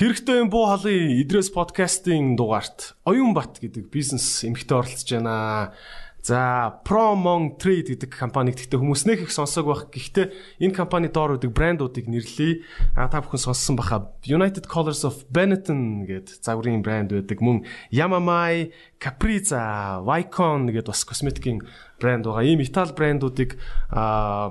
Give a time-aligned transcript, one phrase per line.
[0.00, 5.76] Хэрэгтэй юм буу халын Идрээс подкастын дугаарт Оюнбат гэдэг бизнес эмэгтэй оролцож байна.
[6.24, 9.92] За Promon Trade гэдэг компаниг гэхдээ хүмүүс нэх их сонсог байх.
[9.92, 10.32] Гэхдээ
[10.64, 12.64] энэ компани доор үүдэг брэндуудыг нэрлэе.
[12.96, 17.36] А та бүхэн сонссон баха United Colors of Benetton гэдэг загварын брэнд байдаг.
[17.44, 21.60] Мөн Yamamai, Capriza, Vicon гэдэг бас косметикийн
[22.00, 22.48] брэнд байгаа.
[22.48, 23.60] Ийм Итали брэндуудыг
[23.92, 24.48] а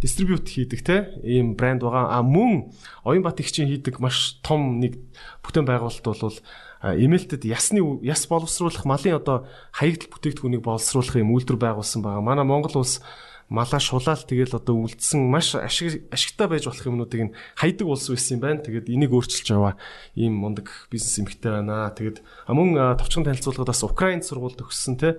[0.00, 2.16] дистрибьют хийдэг те ийм брэнд байгаа.
[2.16, 2.72] А мөн
[3.04, 4.96] Оюнбат их чинь хийдэг маш том нэг
[5.44, 6.38] бүтээн байгуулалт бол
[6.82, 12.22] эмээлтэд ясны яс боловсруулах малын одоо хаягдл бүтээгдэхүүнийг боловсруулах юм үйлдвэр байгуулсан байгаа.
[12.22, 13.02] Манай Монгол улс
[13.48, 18.38] малаа шулаал тэгэл одоо үлдсэн маш ашиг ашигтай байж болох юмнуудыг нь хайдаг улс байсан
[18.38, 18.62] юм байна.
[18.62, 19.74] Тэгээд энийг өөрчилж яваа
[20.14, 21.90] ийм мундаг бизнес эмхтэй байна.
[21.90, 25.18] Тэгээд мөн товчхон танилцуулгад бас Украинд сургуульд төгссөн те.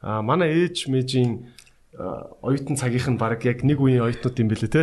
[0.00, 1.52] А манай ээж мэжийн
[1.96, 4.82] оюутан цагийнх нь баг яг нэг үеийн оюутнууд юм бэлээ те.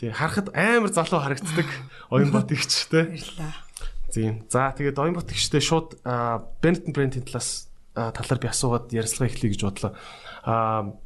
[0.00, 1.68] Тэг харахад амар залуу харагддаг
[2.10, 3.14] оюун бат ихч те.
[4.10, 4.44] Тийм.
[4.50, 9.94] За тэгээд Оюнбот гişтэй шууд Benetton брэндийн талаас талаар би асуугаад ярилцлага эхлэе гэж бодлоо.
[10.42, 10.98] Аа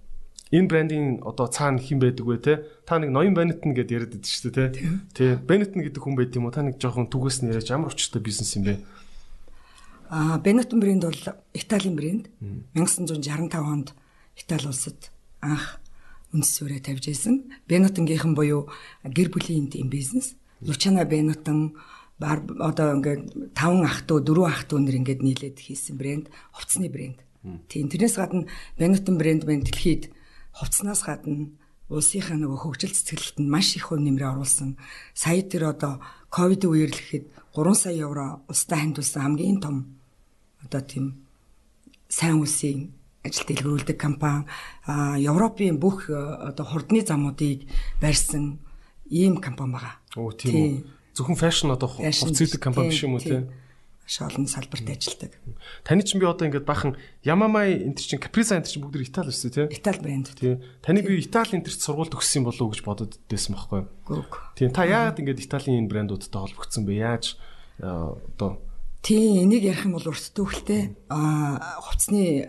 [0.49, 2.65] энэ брендийн одоо цаана хэн байдаг вэ те?
[2.89, 4.81] Та нэг ноён Benetton гэдээ яриад байдаг шүү дээ те.
[5.13, 5.31] Тий.
[5.37, 6.57] Benetton гэдэг хүн байд юм уу?
[6.57, 8.81] Та нэг жоохон түгээс нь яриач ямар өчтэй бизнес юм бэ?
[10.09, 12.33] Аа Benetton брэнд бол Италийн брэнд.
[12.73, 13.93] 1965 онд
[14.33, 15.13] Итали улсад
[15.44, 15.80] анх
[16.34, 17.50] үндэс суурэ тавьж исэн.
[17.68, 18.70] Benetton-гийнхэн буюу
[19.04, 20.36] гэр бүлийн энд бизнес.
[20.62, 21.76] Luciana Benetton
[22.20, 26.92] бар одоо ингээд таван ах トゥ дөрвөн ах トゥ нэр ингээд нийлээд хийсэн брэнд хувцсны
[26.92, 27.24] брэнд.
[27.72, 30.12] Тийм тэрнээс гадна Benetton брэнд мэн дэлхийд
[30.52, 31.56] хувцснаас гадна
[31.88, 34.78] улсынхаа нөгөө хөгжил цэцгэлэлтэнд маш их хувь нэмрээ оруулсан.
[35.16, 39.98] Сая тэр одоо ковид үеэр л гэхэд 3 сая евро улстай хандуулсан хамгийн том
[40.62, 41.26] одоо тийм
[42.12, 42.94] сайн үлсийн
[43.25, 44.45] ажил дэлгэрүүлдэг компани
[44.87, 47.65] Европын бүх одоо хурдны замуудыг
[48.01, 48.61] барьсан
[49.09, 49.97] ийм компани байгаа.
[50.17, 50.73] Оо тийм үү.
[51.17, 53.49] Зөвхөн фэшн одоо хувцсдаг компани биш юм уу те?
[54.05, 55.33] Маш олон салбарт ажилладаг.
[55.81, 59.49] Таны чинь би одоо ингээд бахан Yamamai энэ чинь Capriza энэ чинь бүгд Итали өссөн
[59.49, 59.65] тий?
[59.73, 60.37] Итали брэнд.
[60.37, 60.61] Тий.
[60.85, 63.89] Таны би Итали энэ сургуульд өгсөн болов уу гэж бодод байсан байхгүй юу?
[64.05, 64.33] Гүг.
[64.61, 64.69] Тий.
[64.69, 67.01] Та яагаад ингээд Италийн энэ брэндуудтай холбогдсон бэ?
[67.01, 67.41] Яаж
[67.81, 68.61] одоо
[69.05, 72.49] Тий, энийг ярих юм бол урт төвхөлтэй аа хувцсны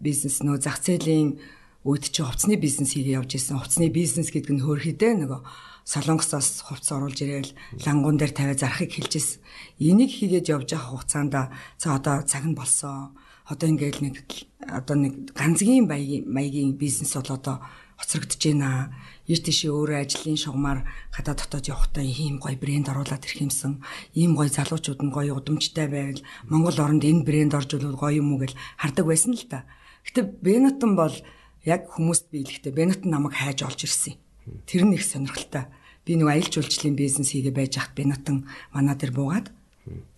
[0.00, 1.38] бизнес нөө зах зээлийн
[1.82, 3.58] үед чи хувцсны бизнес хийгээ явж исэн.
[3.58, 5.40] Хувцсны бизнес гэдэг нь хөөрхөдөө нөгөө
[5.82, 9.40] солонгосоос хувц оруулж ирээл лангуун дээр тавиа зарахыг хэлж ирсэн.
[9.82, 11.34] Энийг хийгээд явж байгаа хугацаанд
[11.82, 13.18] за одоо цаг нь болсон.
[13.50, 14.16] Одоо ингээл нэг
[14.62, 17.56] одоо нэг ганцгийн маягийн бизнес бол одоо
[17.98, 18.94] хоцрогдож байна.
[19.30, 20.82] Ер тийшээ өөрөө ажлын шугамар
[21.14, 23.78] гадаа дотоод явахдаа ийм гоё брэнд оруулаад ирэх юмсан.
[24.18, 28.34] Ийм гоё залуучууд нь гоё удамжтай байвал Монгол оронд энэ брэнд орж ирвэл гоё юм
[28.34, 29.62] уу гэж хардаг байсан л та.
[30.02, 31.14] Гэтэ Бенетон бол
[31.62, 34.18] яг хүмүүст биелэхдээ Бенетон намайг хайж олж ирсэн.
[34.66, 35.70] Тэр нь их сонирхолтой.
[36.02, 39.54] Би нэг аялал жуулчлалын бизнес хийгээ байж хат би натан манай дээр буугаад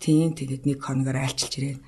[0.01, 1.79] тийм тэгээд нэг хоногоор айлчилж ирээд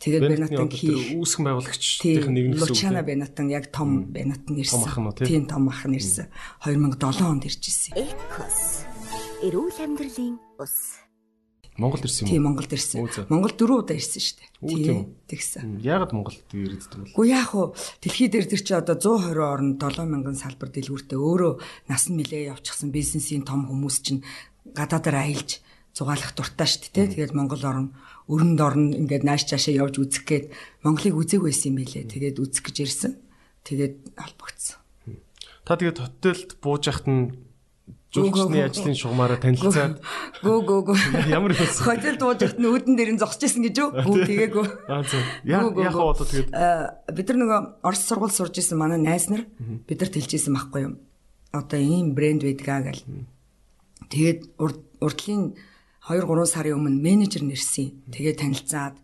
[0.00, 2.60] тэгээд би натан хий үүсгэн байгуулагчдын нэг нь.
[2.60, 4.84] Лучана Бенатан яг том Бенатан ирсэн.
[5.24, 6.28] Тийм том ах нь ирсэн.
[6.64, 7.96] 2007 онд ирж ирсэн.
[7.96, 8.84] Экос.
[9.40, 11.06] Эрүүл амьдралын ус.
[11.76, 12.32] Монголд ирсэн юм уу?
[12.32, 12.98] Тийм Монголд ирсэн.
[13.28, 14.48] Монгол дөрөв удаа ирсэн шүү дээ.
[14.64, 15.80] Тийм тэгсэн.
[15.84, 17.16] Яагаад Монголд ирээддэг бол?
[17.20, 17.76] Уу яах вэ?
[18.00, 21.52] Дэлхий дээр тэр чи одоо 120 орнд 7000 салбар дэлгүүртээ өөрөө
[21.92, 24.24] нас нь нилээ явчихсан бизнесийн том хүмүүс чинь
[24.72, 25.60] гадаадаар аялж
[25.92, 27.12] зугаалах дуртай шүү дээ.
[27.12, 27.92] Тэгээд Монгол орн
[28.26, 30.46] өрөнд орн ингээд нааш цаашаа явж үзэх гээд
[30.82, 32.10] Монголыг үзег байсан юм билээ.
[32.10, 33.12] Тэгээд үзэх гэж ирсэн.
[33.62, 34.78] Тэгээд албагдсан.
[35.66, 37.46] Та тэгээд хотелд бууж яхад нь
[38.16, 40.00] Жуулчны ажлын шугамаараа танилцаад
[40.40, 40.96] гөө гөө гөө
[41.28, 41.66] ямар бэ?
[41.68, 43.90] Хотел дуужихт нь үүдэн дээр нь зогсож исэн гэж үү?
[44.24, 44.66] Тэгээгүй.
[44.88, 45.20] Аа зөв.
[45.44, 46.48] Яа яах вэ одоо тэгээд
[47.12, 49.44] бид нар нөгөө Орос сургууль сурж исэн манай найз нар
[49.90, 50.94] бидэрт хэлжсэн байхгүй юу?
[51.52, 53.04] Одоо ийм брэнд байдгаа гэл.
[54.08, 54.40] Тэгээд
[55.02, 55.58] урдлын
[56.06, 58.14] 2 3 сарын өмнө менежер нэрсэн.
[58.14, 58.94] Тэгээд танилцаад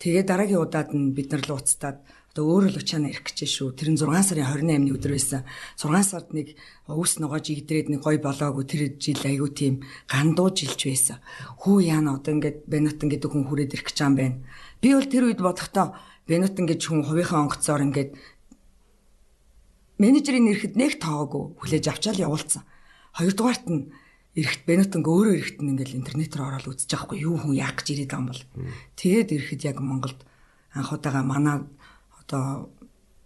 [0.00, 2.00] тэгээд дараагийн удаад нь бид нар л ууцтаад
[2.32, 3.76] одоо өөрөө л учаана ирэх гэж шүү.
[3.76, 5.44] Тэр нь 6 сарын 28-ны өдөр байсан.
[5.76, 6.56] 6 сард нэг
[6.88, 11.20] өвс ногоож игдрээд нэг гой болоогүй тэр жил айгу тийм гандуу жилч байсан.
[11.60, 14.40] Хүү яана одоо ингээд Бенатон гэдэг хүн хүрээд ирэх гэж юм байна.
[14.80, 15.92] Би бол тэр үед бодохдоо
[16.24, 18.16] Бенатон гэж хүн хувийнхаа онгоцоор ингээд
[20.00, 22.64] менежерийн нэрэхэд нэг тоогүй хүлээж авчаал явуулсан.
[23.20, 23.92] Хоёрдугаарт нь
[24.32, 27.88] эрэхт Бенатонг өөрөө эрэхт нь ингээл интернетээр ороод үзэж байгаа хгүй юу хүн яах гэж
[27.92, 28.44] ирээд байгаа юм бол.
[28.96, 30.20] Тэгээд эрэхэд яг Монголд
[30.72, 31.56] анх удаага манай
[32.16, 32.72] одоо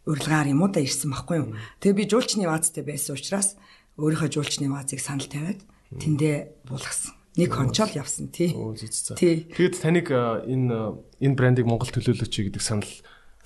[0.06, 1.54] урилгаар юм уу да ирсэн байхгүй юу.
[1.78, 3.54] Тэгээ би жуулчны ваазтай байсан учраас
[3.98, 5.62] өөрийнхөө жуулчны ваазыг санал тавиад
[5.94, 7.14] тэндээ буулгасан.
[7.36, 8.50] Нэг хончоол явсан тий.
[8.50, 10.74] Тэгээд таныг энэ
[11.22, 12.88] энэ брендийг Монгол төлөөлөөч гэдэг санал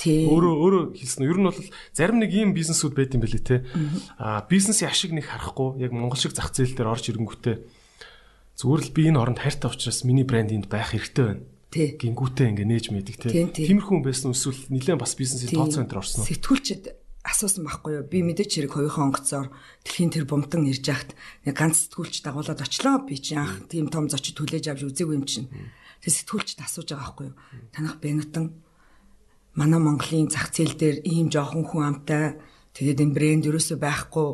[0.07, 1.29] өөрөө өөрөө хэлсэн.
[1.29, 1.61] Ер нь бол
[1.93, 3.57] зарим нэг ийм бизнесүүд байт юм бэлээ те.
[4.17, 7.57] Аа бизнесийн ашиг нэг харахгүй яг монгол шиг зах зээл дээр орж ирэнгүүтээ
[8.61, 11.45] зүгээр л би энэ оронд хайртай учраас миний брэнд энд байх хэрэгтэй байна.
[11.71, 11.89] Тий.
[11.97, 13.29] Гингүүтээ ингээ нээж мэдэг те.
[13.31, 13.79] Тийм, тийм.
[13.79, 16.29] Тиймэрхүү хүн байсан эсвэл нэлээд бас бизнесийн тооцоо энэ төр орсон уу?
[16.29, 16.85] Сэтгүүлчд
[17.23, 18.05] асуусан байхгүй юу?
[18.11, 19.49] Би мэдээч хэрэг хоёрхан онгоцоор
[19.87, 21.15] дэлхийн тэр бумтан ирж яхад
[21.47, 23.07] нэг ганц сэтгүүлч дагуулад очлоо.
[23.07, 25.47] Би чи анх тийм том зочид хүлээж авч үзээгүй юм чинь.
[26.03, 27.37] Тэгээ сэтгүүлчд асууж байгаа байхгүй юу?
[27.71, 28.47] Танах Бенутан
[29.55, 32.39] манай Монголын зах зээл дээр ийм жоохон хүн амтай
[32.77, 34.29] тэгээд энэ брэнд ерөөсөө байхгүй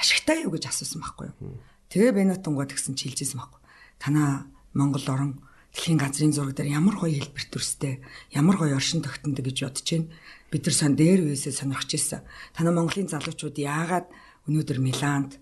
[0.00, 1.60] ашигтай юу гэж асуусан байхгүй юу?
[1.92, 3.60] Тэгээ Бенутангууд гэсэн чи хэлжсэн байхгүй.
[4.00, 5.32] Танаа Монгол орон
[5.76, 8.00] дэлхийн газрын зураг дээр ямар гоё хэлбэр төрстэй,
[8.32, 10.08] ямар гоё оршин тогтнод гэж бодож байна.
[10.48, 12.24] Бид нар сон дээр үесээ сонирхож ирсэн.
[12.56, 14.08] Танаа Монголын залуучууд яагаад
[14.48, 15.36] өнөөдөр Миланд,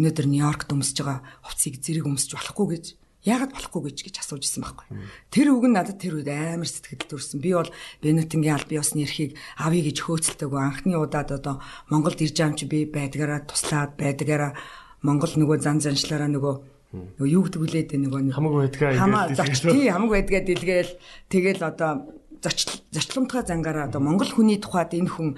[0.00, 2.84] өнөөдөр Нью-Йоркт өмсөж байгаа хувцсыг зэрэг өмсөж болохгүй гэж
[3.26, 4.86] яагаад болохгүй гэж гэж асууж исэн байхгүй.
[5.34, 7.42] Тэр үг нь надад тэр үед амар сэтгэл төрсэн.
[7.42, 7.70] Би бол
[8.00, 11.58] Бенетингийн аль бие усны эрхийг авъя гэж хөөцөлтөөгөө анхны удаад одоо
[11.90, 14.54] Монголд ирж чи би байдгаараа туслаад байдгаараа
[15.02, 16.54] Монгол нөгөө зан заншлаараа нөгөө
[16.96, 20.92] Нөгөө юу гэдэг үлээд нөгөө хамаг байдгаа хамаа зоч тий хамаг байдгаа дэлгээл
[21.28, 22.08] тэгэл одоо
[22.94, 25.34] зочломтгой зангаараа одоо монгол хүний тухайд энэ хүн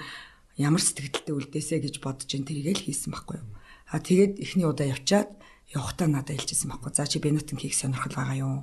[0.60, 3.48] ямар сэтгэлдээ үлдээсэ гэж бодож ин тэргээл хийсэн байхгүй юу.
[3.88, 5.32] А тэгээд эхний удаа явчаад
[5.74, 6.92] явахтаа надад хэлчихсэн байхгүй.
[6.96, 8.56] За чи Бенутин хийх сонирхол байгаа юу?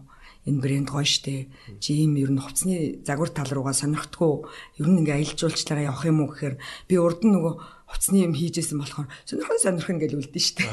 [0.46, 1.50] Энэ брэнд гоё штэ.
[1.82, 6.22] Чи ийм ер нь хувцсны загвар тал руугаа сонирхдгоо ер нь ингээ аялжуулчлаараа явах юм
[6.26, 6.56] уу гэхээр
[6.90, 7.54] би урд нь нөгөө
[7.90, 10.66] хувцсны юм хийжсэн болохоор сонирхон сонирхон гэж үлдэн штэ.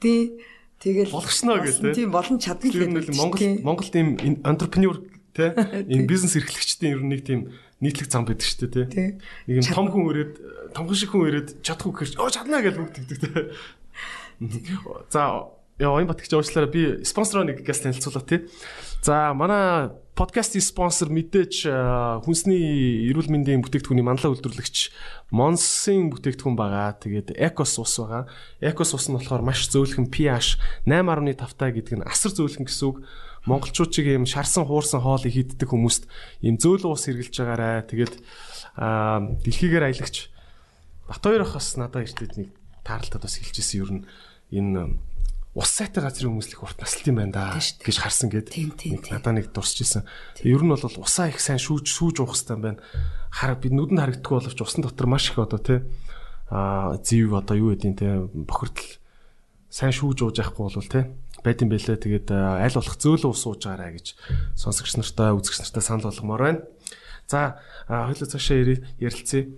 [0.00, 0.40] Тий
[0.76, 3.00] Тэгэл болгосноо гэх тийм болон чадна юм.
[3.16, 4.08] Монгол Монголд ийм
[4.44, 5.00] entrepreneur
[5.32, 7.40] те энэ бизнес эрхлэгчдийн ер нь нэг тийм
[7.80, 9.04] нийтлэг зам байдаг шүү дээ те.
[9.48, 10.32] Нэг юм том хүн өрөөд
[10.76, 13.56] том шиг хүн өрөөд чадахгүй гэхэрч оо чадна гэж бүгддэг те.
[15.10, 16.72] За энэ батгч уучлаарай.
[16.72, 18.48] Би спонсороо нэг газ танилцуулаа тий.
[19.04, 21.68] За, манай подкастын спонсор мэдээж
[22.24, 24.88] хүнсний эрүүл мэндийн бүтээгдэхүүний манлай үйлдвэрлэгч
[25.28, 26.96] Monson бүтээгдэхүүн байгаа.
[26.96, 28.24] Тэгээд Ecos ус байгаа.
[28.64, 30.56] Ecos ус нь болохоор маш зөөлхөн pH
[30.88, 33.04] 8.5 таа гэдэг нь асар зөөлхөн гэсэн үг.
[33.44, 36.08] Монголчууд чиг юм шарсан хуурсан хоолыг хийддэг хүмүүст
[36.40, 37.84] ийм зөөлөн ус хэрглэж байгаарэ.
[37.92, 38.14] Тэгээд
[39.44, 40.32] дэлхийгээр аялагч
[41.06, 42.50] Батбаяр ах бас надад иртэд нэг
[42.86, 44.02] таарлалтад бас хэлчихсэн ер нь
[44.54, 44.94] энэ
[45.56, 48.52] ус сайтай газрын хүмүүс л их урт наслт юм байна да гэж харсан гээд
[48.92, 50.04] нэг надаа нэг дурсж исэн.
[50.44, 52.84] Ер нь бол усаа их сайн шүүж сүүж уух хэрэгтэй юм байна.
[53.32, 55.80] Хар бид нүдэнд харагддаггүй боловч усан дотор маш их одоо тий
[56.52, 59.00] а зэв одоо юу гэдیں те бохирдол
[59.72, 61.08] сайн шүүж ууж яахгүй бол те
[61.40, 64.06] байд юм бэлээ тэгээд аль болох зөөлөн ус ууж байгаарэ гэж
[64.60, 66.60] сонсогч нартай үзэгч нартай санал болгомоор байна.
[67.26, 68.60] За хоёул цаашаа
[69.00, 69.48] ярилцъя.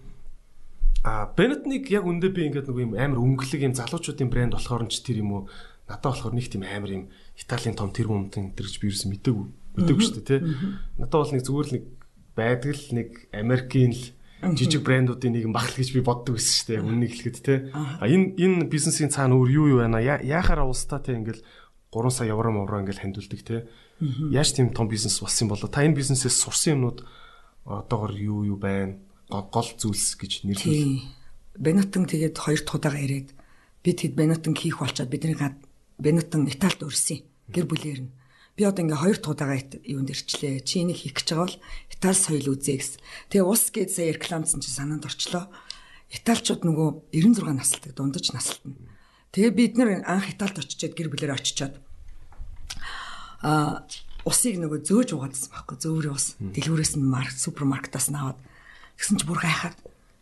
[1.05, 4.91] А Бенетник яг үндэ би ингээд нэг юм амар өнгөлөг юм залуучуудын брэнд болохоор нь
[4.91, 5.43] ч тэр юм уу
[5.87, 7.05] надад болохоор нэг тийм амар юм
[7.39, 9.47] Италийн том тэр хүмтэн тэрж би юусэн мэдээгүй
[9.79, 10.41] мэдээгүй шүү дээ тий.
[10.99, 11.85] Надад бол нэг зүгээр л нэг
[12.35, 14.05] байдаг л нэг Америкийн л
[14.59, 16.83] жижиг брэндуудын нэг багт гэж би боддог байсан шүү дээ.
[16.83, 17.59] Үннийг хэлэхэд тий.
[17.75, 20.03] А энэ энэ бизнесийн цаана өөр юу юу байна?
[20.03, 21.43] Яахаар улстай тий ингээл
[21.91, 23.61] 3 сая евро мовро ингээл хандуулдаг тий.
[24.31, 25.71] Яаж тийм том бизнес болсон юм болоо?
[25.71, 27.07] Та энэ бизнесээс сурсан юмнууд
[27.67, 29.03] одоогор юу юу байна?
[29.29, 31.05] Гол зүйлс гэж нэрлэв.
[31.61, 33.29] Бенатон тэгээд хоёр дахь удаага ирээд
[33.85, 35.37] би тэгэд Бенатон хийх болчоод бидний
[36.01, 38.13] Бенетон Италид өрсөн гэр бүлээр нь.
[38.57, 40.65] Би одоо ингээ хоёр туудаага юунд ирчлээ.
[40.65, 41.59] Чи энийг хийх гэж байгаа бол
[41.93, 42.99] Итали соёл үзье гэсэн.
[43.29, 45.51] Тэгээ ус гээд сая рекламцсан чи санаанд орчлоо.
[46.09, 48.75] Италичууд нөгөө 96 насалдаг дундаж насалтна.
[49.35, 51.75] Тэгээ бид нэр анх Италид очичоод гэр бүлээр очичоод
[53.43, 53.87] а
[54.27, 56.35] усыг нөгөө зөөж угаадсан байхгүй зөөврийн ус.
[56.41, 58.19] Дэлгүүрээс нь марк супермаркетаас нь
[58.99, 59.79] тэгсэн чи бүр гайхаад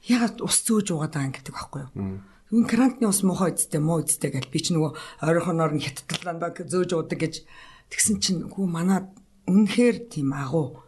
[0.06, 2.20] ягаад ус зөөж угаад байгаа юм гэдэг байхгүй юу?
[2.52, 4.92] Юу грантны ус муухай үсттэй муу үсттэй гэж би ч нөгөө
[5.24, 7.34] ойрхоноор нь хятадландаа зөөж уудаг гэж
[7.90, 9.10] тэгсэн чинь хүү манаа
[9.50, 10.84] үнэхээр тийм агуу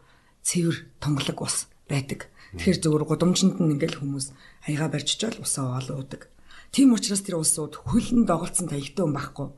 [0.47, 2.31] цэвэр тонголог ус байдаг.
[2.55, 4.33] Тэгэхээр зөвөр гудамжинд нь ингээл хүмүүс
[4.71, 6.31] аяга барьж чаал усаа олоодаг.
[6.73, 9.53] Тийм учраас тэр усууд хөлн доголцсон таягтай юм байхгүй.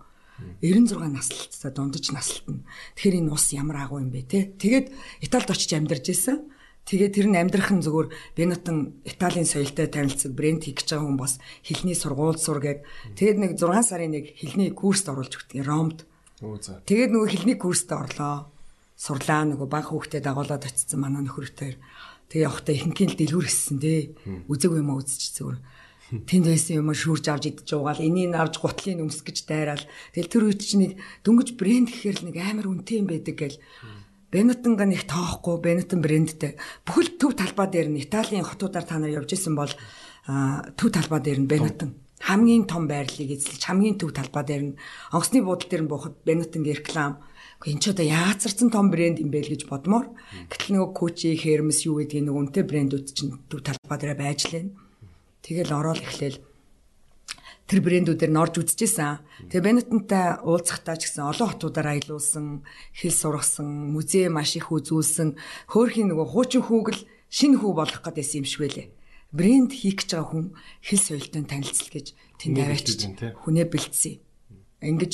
[0.62, 2.64] 96 наслалттай дундаж наслалтна.
[2.96, 4.50] Тэгэхээр энэ ус ямар агуу юм бэ те.
[4.56, 6.48] Тэгээд Италид очиж амьдарч исэн.
[6.90, 11.38] Тэгээд тэр нь амьдрахын зүгээр Бенетон Италийн соёлтой танилцсан брэнд хийх гэж байгаа хүн бас
[11.62, 12.82] хэлний сургууль сур гээд
[13.14, 16.02] тэгээд нэг 6 сарын нэг хэлний курст оруулж өгдөг Ромд.
[16.42, 18.50] Тэгээд нөгөө хэлний курст орлоо.
[18.98, 21.78] Сурлаа нөгөө баг хүүхдэд дагуулад очсон манай нөхөртэй.
[22.26, 24.02] Тэгээ явахдаа ихэнхийн л дэлгүр гисэн дээ.
[24.50, 25.58] Үзэг юм үзчих зүгээр.
[26.26, 29.86] Тэнд байсан юм шүүрж авч идэж уугаал энийг авч гутлыг өмс гэж дайраал.
[30.10, 30.92] Тэгэл тэр үед чинь нэг
[31.22, 33.56] дөнгөж брэнд гэхээр л нэг амар үнэтэй юм байдаг гэл
[34.30, 36.54] Бенетонга нэг тоохгүй Бенетон брэндтэй.
[36.86, 39.70] Бүхэл төв талбай дээр нь Италийн хотуудаар та нар явж исэн бол
[40.78, 41.98] төв талбай дээр нь Бенетон.
[42.22, 44.78] Хамгийн том байрлалыг эзлэж хамгийн төв талбай дээр нь
[45.10, 47.18] онгоцны буудлын дээр нь буухад Бенетонгийн реклам.
[47.66, 50.14] Энэ ч одоо яацарсан том брэнд юм бэ л гэж бодмоор.
[50.46, 54.70] Гэтэл нөгөө Кучи, Hermes юу гэдгийг нөгөө үнэтэй брэндүүд чинь төв талбай дээр байж лээ.
[55.42, 56.38] Тэгэл ороод эхлээл
[57.70, 59.22] тэр брэндүүдээр норж үзчихсэн.
[59.46, 62.66] Тэгээ Бенетонтай уулзахтаа ч гэсэн олон хотуудаар аялуулсан,
[62.98, 65.38] хэл сургасан, музей маш их үзүүлсэн.
[65.70, 68.90] Хөөхийн нөгөө хуучин хүүгэл шинэ хүү болох гэдээсэн юм шиг байлээ.
[69.30, 70.46] Брэнд хийх гэж байгаа хүн
[70.82, 72.06] хэл соёлтой танилцал гэж
[72.42, 73.00] тэнд аваачиж
[73.38, 74.18] хүнээ бэлдсэн.
[74.82, 75.12] Ингэж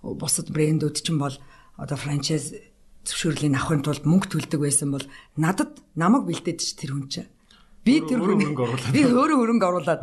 [0.00, 1.36] бусад брэндүүд ч юм бол
[1.76, 2.56] одоо франчайз
[3.04, 5.04] зөвшөөрлийг авахын тулд мөнгө төлдөг байсан бол
[5.36, 7.28] надад намайг бэлдээд ч тэр хүн чинь
[7.88, 10.00] Би тэр хөрөнгө оруулаад би өөрөө хөрөнгө оруулаад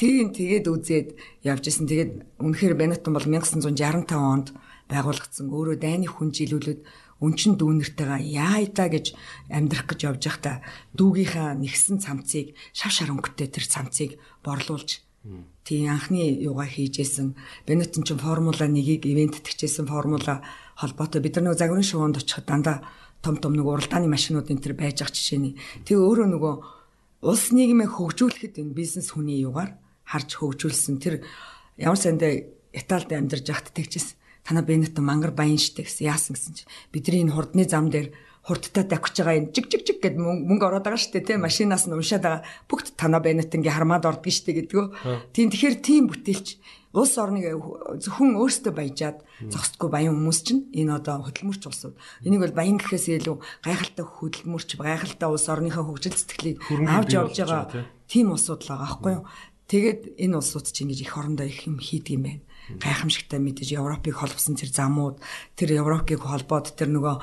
[0.00, 1.08] тийм тэгээд үзээд
[1.44, 1.84] явж исэн.
[1.84, 4.56] Тэгээд үнэхээр Бенетон бол 1965 онд
[4.88, 5.52] байгуулагдсан.
[5.52, 6.80] Өөрөө дайны хүн жилүүлээд
[7.20, 9.12] өнчин дүүнэртэйгээ яайта гэж
[9.52, 10.56] амьдрах гэж явж байхдаа
[10.96, 15.04] дүүгийнхаа нэгсэн цамцыг шав шар өнгөтэй тэр цамцыг борлуулж
[15.64, 17.34] тийм анхны юугаа хийжсэн.
[17.66, 20.40] Бенетон ч формула 1-ийг ивент тгчээсэн формула
[20.76, 22.84] холбоотой бид нар нэг загварын шувуунд очиход дандаа
[23.24, 25.58] том том нэг уралдааны машинууд энэ төр байж ах жишээний.
[25.82, 26.54] Тэгээ өөрөө нөгөө
[27.26, 29.74] улс нийгмээ хөгжүүлэхэд энэ бизнес хүний югаар
[30.06, 31.26] харж хөгжүүлсэн тэр
[31.74, 34.14] ямар сандаа Италид амьдарч байхад тэгчихсэн.
[34.46, 36.64] Танаа Бенето мангар баян штэ гэсэн яасан гэсэн чи
[36.94, 38.14] бидний энэ хурдны зам дээр
[38.46, 41.96] хурдтай давхиж байгаа энэ жиг жиг жиг гэд мөнгө ороод байгаа штэ тий машинаас нь
[41.98, 44.86] уншаад байгаа бүгд танаа Бенетонгийн хармаад ордгоо штэ гэдгөө.
[45.34, 46.62] Тийм тэгэхээр тийм бүтээлч
[46.96, 47.44] улс орныг
[48.00, 49.18] зөвхөн өөртөө баяжаад
[49.52, 51.96] зогсдгүй баян хүмүүс чинь энэ одоо хөдөлмөрч улсууд.
[52.24, 57.84] Энийг бол баян гэхээс илүү гайхалтай хөдөлмөрч гайхалтай улс орныхоо хөгжил сэтгэлийг авч явж байгаа
[58.08, 59.24] тийм улсууд л байгаа байхгүй юу?
[59.68, 62.42] Тэгээд энэ улсууд чинь ингэж их орондоо их юм хийдэг юм байна.
[62.80, 65.20] Гайхамшигтай мэдээж Европыг холбосон тэр замууд,
[65.58, 67.14] тэр Европыг холбоод тэр нөгөө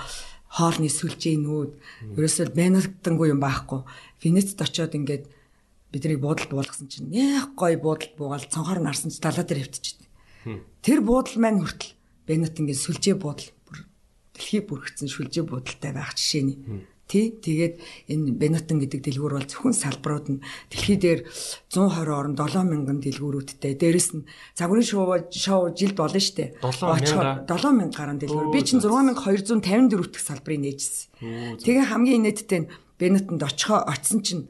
[0.54, 1.72] хоолны сүлжээнүүд
[2.14, 3.82] ерөөсөө бэнэлтэнгүй юм байхгүй.
[4.22, 5.26] Венецд очиод ингээд
[5.94, 10.10] биднийг буудалд буулгасан чинь яг гой буудалд буугаал цонхоор нарсан ч далаа дээр хөвтчихсэн.
[10.82, 11.94] Тэр буудал маань хүртэл
[12.26, 13.86] Бенетингийн сүлжээ буудал бүр
[14.34, 16.90] дэлхий бүрхсэн сүлжээ буудалтай байх жишээний.
[17.04, 17.36] Тий.
[17.36, 17.78] Тэгээд
[18.10, 21.28] энэ Бенетон гэдэг дэлгүүр бол зөвхөн салбарууд нь дэлхий дээр
[21.70, 23.76] 120 орн 7000 дэлгүүрүүдтэй.
[23.76, 26.58] Дээрэс нь загварын шоу шоу жилд болно штэ.
[26.64, 28.56] 7000 7000 гаруй дэлгүүр.
[28.56, 31.60] Би чинь 6254 дэх салбарыг нээжсэн.
[31.60, 34.44] Тэгээ хамгийн инээдтэй нь Бенетонд очихоо очисон чинь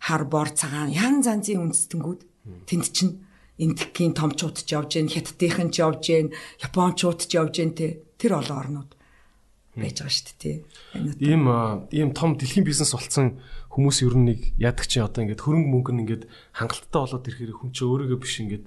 [0.00, 2.20] хар бор цагаан ян занзын үндэстэнгүүд
[2.66, 3.20] тэнд чинь
[3.60, 6.28] энтхийн томчууд ч явж гэн хятадынхан ч явж гэн
[6.64, 8.90] японочууд ч явж гэн те тэр олон орнууд
[9.76, 10.56] байж байгаа шүү дээ тий.
[11.20, 11.44] Ийм
[11.92, 13.38] ийм том дэлхийн бизнес болцсон
[13.70, 16.24] хүмүүс ер нь нэг яадаг чи одоо ингээд хөрөнгө мөнгө нь ингээд
[16.56, 18.66] хангалттай болоод ирэхээр хүн чи өөрийгөө биш ингээд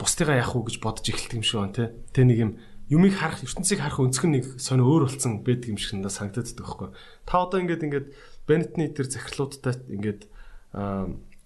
[0.00, 1.88] бусдыгаа яах уу гэж бодож эхэлдэг юм шиг байна тий.
[2.10, 2.52] Тэ нэг юм
[2.90, 6.50] юмыг харах ертөнцийг харах өнцг нь нэг сонио өөр болсон байдаг юм шиг надад санагдаад
[6.50, 6.88] байгаа байхгүй.
[7.22, 8.06] Та одоо ингээд ингээд
[8.46, 10.30] Бенетний тэр захирлуудтай ингээд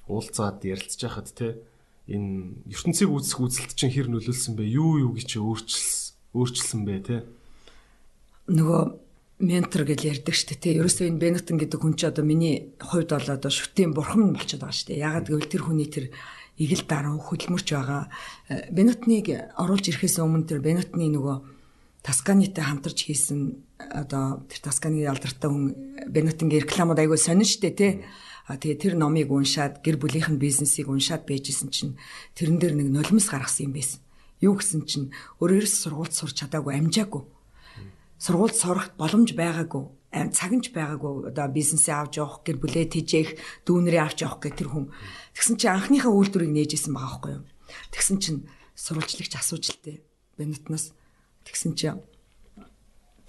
[0.07, 1.57] уулзаад ярилцж байхад те
[2.11, 4.65] энэ ертөнцийг үүсэх үзэлт чинь хэр нөлөөлсөн бэ?
[4.69, 7.17] Юу юу гэж өөрчилсөн өөрчилсөн бэ те?
[8.51, 8.83] Нөгөө
[9.41, 10.79] ментор гэж ярьдаг шүү дээ.
[10.85, 14.77] Ерөөсөө энэ Бенетон гэдэг хүн чи одоо миний хувьд бол одоо шүтийн бурхан болчиход байгаа
[14.77, 15.05] шүү дээ.
[15.07, 16.07] Ягаад гэвэл тэр хүний тэр
[16.61, 18.13] игэл даруй хөдөлмөрч байгаа.
[18.69, 19.27] Бенетныг
[19.57, 21.37] оруулж ирэхээс өмнө тэр Бенетны нөгөө
[22.01, 25.77] Тасканитай хамтарч хийсэн одоо тэр Тасканы алдартай хүн
[26.09, 27.93] Бенетингийн рекламууд айгүй сонин штэ тий.
[28.49, 32.01] А тэгээ тэр номыг уншаад гэр бүлийнх нь бизнесийг уншаад байжсэн чинь
[32.35, 34.01] тэрэн дээр нэг нулимс гаргасан юм байсан.
[34.41, 37.23] Юу гэсэн чинь өөрөөс сургуульд сурч чадаагүй амжаагүй.
[38.19, 43.31] Сургуульд сурах боломж байгаагүй цагнч байгаагүй одоо бизнесээ авч явах гэр бүлээ тэжээх
[43.63, 44.91] дүүнэрээ авч явах гэх тэр хүн
[45.39, 47.45] тэгсэн чинь анхныхаа үйлдвэрийг нээжсэн байгаа байхгүй юу
[47.95, 48.41] тэгсэн чинь
[48.75, 49.97] сурвалжлагч асууж л тээ
[50.35, 50.91] бенетнаас
[51.51, 51.91] Тэгсэн чи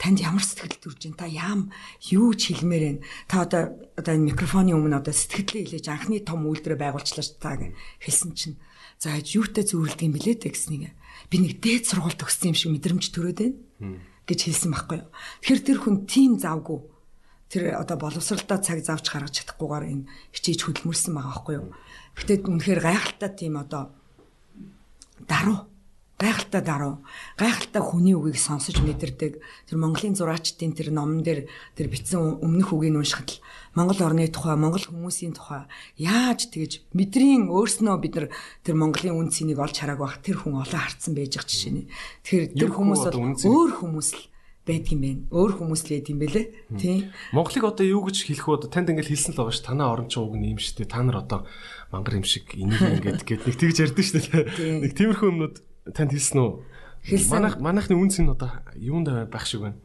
[0.02, 1.18] танд ямар сэтгэл төрж байна?
[1.22, 1.62] Та яам
[2.10, 3.02] юу ч хэлмээр байна?
[3.30, 3.64] Та одоо
[3.98, 8.32] одоо энэ микрофоны өмнө одоо сэтгэлээ хэлээж анхны том үйлдвэрээ байгуулчлаа ш та гэж хэлсэн
[8.34, 8.58] чинь
[8.98, 10.94] за юутай зөвлөдөг юм блэ гэснийг
[11.30, 13.40] би нэг дээд сургууль төгссөн юм шиг мэдрэмж төрөөд
[13.78, 15.10] байна гэж хэлсэн байхгүй юу.
[15.42, 16.80] Тэгэхээр тэр хүн тийм завгүй
[17.52, 21.68] тэр одоо боловсралдаа цаг завж гаргаж чадахгүйгээр энэ хичээж хөдөлмөрсөн байгаа байхгүй юу.
[22.16, 23.92] Гэтэ үнэхээр гайхалтай тийм одоо
[25.28, 25.71] даруй
[26.22, 27.02] гайхалтай даруй
[27.42, 33.02] гайхалтай хүний үгийг сонсож мэдэрдэг тэр Монголын зураачдын тэр номон дээр тэр бичсэн өмнөх үгийг
[33.02, 33.42] уншихад л
[33.74, 35.66] Монгол орны тухай Монгол хүмүүсийн тухай
[35.98, 38.28] яаж тэгэж мэдрийн өөрснөө бид нар
[38.62, 41.90] тэр Монголын үн цэнийг олж хараагүй бах тэр хүн олон харцсан байж байгаа жишээ нь
[42.22, 44.22] тэгэхээр тэр хүмүүс бол өөр хүмүүс л
[44.62, 45.22] байдаг юм байна.
[45.34, 46.46] Өөр хүмүүс л байд юм бэлээ.
[46.78, 47.10] Тийм.
[47.34, 48.70] Монголыг одоо юу гэж хэлэх вэ?
[48.70, 49.66] Танд ингээл хэлсэн л байгаа ш.
[49.66, 50.86] Танаа оронч ууг нь юм штэ.
[50.86, 51.50] Та нар одоо
[51.90, 54.22] мангар юм шиг энийг ингээд гээд нэг тэгж ярьдэн штэ.
[54.86, 55.56] Нэг тиймэрхүү юмнууд
[55.90, 56.52] танд хэлсэн үү?
[57.02, 57.34] Хэлсэн.
[57.34, 59.80] Манайх манайхны үнц нь одоо юунд байх шиг байна?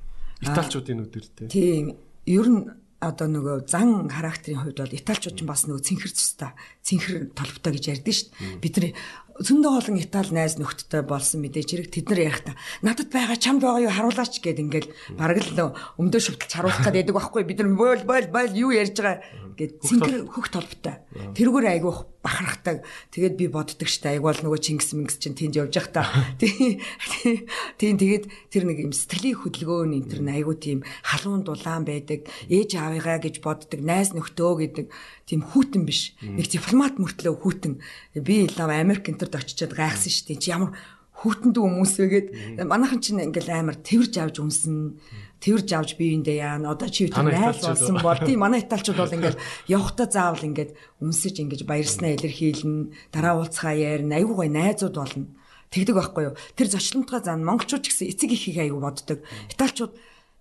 [0.45, 1.49] Италичуудын үдэр тий.
[1.49, 1.97] Тийм.
[2.29, 2.69] Ер нь
[3.01, 6.53] одоо нөгөө зан характерын хувьд бол италичууд ч бас нөгөө цэнхэр цустай
[6.85, 8.61] цэнхэр толботой гэж ярьдэн шүү дээ.
[8.61, 8.93] Бид нар
[9.37, 13.61] зөндөө олон Итали найз нөхдөдтэй болсон мэдээж хэрэг тэд нар ярих та надад байгаа чамд
[13.61, 18.03] байгаа юу харуулаач гэд ингээл бараг л өмдөө шүтэлж харуулах гэдэг байхгүй бид нар бойл
[18.09, 19.21] бойл бойл юу ярьж байгаа
[19.57, 21.01] гэд зингэр хөх толботой.
[21.33, 22.85] Тэрүүгээр айгуух бахархдаг.
[23.11, 26.05] Тэгээд би боддог штэ айгуул нөгөө Чингис Мингс чинь тэнд явж явах та.
[27.81, 32.29] Тийм тэгээд тэр нэг юм сэтгэлийн хөдөлгөөн энэ тэр айгуу тийм халуун дулаан байдаг.
[32.53, 33.81] Ээж аавыгаа гэж боддог.
[33.81, 34.87] Найз нөхдөө гэдэг
[35.25, 36.13] тийм хүүтэн биш.
[36.21, 37.81] Нэг дипломат мөртлөө хүүтэн.
[38.21, 40.37] Би лав Америк энтерд очичоод гайхсан дээ.
[40.37, 40.77] Чи ямар
[41.17, 42.29] хүүтэнд хүмүүс вэ гээд
[42.69, 45.01] манайхан чинь ингээл амар тэрж авч үнсэн
[45.47, 46.75] тэрж авч биеиндээ яана?
[46.75, 48.19] Одоо чи тэр найз болсон бол.
[48.19, 49.39] тийм манай италчууд бол ингээл
[49.71, 55.31] явхдаа заавал ингээд үнсэж ингэж баярснаа илэрхийлнэ дараа уулзхаа ярина айгуу гой найзууд болно.
[55.71, 56.39] Тэгдэг байхгүй юу?
[56.59, 59.23] Тэр зочлонтгой зан монголчууд ч гэсэн эцэг ихийг айгуу боддог.
[59.55, 59.95] Италчууд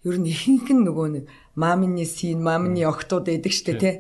[0.09, 3.93] ер нь ихэнх нь нөгөө нэг мамины син мамины октод байдаг штэ тий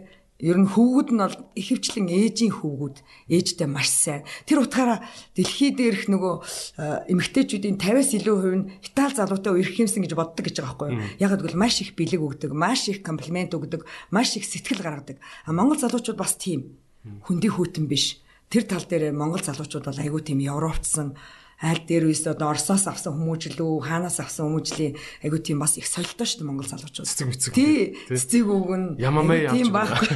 [0.43, 2.97] Ер нь хөвгүүд нь бол ихэвчлэн ээжийн хөвгүүд
[3.31, 4.27] ээжтэй маш сайн.
[4.43, 4.99] Тэр утгаараа
[5.31, 6.33] дэлхий дээрх нөгөө
[6.75, 10.89] э, эмэгтэйчүүдийн 50-аас илүү хувь нь Итали залуутай үерх юмсан гэж боддог гэж байгаа байхгүй
[10.91, 11.07] юу?
[11.23, 15.23] Яг гэвэл маш их бэлэг өгдөг, маш их комплимент өгдөг, маш их сэтгэл гаргадаг.
[15.47, 16.75] А Монгол залуучууд бас тийм
[17.23, 18.19] хүндий хүйтэн биш.
[18.51, 21.15] Тэр тал дээр Монгол залуучууд бол айгүй тийм европцсан
[21.61, 26.27] аль дээр үс одоо Оросоос авсан хүмүүжлүү, хаанаас авсан хүмүүжлийн айгу тийм бас их солилдоо
[26.27, 27.07] шүү дээ Монгол залуучууд.
[27.07, 27.53] Цэцэг мэцэг.
[27.55, 27.95] Тий.
[28.11, 30.07] Цэцэг үг нь ямамаа тийм байхгүй.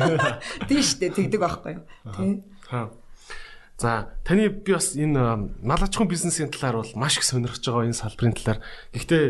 [0.67, 1.83] Тий шүү дээ тэгдэг байхгүй юу.
[2.11, 2.43] Тий.
[3.79, 7.87] За таны би бас энэ мал аж ахуйн бизнесийн талаар бол маш их сонирхож байгаа
[7.87, 8.59] энэ салбарын талаар.
[8.91, 9.23] Гэхдээ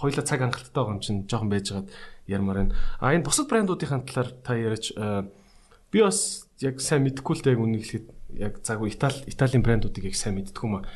[0.00, 1.92] хоёулаа цаг хангалттай байгаа юм чинь жоохон байжгаад
[2.24, 2.76] ярмаар байна.
[2.96, 7.84] А энэ бусад брэндуудын талаар та яриач би бас яг сайн мэдэхгүй л дээ үнийг
[7.84, 8.08] хэлэхэд
[8.40, 10.88] яг заагүй Итали Италийн брэндуудыг яг сайн мэддэг юм аа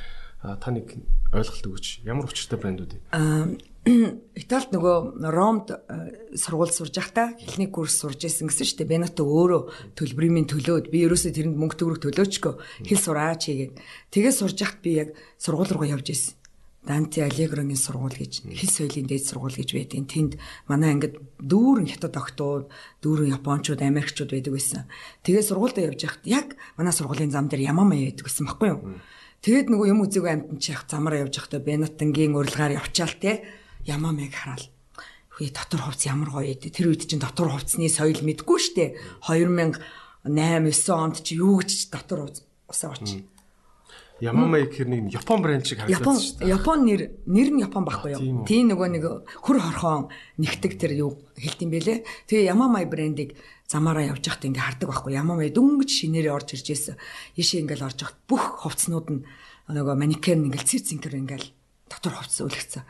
[0.45, 0.93] та нэг
[1.33, 2.05] ойлголт өгөөч.
[2.05, 3.01] Ямар учиртай брэндүүд вэ?
[4.41, 5.73] Италид нөгөө Ромд
[6.41, 8.89] сургууль сурж байхдаа эхний курс сурж исэн гэсэн дээ.
[8.89, 12.55] Бенато өөрөө төлбөрийн төлөөд би ерөөсөө тэрэнд мөнгө төгрөг төлөөчгөө
[12.89, 13.77] хэл сураач хийгээд.
[14.09, 16.37] Тэгээ сурж байхад би яг сургууль руу явж исэн.
[16.85, 20.33] Данти Аллегрогийн сургууль гэж хэл соёлын дээд сургууль гэж байдیں۔ Тэнд
[20.69, 22.69] манай ангид дүүрэн хятад октод,
[23.01, 24.85] дүүрэн японочууд, америкчууд байдаг байсан.
[25.25, 29.01] Тэгээ сургуультай явж байхад яг манай сургуулийн зам дээр Ямамаа байдаг гэсэн баггүй юу?
[29.45, 33.45] Тэгэд нөгөө юм үзээгүй амтан чих замаараа явж байхдаа Бенатангийн урилгаар явчаал те
[33.85, 34.73] ямаа мэг хараал.
[35.37, 36.73] Хөөе дотор хувцс ямар гоё ээ.
[36.73, 38.97] Тэр үед чинь дотор хувцсны соёл мэдгүй штэ.
[39.29, 39.85] 2008
[40.25, 42.41] 9 онд чи юу гэж дотор хувцс
[42.73, 43.29] усаа очив.
[44.25, 46.55] Ямамай гэхэр нэг Япон брэнд шиг харагдсан шүү дээ.
[46.55, 48.49] Япон нэр нэр нь Япон байхгүй юу?
[48.49, 49.05] Тийм нөгөө нэг
[49.45, 50.09] хөр хорхон
[50.41, 51.99] нэгтэг тэр юу хэлт юм бэлээ.
[52.31, 53.37] Тэгээ Ямамай брэндийг
[53.69, 56.97] замаараа явж байхад ингээ хардаг байхгүй ямаа дөнгөж шинээрээ орж ирж байсан.
[57.41, 59.25] Ийшээ ингээл орж байхад бүх хувцснууд нь
[59.73, 61.49] нөгөө манекен ингээл цэр цэнкэр ингээл
[61.89, 62.85] дотор хувцс үлгцсэн.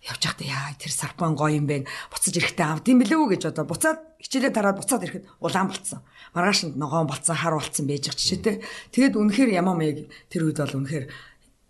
[0.00, 1.84] Явж байхдаа яа тэр сарпан гоё юм бэ?
[2.08, 6.00] Буцаж ирэхдээ авд юм билүү гэж одоо буцаад хичээлээ тараад буцаад ирэхэд улаан болцсон.
[6.32, 8.56] Маргаашнд ногоон болцсон, хар болцсон байж байгаа жишээтэй.
[8.96, 11.04] Тэгэд үнэхээр ямаа мэг тэр үед бол үнэхээр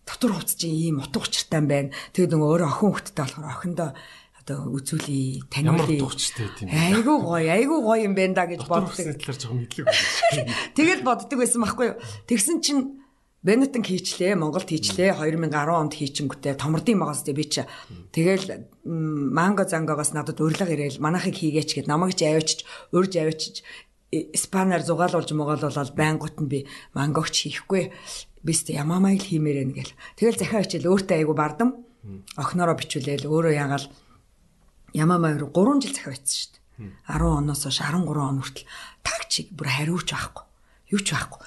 [0.06, 1.90] дотор чинь ийм утга учиртай юм байна.
[2.14, 3.90] Тэгэд нөгөө өөрөө охин хөлттэй болохоор охиндоо
[4.50, 6.10] одоо үзүүлээ таниулъя.
[6.66, 8.98] Айгуу гоё, айгуу гоё юм байна да гэж боддог.
[8.98, 10.50] талаар жоохон мэдлэг байна.
[10.76, 11.96] Тэгэл боддог байсан байхгүй юу?
[12.26, 12.82] Тэгсэн чинь
[13.40, 15.16] Бенетон хийчлээ, Монголд хийчлээ.
[15.16, 17.64] 2010 онд хийчингүүтээ томордын магаас би чи.
[18.12, 23.64] Тэгэл манго зангогоос надад урилга ирээл манахыг хийгээч гэд намайг ч аваачч, урьж аваачч
[24.10, 26.58] Испанаар зугаалуулж могололол байнгут нь би
[26.92, 27.94] мангогч хийхгүй.
[28.42, 29.94] Бист ямаамай л хиймээрэн гэл.
[30.18, 31.86] Тэгэл захиа хичээл өөртөө айгу бардам.
[32.34, 33.86] Охноороо бичүүлээл өөрөө ягаал
[34.94, 36.60] Ямамаа руу 3 жил захиа байсан шүү дээ.
[37.08, 38.66] 10 оноос хойш 13 он хүртэл
[39.04, 40.44] тагчиг бүр хариуч байхгүй.
[40.90, 41.38] Юу ч байхгүй.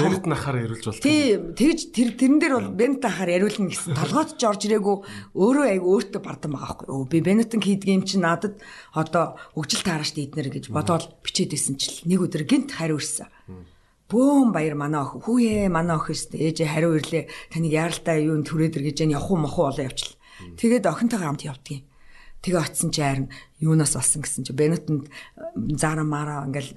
[0.00, 1.04] Бенет нахаар яриулж болтой.
[1.04, 4.96] Тий, тэгж тэр тэрэн дээр бол Бенет нахаар яриулна гэсэн толгойд ч орж ирээгүй
[5.36, 6.88] өөрөө айгу өөртөө бардам байгаа байхгүй.
[6.88, 8.56] Өө би Бенетэн хийдэг юм чинь надад
[8.96, 13.28] одоо хөгжил таараш дийднэр гэж бодоод бичээд исэн чил нэг өдөр гинт хариу ирсэн.
[14.08, 16.48] Бөөм баяр манай охин хүүе манай охин шүү дээ.
[16.48, 17.28] Ээжээ хариу ирлээ.
[17.52, 20.16] Таныг яаралтай юу түрээд ир гэж яах явах уу мохоо болоо явчихлаа.
[20.56, 21.84] Тэгээд охинтойгоо хамт явдгийн.
[22.38, 25.10] Тэгээ очисон чи харин юунаас болсон гэсэн чи Бенетонд
[25.74, 26.70] Zara Mara ингээл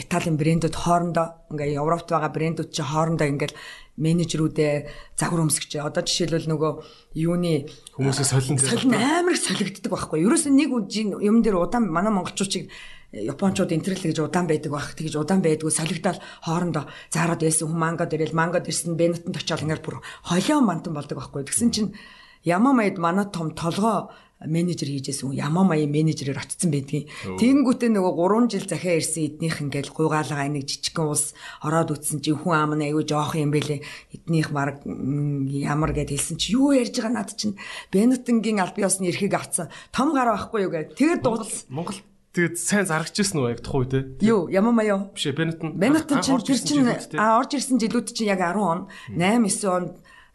[0.00, 3.52] Италийн брэндүүд хоорондоо ингээл Европт байгаа брэндүүд чи хоорондоо ингээл
[4.00, 4.72] менежерүүдээ
[5.20, 5.76] загвар өмсгч.
[5.84, 6.72] Одоо жишээлбэл нөгөө
[7.20, 10.24] юуны хүмүүсээ солин солин амар солигддог байхгүй.
[10.24, 10.72] Ерөөс нэг
[11.20, 12.72] юм дээр удаан манай монголчуудыг
[13.12, 14.96] Япончууд интернет гэж удаан байдаг байх.
[14.96, 19.84] Тэгэж удаан байдгүй солигдоод хоорондоо заарад байсан хүмүүс мангад ирэл мангад ирсэн Бенетонд очиод ингээл
[19.84, 21.44] бүр холион мантан болдог байхгүй.
[21.44, 21.92] Тэгсэн чинь
[22.44, 24.10] Ямаа маяд манай том толгоо
[24.46, 27.08] менежер хийжсэн ямаа маяа менежерээр очсон байдгийн.
[27.38, 32.34] Тэгэнгүүтээ нөгөө 3 жил захиа ирсэн эднийх ингээл гуйгаалгаа нэг жижигхэн ус ороод үтсэн чи
[32.34, 33.80] хүн аам нь аягүй жоох юм бэлээ.
[34.14, 37.58] Эднийх баг ямар гэд хэлсэн чи юу ярьж байгаа над чинь
[37.92, 39.70] Бенетингийн аль биесны эрхийг авцсан.
[39.94, 40.94] Том гар байхгүй юу гэд.
[40.98, 41.68] Тэгээд дуудсан.
[41.70, 41.98] Монгол
[42.32, 43.98] Тэгээд сайн зарагчсэн уу яг тухай те?
[44.24, 45.00] Юу, Ямамаа юу?
[45.12, 45.76] Биш ээ, Бенетон.
[45.76, 49.92] Бенетон чинь тэр чинь орж ирсэн жилүүд чинь яг 10 он, 8 9 онд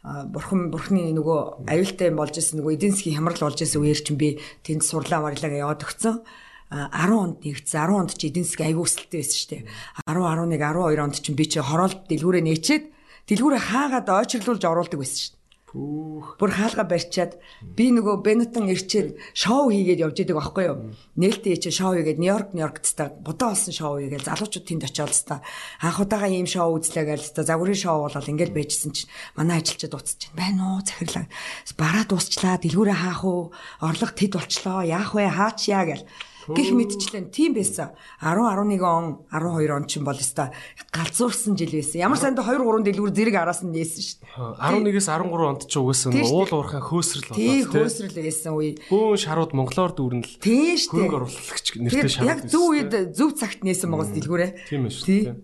[0.08, 4.40] бурхан бурхны нөгөө аюултай болж исэн нөгөө эдийн засгийн хямрал болж исэн үеэр чинь би
[4.64, 6.24] тэнд сурлаа марлаагаа яваад өгсөн.
[6.72, 9.64] 10 онд нэгдсэн 10 онд чи эдийн засгийн аюул өсөлттэй байсан шүү дээ.
[10.08, 12.84] 10 11 12 онд чинь би чи хороолт дэлгүүрээ нээчээд
[13.28, 15.37] дэлгүүрээ хаагаад ойчрлуулж оруулдаг байсан шүү
[15.68, 16.40] Пүүх.
[16.40, 17.36] Бүр хаалга барьчаад
[17.76, 20.96] би нөгөө Бенетон ирчээд шоу хийгээд явж идэг байхгүй юу?
[21.20, 25.44] Нээлттэй ичээ шоу хийгээд Нью-Йорк, Нью-Йоркт та будаа болсон шоу хийгээл залуучууд тэнд очиод та
[25.84, 29.92] анх удаага ийм шоу үзлээ гээл та загварын шоу болол ингээл байжсэн чинь манай ажилчид
[29.92, 31.28] уцаж байна уу захирлаа.
[31.76, 33.52] Бараа дуусчлаа, дэлгүүрээ хаах уу?
[33.84, 34.88] Орлого тэд болчлоо.
[34.88, 35.28] Яах вэ?
[35.28, 36.08] Хаач яа гээл
[36.56, 37.92] гих мэдчлэн тийм байсан.
[38.22, 40.52] 10 11 он 12 он ч юм бол өста
[40.92, 42.00] галзуурсан жил байсан.
[42.00, 44.96] Ямар санд 2 3 дэлгүүр зэрэг араас нь нээсэн шүү дээ.
[44.96, 48.72] 11-ээс 13 онд ч угаасан уул уурхай хөөсрөл болоод тийм хөөсрөл байсан үе.
[48.88, 50.40] Бөөн шарууд монголоор дүүрнэл.
[50.40, 51.02] Тийм шүү дээ.
[51.04, 52.32] Хөрөнгө оруулагч нэртэй шарууд.
[52.32, 54.52] Яг зөв үед зөв цагт нээсэн байгаа дэлгүүрээ.
[54.72, 55.36] Тийм шүү дээ.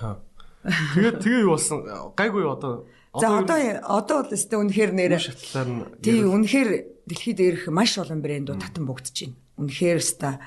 [0.00, 0.16] Аа.
[0.66, 1.78] Тэгээд тэгээ юу болсон?
[2.16, 2.86] Гайгүй одоо
[3.16, 6.68] За одоо одоо бол өстэй үнэхээр нэрэ шатлаар нь тийм үнэхээр
[7.08, 10.38] дэлхийд ирэх маш олон брэндүүд татан богдож байна үнэхээр ста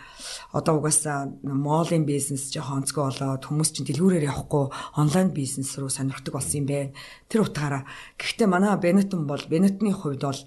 [0.53, 4.69] одоо угаасаа моолын бизнес жоохон онцгой болоод хүмүүс чинь дэлгүүрээр явахгүй
[5.01, 6.93] онлайн бизнес руу сонирхдаг болсон юм байна.
[7.25, 7.89] Тэр утгаараа
[8.21, 10.41] гэхдээ манай Бенетон бол Бенетны хувьд бол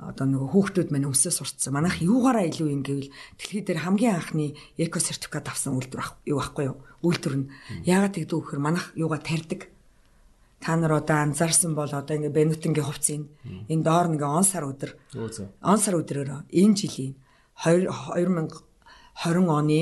[0.00, 1.76] одоо нөгөө хүүхдүүд мань өмсөө сурцсан.
[1.76, 6.64] Манайх юугаараа илүү юм гэвэл дэлхий дээр хамгийн анхны эко сертификат авсан үйлдвэр юу байхгүй
[6.68, 6.76] юу?
[7.04, 7.48] Үйлдвэр нь
[7.84, 9.72] яагаад тэгдэг вэ гэхээр манайх юугаа тарьдаг.
[10.60, 13.24] Та нар одоо анзаарсан бол одоо ингээ Бенетонгийн хувцсыг
[13.72, 14.96] энэ доор ингээ он сар өдөр.
[15.64, 17.16] Он сар өдрөөр энэ жилийн
[17.64, 19.80] 2020 оны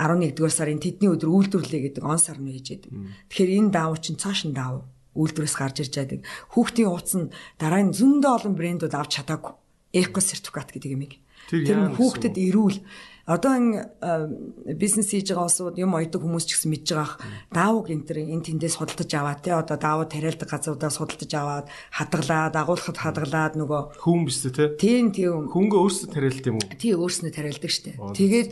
[0.00, 2.88] 11 дугаар сарын тэдний өдөр үйлдвэрлэе гэдэг он сар нь ээжээд.
[3.28, 6.20] Тэгэхээр энэ даав чинь цааш нь даав үйлдвэрээс гарч ирж байдаг.
[6.56, 7.28] Хүүхдийн хувцс нь
[7.60, 9.52] дараа нь зөндөө олон брэндүүд авч чадаагүй.
[9.92, 11.04] Эко сертификат гэдэг юм.
[11.50, 12.78] Тэр хүүхдэд эрүүл
[13.26, 17.14] одоо энэ бизнес хийж байгаа улсууд юм ойдог хүмүүс ч гэсэн мэдж байгаах.
[17.52, 22.54] Даавууг энэ төр энэ тэндээс судалдаж аваад те одоо даавуу тариалдаг газруудаа судалдаж аваад хадгалаад
[22.56, 24.72] агуулхад хадгалаад нөгөө хүн биш те?
[24.80, 26.68] Тийм тийм хөнгө өөрсдөө тариалдаг юм уу?
[26.80, 27.98] Тий өөрсдөө тариалдаг штэ.
[28.16, 28.50] Тэгээд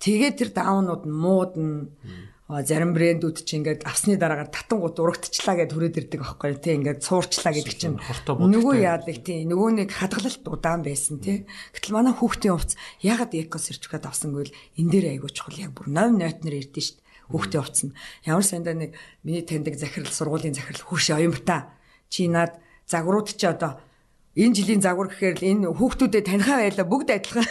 [0.00, 1.90] тэгээд тэр даавнууд нь муудна
[2.66, 7.54] зарим брэндүүд чи ингээд авсны дараагаар татангууд урагдчихлаа гэд хүрээд ирдэг байхгүй тий ингээд цуурчлаа
[7.54, 11.46] гэдэг чинь нөгөө яадаг тий нөгөө нэг хадгалалт удаан байсан тий.
[11.70, 12.74] Гэтэл манай хүүхдийн хувцс
[13.06, 15.62] ягаад эко сертификат авсангүй л энэ дээр айгуу чухал.
[15.62, 16.98] Яг бүр 8 нотнер ирдэ штт
[17.30, 17.94] хүүхдийн хувцс нь.
[18.26, 21.70] Ямар сандаа нэг миний таньдаг захирал сургуулийн захирал хурш оюумта
[22.10, 22.58] чи над
[22.90, 23.78] загварууд чи одоо
[24.34, 27.46] энэ жилийн загвар гэхээр энэ хүүхдүүдэд танихаа байла бүгд адилхан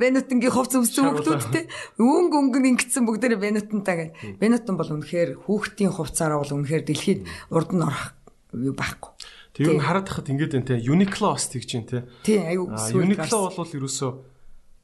[0.00, 1.64] Бенутонгийн хувц өмсөн хүүхдүүдтэй
[1.96, 4.12] өнгө өнгө ингэсэн бүгдээрээ Бенутонтаа гэх.
[4.36, 8.12] Бенутон бол үнэхээр хүүхдийн хувцаараа бол үнэхээр дэлхийд урд нь орох
[8.52, 9.12] байхгүй.
[9.56, 10.80] Тэг нь хараад хахад ингэж байна те.
[10.84, 11.98] Uniqlo бас тэгж байна те.
[12.24, 12.68] Тийм аюу.
[12.76, 14.12] Uniqlo бол ерөөсөө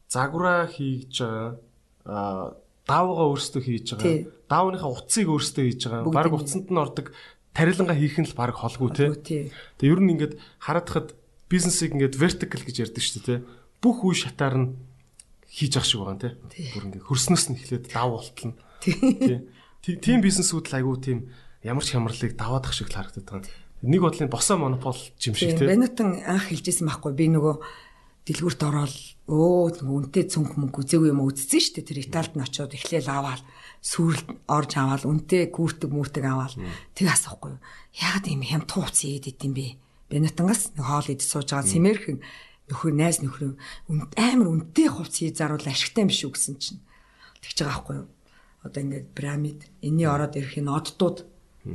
[0.08, 1.52] загвараа хийж байгаа.
[2.08, 2.56] Аа
[2.88, 4.28] даавгаа өөрсдөө хийж байгаа.
[4.48, 6.12] Даавныхаа утсыг өөрсдөө хийж байгаа.
[6.12, 7.12] Бараг утсанд нь ордог
[7.56, 9.04] тарилангаа хийх нь л баг холгүй те.
[9.78, 11.08] Тэг ер нь ингэж хараад хахад
[11.48, 14.68] бизнесийг ингэж vertical гэж ярьдаг шүү дээ те бүх үе шатаар нь
[15.52, 16.40] хийж ах шиг байгаа нэ.
[16.72, 18.56] Бүр ингээ хөрснөөс нь эхлээд дав болтолно.
[18.80, 20.00] Тийм.
[20.00, 21.18] Тийм бизнесүүд л айгүй тийм
[21.60, 23.52] ямар ч хямралыг даваадах шиг л харагдаад байгаа.
[23.84, 25.68] Нэг бодлын босоо монопол юм шиг тийм.
[25.68, 27.54] Бенетон анх хэлжсэн байхгүй би нөгөө
[28.24, 28.96] дэлгүүрт ороод
[29.28, 31.88] өө үнтэй цүнх мөнгө үзээгүй юм үзсэн шүү дээ.
[31.92, 33.44] Тэр Италид нь очиод эхлээл аваад
[33.84, 36.56] сүрэлд орж аваад үнтэй гүртэг мүүтэг аваад
[36.96, 37.60] тэг асахгүй.
[38.00, 39.76] Яагаад ийм хямд тууц ийд идэм бэ?
[40.08, 42.18] Бенетонгаас нэг хоол идэж сууж байгаа сэмэрхэн
[42.70, 43.52] нөхөр найз нөхрөө
[44.16, 46.80] амар үнэтэй хувц хий заруул ашигтай юм биш үү гэсэн чинь.
[47.44, 48.08] Тэгж байгаа байхгүй юу?
[48.64, 51.18] Одоо ингээд пирамид энэний ороод ирэх энэ оддууд.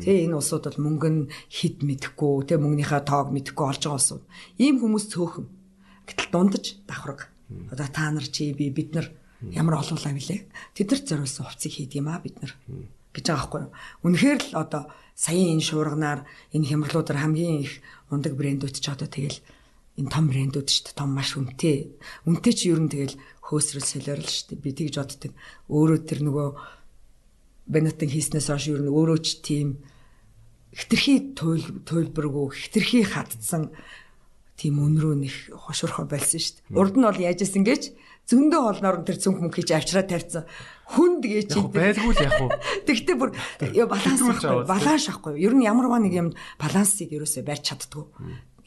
[0.01, 1.21] Тий энэ улсууд бол мөнгө нь
[1.53, 4.23] хид мэдэхгүй тий мөнгөнийхөө тоог мэдэхгүй олж байгаа улсууд.
[4.57, 5.45] Ийм хүмүүс цөөхөн.
[6.09, 7.29] Гэтэл дундаж давхраг.
[7.69, 9.13] Одоо та нар чи би бид нар
[9.53, 12.53] ямар олуулаа вүлээ тэдэрт зориулсан хувцсыг хийд юм а бид нар.
[13.13, 13.71] Гэж байгаа байхгүй юу?
[14.05, 14.83] Үнэхээр л одоо
[15.15, 16.19] саяын энэ шуурганаар
[16.53, 17.81] энэ хямралуудаар хамгийн их
[18.13, 19.39] ундаг брэндүүд ч одоо тэгэл
[19.99, 20.95] энэ том брэндүүд шүү дээ.
[20.95, 21.99] Том маш үнэтэй.
[22.23, 24.63] Үнэтэй чи ер нь тэгэл хөөсрөл солиорл шүү дээ.
[24.63, 25.31] Би тэгж боддог.
[25.67, 26.47] Өөрөө тэр нөгөө
[27.69, 29.83] Бенетон хийснээс хойш ер нь өөрөө ч тийм
[30.73, 33.69] хитрхи туйл туйлбаргүй хитрхи хатцсан
[34.55, 36.79] тийм өнрөө нэг хошуурхоо болсон шүү дээ.
[36.79, 37.93] Урд нь бол яаж исэн гэж
[38.29, 40.45] зөндөө холноор тэр цүнх мөнх хийж авчраа тавьсан.
[40.93, 42.51] Хүнд гээ чи байлгүй л яг уу.
[42.89, 43.33] Тэгтээ бүр
[43.89, 44.21] баланс
[44.65, 45.37] баланс шахгүй.
[45.41, 46.29] Ер нь ямар нэг юм
[46.61, 48.05] балансыг ерөөсөө барьж чаддгүй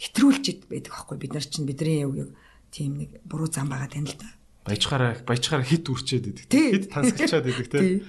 [0.03, 2.35] хэтрүүлчихэд байдаг аахгүй бид нар чинь бидний яг
[2.75, 4.27] тийм нэг буруу зам байгаа тань л да.
[4.67, 6.47] Баяжхаараа баяжхаараа хит үрчээд байдаг.
[6.51, 8.03] Хит тансгалчаад байдаг тийм.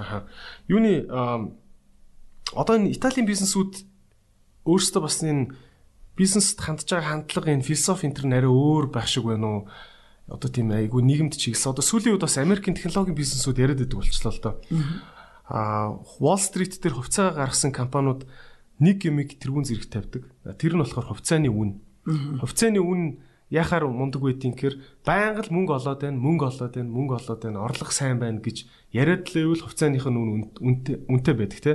[0.00, 0.24] Аха.
[0.64, 1.04] Юуны
[2.56, 3.84] одоо энэ Италийн бизнесүүд
[4.64, 5.52] өөрсдөө бас энэ
[6.16, 9.62] бизнест хандж байгаа хандлага энэ философи энэ төр нэрээ өөр байх шиг байна уу?
[10.30, 11.74] одоо тийм айгүй нийгэмд чиглэсэн.
[11.74, 14.54] Одоо сүүлийн үед бас Америкийн технологийн бизнесүүд яриад байдаг болчихлоо л доо.
[15.50, 18.30] Аа Wall Street дээр хувьцаа гаргасан компаниуд
[18.80, 20.22] нэг юмыг тэрүүн зэрэг тавьдаг.
[20.56, 21.80] Тэр нь болохоор хувьцааны үн.
[22.42, 27.14] Хувьцааны үн яхаар мундаг байдгийг гэхээр байнга л мөнгө олоод байна, мөнгө олоод байна, мөнгө
[27.18, 28.64] олоод байна, орлого сайн байна гэж
[28.94, 30.30] яриад л байвал хувьцааных нь үн
[30.62, 31.72] үнэтэй үнэтэй байдаг те.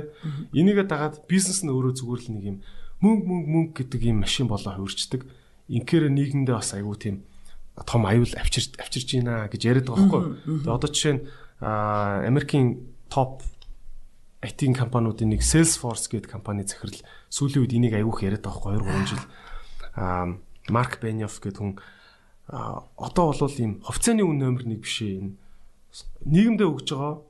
[0.56, 2.58] Энийгээ дагаад бизнес нь өөрөө зүгээр л нэг юм
[3.04, 5.28] мөнгө мөнгө мөнгө гэдэг юм машин болоо хувирчдаг.
[5.68, 7.16] Инхээр нийгэмдээ бас айгүй тийм
[7.84, 10.64] том аюул авчирч авчирч байна гэж яриад байгаа байхгүй.
[10.64, 11.22] Тэгээ одоо жишээ нь
[11.60, 13.44] Америкийн топ
[14.46, 19.02] IT компаниудын нэг Salesforce гэдэг компани захирал сүүлийн үед энийг аюух яриад байгаа байхгүй 2
[19.02, 19.24] 3 жил.
[19.98, 20.38] Аа
[20.70, 21.74] Марк Беньоф гэдэг хүн
[22.46, 25.34] одоо бол ийм хувьцааны үн номер 1 биш ээ.
[26.22, 27.26] Нийгэмдээ өгж байгаа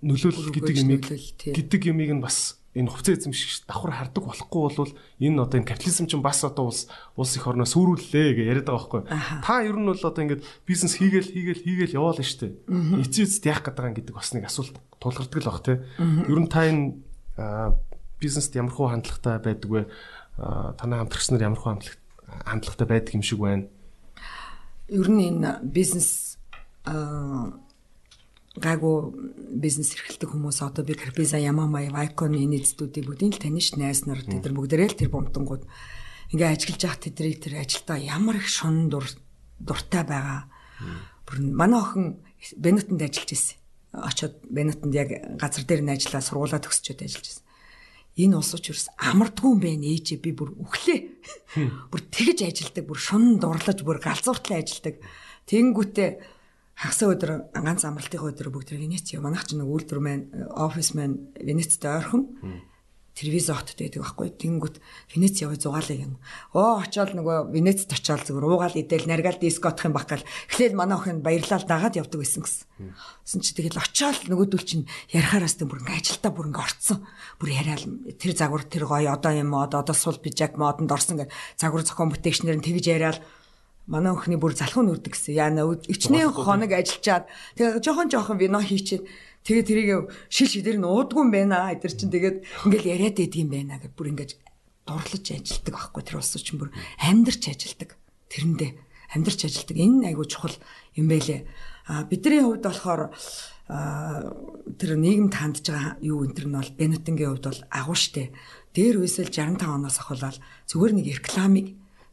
[0.00, 1.04] нөлөөлөл гэдэг юмыг
[1.52, 6.06] гэдэг юмыг нь бас энэ хувьцаа эзэмшигч давхар хардаг болохгүй бол энэ одоо энэ капитализм
[6.06, 9.02] чинь бас одоо улс улс их орноо сүрүүллээ гэж яриад байгаа байхгүй.
[9.40, 12.52] Та ер нь бол одоо ингээд бизнес хийгээл хийгээл хийгээл яваал нь штэ.
[13.00, 15.84] Эцсийн эцэд яах гэдэг юм гэдэг бас нэг асуулт тулгардаг л баг те.
[15.98, 16.96] Ер нь та энэ
[18.20, 19.82] бизнест ямар хуу хандлагатай байдаг вэ?
[20.36, 21.80] танай хамтрагч нар ямар хөө
[22.44, 23.66] хандлагатай байдаг юм шиг байна.
[24.88, 26.38] Ер нь энэ бизнес
[28.56, 28.96] гайгүй
[29.60, 34.24] бизнес эрхэлдэг хүмүүс одоо би Карпиза, Ямамай, Вайкон энэ эзэдүүдийг бүгдийг л таних найз нар
[34.24, 35.64] тэд нар бүгдээрээ л тэр бомтонгууд
[36.32, 39.04] ингээ ажиллаж явах тэдрийг тэр ажилдаа ямар их шунан дур
[39.60, 40.48] дуртай байгаа.
[41.28, 42.04] Бүр манай охин
[42.56, 43.56] Бенетонд ажиллаж ирсэн.
[43.96, 45.08] Очоод Бенетонд яг
[45.40, 47.46] газар дээр нь ажиллаа сургуулаа төгсчөөд ажиллаж ирсэн
[48.16, 49.84] энэ улс учраас амардгүй юм байна.
[49.92, 50.98] Ээжээ би бүр өглөө
[51.92, 55.04] бүр тэгж ажилдаг бүр шунан дурлаж бүр галзууртлаа ажилдаг.
[55.44, 56.10] Тэнгүүтээ
[56.80, 60.24] хагас өдөр ганц амралтын өдөр бүгд Венец яа манайх ч нэг үйлдвэр маань
[60.56, 62.24] офис маань Венецтэй ойрхон
[63.16, 64.76] телевиз хотод байдаг байхгүй тэнгүүт
[65.16, 66.20] Венец яваа зугаалаа юм.
[66.52, 70.20] Оо очоод нөгөө Венецд очоод зүгээр уугаал идэл наргаал дискотх юм бахгал
[70.52, 72.92] эхлээл манай охин баярлал дагаад явдаг байсан гэсэн.
[73.24, 74.84] Гэсэн чи тэгэл очоод нөгөөдөл чинь
[75.16, 76.98] ярихаараас тийм бүр ингээ ажилдаа бүр ингээ орцсон.
[77.40, 77.82] Бүр яриад
[78.20, 82.12] тэр загвар тэр гоё одоо юм мод одоо сул бижак модонд орсон гэ загвар зохион
[82.12, 83.24] бүтээгчнэр нь тэгж яриад
[83.86, 85.34] манай өхний бүр залхуу нүрдэг гэсэн.
[85.34, 89.06] Яа нэ ичнээ хоног ажиллаад тэгээ жоохон жоохон вино хийчихэд
[89.46, 91.70] Тэгээ тэрийг шил шидэр нь уудгүй юм байна.
[91.70, 94.32] Эдэр чинь тэгээд ингээл яриад идэг юм байна гэж бүр ингээд
[94.82, 97.94] дурлаж ажилтдаг байхгүй тэр улс чинь бүр амьдарч ажилтдаг.
[98.26, 98.70] Тэрэндээ
[99.14, 99.78] амьдарч ажилтдаг.
[99.78, 100.58] Энэ айгүй чухал
[100.98, 101.46] юм байлээ.
[101.86, 103.14] А бидний хувьд болохоор
[103.70, 108.34] тэр нийгэмд хандж байгаа юу энэ төр нь бол Бенетингийн хувьд бол агуу штэ.
[108.74, 111.66] Дээр үесэл 65 оноос ахуулаад зүгээр нэг рекламыг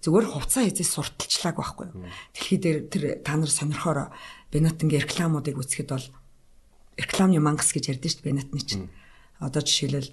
[0.03, 1.87] зүгээр хувцас хийжээ сурталчлааг байхгүй.
[2.35, 4.11] Дэлхий дээр тэр та нар сонирхоор
[4.51, 6.07] Бенетингийн рекламуудыг үзэхэд бол
[6.99, 8.91] рекламны мангас гэж ярьдэн шүү дээ Бенатны чинь.
[9.39, 10.11] Одоо жишээлбэл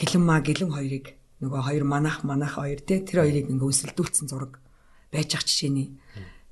[0.00, 1.06] гэлэнма гэлэн хоёрыг
[1.44, 4.58] нөгөө хоёр манах манах хоёр те тэр хоёрыг ингээ өсөлдүүлсэн зураг
[5.12, 5.94] байж ах жишээний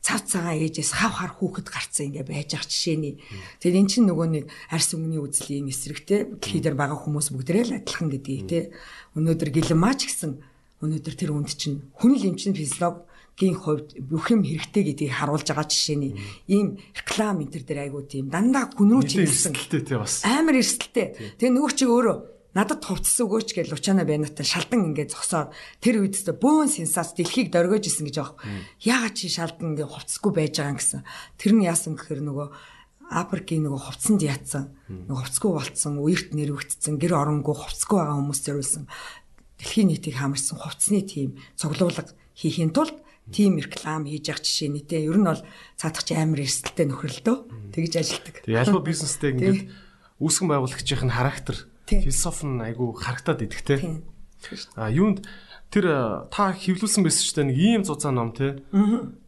[0.05, 3.18] цав цагаан ээжээс хав хар хүүхэд гарцсан ингээ байж ах жишээний
[3.59, 7.77] тэр эн чинь нөгөө нэг арс өмнөний үзлийн эсрэгтэй дэлхий дээр байгаа хүмүүс бүгдээ л
[7.83, 8.61] адилхан гэдгийг те.
[9.18, 10.38] Өнөөдөр гэлэнмаач гэсэн
[10.85, 15.49] өнөөдөр тэр үнд чинь хүн л эмчин физиолог гийн хувьд бүх юм хэрэгтэй гэдгийг харуулж
[15.53, 16.17] байгаа жишээний
[16.49, 19.53] ийм реклам энэ төр дээр айгуу тийм дандаа хүн рүү чиглэсэн
[20.25, 21.37] амар эрсдэлтэй.
[21.37, 22.17] Тэгээ нөгөө чи өөрөө
[22.57, 25.53] надад хувцас өгөөч гэж Лучана Бенатаа шалдан ингээд зогсоод
[25.85, 28.41] тэр үед өстө бөөн сенсац дэлхийг дөргиж исэн гэж аах.
[28.81, 31.01] Яагаад чи шалдан ингээд хувцасгүй байж байгаа юм гэсэн.
[31.37, 32.49] Тэр нь яасан гэхээр нөгөө
[33.07, 38.85] Африкийн нөгөө хувцсанд яатсан, нөгөө хувцсгүй болцсон, үерт нэрвэгдсэн, гэр оронгүй хувцсгүй байгаа хүмүүс зориулсан
[39.59, 42.97] дэлхийн нийтийг хамарсан хувцсны тийм цуглуулга хийхийн тулд
[43.33, 45.42] тийм реклам хийж явах жишээ нь те ер нь бол
[45.77, 47.38] цаадах чи амар эрсдэлтэй нөхрөл дөө
[47.75, 48.35] тэгж ажилтдаг.
[48.47, 49.61] Тэг ялбаа бизнестэй ингээд
[50.23, 51.57] үүсгэн байгуулагчийн характер
[51.90, 53.77] философи нь айгүй харагтаад идэх те.
[54.79, 55.27] А юунд
[55.75, 58.62] тэр та хэвлүүлсэн байсан ч нэг ийм зузаан ном те.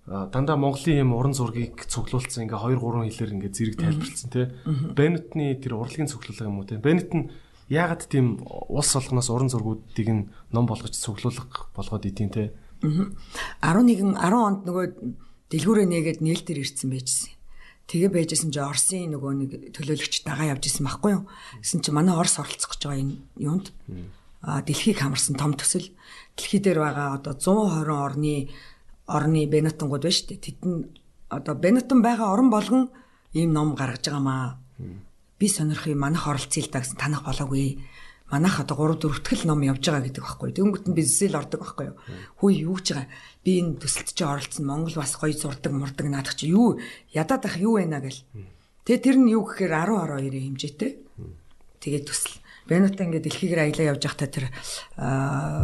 [0.07, 4.55] Дандаа Монголын юм уран зургийг цуглуулсан ингээ 2 3 хэлээр ингээ зэрэг тайлбарлсан те.
[4.65, 6.81] Беннетны тэр урлагийн цуглуулга юм уу те.
[6.81, 7.29] Беннет нь
[7.69, 12.53] яагаад тийм улс олгоноос уран зургуудыг нь ном болгож цуглуулга болгоод идэв те.
[13.61, 14.87] 11 10 онд нөгөө
[15.53, 17.33] дэлгүүрээ нээгээд нээлтээр ирсэн байжсэн.
[17.89, 21.25] Тэгээ байжсэн чи Оросын нөгөө нэг төлөөлөгч дагаа явж исэн байхгүй юу?
[21.65, 23.73] Гэсэн чи манай Орос оролцох гэж байгаа энэ юунд
[24.45, 25.89] а дэлхийг хамарсан том төсөл
[26.37, 28.35] дэлхий дээр байгаа одоо 120 орны
[29.09, 30.45] орны Бенетонгууд байна шүү дээ.
[30.45, 30.85] Тэд нь
[31.33, 32.93] одоо Бенетон байгаа орн болгон
[33.33, 34.49] ийм ном гаргаж байгаа маа.
[35.39, 37.79] Би сонирхыг манах оролцъё л да гэсэн танах болоогүй
[38.29, 40.51] манайх одоо 3 4 тгэл ном явж байгаа гэдэг байхгүй.
[40.53, 41.97] Тэнгүүт нь бизнесэл ордог байхгүй юу.
[42.43, 43.09] Хүү юу гэж байгаа.
[43.41, 46.77] Би энэ төсөлт чи оролцсон Монгол бас гоё зурдаг мурдаг наадах чи юу
[47.17, 48.21] ядаад ах юу байна гэл.
[48.85, 50.93] Тэгээ тэр нь юу гэхээр 10 12-ийн хэмжээтэй.
[51.81, 52.37] Тэгээ төсөл
[52.69, 54.47] Бенута ингээд дэлхийгээр аялаа явж байхдаа тэр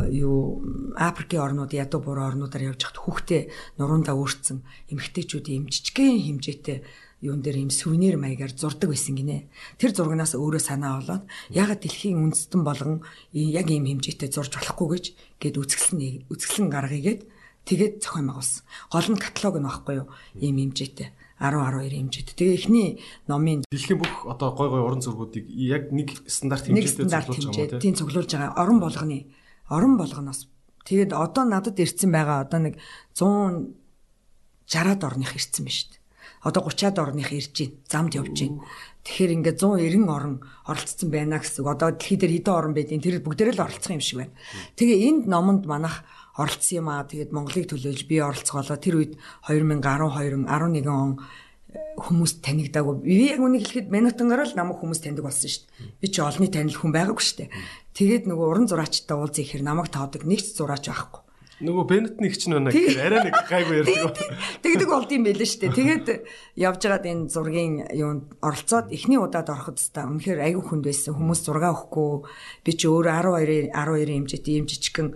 [0.08, 0.64] юу
[0.96, 3.42] Африкийн орнууд ядуу буруу орнуудаар явж байхад хүүхдээ
[3.76, 6.80] нурундаа өөрцсөн эмгтээчүүдийн эмжичгэн хэмжээтэй
[7.24, 9.48] юун дээр юм сүвнэр маягаар зурдаг байсан гинэ.
[9.80, 13.00] Тэр зургнаас өөрөө санаа болоод ягаад дэлхийн үндэстэн болгон
[13.32, 15.04] яг ийм хэмжээтэй зурж болохгүй гэж
[15.40, 17.20] гээд үзэсгэлэн үзэсгэлэн гаргаягээд
[17.64, 18.62] тэгээд зохион байгуулсан.
[18.92, 20.12] Гол нь каталог нь багхгүй юу?
[20.37, 21.08] Ийм хэмжээтэй.
[21.40, 22.34] 10 12 хэмжээтэй.
[22.37, 27.56] Тэгээ эхний номын дэлхийн бүх одоо гой гой уран зургуудыг яг нэг стандарт хэмжээтэй цуглуулж
[27.56, 28.54] байгаа юм тийм цуглуулж байгаа.
[28.54, 29.26] Орон болгоны
[29.66, 30.46] орон болгоноос
[30.87, 32.78] тэгээд одоо надад ирсэн байгаа одоо нэг
[33.18, 36.03] 160-аад орных ирсэн байна шүү дээ.
[36.44, 37.74] Одоо 30-аад орных ирж байна.
[37.88, 38.61] Замд явж байна.
[39.04, 40.37] Тэгэхээр ингээд 190 орон
[40.68, 41.64] оролцсон байна гэсэн.
[41.64, 44.37] Одоо дэлхий дээр хэдэн орон байдیں۔ Тэр бүгдээрээ л оролцох юм шиг байна.
[44.76, 46.04] Тэгээ энд номонд манах
[46.37, 47.09] оролцсон юм аа.
[47.09, 48.76] Тэгээд Монголыг төлөөлж би оролцголоо.
[48.76, 49.12] Тэр үед
[49.48, 51.24] 2012 11 он
[51.98, 52.94] хүмүүс танигдаагүй.
[53.02, 55.98] Би яг үнийг хэлэхэд минутангаар л намайг хүмүүс таньдаг болсон шүү дээ.
[56.02, 57.50] Би чи олонний танил хүн байгаагүй шүү дээ.
[57.94, 61.23] Тэгээд нөгөө уран зураачтай уулзах ихэр намайг таадаг нэг ч зураач байхгүй.
[61.62, 64.18] Нөгөө Бенет нэг ч нэг арай нэг гайгүй ярьдаг.
[64.58, 65.78] Тэгдэг болд юм байлээ шүү дээ.
[65.78, 66.06] Тэгээд
[66.58, 71.14] явж байгаад энэ зургийн юунд оролцоод эхний удаад ороход та үнэхээр айгүй хүнд байсан.
[71.14, 72.26] Хүмүүс зураг өгөхгүй.
[72.66, 75.08] Би чи өөрөө 12 12 хэмжээтэй юм жижигхэн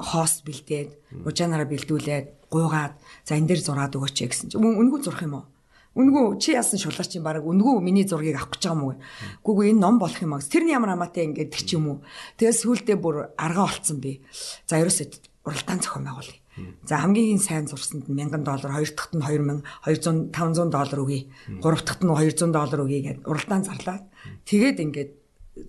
[0.00, 0.90] хост бэлдээд,
[1.28, 5.44] ужаанаараа бэлдүүлээд, гуугаад за энэ дээр зураад өгөөч гэсэн чинь үнгүү зурх юм уу?
[5.92, 8.96] Үнгүү чи яасан шулаач юм баг үнгүү миний зургийг авах гэж байгаа юм уу?
[9.44, 10.40] Гүгүү энэ ном болох юм аа.
[10.40, 11.98] Тэрний ямар хамаатай ингээд тэг ч юм уу.
[12.40, 14.24] Тэгээс сүултээ бүр аргаа олцсон би.
[14.64, 16.40] За ерөөсөө уралдаан зохион байгуулъя.
[16.84, 21.28] За хамгийн сайн зурсанд нь 1000 доллар, хоёр дахьт нь 2000, 200 500 доллар өгье.
[21.62, 24.04] Гурав дахьт нь 200 доллар өгье гэд уралдаан зарлаад
[24.44, 25.10] тэгээд ингээд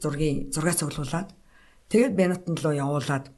[0.02, 1.30] зургийн зураг цуглуулад
[1.90, 3.32] тэгээд Бенутон руу явуулаад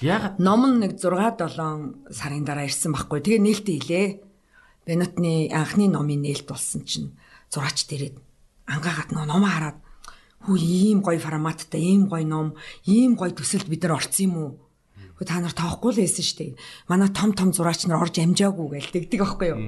[0.00, 3.20] Ягаад ном нь нэг 6 7 сарын дараа ирсэн байхгүй.
[3.20, 4.08] Тэгээ нээлттэй хэлээ.
[4.86, 7.12] Бенотны анхны номын нээлт болсон чинь
[7.52, 8.16] зураач дээрээд
[8.66, 9.78] ангаагаад ном хараад
[10.42, 14.50] хүү ийм гоё форматтай ийм гоё ном, ийм гоё төсөлд бид нар орсон юм уу?
[15.22, 16.58] Та нар тоохгүй л байсан шүү дээ.
[16.90, 19.60] Манай том том зураач нар орж амжаагүй гээл тэгдэг аахгүй юу?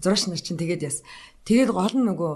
[0.00, 1.02] Зураач нар чинь тэгээд яс.
[1.44, 2.32] Тэгээд гол нь нөгөө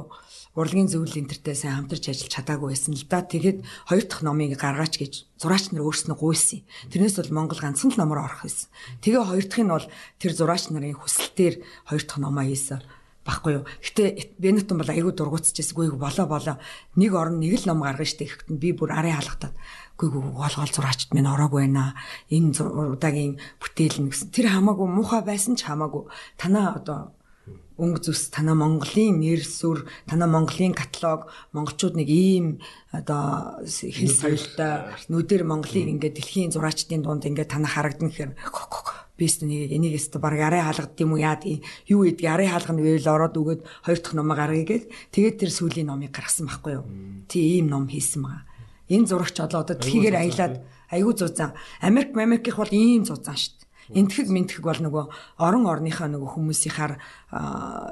[0.54, 3.26] урлагийн зөвлөл энтертэй сайн хамтарч ажиллаж чадаагүй байсан л да.
[3.26, 3.58] Тэгээд
[3.90, 6.62] хоёр дахь номыг гаргаач гэж зураач нар өөрснөө гуйсан.
[6.94, 8.70] Тэрнээс бол Монгол ганцхан л номоор орох байсан.
[9.02, 9.87] Тэгээ хоёр дахь нь бол
[10.22, 11.54] тэр зураач нарын хүсэлтээр
[11.90, 12.80] хоёр дахь номоо хийсэн
[13.24, 13.64] баггүй юу.
[13.80, 15.74] Гэтэ Бенетон бол айгүй дургуутсажсэн.
[15.74, 16.56] Үгүй болоо болоо.
[16.94, 19.56] Нэг орн нэг л ном гаргана штэ гэхэд би бүр арай халахтаад
[19.94, 21.94] үгүй гол гол зураачд минь ороогүй байна.
[22.26, 22.59] Энэ
[22.94, 24.35] удаагийн бүтээл нь гэсэн.
[24.35, 26.11] Тэр хамаагүй муухай байсан ч хамаагүй.
[26.35, 27.14] Танаа одоо
[27.78, 32.62] өнгө зүс танаа Монголын нэр сүр танаа Монголын каталог монголчууд нэг ийм
[32.94, 38.33] одоо хэл соёлтой нүдэр Монголыг ингээд дэлхийн зураачдын дунд ингээд танаа харагдана гэхээр
[39.18, 41.38] бист нэг энийг өстө баг арай хаалгад юм уу яа
[41.90, 45.90] юу гэдэг арай хаалганы үйл ороод өгөөд хоёр дахь номоо гаргая гээд тэгээд тэр сүүлийн
[45.90, 46.87] номыг гаргасан байхгүй юу?
[47.26, 48.53] Тийм ийм ном хийсэн байгаа
[48.88, 50.55] энэ зурагч одоо одоо дэлхийгээр аялаад
[50.90, 55.05] айгүй зузаан Америк Америкийнх бол ийм зузаан шүү дээ Энтхэг мэнтхэг бол нөгөө
[55.44, 56.97] орон орныхаа нөгөө хүмүүсийнхаар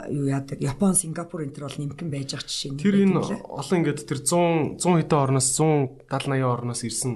[0.08, 2.80] юу яадаг Япон, Сингапур энэ төр бол нэмгэн байж байгаа жишээ.
[2.80, 7.12] Тэр энэ олон ингээд тэр 100 100 хэдэн орноос 170 80 орноос ирсэн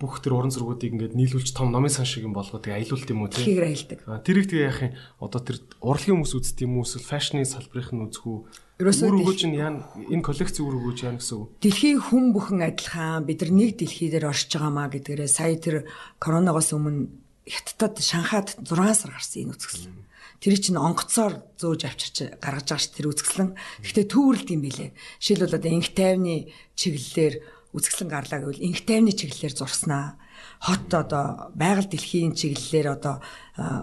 [0.00, 3.20] бүх тэр уран зургуудыг ингээд нийлүүлж том номын сан шиг юм болгоод тэгээ аялуулт юм
[3.20, 3.44] уу тийм.
[3.52, 3.98] Тэрийг аялдаг.
[4.24, 8.04] Тэрийг тэгээ яах юм одоо тэр урлагийн хүмүүс үздэг юм уу эсвэл фэшны салбарынх нь
[8.08, 8.38] үзэх үү?
[8.74, 9.70] Ерөөсөө үр өгөөж нь яа
[10.10, 11.48] энэ коллекц үр өгөөж яа гэсэн үг.
[11.62, 15.86] Дэлхийн хүн бүхэн адилхан бид нар нэг дэлхий дээр оршиж байгаамаа гэдгээрээ сая тэр
[16.18, 17.06] коронавигоос өмнө
[17.46, 19.94] хятадд Шанхайд 6 сар гарсан энэ үзэсгэлэн.
[20.42, 23.54] Тэр чинь онгоцоор зөөж авчирч гаргаж байгаа ш тэр үзэсгэлэн.
[23.86, 24.90] Гэхдээ төвөрлөлт юм билэ.
[25.22, 27.34] Жишээлбэл одоо инх тайвны чиглэлээр
[27.78, 30.18] үзэсгэлэн гарлаа гэвэл инх тайвны чиглэлээр зурснаа.
[30.64, 33.20] Хот одоо байгаль дэлхийн чиглэлээр одоо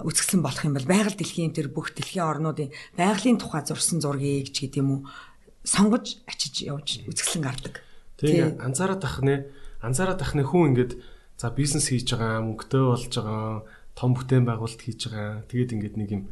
[0.02, 4.65] үзэсгэлэн болох юм бол байгаль дэлхийн тэр бүх дэлхийн орнуудын байгалийн тухай зурсан зургийг ч
[4.65, 5.00] гэдэм үү
[5.62, 7.86] сонгож ачиж явж үзэсгэлэн гардаг.
[8.17, 9.46] Тэгээ анзаараад ах нэ
[9.86, 10.98] анзаараад ах нэ хүн ингээд
[11.38, 13.62] за бизнес хийж байгаа, мөнгөтэй болж байгаа,
[13.94, 15.46] том бүтээн байгуулалт хийж байгаа.
[15.54, 16.24] Тэгээд ингээд нэг юм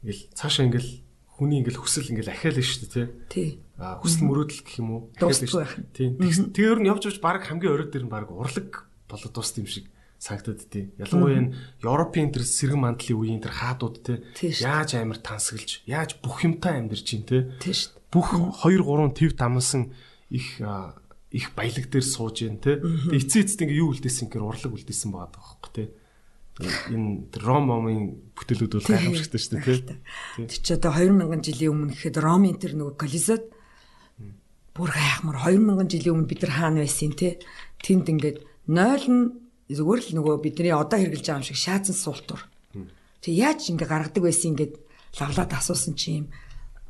[0.00, 3.48] ингээл цаашаа ингээл хүний ингээл хүсэл ингээл ахиал нь шүү дээ тий.
[3.76, 5.00] А хүсэл мөрөөдөл гэх юм уу?
[5.16, 5.92] Ахиал шүү.
[5.92, 6.08] Тий.
[6.16, 9.68] Тэгээ ер нь явж явж баг хамгийн оройд дээр нь баг урлаг болоод дууст юм
[9.68, 9.88] шиг
[10.18, 10.92] санагдаад тий.
[10.96, 14.18] Ялангуяа энэ Европын тэр сэргэн мандлын үеийн тэр хаадууд тий.
[14.64, 17.52] Яаж амар тансаглаж, яаж бүх юмтай амьдарч чинь тий.
[17.60, 17.92] Тий шүү.
[18.08, 18.32] Бүх
[18.64, 19.92] 2 3 төв дамсан
[20.30, 20.62] их
[21.34, 22.78] их баялаг дээр сууж те.
[22.78, 25.84] Тэгээ эцээ эцэд ингээ юу үлдээсэн гэхээр урлаг үлдээсэн байгаа байхгүй те.
[26.94, 29.98] Энэ Ром момын бүтээлүүд бол гайхамшигтай шүү дээ те.
[30.46, 33.50] Тэг чи одоо 2000 жилийн өмнө гэхэд Ромын тэр нөгөө Колизод
[34.78, 37.42] бүр гайхмар 2000 жилийн өмнө бид нар хаана байсан те.
[37.82, 38.38] Тэнд ингээд
[38.68, 39.22] 0 нь
[39.68, 42.40] зүгээр л нөгөө бидний одоо хэрглэж байгаа юм шиг шаазан суултур.
[43.24, 44.74] Тэг яаж ингээ гаргадаг байсан ингээд
[45.20, 46.26] лавлаад асуусан чи юм?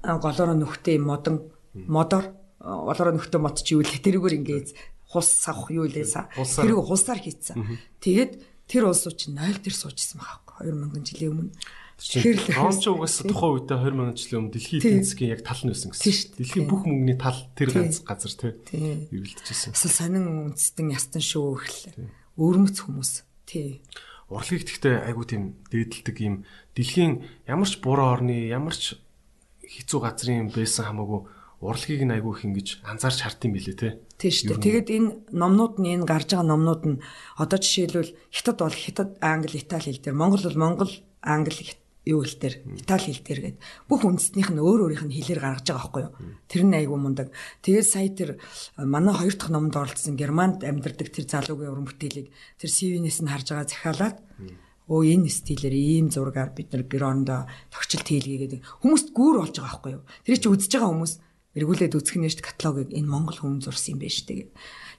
[0.03, 4.68] Голоороо нүхтэй модон модоор олороо нөхтө мод чи юу л тэрүүгээр ингээд
[5.11, 7.79] хус савх юу лээ тэрийг хусаар хийцэн.
[8.03, 8.33] Тэгээд
[8.66, 11.53] тэр улсууд чинь 0 дээр суужсэн байгаа байхгүй 2000 жилийн өмнө.
[11.95, 15.90] Тэгэхээр Ромч угаас тухайн үедээ 20 жилийн өмнө дэлхийн эдийн засгийн яг тал нь байсан
[15.95, 16.34] гэсэн.
[16.42, 19.07] Дэлхийн бүх мөнгөний тал тэр ганц газар тий.
[19.14, 19.78] Эргэлдэжсэн.
[19.78, 21.95] Эсвэл сонин үндэстэн ястан шүү гэхлээ.
[22.34, 23.12] Өрмөц хүмүүс.
[23.47, 23.78] Тий.
[24.26, 26.42] Урлагийг гэхдээ айгуу тийм дээдэлдэг юм
[26.74, 28.99] дэлхийн ямар ч буруу орны ямар ч
[29.62, 31.30] хэцүү газрын байсан хамаагүй
[31.62, 33.88] урлагийг нь айгүй их ингэж анзаарч хартсан билээ те.
[34.18, 34.64] Тийм шүү дээ.
[34.64, 36.97] Тэгээд энэ номнууд нь энэ гарч байгаа номнууд нь
[37.40, 40.92] одоо жишээлбэл хятад бол хятад англи итали хэл дээр монгол бол монгол
[41.24, 41.64] англи
[42.05, 45.65] юу хэл дээр итали хэл дээр гээд бүх үндэстнийх нь өөр өөрийнх нь хэлээр гаргаж
[45.65, 46.13] байгаа байхгүй юу.
[46.49, 47.29] Тэр нь айгүй мундаг.
[47.65, 48.31] Тэгээд сая тэр
[48.77, 52.29] манай хоёр дахь номонд оролцсон германд амьдардаг тэр залуугийн уран бүтээлийг
[52.61, 54.17] тэр CV-нээс нь харж байгаа захиалаад
[54.85, 59.93] өө энэ стилээр ийм зургаар бид нар герондо тогтчлт хийлгээгээд хүмүүст гүүр болж байгаа байхгүй
[59.97, 60.05] юу.
[60.29, 61.15] Тэр чинь үзэж байгаа хүмүүс
[61.57, 64.51] эргүүлээд үзэх нь шүү каталогийг энэ Монгол хүн зурсан юм байна шүү дээ.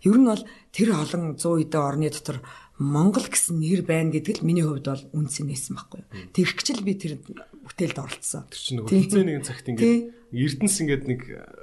[0.07, 2.37] Ер нь бол тэр олон 100 эдэн орны дотор
[2.75, 6.09] Монгол гэсэн нэр байна гэдэг л миний хувьд бол үнсэн нээсэн байхгүй юу.
[6.35, 8.43] Тэгвчл би тэр бүтээлд оролцсон.
[8.51, 11.21] Тэр чинь нөгөө хизээ нэгэн цагт ингээд Эрдэнэс ингээд нэг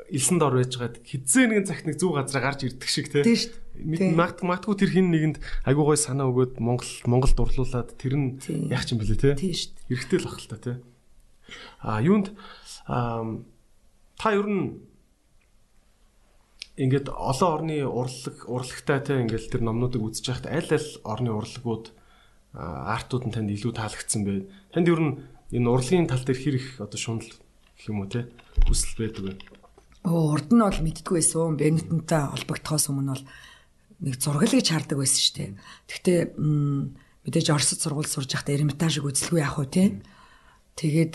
[0.09, 3.21] элсэн дор байж байгаад хизээ нэгэн цагт нэг зүг газараа гарч ирдэг шиг тий.
[3.21, 4.17] Тийм шүү дээ.
[4.17, 5.37] Магт магтгүй тэр хин нэгэнд
[5.69, 8.41] айгуу гой санаа өгөөд Монгол Монголд урлуулад тэр нь
[8.73, 9.53] яах юм бэлээ тий.
[9.53, 9.85] Тийм шүү дээ.
[9.93, 10.77] Хэрэгтэй л ах л та тий.
[11.85, 12.33] А юунд
[12.89, 14.81] та ер нь
[16.77, 21.93] ингээд олон орны урлаг урлагтай те ингээд тэр номнуудыг үзэж байхад аль аль орны урлагууд
[22.57, 24.49] артууд нь танд илүү таалагдсан бэ?
[24.73, 25.13] Танд ер нь
[25.53, 28.29] энэ урлагийн тал дээр хэр их одоо шунал гэх юм уу те
[28.65, 29.33] хүсэл байдаг вэ?
[30.09, 31.61] Оо урд нь бол мэддгүй байсан.
[31.61, 33.25] Бенетэнтэй холбогдохоос өмнө бол
[34.01, 35.51] нэг зургал гэж хардаг байсан шүү дээ.
[35.93, 36.21] Гэхдээ
[37.29, 39.85] мэдээж Оросд сургууль сурж байхдаа Эрмитажийг үзэлгүй яах вэ те?
[40.75, 41.15] Тэгээд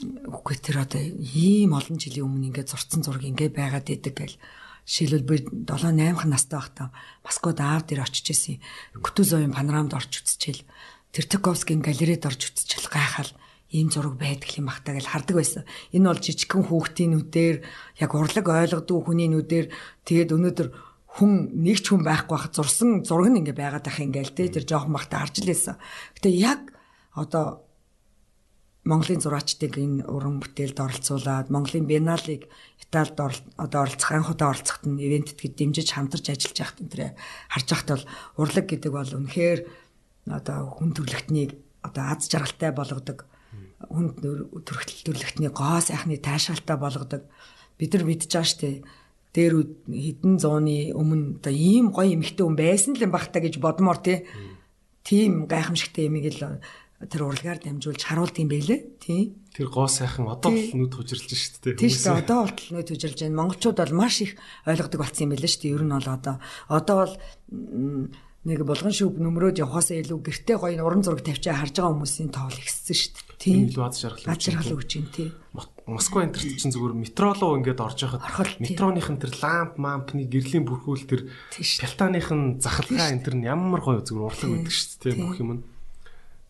[0.00, 4.36] үгүй тэр одоо ийм олон жилийн өмнө ингээд зурцсан зураг ингээд байгаад идэг гэл
[4.86, 5.36] шилбэл би
[5.68, 6.88] 7 8хан настай байхдаа
[7.22, 8.58] Москвад аар дээр очиж исэн.
[8.98, 10.66] Кутузовын панорамд орж үзчихэл
[11.14, 13.30] Тертаковскийн галерейд орж үзчихэл гайхал
[13.70, 15.62] ийм зураг байдаг юм бахтаа гэж хардаг байсан.
[15.94, 17.56] Энэ бол жижигхэн хүүхдийн нүдээр
[18.02, 19.66] яг урлаг ойлгодог хүний нүдээр
[20.02, 20.68] тэгээд өнөөдөр
[21.14, 21.32] хүн
[21.62, 24.92] нэг ч хүн байхгүй хах зурсан зураг нь ингээ байгаад ах ингээл те тэр жоохон
[24.96, 25.76] бахта харж лээсэн.
[26.16, 26.60] Гэтэ яг
[27.16, 27.64] одоо
[28.82, 32.50] Монголын зураачдыг энэ уран бүтээлд оролцуулаад Монголын биеналыг
[32.82, 33.14] Италид
[33.56, 37.10] одоо оролцох анхудаа оролцоход нь ивентэд гээд дэмжиж хамтарч ажиллаж байхад энэ төрөө
[37.54, 38.04] харж байхад бол
[38.42, 39.60] урлаг гэдэг бол үнэхээр
[40.34, 41.50] одоо хүн төрөлхтнийг
[41.86, 43.18] одоо аз жаргалтай болгодог
[43.88, 44.06] хүн
[44.66, 47.22] төрөлхтөл төрөлхтний гоо сайхны таашаалтай болгодог.
[47.78, 48.82] Бид нар мэдж байгаа штэ
[49.34, 49.54] дээр
[49.88, 53.98] хэдэн зууны өмнө одоо ийм гоё эмхтэй хүн байсан л юм бах та гэж бодмоор
[55.02, 56.60] тийм гайхамшигтай эмийг л
[57.10, 58.80] тэр урлагаар дамжуулж харуулд юм байлээ.
[59.02, 59.34] Тий.
[59.50, 61.74] Тэр гоо сайхан одоо л нүд хужирлж шít те.
[61.74, 62.22] Тий шүү дээ.
[62.22, 63.38] Одоо бол нүд хужирлж байна.
[63.42, 65.74] Монголчууд бол маш их ойлгодог болсон юм байлээ шүү дээ.
[65.74, 66.36] Ер нь бол одоо
[66.70, 67.14] одоо бол
[68.42, 72.58] нэг булган шүүп нөмрөөд явахаас илүү гэрте гоё уран зураг тавьчаа харж байгаа хүмүүсийн тоол
[72.58, 73.38] ихссэн шүү дээ.
[73.38, 73.54] Тий.
[73.70, 74.30] Илүү аз жаргал.
[74.34, 75.30] Аз жаргал өгч юм тий.
[75.86, 80.66] Москва энтерт чинь зүгээр метро руу ингээд орж байхад метроных нь тэр ламп мампны гэрлийн
[80.66, 85.18] бүрхүүл тэр пялтааных нь захалгаа энэ тэр ямар гоё зүгээр урлаг байдаг шүү дээ.
[85.22, 85.62] Бүх юм нь.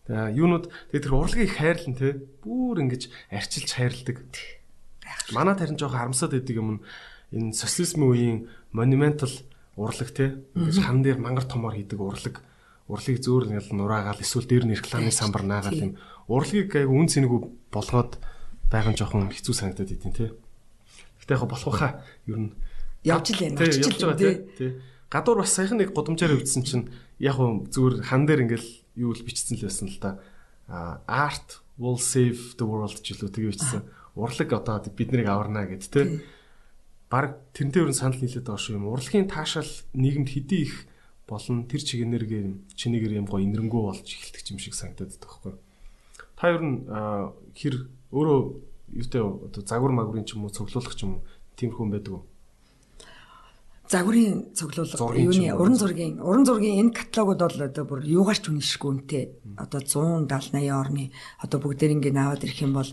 [0.09, 4.19] Юунууд тэгээ тэр урлагийг хайрлан те бүр ингэж арчилж хайрладаг.
[5.31, 6.83] Манай тарин жоох харамсаад идэг юм
[7.31, 8.39] энэ социализмын үеийн
[8.75, 9.31] монументал
[9.79, 12.43] урлаг те ингэж хан дээр мангар томоор хийдэг урлаг
[12.91, 15.91] урлагийг зөөр нэг нураагаал эсвэл дээр нь рекламын самбар наагаал юм
[16.27, 17.39] урлагийг айгу үн цэнэгүй
[17.71, 18.19] болгоод
[18.67, 20.35] байгаа нь жоохон хэцүү санагдаад идэв те.
[21.23, 22.51] Гэтэ яг болох хаа ер нь
[23.07, 23.63] явж л байна.
[23.71, 24.83] Явж байгаа те.
[25.07, 26.91] Гадуур бас саяхан нэг гудамжаар өвдсөн чинь
[27.23, 30.19] яг зүгээр хан дээр ингээл юу л бичсэн л байсан л да.
[31.07, 33.81] Art will save the world үлээ тэгээ бичсэн.
[34.15, 36.21] Урлаг одоо бид нарыг аварна гэд тэ.
[37.09, 38.89] Бараг тэрнтэй өрн санал нийлээд байгаа шүү юм.
[38.89, 40.85] Урлагийн таашаал нийгэмд хэдий их
[41.27, 45.53] болон тэр чиг энерги чинийгэр юм гоо инэрэнгүү болж эхэлдэг юм шиг санагдаад байгаа байхгүй.
[46.37, 46.77] Та ер нь
[47.57, 47.75] хэр
[48.13, 48.39] өөрөө
[48.97, 51.25] юутай одоо загвар магврын ч юм уу цуглуулах ч юм уу
[51.57, 52.23] тиймэрхүү байдаг уу?
[53.93, 59.23] Загварын цуглуулга юуны уран зургийн уран зургийн энэ каталогууд бол одоо бүр юугаарч үнэшгүй үнэтэй.
[59.61, 62.89] Одоо 170 80 орны одоо бүгдээр ингэ наваад ирэх юм бол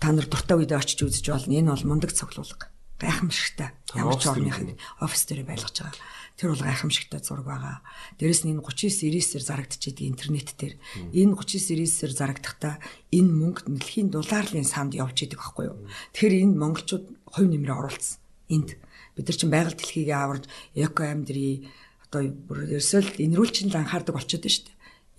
[0.00, 1.52] та нар дуртай үедээ очиж үзэж болно.
[1.52, 2.72] Энэ бол мундаг цуглуулга.
[2.96, 3.76] Гайхамшигтай.
[3.92, 4.56] Ямар ч орных
[5.04, 6.00] офис дээр байлгаж байгаа.
[6.38, 7.76] Тэр бол гайхамшигтай зураг байгаа.
[8.16, 10.74] Дээрэс нь энэ 39 90-ээр зарагдчихэдэг интернет дээр.
[11.12, 12.74] Энэ 39 90-ээр зарагдахдаа
[13.12, 15.78] энэ мөнгө дэлхийн дулаарлын санд явж идэг байхгүй юу?
[16.14, 18.16] Тэгэхээр энэ монголчууд хувь нэмрээ оруулсан?
[18.48, 18.70] Энд
[19.16, 20.44] бид нар чинь байгаль дэлхийг аварж
[20.74, 21.68] эко амьдрий
[22.08, 24.78] одоо бүр ерөөсөө энрүүлчин л анхаардаг болчиход байна шүү дээ.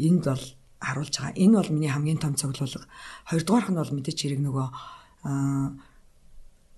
[0.09, 0.45] Энд бол
[0.83, 1.37] харуулж байгаа.
[1.39, 2.89] Энэ бол миний хамгийн том цуглуулга.
[3.29, 4.67] Хоёрдугаарх нь бол мэдээч хэрэг нөгөө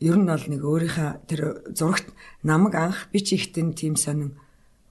[0.05, 1.41] ер нь бол нэг өөрийнхөө тэр
[1.74, 2.07] зурагт
[2.43, 4.38] намайг анх би ч ихтэн тийм сонин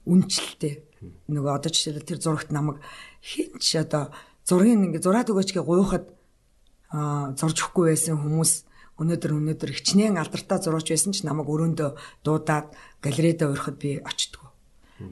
[0.09, 0.83] үнчлэлтэй.
[1.29, 2.81] Нөгөө одоо жишээлбэл тэр зурагт намайг
[3.21, 4.11] хинч одоо
[4.43, 6.05] зургийг ингээ зураад өгөөч гэ гуйхад
[6.89, 8.51] аа зурж өгөхгүй байсан хүмүүс
[9.01, 11.89] өнөөдөр өнөөдөр хичнээн алдартай зурууч байсан ч намайг өрөөндөө
[12.23, 12.71] дуудаад
[13.03, 14.49] галерейдээ урихад би очтгоо.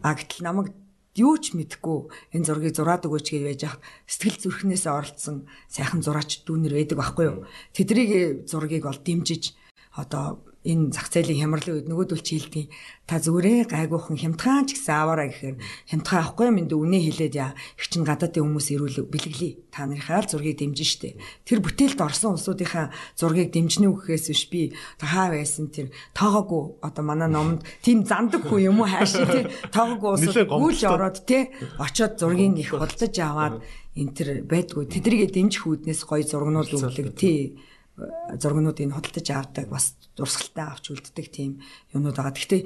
[0.04, 0.72] А гэтэл намайг
[1.20, 6.42] юу ч мэдгүй энэ зургийг зураад өгөөч гэж байж хат сэтгэл зүрхнээс оролцсон сайхан зураач
[6.48, 7.38] дүүнер байдаг байхгүй юу.
[7.76, 9.54] Тэдрийг зургийг бол дэмжиж
[9.94, 12.68] одоо энэ зах зээлийн хямралын үед нөгөөдөл чи хэлдэг
[13.04, 15.58] та зүгээрээ гайгүйхан хямдхан ч гэсэн аваараа гэхээр
[15.92, 17.52] хямдхан авахгүй юм дэ үнэ хэлээд яа?
[17.76, 22.40] Их чин гадаадын хүмүүс ирүүл бэлгэлээ та нарынхаа л зургийг дэмжин штэ тэр бүтээлд орсон
[22.40, 24.62] улсуудынхаа зургийг дэмжнэ үхэхээс биш би
[25.04, 28.88] хаа байсан тэр тоогоогүй одоо манай номонд тийм зандаг хүн юм уу?
[28.88, 29.52] Хаашаа тий.
[29.68, 33.56] Тоогоогүй улсууд гүйл ороод тий очоод зургийг их худалдаж аваад
[34.00, 34.88] энэ тэр байдгүй.
[34.88, 37.60] Тэдрийгэ дэмжих үүднээс гоё зургнууд өглөг тий
[37.98, 41.62] зургнуудыг худалдаж авдаг бас дурсгалтай авч үлддэг тийм
[41.94, 42.34] юмнууд байгаа.
[42.34, 42.62] Гэхдээ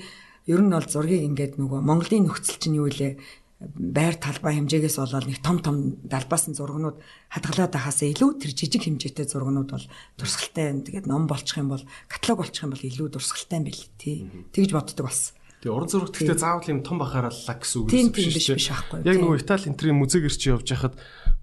[0.47, 3.19] ер нь бол зургийг ингээд нөгөө Монголын нөхцөл чинь юу вэ?
[3.57, 7.01] байр талбай хэмжээгээс болоод нэг том том далбаасан зургнууд
[7.33, 10.77] хадгалаад байхаас илүү тэр жижиг хэмжээтэй зургнууд бол дурсгалтай.
[10.85, 14.29] Тэгээд ном болчих юм бол каталог болчих юм бол илүү дурсгалтай юм бэл тий.
[14.53, 15.33] Тэгж боддог болсон.
[15.65, 19.01] Тэгээ уран зурагт гэхдээ заавал юм том бахаараллаа гэсэн үг биш биш аахгүй.
[19.09, 20.93] Яг нөгөө Итали энтрийн музейг ирч явж хахад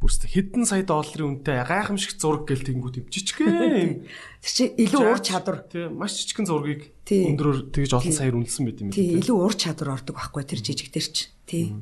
[0.04, 4.04] бүрстэ хэдэн сая долларын үнэтэй гайхамшиг зураг гэл тэнгууд юм жижигхэн.
[4.44, 5.64] Тэр чи илүү ур чадвар.
[5.64, 9.00] Тий, маш жижигхэн зургийг өндрөөр тэгж олон саяар үнэлсэн байт юм тий.
[9.00, 11.32] Тий, илүү ур чадвар ордог байхгүй тэр жижиг дээр чи.
[11.48, 11.72] Тий.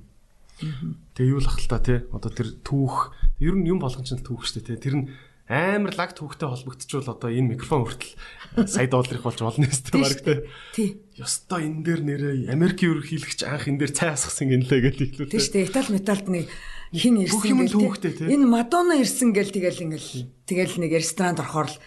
[1.19, 2.07] Тэгээ юу л ах л та тий.
[2.15, 3.11] Одоо тэр түүх
[3.43, 4.79] ер нь юм болгон ч түүх штэ тий.
[4.79, 5.07] Тэр нь
[5.51, 10.47] амар лаг түүхтэй холбогдчихвол одоо энэ микрофон хүртэл сая долларыг болж болно өстэй баг те.
[10.71, 11.03] Тий.
[11.19, 15.35] Ёстой энэ дээр нэрээ Америкийн ерөнхийлөгч анх энэ дээр цай асгасан гинлээ гэж хэлүүлээ.
[15.35, 15.67] Тий шүү дээ.
[15.67, 16.47] Итали металд нэг
[16.93, 18.29] хин ирсэн гэл.
[18.29, 21.79] Энэ Мадонна ирсэн гэл тэгэл ингээл тэгэл нэг ресторанд орохоор л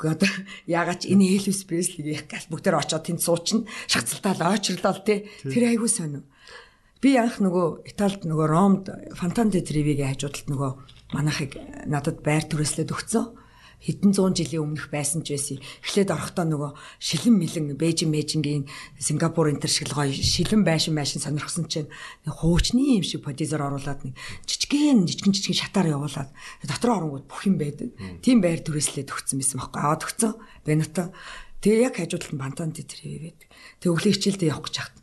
[0.00, 0.28] одоо
[0.68, 5.28] ягаад ч энэ Элвис Преслиг их гал бүгдээр очоод тэнд суучна шахацалтаа очрлоо те.
[5.44, 6.24] Тэр айгүй сонио.
[7.00, 8.84] Би анх нөгөө Италид нөгөө Ромд
[9.16, 10.70] Фантанте Тревигийн хажуудалд нөгөө
[11.16, 11.52] манайхыг
[11.88, 13.24] надад байр түрээслээд өгцөө
[13.80, 15.58] хэдэн зуун жилийн өмнөх байсан ч байсан.
[15.80, 16.70] Эхлээд орохдоо нөгөө
[17.00, 18.68] шилэн мэлэн Бээжин Мэжингийн
[19.00, 21.88] Сингапур энэ төр шиг гоё шилэн байшин байшин сонирхсан чинь
[22.28, 24.14] хуучны юм шиг подизер оруулаад нэг
[24.44, 26.30] жижигэн жижигэн жижигэн шатаар явуулаад
[26.68, 27.88] дотроо оронгууд бүх юм байдаг.
[28.20, 30.32] Тийм байр түрээслээд өгсөн байсан байхгүй аваад өгцөө.
[30.68, 31.12] Бенато.
[31.64, 33.48] Тэгээ яг хажуудалд нь бантан тэтрээ байдаг.
[33.80, 34.96] Тэг өглөө хичээлдээ явах гэж хат.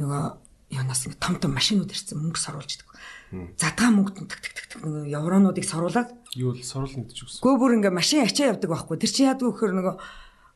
[0.00, 2.88] Нөгөө юунаас ингэ том том машинууд ирсэн мөнгө саруулж идэг
[3.58, 7.42] задгаа мөнгөнд тэг тэг тэг нэг евронуудыг соруулаад юу л соруулна гэж үгсэн.
[7.42, 8.98] Гөө бүр ингээ машин ачаа явдаг байхгүй.
[8.98, 9.94] Тэр чинь яадаг вөхөр нөгөө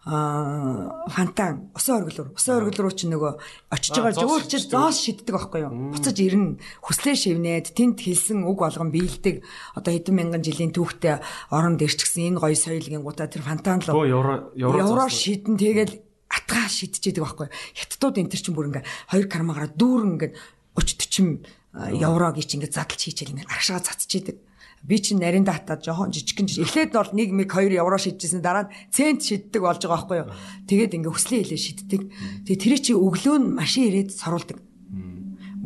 [0.09, 3.32] аа фантан усан оргил руу усан оргил руу чинь нөгөө
[3.74, 5.92] очиж байгаа жуулчид зоос шиддэг байхгүй юу.
[5.92, 6.62] Буцаж ирнэ.
[6.80, 9.42] Хүслээ шивнээд тэнд хэлсэн үг болгон биелдэг.
[9.74, 11.18] Одоо хэдэн мянган жилийн түүхтэй
[11.50, 17.24] оронд ирчихсэн энэ гоё соёлын гутаа тэр фантан л евро евро шидэн тэгэл атгаа шидчихэдэг
[17.24, 17.49] байхгүй.
[17.74, 20.33] Хятадууд энэ төр чинь бүр ингээ хоёр кармагаараа дүүрэн ингээ
[20.76, 24.37] 30 40 еврогийн чинь ингээд задлж хийчихэл ингээд аргашгаа цацчихийдэг.
[24.83, 28.72] Би чинь нарийн датаа жоохон жижигхэн эхлээд бол 1 мэг 2 евро шийдчихсэн дараа нь
[28.95, 30.31] цент шиддэг болж байгаа байхгүй юу.
[30.70, 32.03] Тэгээд ингээд хүслээ хэлээ шиддэг.
[32.47, 34.59] Тэгээд тэр чи өглөө нь машин ирээд саруулдаг.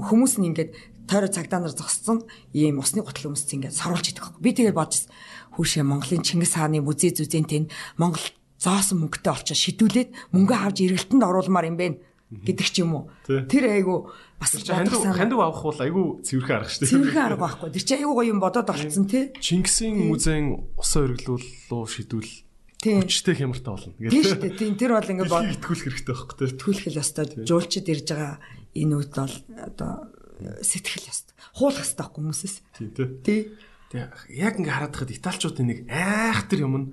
[0.01, 0.71] Хүмүүс нь ингээд
[1.05, 2.25] тойроо цагдаа нар зогссон
[2.57, 4.43] ийм усны гутал өмсц ингээд саруулж идэг байхгүй.
[4.43, 5.13] Би тэгээд бодсон
[5.61, 7.69] хүүшээ Монголын Чингис хааны музей зүзэн тэнд
[8.01, 8.25] Монгол
[8.63, 11.87] зоосон мөнгөтэй олчоо шидүүлээд мөнгө авч эргэлтэнд оруулмаар юм бэ
[12.33, 13.05] гэдэг ч юм уу.
[13.27, 14.09] Тэр айгу
[14.41, 16.93] бас хандив хандив авах бол айгу цэвэрхэн арга шүү дээ.
[16.97, 17.69] Цэвэрхэн арга байхгүй.
[17.77, 19.25] Тэр чинь айгу гоё юм бодоод олцсон тий.
[19.37, 20.47] Чингисийн музейн
[20.81, 22.33] усан өргөлүүлөө шидвэл
[22.81, 24.11] хүчтэй хямртай болно гэдэг.
[24.11, 24.57] Тийм шүү дээ.
[24.57, 26.49] Тийм тэр бол ингээ бод итгүүлэх хэрэгтэй байхгүй тий.
[26.57, 27.25] Итгүүлэх ёстой.
[27.47, 28.35] Жуулчид ирж байгаа
[28.73, 29.93] энэ үед бол одоо
[30.65, 31.35] сэтгэл ёстой.
[31.55, 32.57] Хуулах ёстой байхгүй хүмүүсээс.
[32.75, 32.89] Тий
[33.23, 33.41] тий.
[33.93, 34.03] Тий.
[34.35, 36.87] Яг ингээ хараад хахад италчуудын нэг айхтар юм нь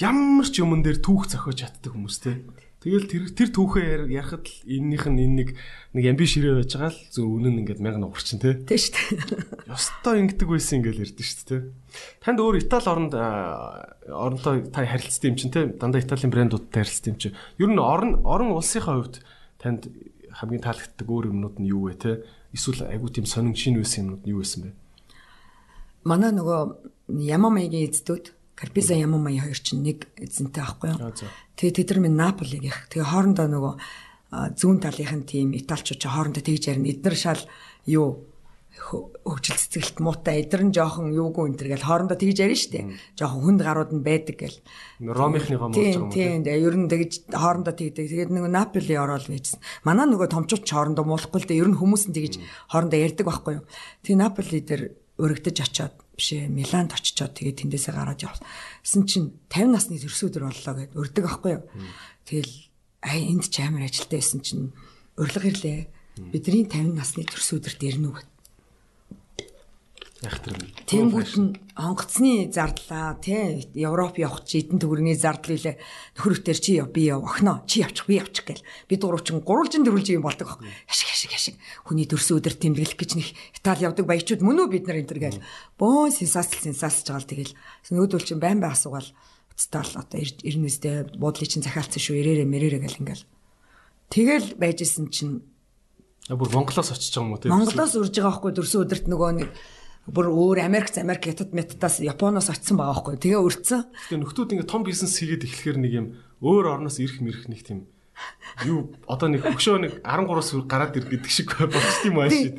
[0.00, 2.36] ямар ч юмн дээр түүх зохиож чаддаг хүмүүс тий.
[2.82, 5.48] Тэгэл тэр тэр түүхээ ярахад л эннийх нь энэ нэг
[5.94, 8.58] нэг амби ширээ байж байгаа л зөв үнэн ингээд мянган уурчин тий.
[8.66, 9.70] Тий шүү дээ.
[9.70, 11.62] Ёстой ингэдэг байсан ингээл ярьдэн шүү дээ.
[12.26, 15.70] Танд өөр Итали оронд оронтой та харилцсан юм чинь тий.
[15.78, 17.38] Дандаа Италийн брэндуудтай харилцсан юм чинь.
[17.62, 19.22] Ер нь орон орон улсынхаа хувьд
[19.62, 19.86] танд
[20.42, 22.16] хамгийн таалагддаг өөр юмнууд нь юу вэ тий?
[22.50, 24.70] Эсвэл айгуу тийм сонин шин байсан юмнууд нь юу байсан бэ?
[26.02, 31.10] Манай нөгөө Ямамагийн эздүүд Карпиза Ямамай хоёр чинь нэг эзэнтэй аахгүй юу?
[31.58, 32.78] Тэгээ тэд нар минь Наполиг их.
[32.94, 33.74] Тэгээ хоорондоо нөгөө
[34.54, 36.94] зүүн талынхын тим италчууд ч хоорондоо тэгж ярина.
[36.94, 37.42] Эднэр шал
[37.90, 38.30] юу
[38.72, 42.80] хөгжил цэцгэлт муутай эдэр нь жоохон юугүй энэ төр гэл хоорондоо тэгж ярина штэ.
[43.18, 44.58] Жоохон хүнд гарууд нь байдаг гэл.
[45.02, 46.14] Ромынхны гом болж байгаа юм.
[46.14, 46.54] Тийм тийм.
[46.62, 48.06] Ер нь тэгж хоорондоо тэгдэг.
[48.08, 49.60] Тэгээд нөгөө Наполи ороод байжсан.
[49.82, 51.60] Манай нөгөө томчууд ч хоорондоо муулахгүй л дээ.
[51.60, 52.34] Ер нь хүмүүс нь тэгж
[52.72, 53.66] хоорондоо ярьдаг байхгүй юу.
[54.06, 54.82] Тэгээ Наполи дээр
[55.20, 60.92] өргөдөж очоод бишээ Миланд очичоод тэгээд тэндээсээ гараад явсан чинь 50 насны төрсөдөр боллоо гэд
[60.96, 61.64] өрдөг аахгүй юу.
[62.28, 62.52] Тэгэл
[63.02, 64.72] ай энд ч амар ажилтаа байсан чинь
[65.16, 65.80] урилга ирлээ.
[66.32, 68.31] Бидний 50 насны төрсөдөрт ирнэ үү Яах тэр.
[70.22, 75.82] Тэнгүүд нь онгоцны зардлаа тий Европ явах чи эдэн төгрөгийн зардал илээ
[76.14, 78.62] нөхрөтөр чи би яв охноо чи явчих би явчих гэл.
[78.86, 83.28] Бид гурвчин гурвалжин дөрвөлжин юм болдог хашиг хашиг хашиг хүний дөрсөн өдөр тэмдэглэх гэж нэг
[83.58, 85.42] Итали явдаг баячууд мөн үү бид нар энэ төр гэл.
[85.74, 87.58] Бөөн сенсацл сенсацж байгаа л тэгэл.
[87.90, 89.10] Нүүдүүл чин байн бай асуугаал
[89.50, 93.26] уцтаал одоо ирнэ үстэй буудлын чин захиалцсан шүү ирээрэ мэрээрэ гэл ингээл.
[94.06, 95.42] Тэгэл байжсэн чин
[96.30, 99.50] бүр Монголоос очиж байгаа юм уу тий Монголоос урж байгаа байхгүй дөрсөн өдөрт нөгөө нэг
[100.06, 103.22] бүр өөр Америк, Америк хятад метадаас Японоос очсон байгаа байхгүй.
[103.22, 103.86] Тэгээ өрцөн.
[104.10, 106.06] Тэгээ нөхдүүд ингээ том бизнес хийгээд эхлэхээр нэг юм
[106.42, 107.86] өөр орноос ирэх мэрэх нэг тийм
[108.66, 112.52] юу одоо нэг хөшөө нэг 13-аас гараад ир гэдэг шиг болчих юм ааш тий.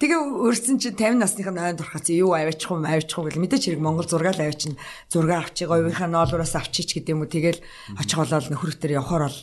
[0.00, 3.62] Тэгээ өрсөн чинь 50 насных нь ойн дурхац юу аваачих юм аваачих юм гэл мэдээч
[3.68, 7.62] хэрэг Монгол зургаал аваач нь зураг авчиг оюуныхаа ноолоороос авчиж гэдэг юм уу тэгэл
[8.00, 9.38] очих болол нөхрөтөр явахаар бол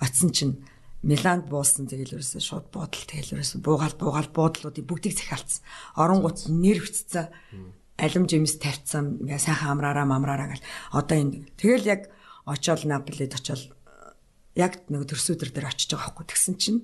[0.00, 0.54] очсон чинь
[1.00, 5.64] Миланд буусан тэгэл ерөөсөө шууд буудал тэгэл ерөөсөө буугаал буугаал буудлуудыг бүгдийг захиалцсан.
[5.96, 7.32] Оронгууд нэр хвцсэн.
[7.96, 9.24] Алим жимс тавьцсан.
[9.24, 10.68] Ингээ сайхан амраараа мамраараа гэл.
[10.92, 12.02] Одоо энэ тэгэл яг
[12.44, 13.72] очоод Наполид очоод
[14.60, 16.80] яг нэг төрсөн өдөр дээр очиж байгаа хгүй тэгсэн чинь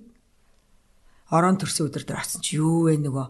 [1.29, 3.03] орон төрсөн өдөр дээр очсон чи юу вэ?
[3.03, 3.27] Нөгөө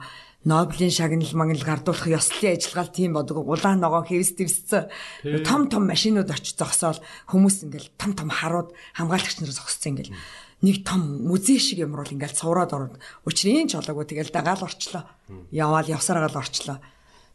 [0.47, 6.30] Нобелийн шагнал магнал гардуулах ёслолын ажиллагаал тийм бодог улаан ногоо хэвс твссэн том том машинууд
[6.30, 7.03] очиж зогсоол.
[7.26, 10.14] Хүмүүс ингээл том том харууд хамгаалагч нар зогссон ингээл
[10.62, 12.98] нэг том музей шиг юм бол ингээл цувраад орно.
[13.28, 15.04] Учрын чолоогүй тэгэл дагаал орчлоо.
[15.52, 16.78] Яваал явсараагаал орчлоо.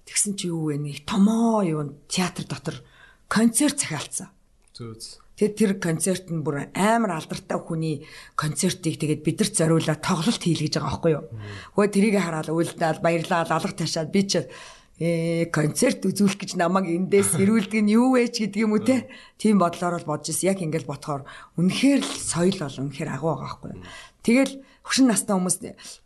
[0.06, 2.82] Тэгсэн чи юу вэ нэг томоо юу театр дотор
[3.30, 4.34] концерт захиалцсан.
[4.74, 5.22] Зөөз.
[5.38, 8.06] Тэгээд тэр концерт нь бүр амар алдартай хүний
[8.38, 11.26] концертыг тэгээд бидэрт зориулаад тоглолт хийлгэж байгаа байхгүй юу.
[11.78, 14.46] Хөөе тэрийг хараад уйлдаал баярлаад алга ташаад би ч
[15.02, 19.10] э концерт үзүүлэх гэж намайг эндээс ирүүлдэг нь юу вэ ч гэдэг юм уу те.
[19.42, 20.54] Тийм бодлоор л бодож ирсэн.
[20.54, 21.26] Яг ингээд бодохоор
[21.58, 23.74] үнэхээр л соёл бол үнэхээр агуу байгаа байхгүй.
[24.22, 24.54] Тэгэл
[24.86, 25.58] хөшин настай хүмүүс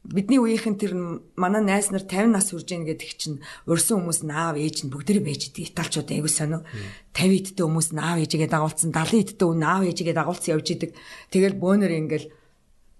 [0.07, 0.95] бидний үеийнхэн тэр
[1.35, 5.27] манай найз нар 50 нас хүрж ийн гэдэг чинь урьсан хүмүүс наав ээж нь бүгдээрээ
[5.27, 5.75] байж идэг.
[5.75, 6.63] Италчууд айгуу сонио.
[7.11, 10.91] 50 идтэй хүмүүс наав ээжигээ дагуулсан, 70 идтэй хүн наав ээжигээ дагуулсан явж идэг.
[11.35, 12.27] Тэгэл бөөнөр ингээл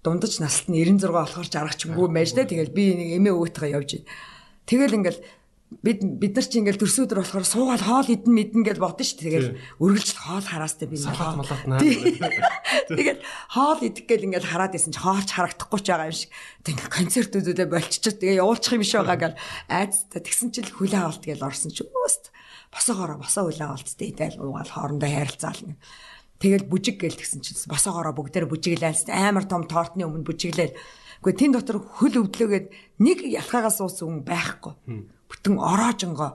[0.04, 2.44] дундаж наст нь 96 болохоор жаргачгүй байж таа.
[2.44, 3.92] Тэгэл би нэг эмээ өвгөтэйгээ явж.
[4.68, 5.20] Тэгэл ингээл
[5.84, 9.20] бид бид нар чи ингээл төрсөдөр болохоор суугаад хоол идэн мэдэн гэж бодсон шүү.
[9.26, 9.52] Тэгэл
[9.82, 11.80] үргэлж хоол хараастай би салат малат наа.
[11.82, 13.22] Тэгэл
[13.52, 16.32] хоол идэх гээл ингээл хараад исэн чи хоолч харагдахгүй ч байгаа юм шиг.
[16.64, 18.18] Тэг концертүүдээ болчихчих.
[18.22, 19.36] Тэгээ явуулчих юм биш байгаа гал
[19.68, 22.32] айцтай тэгсэн чил хүлээ авалт гээл орсон чи өөст
[22.72, 25.62] босоогоороо босоо хүлээ авалттай идэл уугаал хоорондоо харилцаал.
[26.40, 30.76] Тэгэл бүжиг гээл тэгсэн чи босоогоороо бүгдээр бүжиглээ амар том тортны өмнө бүжиглээ.
[31.24, 32.68] Гэхдээ тэн дотор хөл өвдлөөгээд
[33.02, 34.74] нэг ялхаагаас уусан хүн байхгүй
[35.46, 36.34] бүтэн ороожонго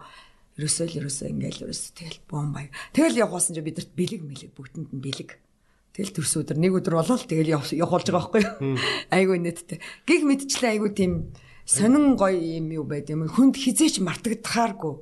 [0.54, 2.70] ерөөсөө л ерөөсөө ингээл ерөөсөө тэгэл бомбай.
[2.94, 5.30] Тэгэл явуулсан чи бидэрт бэлэг мэлэг бүгдэнд нь бэлэг.
[5.98, 8.78] Тэгэл төрс өдөр нэг өдөр болол тэгэл явуулж байгаа байхгүй юу?
[9.10, 9.82] Айгу нэттэй.
[10.06, 11.34] Гих мэдчлээ айгу тийм
[11.66, 13.26] сонин гоё юм юу байд юм.
[13.26, 14.94] Хүнд хизээч мартагдахааргүй.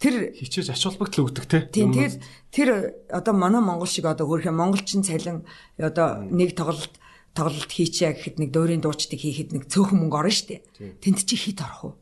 [0.00, 1.68] Тэр хичээж ач холбогдол өгдөг те.
[1.68, 2.68] Тийм тэгэл тэр
[3.12, 5.44] одоо манай монгол шиг одоо хөрхөө монголчин цалин
[5.76, 6.96] одоо нэг тоглолт
[7.36, 10.64] тоглолт хийчээ гэхэд нэг дөөрийн дуучдыг хийхэд нэг цөөхөн мөнгө орно штэ.
[11.02, 11.94] Тэнд чи хит орох уу?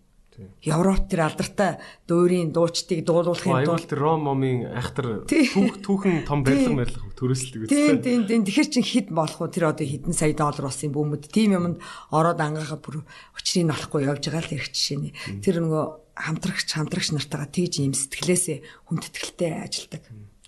[0.64, 1.76] Европ тэр алдартай
[2.08, 7.76] дуурийн дуучдыг дуулуулахын тулд тэр Ром момын айхтар түүх түүхэн том барилга барилга төрөсөлдөг үстэй.
[7.76, 11.28] Тийм тийм тийм тэгэхэр чин хит болох уу тэр одоо хэдэн сая доллар болсон бүүмэд
[11.28, 13.04] тийм юмд ороод ангахаа бүр
[13.36, 15.12] өчрийг олохгүй явж байгаа л хэрэг жишээний.
[15.44, 15.84] Тэр нөгөө
[16.16, 18.58] хамтрагч хамтрагч нартайгаа тэгж юм сэтгэлээсээ
[18.88, 20.02] хүндэтгэлтэй ажилдаг.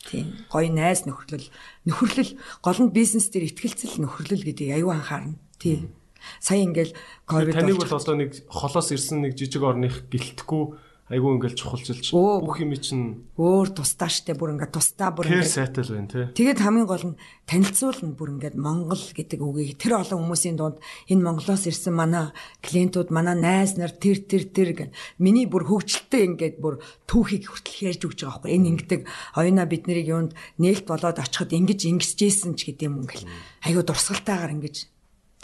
[0.08, 1.48] Тийм гоё найз нөхөрлөл.
[1.88, 2.32] Нөхөрлөл.
[2.64, 5.40] Гол нь бизнес дээр ихтгэлцэл нөхөрлөл гэдгийг аюу анхаарна.
[5.56, 5.92] Тийм
[6.40, 6.92] Сая ингээл
[7.26, 12.16] ковид таныг бол одоо нэг холоос ирсэн нэг жижиг орных гэлтэхгүй айгүй ингээл чухалчилж.
[12.16, 16.24] Бүх юм чинь өөр тусдаа штэ бүр ингээд тусдаа бүр ингээд сайтай л байна тий.
[16.32, 19.76] Тэгээд хамгийн гол нь танилцуулна бүр ингээд Монгол гэдэг үгийг.
[19.76, 20.80] Тэр олон хүмүүсийн дунд
[21.12, 22.32] энэ Монголоос ирсэн манай
[22.64, 24.96] клиентууд манай найз нар тэр тэр тэр гэн.
[25.20, 28.56] Миний бүр хөвгчлөлтөө ингээд бүр түүхийг хүртэл ярьж өгч байгаа байхгүй.
[28.56, 29.04] Энэ ингээд
[29.36, 33.28] оюуна бид нарыг юунд нээлт болоод очиход ингэж ингэсжсэн ч гэдэм юм ингээл
[33.68, 34.93] айгүй дурсгалтайгаар ингэж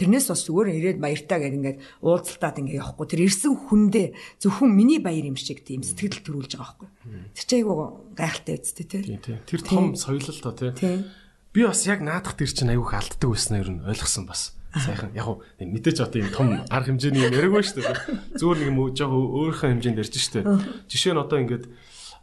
[0.01, 3.05] Тэрнээс бас зүгээр ирээд баяртаа гэдэг ингээд уулзалтаад ингээд явахгүй.
[3.05, 4.07] Тэр ирсэн хүндээ
[4.41, 6.89] зөвхөн миний баяр юм шиг тийм сэтгэл төрүүлж байгаа байхгүй.
[7.37, 7.77] Тэр чинь айгүй
[8.17, 9.21] гайхалтай үсттэй тий.
[9.21, 11.05] Тэр том соёлол тоо тий.
[11.53, 14.57] Би бас яг наадах тэр чинь айгүйх алддаг байснаа ер нь ойлгосон бас.
[14.73, 18.41] Сайхан яг уу мэдээж одоо юм том арга хэмжээний юм яриаг ба шүү дээ.
[18.41, 20.47] Зүгээр нэг юм жоо өөрийнхөө хэмжээнд ярьж шүү дээ.
[20.89, 21.65] Жишээ нь одоо ингээд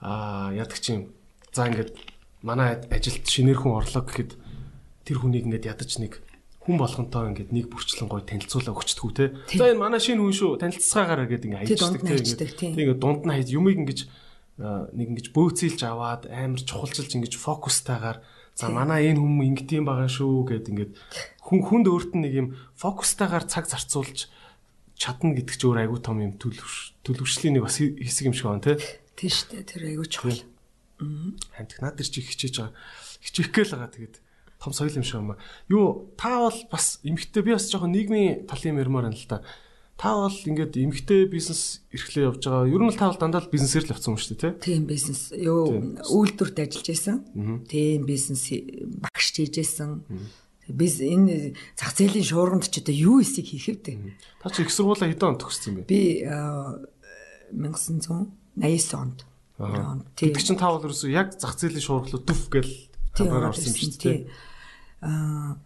[0.01, 1.11] аа яадаг чинь
[1.51, 1.91] за ингээд
[2.41, 4.32] манай ажилд шинээр хүн орлоо гэхэд
[5.03, 6.23] тэр хүнийг ингээд ядаж нэг
[6.68, 9.32] хүн болгонтой ингээд нэг бүрчлэн гой танилцуулаа өгчдгүү те.
[9.55, 12.51] За энэ манай шинэ хүн шүү танилцсаагаараа гэдэг ингээд аялждаг те.
[12.51, 14.01] Тэг ингээд дунд нь хайж юмыг ингээд
[14.59, 18.20] нэг ингэж бөөцөөлж аваад амар чухалчилж ингэж фокустайгаар
[18.51, 20.91] за манай энэ хүмүүс ингэдэм байгаа шүү гэд ингээд
[21.39, 24.28] хүн хүнд өөрт нь нэг юм фокустайгаар цаг зарцуулж
[24.99, 28.82] чадна гэдэг чинь өөр айгүй том юм төлөвшлийн нэг бас хэсэг юм шиг байна тий.
[29.13, 30.41] Тийм шүү дээ тэр айгүй чухал.
[31.53, 32.74] Хамт над тэр чи хичээж байгаа
[33.22, 34.15] хичээх гээл байгаа тэгээд
[34.62, 35.41] том соёл юм шиг юм аа.
[35.70, 39.41] Юу та бол бас эмгтээ би бас жоохон нийгмийн талын ярмаар байна л та
[39.97, 42.70] та бол ингээд эмгтэй бизнес эрхлээ явж байгаа.
[42.70, 45.34] Ер нь та бол дандаа бизнесээр л явцсан юм шүү дээ, тийм бизнес.
[45.34, 47.26] Юу үйлдвэрт ажиллаж байсан.
[47.66, 48.45] Тийм бизнес
[49.01, 50.05] багш хийж байсан.
[50.70, 54.14] Biz энэ зах зээлийн шуурганд ч одоо юу эсийг хийх вэ?
[54.43, 55.89] Та чи их сургуулаа хэдэн онд төгссөн бэ?
[55.89, 56.28] Би
[57.55, 59.26] 1989 онд.
[60.14, 60.36] Тийм.
[60.36, 62.70] Тэг чин та бол ерөөсөө яг зах зээлийн шуургалуу төв гэл
[63.18, 64.20] хамгаар орсон юм шүү дээ.
[65.01, 65.57] Аа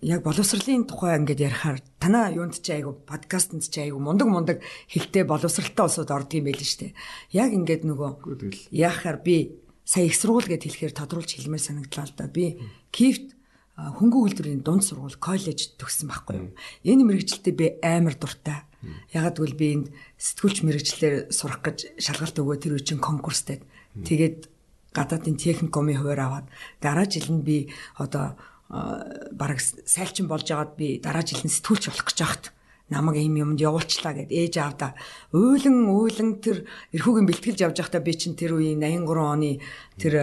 [0.00, 4.58] яг боловсролын тухай ингээд ярихаар танаа юунд ч айгу подкастт ч айгу мундаг мундаг
[4.88, 6.96] хэлтэй боловсралтай улсууд ордог юм байл нь штэ.
[7.36, 12.32] Яг ингээд нөгөө яахаар би сая их сургууль гэд хэлэхээр тодруулж хэлмээр санагдлаа л да.
[12.32, 12.56] Би
[12.88, 13.36] кифт
[13.76, 16.50] хөнгөн үйлдвэрийн дунд сургууль коллеж төгссөн байхгүй юу.
[16.88, 18.64] Энэ мэрэгчлэлтэд би амар дуртай.
[19.12, 19.86] Ягаад гэвэл би энд
[20.16, 23.60] сэтгүүлч мэрэгчлэлээр сурах гэж шалгалт өгөө тэр үе чинь конкурстэй.
[23.92, 24.48] Тэгээд
[24.94, 26.46] гадаадын техникумын хуваар аваад
[26.80, 28.36] дараа жил нь би одоо
[28.70, 32.44] бараг сайлчин болж байгаад би дараа жил нь сэтгүүлч болох гэж байхад
[32.90, 34.98] намайг ийм юмд явуулчлаа гэд ээж аавда.
[35.30, 39.62] Уйлан уйлан тэр эрхүүгийн бэлтгэлж явж байхдаа би чинь тэр үеийн 83 оны
[39.94, 40.14] тэр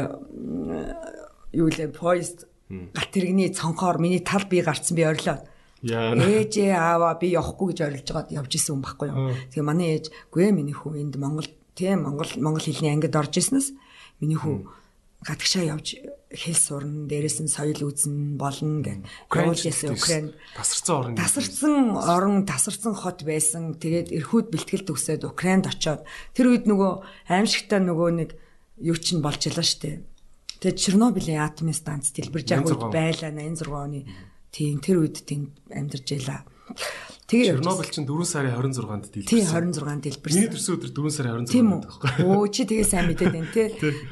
[1.56, 5.48] юу лээ поезд галт тэрэгний цонхоор миний тал би гарцсан би орилоо
[5.84, 9.32] ээжээ аава би явахгүй гэж орилж байгаад явж исэн юм баггүй юу?
[9.54, 11.48] Тэгээ манай ээж гүй миний хүү энд Монгол
[11.78, 13.72] тийм Монгол монгол хэлний ангид орж ирснээс
[14.20, 14.66] миний хүү
[15.26, 15.98] гадагшаа явж
[16.30, 19.02] хэл сурна, дээрэс нь соёл үзнэ болно гэх.
[19.28, 21.16] Украинээс Украин тасарсан орн.
[21.18, 23.76] Тасарсан орн, тасарсан хот байсан.
[23.82, 26.06] Тэгээд эрхүүд бэлтгэл төгсөөд Украинд очоод
[26.38, 26.92] тэр үед нөгөө
[27.34, 28.30] аимшигтай нөгөө нэг
[28.78, 30.06] юу ч нь болж ялаа штэ.
[30.62, 34.06] Тэгээд Чернобылийн атомын станц дэлбэрж явах үед байлаа 86 оны.
[34.54, 36.46] Тийм тэр үед тэнд амьдарч ялаа.
[37.28, 39.28] Тэгээ Чернобыль чинь 4 сарын 26-нд дэлбэрсэн.
[39.28, 40.38] Тийм 26-нд дэлбэрсэн.
[40.40, 42.12] Миний төрсөн өдөр 4 сарын 26-нд байхгүй.
[42.24, 43.64] Өө чи тэгээ сайн мэдээд байна те.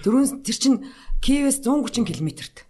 [0.03, 0.77] 4 тэр чинь
[1.23, 2.67] Киевээс 130 км-т.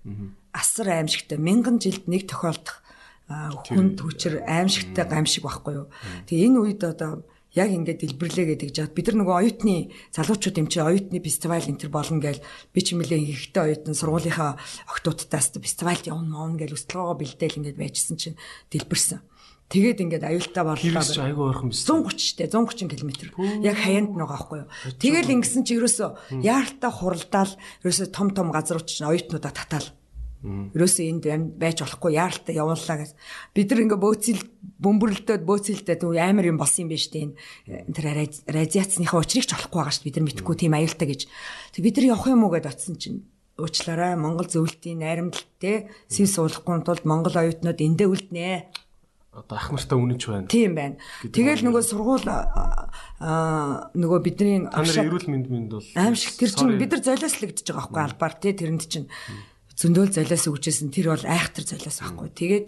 [0.54, 2.86] Асар аимшигтай мянган жилд нэг тохиолдох
[3.28, 5.88] хүнд хүчээр аимшигтай гамшиг байхгүй юу.
[6.30, 7.26] Тэгээ энэ үед одоо
[7.58, 9.76] яг ингээд дэлбэрлээ гэдэг жаад бид нар нөгөө оюутны
[10.12, 14.60] залуучууд юм чи оюутны фестивал энэ төр болно гээл би ч мөлий ихтэй оюутан сургуулийнхаа
[14.92, 18.40] октоудтаас фестивальд явна моон гээл өсөлгөөгөө бэлдээл ингээд байжсэн чинь
[18.72, 19.24] дэлбэрсэн.
[19.66, 21.02] Тэгээд ингээд аюултай боллоо.
[21.26, 21.82] Айгүй ойрхон биз.
[21.90, 23.34] 130 штэ 130 км.
[23.66, 24.70] Яг хаяанд байгаа байхгүй юу.
[25.02, 29.90] Тэгэл ингэсэн чи ерөөсө яаралтай хуралдаал ерөөсө том том газрууд чинь оюутнуудаа татаал.
[30.46, 31.26] Ерөөсө энд
[31.58, 33.12] байж болохгүй яаралтай явууллаа гэж.
[33.58, 34.42] Бид нар ингээ бөөцөл
[34.86, 37.34] бөмбөрлөлтөд бөөцөлтөд амар юм болсон юм байна штэ энэ
[37.90, 38.06] тэр
[38.46, 41.22] радиацныхаа учрыг ч олохгүй байгаа штэ бид нар мэдхгүй тийм аюултай гэж.
[41.74, 43.26] Тэг бид нар явах юм уу гэд очсон чинь
[43.58, 48.85] уучлаарай Монгол зөвлөлтийн найрамдалтай сэв суулгахгүй тулд Монгол оюутнууд эндээ үлднэ
[49.36, 50.48] одоо ах нартай үнэнч байна.
[50.48, 50.96] Тийм байна.
[51.28, 56.96] Тэгэл нөгөө сургууль аа нөгөө бидний авшаа эрүүл мэнд мэнд бол аимшиг тэр чинь бид
[56.96, 59.12] нар золиослогдож байгаа байхгүй албаар тий тэрэнд чинь
[59.76, 62.32] зөндөөл золиос өгчээсэн тэр бол айхтар золиос байхгүй.
[62.32, 62.68] Тэгээд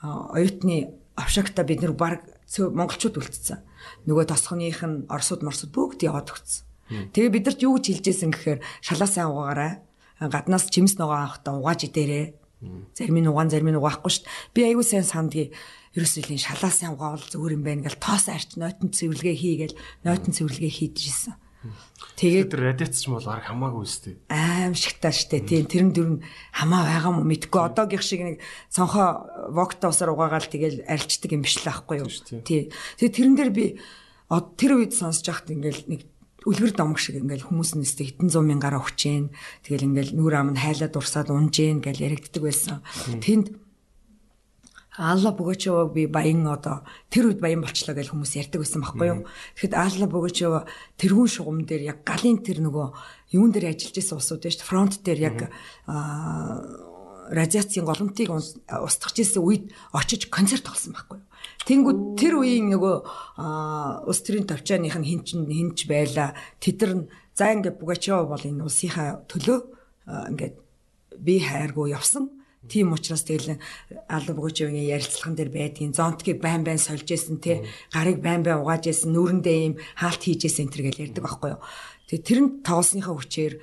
[0.00, 2.24] оюутны авшаагта бид нар баг
[2.56, 3.60] монголчууд үлдсэн.
[4.08, 6.64] Нөгөө тосхоных нь орсууд морсууд бүгд яваад өгсөн.
[7.12, 9.84] Тэгээ бидэрт юу гэж хэлжсэн гэхээр шалаа сайн угаагаарай.
[10.16, 12.38] Гаднаас чимс ногоо авахтаа угааж идээрэй.
[12.96, 14.52] Зарим нь угаан зарим нь угаахгүй шүү дээ.
[14.54, 15.52] Би аягүй сайн сандгийг
[15.96, 21.34] ерөөсөлийн шалаасан угаавал зүгээр юм байна гэл тоос арч нойтон цэвэрлэгээ хийгээл нойтон цэвэрлэгээ хийжсэн.
[22.16, 24.14] Тэгээд радиац ч бол арга хамаагүй үстэй.
[24.32, 26.16] Аимшигтай штэ тийм тэрэн дөрн
[26.52, 28.36] хамаа байгаа юм мэдгүй одоогийнх шиг нэг
[28.72, 32.08] цонхоо вокта усаар угаагаал тэгэл арилчдаг юм биш л аахгүй юу.
[32.08, 32.72] Тий.
[32.72, 33.64] Тэгээд тэрэн дээр би
[34.30, 36.00] тэр үед сонсож байхад ингээл нэг
[36.46, 39.34] үлгэр домог шиг ингээл хүмүүс нэстэ хитэн 100 мянгаараа өгчээн.
[39.66, 42.86] Тэгэл ингээл нүүр ам нь хайлаад урсаад унжээн гэл яригддаг байсан.
[43.18, 43.65] Тэнд
[44.98, 46.80] Алла Богочова би баян одоо
[47.12, 49.20] тэр үед баян болчлоо гэж хүмүүс ярьдаг байсан байхгүй юу.
[49.60, 50.60] Тэгэхэд Алла Богочова
[50.96, 52.86] тэрүүн шугам дээр яг галын тэр нөгөө
[53.36, 55.38] юун дээр ажиллаж байсан усууд байж фронт дээр яг
[57.28, 61.28] радиацийн голомтыг устгах гэсэн үед очиж концерт тоглосон байхгүй юу.
[61.66, 62.96] Тэнгүүд тэр үеийн нөгөө
[64.06, 66.32] улс төрийн төвчааных нь хинч хинч байла.
[66.62, 66.92] Тэд нар
[67.34, 69.58] за ингээд Богочова бол энэ улсынхаа төлөө
[70.32, 70.54] ингээд
[71.18, 72.35] би хайргуу явсан
[72.68, 73.58] Тийм учраас тэгэл
[74.10, 78.90] алба бөгөөчийн ярилцлаган дээр байдгийн зонтгийг байн байн сольж исэн те гарыг байн байн угааж
[78.90, 81.62] исэн нүрэндээ ийм хаалт хийж исэн энэ төр гэж ярьдаг байхгүй юу.
[82.10, 83.54] Тэгээ тэр нь тоглосныхаа хүчээр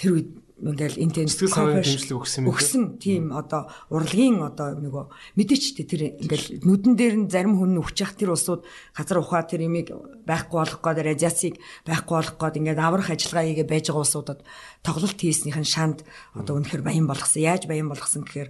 [0.00, 2.48] тэр үед ингээл энэ Сэтгэл санааны дэмжлэг өгсөн юм.
[2.48, 2.84] Өгсөн.
[2.96, 5.04] Тийм одоо урлагийн одоо нөгөө
[5.36, 8.64] мэдээч тэр ингээл нүдэн дээр нь зарим хүн өвчих тэр улсууд
[8.96, 9.92] газар ухаа тэр имийг
[10.24, 14.40] байхгүй болох гээд радиацийг байхгүй болох гээд ингээд аврах ажиллагаа хийгээ байж байгаа улсуудад
[14.80, 15.98] тоглолт хийснийхэн шанд
[16.32, 17.44] одоо үнэхээр баян болгосон.
[17.44, 18.48] Яаж баян болгосон гэхээр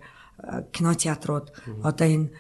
[0.70, 1.50] кино театрууд
[1.82, 2.30] одоо энэ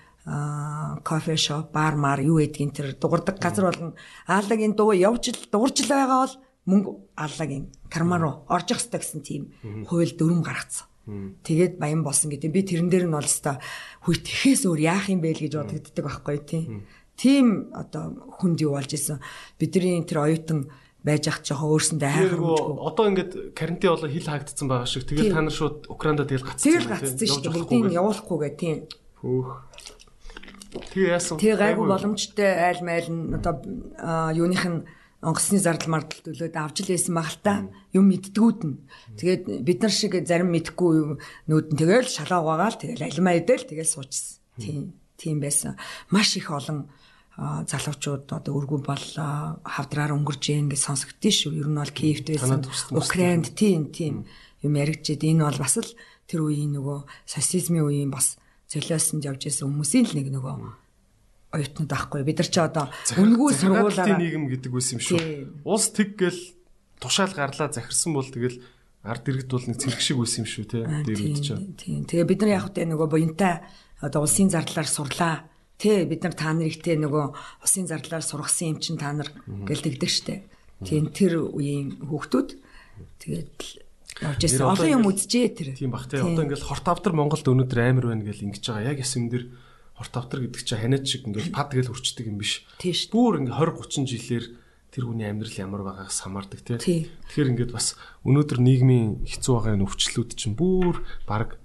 [1.02, 3.94] кофе шоп, бар мар юу гэдгийг тэр дуурдаг газар болгон
[4.26, 6.34] ааллагын дуу явж л дуурж л байгаа бол
[6.66, 9.42] мөнгө аллагийн карма руу орж явах хэрэгтэй гэсэн тийм
[9.86, 10.90] хууль дүрм гаргацсан.
[11.46, 12.50] Тэгээд баян болсон гэдэг.
[12.50, 13.62] Би тэрэн дээр нь бол өстой
[14.02, 16.82] хүй тэхээс өөр яах юм бэ л гэж бодогддаг байхгүй тийм.
[17.14, 19.22] Тийм одоо хүнд юу болж исэн.
[19.54, 20.66] Бидний тэр оюутан
[21.06, 22.82] байж ах жоохон өөрсөндөө хайхрамжгүй.
[22.82, 25.06] Одоо ингээд карантин болоо хил хаагдсан байгаа шиг.
[25.06, 26.66] Тэгээд та нар шууд Украинд тэгэл гацсан.
[26.66, 27.54] Тэгэл гацсан шүү дээ.
[27.54, 28.76] Бүгдийг явуулахгүйгээ тийм.
[29.22, 29.50] Хөөх.
[30.90, 31.38] Тэгээ яасан.
[31.38, 33.54] Тэгээ гайгүй боломжтой айл майл нь одоо
[34.34, 34.82] юуных нь
[35.26, 37.54] онгоцны зардал мардал төлөөд авч л байсан баг л та
[37.90, 38.78] юм мэддгүүд нь.
[39.18, 41.18] Тэгээд бид нар шиг зарим мэдхгүй
[41.50, 44.38] нүүд нь тэгэл шалаа угаагаал тэгэл алимаа идэл тэгэл суучсан.
[44.62, 45.74] Тийм тийм байсан.
[46.14, 46.86] Маш их олон
[47.36, 49.06] залуучууд одоо өргөн бол
[49.66, 51.52] хавдраар өнгөрж ийн гэж сонсогдсон шүү.
[51.58, 52.62] Ер нь бол Киевт байсан.
[52.94, 54.24] Украинд тийм тийм
[54.62, 55.90] юм яригчээд энэ бол бас л
[56.30, 58.38] тэр үеийн нөгөө социализмын үеийн бас
[58.72, 60.85] золиосонд явж исэн хүмүүсийн л нэг нөгөө
[61.56, 62.86] оюутнууд байхгүй бид нар ч одоо
[63.16, 65.64] үнгүй сургуулаа нийгэм гэдэг үс юм шүү.
[65.64, 66.40] Улс тэг гэл
[67.00, 68.60] тушаал гарлаа захирсан бол тэгэл
[69.06, 70.84] ард иргэд бол нэг цэрэг шиг үс юм шүү те.
[70.84, 71.48] Дээр үд ч.
[71.78, 72.04] Тийм.
[72.04, 73.62] Тэгээ бид нар яг хөтэ нөгөө буянтай
[74.02, 75.46] одоо улсын зардлаар сурлаа.
[75.78, 77.24] Тэ бид нар та нарыгтэй нөгөө
[77.62, 80.42] улсын зардлаар сургасан юм чин та нар гэлдэгдэг штэ.
[80.82, 82.48] Тийм тэр үеийн хүүхдүүд
[83.22, 83.54] тэгээд
[84.24, 84.66] явж ирсэн.
[84.66, 85.68] Олон юм үзжээ тэр.
[85.76, 86.20] Тийм бах те.
[86.20, 88.90] Одоо ингээл хорт автар Монголд өнөөдөр амар байна гэл ингэж байгаа.
[88.90, 89.44] Яг яс юм дэр
[89.96, 92.64] хорт автар гэдэг чинь ханиад шиг ингээд пад гэл хүрчдэг юм биш.
[93.08, 94.46] Бүр ингээд 20 30 жилээр
[94.92, 97.08] тэр хүний амьдрал ямар байгаагаас хамаардаг тий.
[97.08, 101.56] Тэгэхээр ингээд бас өнөөдөр нийгмийн хэцүү байгаа энэ өвчлүүд чинь бүр баг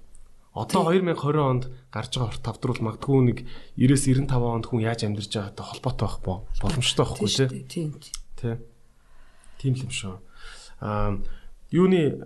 [0.52, 3.38] одоо 2020 онд гарч байгаа хорт автар бол магадгүй нэг
[3.80, 7.48] 90-95 онд хүн яаж амьдарч байгаатай холбоотой байх бо боломжтой байхгүй тий.
[7.68, 7.90] Тийм.
[8.36, 8.56] Тий.
[9.56, 10.16] Тийм л юм шүү.
[10.84, 11.16] Аа
[11.72, 12.20] юуны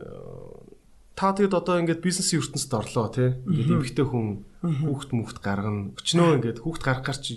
[1.16, 3.32] та тэгэд одоо ингээд бизнесийн ертөнцид орлоо тий.
[3.48, 5.96] Ингээд эмгтэй хүн хүүхд мөхт гаргана.
[5.96, 7.32] Өчнөө ингээд хүүхд гарах гарч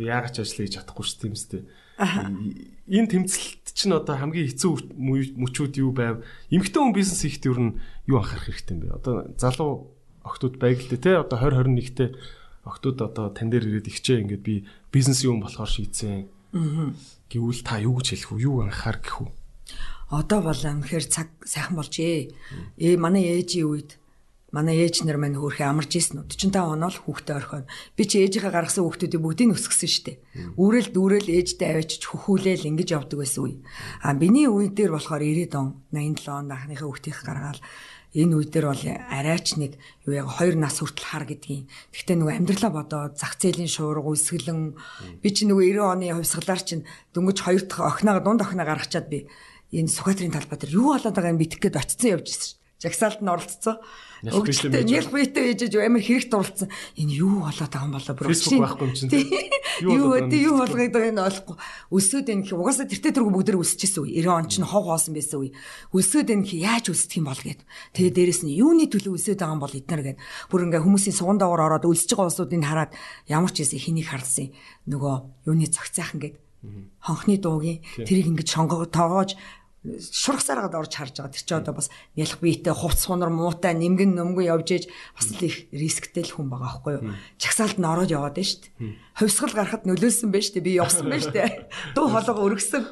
[0.00, 1.62] яагаад ч ажиллая гэж чадахгүй шүү тийм үстэй.
[2.00, 4.96] Энэ тэмцэлт чинь одоо хамгийн хэцүү
[5.36, 6.24] мөчүүд юу байв?
[6.48, 7.76] Эмгтэй хүн бизнес хийхдээ ер нь
[8.08, 8.96] юу анхаарах хэрэгтэй юм бэ?
[8.96, 9.92] Одоо залуу
[10.24, 11.14] охтууд байг л дээ тий.
[11.20, 12.08] Одоо 20 21-тэй
[12.64, 16.24] охтууд одоо тань дээр ирээд ихчээ ингээд би бизнес юм болохоор шийдсэн.
[17.28, 18.48] Гэвүүл та юу гэж хэлэх вэ?
[18.48, 19.28] Юу анхаар гэх вэ?
[20.10, 22.34] Одоо бол амхээр цаг сайхан болжээ.
[22.82, 23.90] Ээ манай ээжийн үед
[24.50, 27.70] манай ээж нар маань хөөрхөн амарч ийсэн үү 45 оноо л хүүхдээ орхино.
[27.94, 30.18] Би чи ээжийнхээ гаргасан хүүхдүүдийг бүгдийг өсгсөн штеп.
[30.58, 33.62] Үүрэл дүүрэл ээжтэй аваачиж хөхүүлээл ингэж явдаг байсан үе.
[34.02, 37.62] А биний үе дээр болохоор 90 он 87 он анхныхаа хүүхдийг гаргаад
[38.10, 41.70] энэ үе дээр бол арайч нэг юу яг хоёр нас хүртэл хар гэдгийг.
[41.94, 44.74] Гэхдээ нөгөө амьдралаа бодоод зах зээлийн шуурга үсгэлэн
[45.22, 46.82] би чи нөгөө 90 оны хувьсгалаар чинь
[47.14, 49.30] дөнгөж хоёр дахь охиноо дунд охиноо гаргачаад би
[49.70, 52.60] энэ Сүхбаатарын талбай дээр юу болоод байгаа юм битэх гээд очсон явж ирсэн.
[52.80, 53.76] Жагсаалд нь оролцсон.
[54.24, 56.72] Өгчтэй нэлх битээ ээжэж амар хэрэг дурлцсан.
[56.96, 58.32] Энэ юу болоод байгаа юм болоо бүр.
[58.32, 59.12] Facebook байхгүй юм чинь.
[59.84, 61.56] Юу өдөө юу болгоод байгаа нь ойлгохгүй.
[61.92, 64.24] Өсөөд энэ гэх угаасаа тэртээ тэргүй бүгд өсчихсэн үе.
[64.24, 65.52] 90 он чинь хов хоосон байсан үе.
[65.92, 67.60] Өсөөд энэ гэх яаж өсдөх юм бол гээд.
[67.96, 70.18] Тэгээ дээрэс нь юуны төлөө өсөөд байгаа юм бол эднэр гээд.
[70.48, 72.92] Бүр ингээ хүмүүсийн суган доогоор ороод өлсөж байгаа улсуудыг хараад
[73.28, 74.52] ямар ч юм хэнийг харлсан.
[74.88, 76.36] Нөгөө юуны цогцайхан гээд
[77.00, 79.32] хонхны дуугийн тэрийг ингэж шонгоо тоогоож
[79.80, 81.32] шургасаараад орж харж байгаа.
[81.32, 84.84] Тэр чинь одоо бас нялх биетэй хувц сунар муутай нэмгэн нөмгөн явж ээж
[85.16, 87.16] бас л их рисктэй л хүн байгаа байхгүй юу.
[87.40, 88.92] Чагсаалд нь ороод яваад байна шүү дээ.
[89.16, 90.68] Хувьсгал гарахад нөлөөлсөн байна шүү дээ.
[90.68, 91.50] Би явсан байна шүү дээ.
[91.96, 92.82] Дуу хоолойгоо өргөсөн.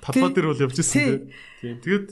[0.00, 1.28] Талбай дээр бол явж ирсэн
[1.60, 1.76] тийм.
[1.84, 2.06] Тэгээд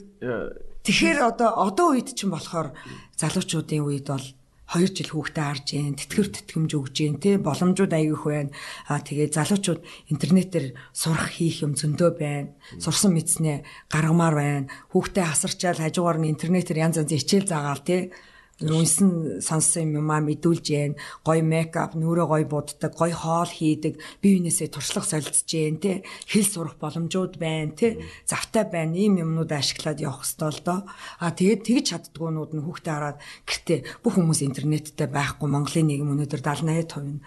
[0.81, 2.73] Тэгэхээр одоо одоо үед чинь болохоор
[3.17, 4.25] залуучуудын үед бол
[4.71, 8.55] 2 жил хүүхдээ харж гин тэтгэр тэтгэмж өгж гин те боломжууд аягих байна.
[8.87, 12.55] А тэгээ залуучууд интернетээр сурах хийх юм зөндөө байна.
[12.79, 14.71] Сурсан мэдснээ гаргамаар байна.
[14.95, 18.15] Хүүхдээ хасарчаал хажуугаар нь интернетээр янз янз хичээл заагаал те
[18.61, 20.99] үнсэн сонссон юм аа мэдүүлж яана.
[21.25, 23.97] Гой мейкап нүрэ гой буддаг гой хоол хийдэг.
[24.21, 25.93] Бие биенээсээ туршлага солилцож яана те.
[26.27, 28.03] Хэл сурах боломжууд байна те.
[28.27, 28.97] Завтай байна.
[28.97, 30.79] Ийм юмнууд ашиглаад явах ёстой л доо.
[31.17, 36.41] А тэгээд тэгж чаддгуунууд нь хүүхдээ хараад гэртээ бүх хүмүүс интернеттэй байхгүй Монголын нийгэм өнөөдөр
[36.41, 37.19] 70 80% нь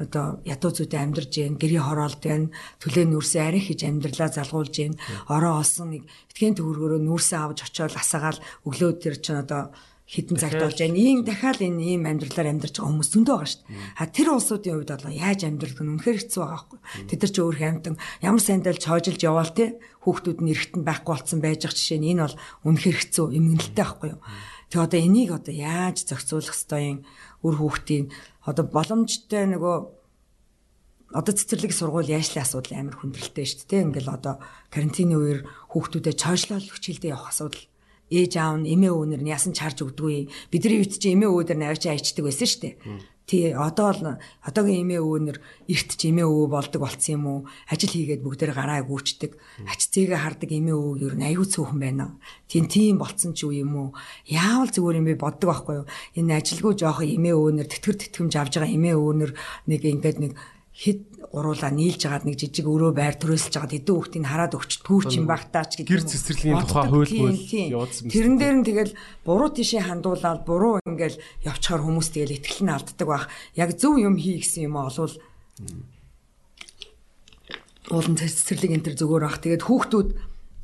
[0.00, 5.00] одоо ядуу зүйтэй амьдарч яана гэрийн хороолт байна төлөө нүрсээ арай хийж амьдралаа залгуулж яана.
[5.28, 9.72] Ороо олсон нэг этгээний төгөргөөрөө нүрсээ авч очиод асаагаал өглөө тэр чинь одоо
[10.12, 11.00] хідэн цагт болж байна.
[11.00, 13.80] Ийм дахиад энэ ийм амьдралаар амьдарч байгаа хүмүүс зөндөө байгаа шүү дээ.
[13.96, 16.80] А тэр улсуудын хувьд бол яаж амьдрах нь үнэхээр хэцүү байгаа байхгүй.
[17.08, 19.64] Тэд нар ч өөрх амтан ямар сайндал чойжилж яваал те
[20.04, 22.36] хүүхдүүд нь эрэхтэн байхгүй болсон байж байгаа жишээ нь энэ бол
[22.68, 24.20] үнэхээр хэцүү эмгэнэлтэй байхгүй юу.
[24.68, 26.98] Тэгээ одоо энийг одоо яаж зохицуулах ёстой юм
[27.40, 28.04] үр хүүхдийн
[28.44, 29.76] одоо боломжтой нөгөө
[31.12, 33.84] одоо цэцэрлэг сургууль яашлын асуудал амар хүндрэлтэй шүү дээ.
[33.84, 34.40] Ингээл одоо
[34.72, 35.40] карантины үеэр
[35.72, 37.64] хүүхдүүдэд чойшлол хичээлдээ явах асуудал
[38.12, 40.28] ээж аав нь эмээ өвнөр нь ясан чарж өгдөггүй.
[40.52, 42.74] Бидний үед чи эмээ өвдөр навч аячдаг байсан шүү дээ.
[43.22, 44.02] Тий одоо л
[44.44, 45.38] одоогийн эмээ өвнөр
[45.70, 47.40] эрт ч эмээ өвөө болдог болцсон юм уу?
[47.70, 49.38] Ажил хийгээд бүгдээр гараа гүйчдэг.
[49.64, 52.18] Ач зээгээ хардаг эмээ өвөө ер нь аюу цөөхөн байна.
[52.50, 53.88] Тийм тийм болцсон ч үе юм уу?
[54.26, 55.86] Яавал зүгээр юм бэ боддог байхгүй юу?
[56.18, 59.30] Энэ ажилгүй жоохон эмээ өвнөр тэтгэр тэтгэмж авж байгаа эмээ өвнөр
[59.70, 60.32] нэг ингээд нэг
[60.82, 65.12] хэд гуруула нийлж хагаад нэг жижиг өрөө байр төрөөсөлж хагаад хэдэн хүүхдийг хараад өгчдгүү ч
[65.22, 65.94] юм багтаач гэдэг.
[65.94, 68.10] Гэр цэцэрлэгийн тухай хуйлбал явуулсан юм.
[68.10, 73.06] Тэрэн дээр нь тэгэл буруу тишээ хандуулаад буруу ингээл явчихаар хүмүүс тэгэл итгэл нь алддаг
[73.06, 73.30] байх.
[73.54, 75.14] Яг зөв юм хий гэсэн юм олвол
[77.94, 79.38] уулын цэцэрлэг энэ төр зүгээр бах.
[79.38, 80.08] Тэгээд хүүхдүүд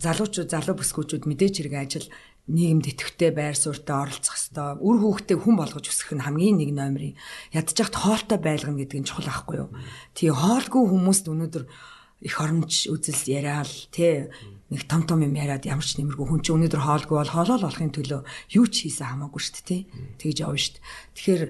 [0.03, 2.07] залуучууд залуу бүсгүүчүүд мэдээж хэрэг ажил
[2.49, 7.15] нийгэмд идэвхтэй байр суурьтай оролцох хэвээр үр хүүхдээ хүн болгож өсгөх нь хамгийн нэг номерын
[7.53, 9.71] ядчихт хоолтой байлгана гэдэг нь чухал аахгүй юу.
[10.17, 11.65] Тэгээ хоолгүй хүмүүст өнөөдөр
[12.25, 14.27] их оромж үзэл яриад тий
[14.73, 17.95] нэг том том юм яриад ямар ч нэмэргүй хүн чинь өнөөдөр хоолгүй бол хоолоо болохын
[17.95, 18.21] төлөө
[18.59, 19.81] юу ч хийсэн хамаагүй шүү дээ тий
[20.19, 20.85] тэгж явна шүү дээ.
[21.15, 21.43] Тэгэхээр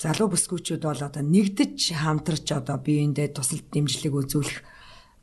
[0.00, 4.58] залуу бүсгүүчүүд бол одоо нэгдэж хамтарч одоо биеиндээ тусалд дэмжлэг үзүүлэх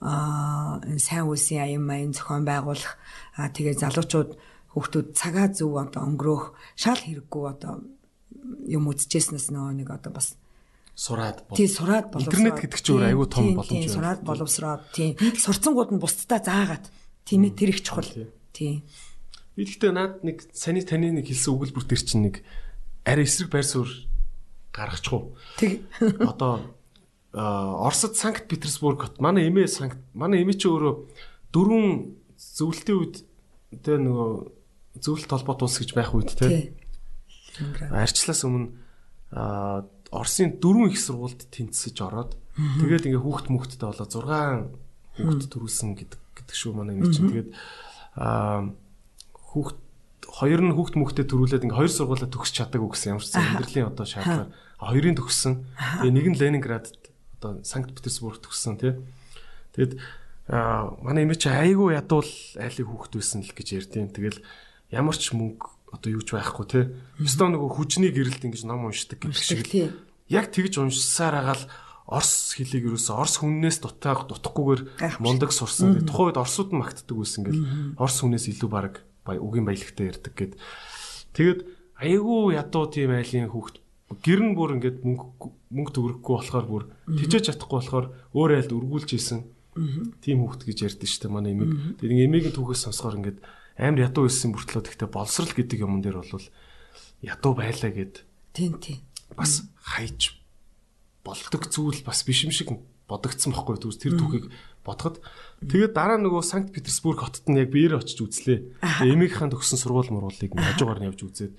[0.06, 2.98] аа сайн үсийн аян маян зохион байгуулах
[3.42, 4.38] аа тэгээ залуучууд
[4.74, 6.46] хүүхдүүд цагаа зөв одоо өнгөрөөх
[6.80, 7.84] шал хэрэггүй одоо
[8.68, 10.40] юм үзчихснээс нөө нэг одоо бас
[10.96, 13.96] сураад тий сураад боловсроод интернет гэдэг чинь өөр аюу том боломж байна.
[13.96, 16.86] Сураад боловсроод тий сурцсангууд нь бусдаа заагаад
[17.26, 18.08] тийм ээ тэр их чухал.
[18.54, 18.84] Тий.
[19.56, 22.36] Би гэхдээ наад нэг саний таны нэг хэлсэн өгүүлбэр төр чинь нэг
[23.04, 24.08] арай эсрэг байр суурь
[24.72, 25.36] гаргачихв.
[25.60, 25.84] Тэг.
[26.32, 26.76] Одоо
[27.34, 31.08] Оросд Санкт Петербург хот манай эмээ Санкт манай эмээ чи өөрөө
[31.56, 33.16] дөрвөн зөвлөлтийн үед
[33.80, 34.61] тэ нөгөө
[35.00, 36.74] зөвлөлт холбоот улс гэж байх үед те.
[37.92, 38.76] Арчлаас өмнө
[40.12, 46.20] Оросын дөрвөн их сургуульд тэнцсэж ороод тэгээд ингээ хүүхд мөхтдээ болоо 6 хүүхд төрүүлсэн гэдэг
[46.36, 47.32] гэдэг шүү манай нэг чинь.
[47.32, 47.50] Тэгээд
[49.32, 49.78] хүүхд
[50.28, 54.04] хоёр нь хүүхд мөхтдээ төрүүлээд ингээ хоёр сургуулаа төгсч чадаагүй гэсэн ямар ч амьдралын одоо
[54.04, 54.52] шаардлага.
[54.84, 55.54] Хоёрын төгссөн.
[56.04, 56.92] Тэгээд нэг нь Ленинград
[57.40, 59.00] одоо Санкт Петербург төгссөн тий.
[59.80, 59.96] Тэгээд
[60.52, 62.28] манай эмээ чи айгүй ядуул
[62.60, 64.44] айлын хүүхд байсан л гэж ярьдیں۔ Тэгэл
[64.92, 66.82] ямар ч мөнгө одоо юу ч байхгүй те.
[67.20, 69.68] Өстөө нөгөө хүчний гэрэлт ингэж ном уншдаг гэдэг шиг.
[70.32, 71.64] Яг тэгж уншсаар агаал
[72.12, 74.82] Орс хэлийг юусэн Орс хүннээс дутааг дутахгүйгээр
[75.24, 76.04] мундаг сурсан.
[76.04, 77.62] Тухайн үед Орсууд нь магтдаг байсан гэл
[77.96, 80.54] Орс хүнээс илүү баг үгийн баялагтай ярьдаг гэд.
[81.32, 81.60] Тэгэд
[82.04, 83.80] айгүй ядуу тийм айлын хүүхд
[84.20, 86.84] гэр нь бүр ингээд мөнгө мөнгө төгрөхгүй болохоор бүр
[87.16, 89.48] тижээж чадахгүй болохоор өөр айлд өргүүлж исэн.
[90.20, 91.96] Тийм хүүхд гэж ярьдэн дээ манай эмийг.
[92.04, 93.40] Тэгээд эмээгийн түүхээс сонсохоор ингээд
[93.82, 96.46] амар ядуу байсан бүртлөө тэгтээ боловсрал гэдэг юмн дээр бол
[97.26, 98.22] ядуу байлаа гэд.
[98.54, 99.02] Тийм тийм.
[99.34, 100.38] Бас хайж
[101.26, 102.70] болдог зүйл бас биш юм шиг
[103.10, 104.46] бодогдсон байхгүй түр тэр түүхийг
[104.86, 105.22] бодоход
[105.62, 108.82] тэгээд дараа нөгөө Санкт Петербург хотод нь яг биеэр очиж үзлээ.
[109.06, 111.54] Эмээгийнхэн төгссөн сургууль муруулыг хажуугаар нь явж үзээд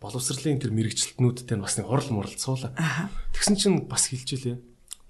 [0.00, 2.72] боловсролын тэр мэрэгчлэтнүүдтэй нь бас нэг хурал мурал цуула.
[3.36, 4.56] Тэгсэн чинь бас хэлжээ лээ.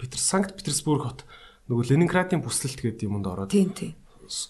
[0.01, 1.21] Питер Санкт Петербург хот
[1.71, 3.55] нөгөө Ленинградын бүслэлт гэдэг юмд ороод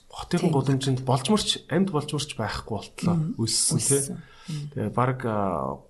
[0.08, 4.00] хотын гудамжинд болжморч амьд болжморч байхгүй болтлоо өссөн тий.
[4.74, 5.22] Тэгээ баг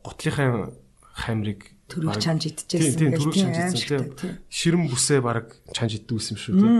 [0.02, 0.72] гутлынхаа
[1.12, 2.96] хамрыг төрөг чанж идчихсэн.
[2.96, 4.32] Тийм төрөг чанж идсэн тий.
[4.48, 6.72] Ширэн бүсээ баг чанж иддэг байсан шүү тий.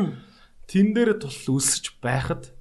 [0.73, 2.53] Тэн дээр тул үлсэж байхад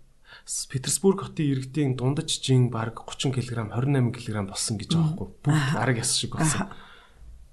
[0.67, 5.29] Петербург хотын иргэдийн дундаж жин баг 30 кг 28 кг болсон гэж байгаа байхгүй.
[5.47, 6.67] Бүгд арга яс шиг болсон.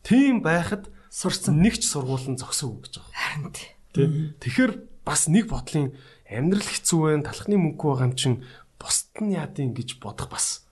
[0.03, 3.13] Тийм байхад сурсан нэг ч сургууль нь зогсоогүй гэж байгаа.
[3.15, 3.69] Харин тий.
[3.93, 4.03] Тэ.
[4.41, 4.73] Тэгэхээр
[5.05, 5.93] бас нэг бодлын
[6.29, 8.35] амьдрал хэцүү байх, талхны мөнгө байгаа юм чин
[8.77, 10.69] бусд нь яадын гэж бодох бас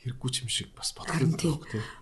[0.00, 1.52] хэрэггүй юм шиг бас бодох хэрэгтэй.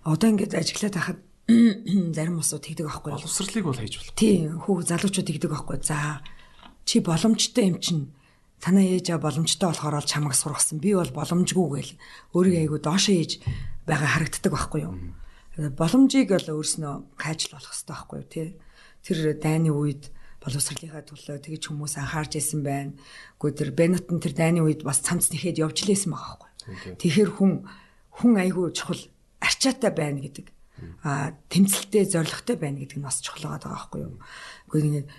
[0.07, 1.19] Одоо ингээд ажиглаад хахад
[2.15, 3.11] зарим усууд тэгдэг байхгүй?
[3.11, 4.15] Боловсрлыг бол хийж болох.
[4.15, 5.77] Тий, хүүхд залуучууд тэгдэг байхгүй.
[5.83, 6.23] За
[6.87, 7.99] чи боломжтой юм чин
[8.63, 10.79] танаа ээж аа боломжтой болохоор л чамайг сургасан.
[10.79, 11.93] Би бол боломжгүй гээл.
[12.31, 13.43] Өөрийгөө айгу доошоо ээж
[13.83, 14.95] байгаа харагддаг байхгүй юу?
[15.75, 18.31] Боломжийг л өөрснөө хайж болох хэрэгтэй байхгүй юу?
[18.31, 18.47] Тий
[19.03, 20.12] тэр дайны үед
[20.43, 22.91] боловсролынхаа төлөө тэгж хүмүүс анхаарч исэн байна.
[23.39, 26.99] Гэхдээ тэр Бенетон тэр дайны үед бас цамц нэхэд явж лээсэн байгаа байхгүй.
[26.99, 27.51] Тэгэхээр хүн
[28.19, 29.01] хүн айгүй чухал
[29.39, 30.47] арчаатай байна гэдэг.
[31.07, 34.19] Аа тэмцэлтэй зоригтой байна гэдэг нь бас чухал байгаа байхгүй юу.
[34.67, 35.09] Гэхдээ ингээд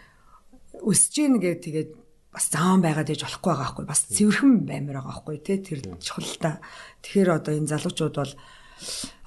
[0.85, 1.91] өсөж ийн гэдэг тэгээд
[2.35, 6.35] бас заан байгаад ээж болохгүй байгаа байхгүй бас цэвэрхэн баймир байгаа байхгүй тий тэр чухал
[6.43, 6.61] та.
[7.01, 8.33] Тэгэхээр одоо энэ залуучууд бол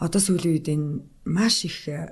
[0.03, 0.87] одоо сүүлийн үед энэ
[1.23, 2.11] маш их э,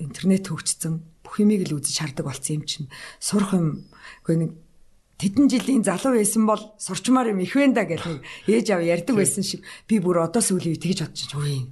[0.00, 1.04] интернет хөгжсөн
[1.40, 2.90] юмыг л үзэж хардаг болсон юм чинь.
[3.22, 3.86] Сурах юм
[4.24, 4.50] үгүй нэг
[5.18, 9.14] тэдэн жилийн залуу байсан бол сурчмаар юм их вэ да гэх нэг ээж аав ярьдаг
[9.18, 11.66] байсан шиг би бүр одоо сүүлийн үед тэгж бодчих үгүй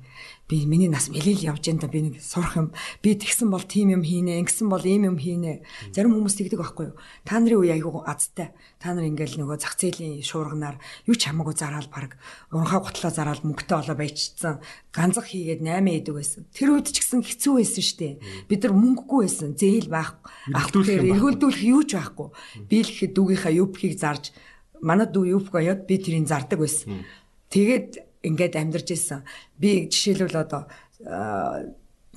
[0.49, 1.89] би миний нас мэлэл явж энэ да.
[1.91, 2.71] Би нэг сурах юм.
[3.03, 5.67] Би тэгсэн бол тийм юм хийнэ ингэсэн бол ийм юм хийнэ.
[5.91, 6.97] Зарим хүмүүс тэгдэг байхгүй юу?
[7.27, 8.55] Та нарын үе айгуу азтай.
[8.79, 10.79] Та нар ингээл нөгөө зах зээлийн шуурганаар
[11.11, 12.15] юу ч хамаагүй зараал баг
[12.55, 14.63] унхаа гутлаа зараал мөнгөтэй олоо байчсан
[14.95, 16.47] ганцх хийгээд 8 идэг байсан.
[16.55, 18.09] Тэр үед ч гэсэн хэцүү байсан штэ
[18.47, 19.59] бид нар мөнгөгүй байсан.
[19.59, 20.15] Зээл байх
[20.47, 21.11] юм байхгүй.
[21.11, 22.29] эргүүлдүүлэх юу ч байхгүй.
[22.71, 24.31] Би л ихэд дүүгийнхаа юпхийг зарж
[24.79, 27.03] манай дүү юпг оёод би тэрийг зардаг байсан.
[27.51, 29.25] Тэгээд ингээд амьдарч ирсэн.
[29.59, 30.71] Би жишээлбэл одоо
[31.05, 31.67] аа,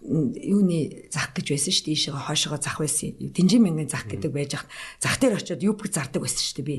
[0.04, 1.96] юуны зах гэж байсан шүү дээ.
[1.96, 3.16] Ийшээ хойшоо зах байсан.
[3.20, 4.72] Динжин мянган зах гэдэг байж хат.
[5.04, 6.76] Зах дээр очиод юпг зардаг байсан шүү дээ би.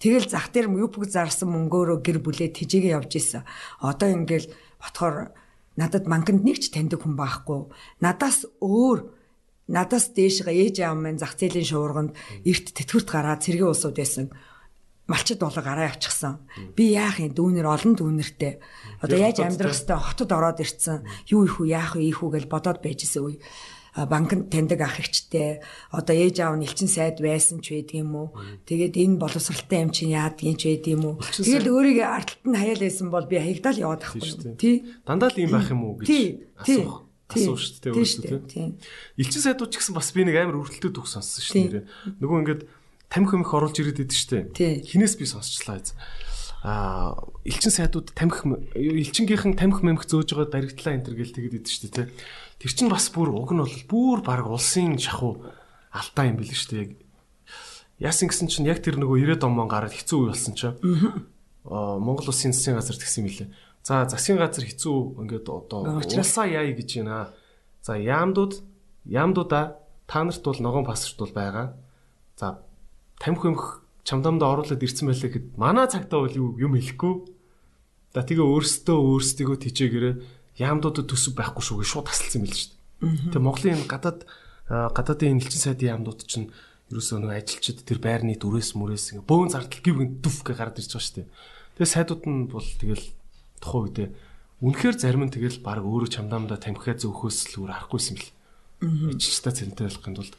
[0.00, 3.44] Тэгэл зах дээр юпг зарсан мөнгөөрөө гэр бүлээ тижээгээ явж исэн.
[3.84, 4.48] Одоо ингээл
[4.80, 5.36] ботхоор
[5.76, 7.68] надад банкнд нэг ч таньдаг хүн байхгүй.
[8.00, 9.12] Надаас өөр
[9.68, 12.12] надаас дээшгээ ээж аав минь зах зээлийн шуурганд
[12.44, 14.32] эрт тэтгэврт гараад цэргийн улсууд байсан
[15.12, 16.40] малчид болго гараа явчихсан.
[16.72, 17.36] Би яах юм?
[17.36, 18.56] Дүүнэр олон дүүнэртэй.
[19.04, 21.04] Одоо яаж амьдрах хэвээр хотод ороод ирцэн.
[21.28, 23.36] Юу их үү яах вэ их үү гэж бодоод байжсэн үе.
[23.92, 25.60] Банкнд таньдаг ах ихчтэй.
[25.92, 28.28] Одоо ээж аав нь элчин сайд байсан ч байдаг юм уу?
[28.64, 31.14] Тэгээд энэ боловсралтай юм чинь яадгийн ч байдаг юм уу?
[31.20, 34.88] Тэгээд өөрийгөө арталт нь хаяал байсан бол би хаягдаал яваад ахгүй тий.
[35.04, 36.08] Дандаа л ийм байх юм уу гэж
[36.56, 38.40] асуух асуух шүү дээ өөрөөсөө тий.
[38.48, 38.66] тий.
[39.20, 41.84] Элчин сайдууд ч гэсэн бас би нэг амар өрөлтөд үг сонссон шүү дээ.
[42.20, 42.62] Нөгөө ингээд
[43.12, 44.88] тамхи хэмх оруулж ирээд идэв дээ.
[44.88, 45.84] Хинээс би сонсчлаа.
[45.84, 45.92] эз.
[46.64, 47.12] Аа
[47.44, 51.92] элчин сайдууд тамхи элчингийнхэн тамхи мэмх зөөж байгаа баригдлаа энэ төр гэл тэгэд идэв дээ.
[51.92, 52.06] тий.
[52.56, 55.44] Тэр чинь бас бүр уг нь бол бүр баг улсын шахуу
[55.92, 56.82] алдаа юм шүү дээ.
[56.88, 56.90] Яг
[58.00, 60.78] яасан гэсэн чинь яг тэр нөгөө 90-ад он гараад хэцүү үе болсон чинь.
[61.68, 63.48] Аа Монгол улсын засгийн газар тэгсэн мэлээ.
[63.84, 67.34] За засгийн газар хэцүү ингээд одоо улсаа яая гэж байна.
[67.82, 68.62] За яамдууд
[69.04, 71.74] яамдуудаа та нарт бол ногоон паспорт бол байгаа.
[72.38, 72.62] За
[73.22, 77.14] тамхи өмх чамдамдаа оруулаад ирсэн байлаа гэхэд манай цагтаа бол юм хэлэхгүй.
[78.12, 80.14] За тэгээ өөрсдөө өөрсдийгөө тижээгээрээ
[80.58, 83.30] яамдуудад төсөв байхгүй шүү гэж шууд тасалсан юм л шүү дээ.
[83.30, 84.20] Тэгээ Монголын энэ гадаад
[84.68, 86.50] аа, гадаадын энэ элчин сайдын яамдууд чинь
[86.92, 90.92] ерөөсөө нэг ажилчид тэр байрны дүрээс мүрээс ингээ бөөн зардал гівгэн дүф гэ гараад ирж
[90.92, 91.28] байгаа шүү дээ.
[91.80, 93.06] Тэгээ сайдууд нь бол тэгэл
[93.64, 94.08] тухайн үедээ
[94.60, 98.30] үнэхээр зарим нь тэгэл баг өөрөө чамдаамдаа тамхиа зөөхөөс л үр харахгүйсэн бэл.
[99.16, 100.34] Ижилчтэй цэнтэй болохын тулд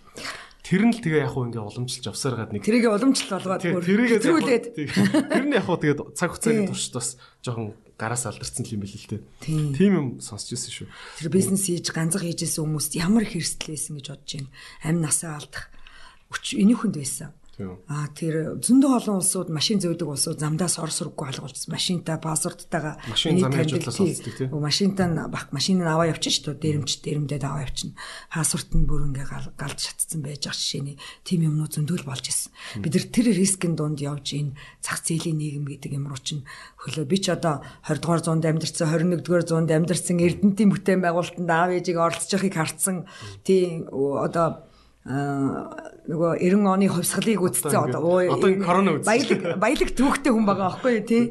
[0.63, 4.65] тэр нь л тэгээ яг хуу ингээ уламжилж авсаар гад нэг тэрийг уламжлал болгоод хэтрүүлээд
[4.73, 9.09] Тэр нь яг хуу тэгээд цаг хугацааны туршид бас жоохон гараас алдарсан юм байл л
[9.11, 9.21] дээ.
[9.43, 9.91] Тийм.
[9.93, 10.87] Юм сонсч ирсэн шүү.
[11.19, 14.49] тэр бизнес хийж ганцхан хийжсэн хүмүүст ямар хэрсэл байсан гэж бодож байна.
[14.87, 15.67] Амь насаа алдах
[16.31, 17.35] өч энийхэнд байсан.
[17.53, 17.77] Тийм.
[17.85, 21.69] Аа тэр зөндөө олон улсууд машин зөөдөг улсууд замдаас ор сурггүй алгуулсан.
[21.69, 24.09] Машинтай пассвордтайгаа Машин замын таньдаг, хажуудлаас тий.
[24.09, 24.47] олцдог, тий.
[24.49, 26.81] Өө, Машинтай нь бах машин нь аваа явчих шүү дээ.
[26.81, 27.93] Дэрэмч дэрэмдээд аваа явчихна.
[28.33, 32.49] Пассворт нь бүр ингээ гал- галд шатцсан байж ах жишээний тим юмнууд зөндөл болж исэн.
[32.81, 36.41] Бид нар тэр рискийн дунд явж энэ зах зээлийн нийгэм гэдэг юм руу чинь
[36.81, 41.49] хөлөө би ч одоо 20 дугаар зуунд амьдарсан 21 дугаар зуунд амьдарсан Эрдэнтийн бүтээн байгуулалтанд
[41.53, 43.05] аав ээжийг оролцож байхыг харсан.
[43.45, 44.65] Тийм одоо
[45.03, 49.09] нөгөө 90 оны хувьсгалыг үзсэн Одоо одоо ингээд- энэ корона үзсэн.
[49.09, 51.23] баялаг баялаг түүхтэй хүн байгаа байхгүй юу тий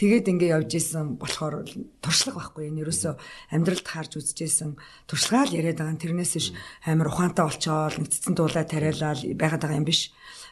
[0.00, 1.60] Тэгээд ингээ явж исэн болохоор
[2.00, 3.14] туршлага байхгүй энэ ерөөсөө
[3.52, 4.70] амьдралд харж үзэж исэн
[5.04, 6.48] туршлагаа л яриад байгаа нь тэрнээс биш
[6.88, 10.08] амар ухаантай болчоол нэгдсэн дуулаа тариалал байгаад байгаа юм биш.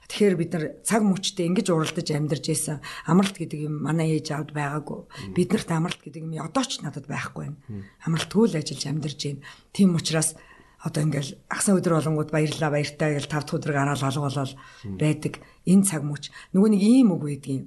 [0.09, 4.53] Тэгэхээр бид нар цаг мөчтэй ингэж уралдаж амьдарч исэн амралт гэдэг юм манай ээж аавд
[4.53, 5.01] байгаагүй.
[5.33, 7.57] Биднэрт амралт гэдэг юм одоо ч надад байхгүй байна.
[8.05, 9.41] Амралтгүй л ажиллаж амьдарч байна.
[9.73, 10.37] Тийм учраас
[10.79, 14.55] одоо ингээл агсан өдөр болонгууд баярлаа баяртай гэж тав дахь өдрөг араал алга болол
[14.99, 15.35] байдаг
[15.67, 17.65] энэ цаг мөч нөгөө нэг ийм үг байдаг юм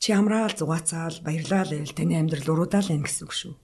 [0.00, 3.54] чи амраал зугаацаал баярлаа л таны амьдрал уруудаал байна гэсэн үг шүү.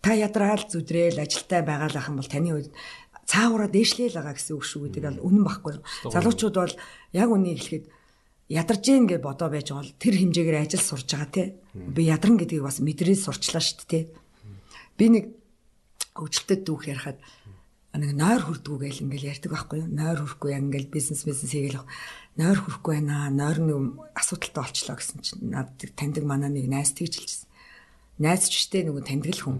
[0.00, 2.68] Та ядраал зүдрээл ажилтай байгаалах юм бол таны үед
[3.28, 5.84] цаагаараа дээшлээл байгаа гэсэн үг шүү гэдэг бол үнэн байхгүй юу.
[6.08, 6.74] Залуучууд бол
[7.12, 7.84] яг үнийг хэлэхэд
[8.48, 11.44] ядарж гин гэж бодоо байж байгаа бол тэр хэмжээгээр ажил сурж байгаа те.
[11.72, 14.00] Би ядарна гэдгийг бас мэдрээд сурчлаа шүү дээ те.
[14.96, 15.24] Би нэг
[16.14, 17.18] хөгжилтэд дүүх ярихад
[17.98, 19.88] нэг нойр хүрдгүү гэл ингээл ярьдаг байхгүй юу.
[19.88, 21.86] Нойр хүрхгүй яг ингээл бизнес бизнес хийгээл
[22.34, 23.30] нойр хүрхгүй байна.
[23.30, 23.78] Нойр нэг
[24.18, 27.48] асуудалтай болчлоо гэсэн чинь надад таньдаг манай нэг найз тэгж хэлжсэн.
[28.18, 29.58] Найз ч штэ нөгөө таньдаг л хүн.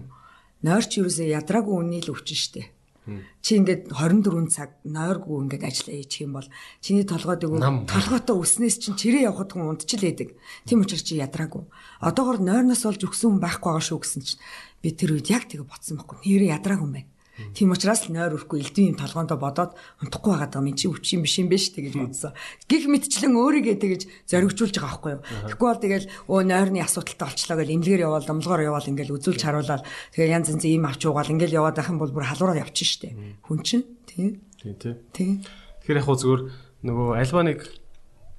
[0.67, 2.75] Нойр ч юусоо ядраагүй үний л өвчин штэ.
[3.05, 6.49] Чи ингээд 24 цаг нойргүй ингээд ажиллаа хийчих юм бол
[6.81, 10.33] чиний толгойд өгөө толгойтой өснөөс чинь чирээ явахд хүн унтчихлээдэг.
[10.65, 11.69] Тийм учраас чи ядраагүй.
[12.01, 14.41] Одоогор нойрноос олж өгсөн хүн байхгүй байгаа шүү гэсэн чинь
[14.81, 16.17] би тэр үед яг тэгээ ботсон байхгүй.
[16.25, 17.13] Нэрээ ядраагүй юм байна.
[17.51, 21.35] Тийм учраас нойр өрөхгүй элдвийн юм толгоондоо бодоод унтахгүй байгаа юм чи өвч юм биш
[21.43, 22.31] юм биш тэгэж бодсон.
[22.71, 24.01] Гих мэдчлэн өөрийгөө тэгэж
[24.31, 25.21] зоригжуулж байгаа байхгүй юу.
[25.51, 29.83] Тэгэхгүй бол тэгэл өө нойрны асуудалтай болчлоо гэж эмнэлгээр яваал домлогоор яваал ингээл үзүүлж харуулаад
[30.15, 33.11] тэгээ янз янз ийм авч уугаал ингээл яваад байх юм бол бүр халуураа явчих штэ.
[33.43, 34.39] Хүн чинь тийм.
[34.55, 34.95] Тийм тий.
[35.11, 35.43] Тийм.
[35.83, 36.41] Тэгэхээр яг хөө зүгээр
[36.87, 37.59] нөгөө альва нэг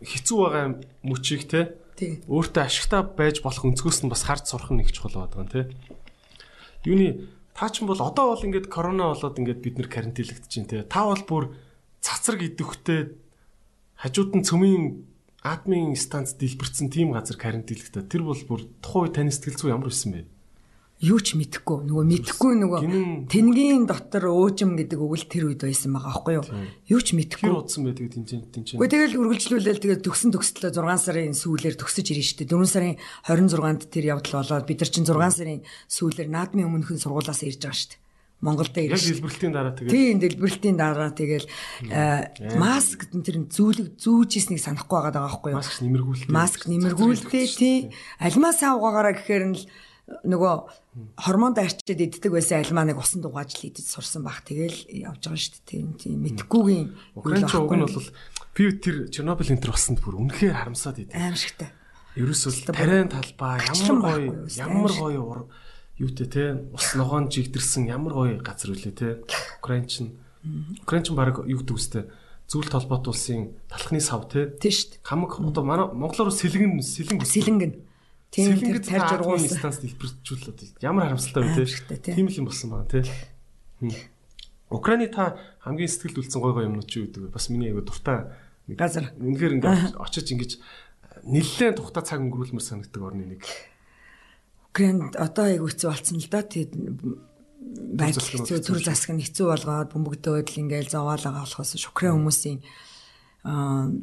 [0.01, 0.66] хэцүү байгаа
[1.05, 2.20] мөчийг те Тийм.
[2.28, 5.60] өөртөө ашигтай байж болох өнцгөөс нь бас харж сурах нь их чухал байдаг нь те.
[6.85, 10.68] Юуны та ч юм бол одоо бол ингээд корона болоод ингээд бид нэр карантинлэгдэж байна
[10.68, 10.84] те.
[10.84, 11.44] Та бол бүр
[12.04, 13.16] цацраг идэвхтэй
[13.96, 14.84] хажууд нь цөмийн
[15.40, 18.12] админ станц дэлбэрсэн тийм газар карантинлэгдээ.
[18.12, 20.35] Тэр бол бүр тухайн таны сэтгэл зүй ямар байсан бэ?
[20.97, 21.85] Юу ч мэдэхгүй.
[21.93, 22.81] Нөгөө мэдэхгүй нөгөө
[23.28, 26.47] тэнгийн дотор өөжм гэдэг үг л тэр үед байсан байгаа аахгүй юу?
[26.89, 27.52] Юу ч мэдэхгүй.
[27.52, 28.81] Удсан байдаг тэнцэн тэнцэн.
[28.81, 32.97] Гэхдээ тэгэл үргэлжлүүлэл тэгээд төгсөн төгсөлтөө 6 сарын сүүлээр төгсөж шүү дээ 4 сарын
[33.28, 35.60] 26-нд тэр явдал болоод бид нар чинь 6 сарын
[35.93, 38.05] сүүлээр наадмын өмнөхөн сургуулаас ирж байгаа дээ
[38.40, 39.93] Монголд Яг ирж дэлбэрэлтийн дараа тэгээд.
[39.97, 41.48] Тийм дэлбэрэлтийн дараа тэгэл
[41.89, 45.60] э, маск тэр зүүлэг зүүжсэнийг санахгүй байгаа даа байхгүй юу?
[45.64, 46.28] Маск нэмэргүүлэлт.
[46.28, 47.78] маск нэмэргүүлтэй тий.
[48.20, 49.64] альмаа сайн угаагаараа гэхээр нь л
[50.06, 50.54] нөгөө
[51.18, 55.34] хормонд арчид иддэг байсан альмаа нэг усан дугааж л идэж сурсан баг тэгэл явж байгаа
[55.34, 55.66] шүү дээ.
[55.66, 56.86] Тийм тийм мэдхгүйгийн
[57.18, 58.10] Украинч уг нь бол
[58.54, 61.18] би тэр Чернобыль энтер болсонд бүр үнэхээр харамсаад идэв.
[61.18, 61.70] аимшигтай
[62.14, 65.40] Ерөөсөө тариан талбай ямар гоё ямар гоё ур
[65.98, 69.08] юутэй те ус ногоон жигдэрсэн ямар гоё газар үлээ те.
[69.58, 70.14] Украинч нь
[70.86, 72.04] Украинч баг юу гэдэг үстэй?
[72.46, 74.54] Зүйл толгойт улсын талхны сав те.
[74.54, 75.02] тий шүү дээ.
[75.02, 77.72] Хамаг одоо манай монголоор сэлгэн сэлэн сэлэнгэн
[78.36, 81.64] тийм тэр тарж ургуулсан станц дэлбэрчүүлээд ямар харамсалтай вэ
[82.04, 82.12] тий.
[82.12, 83.00] Тийм л юм болсон байна.
[83.80, 83.96] Хм.
[84.68, 87.32] Украины та хамгийн сэтгэлд үлдсэн гой гой юмнууд чи вэ?
[87.32, 88.36] Бас миний аяга дуртай
[88.74, 90.52] газар Үнэхээр ингээд очиж ингэж
[91.22, 93.46] нэлээд тухта цаг өнгөрүүлмээр санагддаг орны нэг.
[94.74, 96.72] Украинд одоо айгу хэцүү болсон л да тэгээд
[97.94, 102.58] байдал хэцүү төр засаг нь хэцүү болгоод бөмбөгдөөд л ингээл зовоол байгаа болохоос Украин хүмүүсийн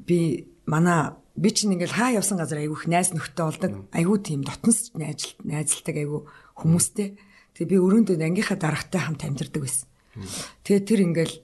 [0.08, 3.72] би манай би чинь ингээл хаа явсан газар айгу их найз нөхдөд болдог.
[3.90, 7.18] Айгу тийм дотнос найз найзалдаг айгу хүмүүстэй.
[7.58, 9.90] Тэгээ би өрөөндөө ангийнхаа даргатай хамт амьдардаг байсан.
[10.62, 11.36] Тэгээ тэр ингээл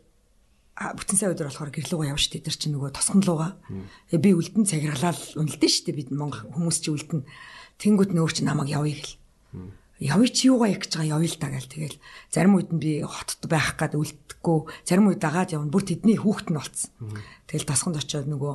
[0.79, 3.59] бүтэн сая өдөр болохоор гэрлүүгээ явж штэ тэр чинь нөгөө тосгон лууга
[4.13, 7.27] тэгээ би үлдэн цагиргалал үнэлдэн штэ бид монгол хүмүүс чи үлдэн.
[7.81, 9.17] Тэнгууд нөөр чи намайг явъя гэл.
[9.99, 11.19] Явъя чи юугаа яг гэж байгаа?
[11.19, 11.67] Явъя л та гэл.
[11.67, 11.97] Тэгэл
[12.31, 14.59] зарим үед нь би хотод байх гад үлдэхгүй.
[14.87, 15.67] Зарим үед дагаад явна.
[15.67, 16.91] Бүр тэдний хүүхэд нь болцсон.
[17.51, 18.53] Тэгэл тосгонд очиод нөгөө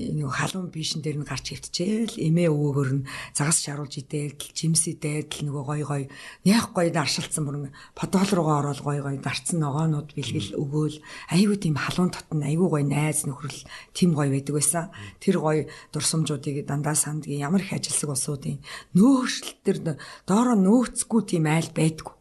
[0.00, 3.06] нэг халуун бишэн дээр нь гарч хөвтчихээл эмээ өвөөгөр нь
[3.36, 6.02] загас шаруулж идээд жимс идээд л нөгөө гой гой
[6.48, 10.96] яг гой даршилсан бүр подол руугаа ороод гой гой дарцсан ногоонууд бэлгэл өгөөл.
[11.28, 13.60] Айгүй тийм халуун татна айгүй гой найз нөхрөл
[13.92, 14.88] тийм гой байдаг байсан.
[15.20, 18.64] Тэр гой дурсамжуудыг дандаа сандгийн ямар их ажилсаг улсуудын
[18.96, 22.16] нөөцлөлт төр доороо нөөцгүй тийм айл байдгүй.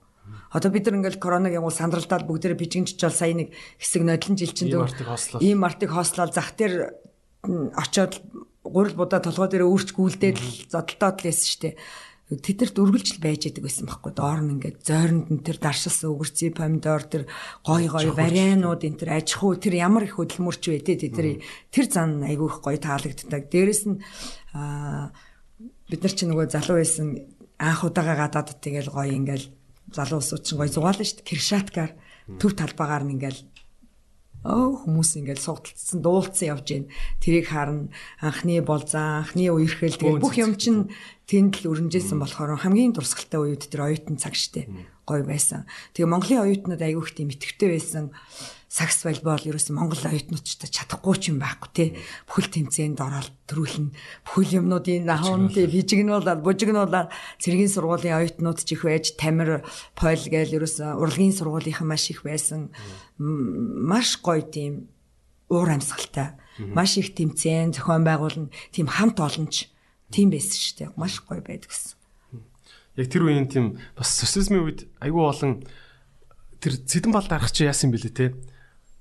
[0.52, 5.07] Одоо бид нар ингээл короныг юм сандралдаад бүгдээрээ бижигч чал сая нэг хэсэг нодлон артыг
[5.07, 5.39] хослол.
[5.39, 6.35] ийм артыг хослол.
[6.35, 6.91] Зах дээр
[7.43, 8.22] очоод
[8.63, 11.69] гурил будаа толгой дээр өөрч гүйлдээд л зодолтоод л байсан штэ.
[12.31, 17.03] Тэднэрт үргэлжл байж идэг байсан байхгүй доор нь ингээд зойронд нь тэр даршилсан өгөрцөө помидор
[17.03, 17.27] тэр
[17.68, 21.85] гой гой варианууд энэ тэр аж ахуй тэр ямар их хөдөлмөрч вэ те тэр тэр
[21.91, 23.51] зан айгүй их гой таалагддаг.
[23.51, 23.99] Дээрэс нь
[25.91, 27.19] бид нар чи нөгөө залуу байсан
[27.59, 29.51] анх удаага гадаад тэгэл гой ингээл
[29.91, 31.30] залуу усууд чинь гой зугаална шүү дээ.
[31.35, 31.91] Киршаткаар
[32.39, 33.43] төв талбаагаар нь ингээл
[34.41, 36.85] Оо хүмүүс ингээл суугдалцсан дуулцсан явж гин.
[37.22, 37.93] Тэрийг харна.
[38.18, 40.89] Анхны болзан, анхны үерхэл тэгээд бүх юм чинь
[41.30, 44.65] тэнд л өрнжсэн болохоор хамгийн дурсгалтай үед тэр оюутан цаг штэ.
[45.05, 45.69] Гой байсан.
[45.93, 48.09] Тэгээ Монголын оюутнууд аягүй их тийм итгэвтэй байсан.
[48.72, 51.85] Сакс волейбол ерөөсөн Монгол оюутнуудтай чадахгүй ч юм байхгүй те.
[52.23, 53.91] Бүхэл тэмцээнд ороод төрүүлнэ.
[54.23, 55.11] Бүхэл юмнуудын
[55.52, 57.11] те бижигнуулаад, бужигнуулаад
[57.43, 62.72] цэргийн сургуулийн оюутнууд ч их байж тамир пойл гээл ерөөсөн урлагийн сургуулийнхан маш их байсан.
[63.19, 64.88] Маш гоё тийм
[65.52, 66.39] уур амьсгалтай.
[66.72, 68.56] Маш их тэмцээн зохион байгуулна.
[68.72, 69.68] Тийм хамт олонч
[70.15, 70.89] тийм байсан шүү дээ.
[70.95, 71.99] Маш гоё байдаг гэсэн.
[72.95, 75.68] Яг тэр үеийн тийм бас социализмын үед айгүй олон
[76.64, 78.31] тэр цэдэн бал дарах чи яасан бэлээ те.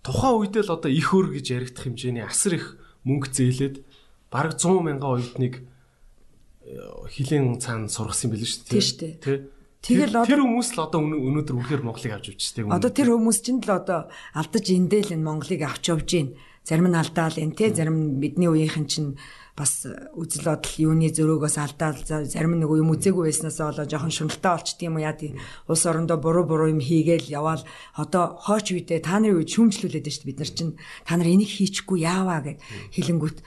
[0.02, 2.66] Тухайн үедээ л одоо их өр гэж яригдах хэмжээний асар их
[3.05, 3.77] мөнгө зээлээд
[4.32, 5.55] бараг 100 мянган оюутныг
[7.10, 9.14] хилийн цаана сургасан билээ шүү Тийм шүү дээ.
[9.20, 9.32] Тэ.
[9.81, 12.72] Тэгэл одоо- тэр хүмүүс л одоо өнөө- өнөөдөр үнэхээр Монголыг авч явчихдаг юм.
[12.77, 14.01] Одоо тэр хүмүүс чинь л одоо
[14.36, 16.28] алдаж эндэл энэ Монголыг авч явж гин.
[16.64, 19.16] Зарим нь алдаал энэ те зарим бидний үеийнхэн чинь
[19.59, 24.52] бас үзэл бодол юуны зөрөөгөөс алдаал за- зарим нөгөө юм үзээгүй байснаас болоо жоохон шуналтай
[24.56, 25.05] болчт юм уу?
[25.05, 25.36] Яа тийм?
[25.68, 27.64] Улс орондоо буруу буруу юм хийгээл яваал.
[27.98, 30.72] Одоо хооч үедээ та нарын үед шүүмжлүүлээд шүү дээ бид нар чинь
[31.05, 32.59] та нар энийг хийчихгүй яаваа гэд
[32.94, 33.39] хэлэнгүүт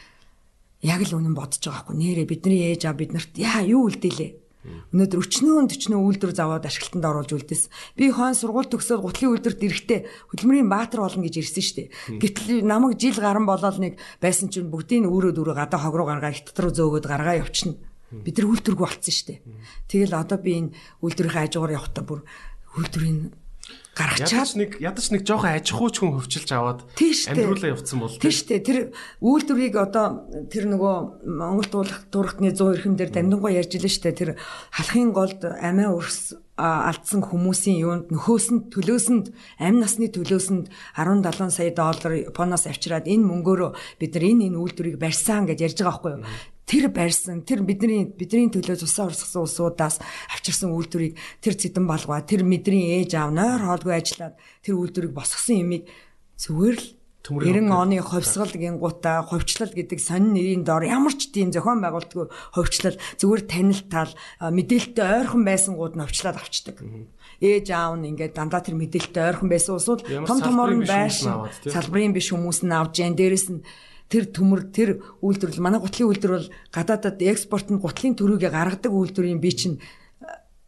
[0.83, 4.42] яг л үнэн бодож байгаа хгүй нэрэ бидний ээж аа бид нарт яа юу үлдээлээ
[4.63, 7.71] Өнөөдөр өчнөө төчнөө үйлдвэр заваад ашиглалтанд оруулж үлдээсэн.
[7.99, 9.99] Би хаан сургууль төгсөөд гутлын үйлдвэрт ирэхдээ
[10.31, 11.87] хөдөлмөрийн баатар болно гэж ирсэн шүү дээ.
[12.23, 16.31] Гэтэл намайг жил гарan болоод нэг байсан чинь бүгдийг өөрөө дөрөв гадаа хог руу гаргаа
[16.31, 17.75] их дотор зөөгөөд гаргаа явчихна.
[18.13, 19.39] Бид нар үйлдвэргүй болцсон шүү дээ.
[19.91, 20.73] Тэгэл одоо би энэ
[21.03, 22.21] үйлдвэрийн хажуугаар явахдаа бүр
[22.77, 23.19] үйлдвэрийн
[23.93, 28.47] гаргачаад нэг ядаж нэг жоохон аж ахуйч хүн хөвчилж аваад амьдруулаа явцсан бол тийм шүү
[28.49, 28.65] дээ.
[28.65, 28.79] Тэр
[29.21, 30.95] үйлдвэрийг одоо тэр нөгөө
[31.29, 31.69] Монгол
[32.09, 34.17] дуулахны 100 эрхэм дээр дамжингоо ярьж илэн шүү дээ.
[34.17, 34.31] Тэр
[34.73, 39.25] халахын голд амиа өрс алдсан хүмүүсийн юунд нөхөөсөнд төлөөсөнд
[39.57, 44.61] амь насны төлөөсөнд 10 70 сая доллар Японоос авчираад энэ мөнгөөрөө бид нар энэ энэ
[44.61, 46.25] үйлдвэрийг барьсан гэж ярьж байгаа байхгүй юу?
[46.69, 49.97] тэр барьсан тэр бидний бидний төлөө цусаа урсгасан улсуудаас
[50.31, 55.59] авчирсан үйлдвэрийг тэр цэдэн балгаа тэр мэдний ээж аав нойр хоолгүй ажиллаад тэр үйлдвэрийг босгосон
[55.59, 55.89] юмыг
[56.39, 56.87] зүгээр л
[57.23, 60.83] 90 оны ховсгал гингуудаа ховчлал гэдэг сонин нэрийн дор.
[60.83, 64.11] Ямар ч тийм зохион байгуулалтгүй ховчлал зүгээр танилтал
[64.43, 66.83] мэдээлэлтэй ойрхон байсан гууд нь ховчлаад авчдаг.
[67.39, 72.11] Ээж аав нь ингээд дандаа тэр мэдээлэлтэй ойрхон байсан усуд том томор нь байшин салбарын
[72.11, 73.63] биш хүмүүс нь авж जैन дээрэс нь
[74.11, 79.39] тэр төмөр тэр үйлдвэрлэл манай гутлын үйлдвэр бол гадаадад экспорт нь гутлын төрөйг гаргадаг үйлдвэрийн
[79.39, 79.79] би чинь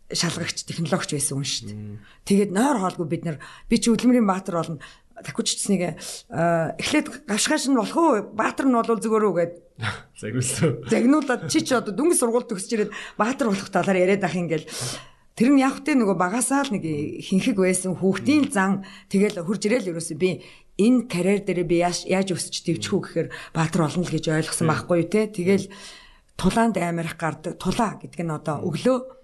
[0.06, 1.98] шалгагч технологич байсан хүн шүү дээ.
[2.30, 3.38] Тэгээд нойр хоолгүй бид нар
[3.70, 4.78] би чи хөдөлмөрийн баатар болно
[5.24, 5.96] такуччсныг
[6.32, 8.14] эхлээд гавшгааш нь болох уу?
[8.36, 9.54] Баатар нь бол зөвгөрөө гэд.
[10.22, 10.88] Загнуулсан.
[10.92, 14.68] Загнуулаад чи чи одоо дүнгийн сургууль төгсөж ирээд баатар болох талаар яриад ах ингээл
[15.36, 16.88] Тэр нь яг хөтэ нөгөө багасаа л нэг
[17.20, 18.88] хинхэг байсан хүүхдийн зан.
[19.12, 20.40] Тэгэл хурж ирэл ерөөсөө би
[20.80, 24.72] энэ карьер дээр би яаж яаж өсч дэвчих үү гэхээр баатар болно л гэж ойлгосон
[24.72, 25.28] байхгүй юу те.
[25.28, 25.68] Тэгэл
[26.40, 29.15] тулаанд амирах гардаг тулаа гэдэг нь одоо өглөө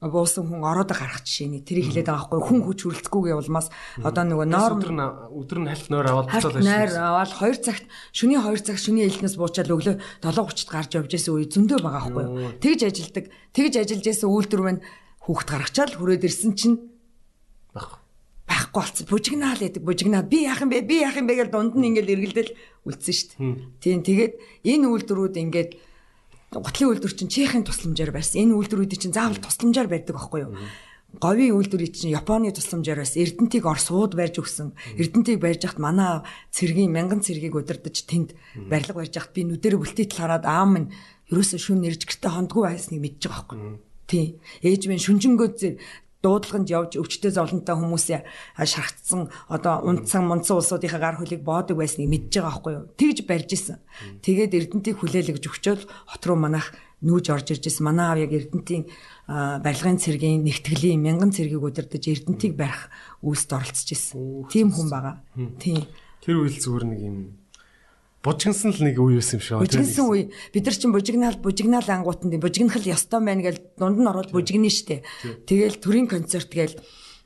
[0.00, 3.68] буусан хүн ороод гарах жишээний тэрийг хэлээд байгаа байхгүй хүн хүч хүрэлцэхгүйгээ улмаас
[4.00, 5.04] одоо нөгөө норм өдөр нь
[5.36, 6.72] өдөр нь хальт нойр аваад буцаад байсан.
[6.72, 7.84] Нойр аваад 2 цагт
[8.16, 12.24] шөнийн 2 цаг шөнийн элнээс буучаад өглөө 7:30-д гарч явж байсан үе зөндөө байгаа байхгүй.
[12.64, 13.24] Тэгж ажилдаг.
[13.52, 14.80] Тэгж ажиллаж байсан үйлдвэр маань
[15.20, 16.76] хүүхд гаргачаал хүрээд ирсэн чинь
[18.48, 19.04] байхгүй болсон.
[19.04, 20.80] Бужигнаал гэдэг бужигнаа би яах юм бэ?
[20.80, 22.56] Би яах юм бэ гэж дунд нь ингээл эргэлдэл
[22.88, 23.52] үлдсэн шүү дээ.
[23.84, 24.32] Тийм тэгээд
[24.64, 25.70] энэ үйлдвэрүүд ингээд
[26.50, 28.42] готлын үйлдвэр чинь Чехийн тусламжаар байсан.
[28.42, 30.54] Энэ үйлдвэрүүдийг чинь заавал тусламжаар барьдаг байхгүй юу?
[31.18, 34.74] говийн үйлдвэрийг чинь Японы тусламжаар бас Эрдэнтийг Оросууд барьж өгсөн.
[34.94, 36.22] Эрдэнтийг барьж хахад манай
[36.54, 38.38] цэргийн мянган цэргийг удирдах тэнд
[38.70, 40.88] барилга барьж хахад би нүдэрэ бүлтийтэл хараад аам минь
[41.34, 43.58] ерөөсөө шүн нэрж гэртээ хондгүй байсныг мэдж байгаа байхгүй.
[44.06, 44.38] Тийм.
[44.62, 45.48] Ээж минь шүнжэнгөө
[46.20, 48.20] дуудлаганд явж өвчтөе зовлонтой хүмүүсээ
[48.60, 52.84] шархтсан одоо унтсан мунцсан улсуудынхаа гар хөлийг боодог байсныг мэдж байгаа байхгүй юу.
[53.00, 53.78] Тэгж барьж исэн.
[54.20, 57.88] Тэгээд Эрдэнтийг хүлээлгэж өгчөөл хот руу манах нүүж орж ирж исэн.
[57.88, 58.84] Манай аав яг Эрдэнтийн
[59.64, 62.92] барилгын цэргийн нэгтгэлийн мянган цэргийг удирдах Эрдэнтийг барих
[63.24, 64.44] үйлсд оролцож исэн.
[64.52, 65.24] Тийм хүн байгаа.
[65.56, 65.88] Тийм.
[66.20, 67.39] Тэр үйл зүгээр нэг юм
[68.20, 69.56] Бужигнсан л нэг үе байсан юм шиг.
[69.64, 70.28] Бужигнсан үе.
[70.52, 75.00] Бид нар чинь бужигнаал бужигнаал ангуутанд бужигнахал ёстой байна гэж дунд нь ороод бужигнэ штэ.
[75.48, 76.76] Тэгэл төрийн концерт гээл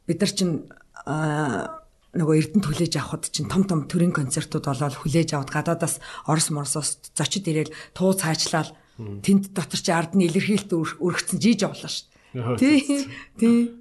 [0.06, 0.70] бид нар чинь
[1.02, 1.82] аа
[2.14, 5.98] нөгөө эрдэнэ хүлээж авахд чинь том том төрийн концертууд болоод хүлээж аваад гадаадаас
[6.30, 11.90] Орос Морсоос зочид ирээл туу цаачлал тэнд дотор чи ард нь илэрхийлэлт өргөцсөн жийж явлаа
[11.90, 12.54] шүү.
[12.54, 13.10] Тий.
[13.34, 13.74] Тий.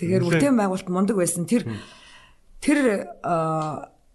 [0.00, 1.44] Тэгэхээр бүтээн байгуулалт мундаг байсан.
[1.44, 1.68] Тэр
[2.64, 3.04] тэр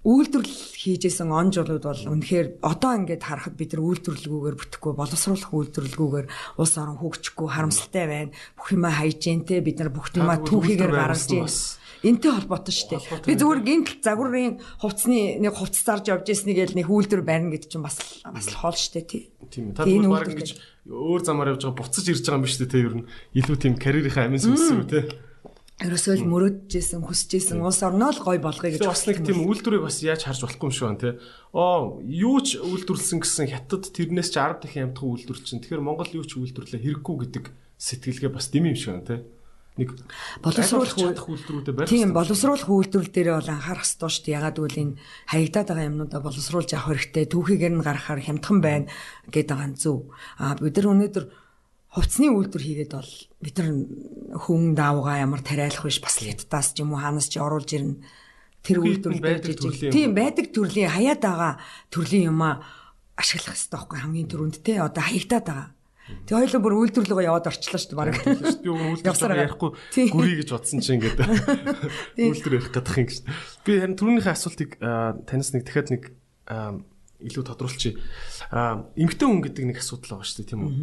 [0.03, 6.27] үйлдвэрлэл хийжсэн он жолууд бол үнэхээр одоо ингээд харахад бид нар үйлдвэрлэлгүйгээр бүтэхгүй боловсруулах үйлдвэрлэлгүйгээр
[6.59, 8.35] улс орон хөгжихгүй харамсалтай байна.
[8.59, 11.55] Бүх юмаа хайжэнтэй бид нар бүх юмаа түүхийгээр гаргаж байна.
[12.03, 13.31] Энтэй холбоотой шүү дээ.
[13.31, 17.71] Би зүгээр гинт загварын хувцсны нэг хувцс зарж явж ирснийг л нэг үйлдвэр барина гэдэг
[17.71, 17.95] чинь бас
[18.27, 19.23] бас хоол шүү дээ тий.
[19.47, 19.71] Тийм.
[19.71, 20.51] Та бол баг ингэж
[20.83, 23.07] өөр замаар явж байгаа буцаж ирж байгаа юм биш үү те ер нь
[23.39, 24.99] илүү тийм карьерийнхаа амин сүнсэн үү те
[25.81, 30.05] ерөөсөө л мөрөөджсэн, хүсэжсэн улс орноо л гой болгоё гэж бас нэг тийм үйлдвэрийг бас
[30.05, 31.11] яаж харж болохгүй юм шиг байна те.
[31.49, 35.61] Оо, юу ч үйлдвэрлсэн гэсэн хятад тэрнээс ч 10 дахин амтхан үйлдвэрлэж чинь.
[35.65, 37.45] Тэгэхээр Монгол юу ч үйлдвэрлэе хэрэггүй гэдэг
[37.81, 39.17] сэтгэлгээ бас дэм юм шиг байна те.
[39.73, 39.89] Нэг
[40.45, 41.89] боловсруулах үйлдвэрүүдэд барих.
[41.89, 44.37] Тийм, боловсруулах үйлдвэрлэл дээр бол анхаарах ёстой шүү дээ.
[44.37, 44.97] Ягаад гэвэл энэ
[45.33, 47.25] хаягдаад байгаа юмнуудаа боловсруулж авах хэрэгтэй.
[47.33, 48.85] Түүхийгээр нь гаргахаар хямдхан байна
[49.33, 50.13] гэдэг байгаа нь зөв.
[50.37, 51.25] Аа бид нар өнөөдөр
[51.89, 53.11] хувцсны үйлдвэр хийгээд бол
[53.43, 53.69] бид нар
[54.47, 57.99] хүн даавгаа ямар тариалах биш бас хятадаас ч юм уу хаанаас ч оруулж ирнэ.
[58.63, 61.53] Тэр үйлдвэрлэл байдаг төрлийн тийм байдаг төрлийн хаяад байгаа
[61.91, 62.39] төрлийн юм
[63.19, 64.79] ашиглах хэрэгтэй байхгүй хамгийн түрүүнд те.
[64.79, 65.69] Одоо хаягдаад байгаа.
[66.03, 68.11] Тэгээ хоёул бүр үйлдвэрлэгөө яваад орчлоо шүү дээ баг.
[68.63, 69.71] Би үйлдвэрлэл ярихгүй.
[70.11, 71.19] Гүрий гэж бодсон чинь ингээд
[72.27, 73.19] үйлдвэр ярих гэдэг юм гэж.
[73.63, 76.03] Би харин түрүүнийхээ асуултыг танаас нэг дахиад нэг
[77.23, 77.95] илүү тодруулчих.
[78.51, 80.73] Эмгтэн хүн гэдэг нэг асуудал байгаа шүү дээ тийм үү?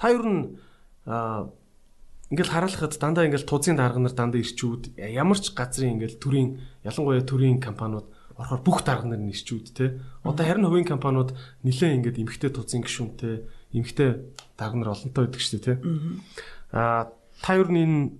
[0.00, 0.42] Та ер нь
[2.30, 6.48] ингээл хараалахад дандаа ингээл тузын дарга нар дандаа ирчүүд ямар ч газрын ингээл төрийн
[6.86, 8.06] ялангуяа төрийн компаниуд
[8.38, 10.00] орохоор бүх дарга нар нэрчүүд те.
[10.24, 11.34] Одоо харин хувийн компаниуд
[11.66, 13.34] нэлээд ингээд эмгтээ тузын гишүүнтэй
[13.74, 14.10] эмгтээ
[14.56, 15.74] дарга нар олонтой байдаг шүү дээ те.
[16.72, 17.12] А
[17.42, 18.14] та юу энэ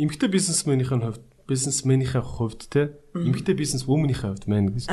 [0.00, 4.88] эмгтэй бизнесменийхэн хувьд бизнесменийхэн хувьд те эмгтэй бизнес вуменийхэн хувьд мэн гэж.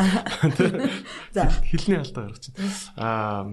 [1.36, 2.72] За хэлний алдаа гаргаж байна.
[2.95, 3.44] Аа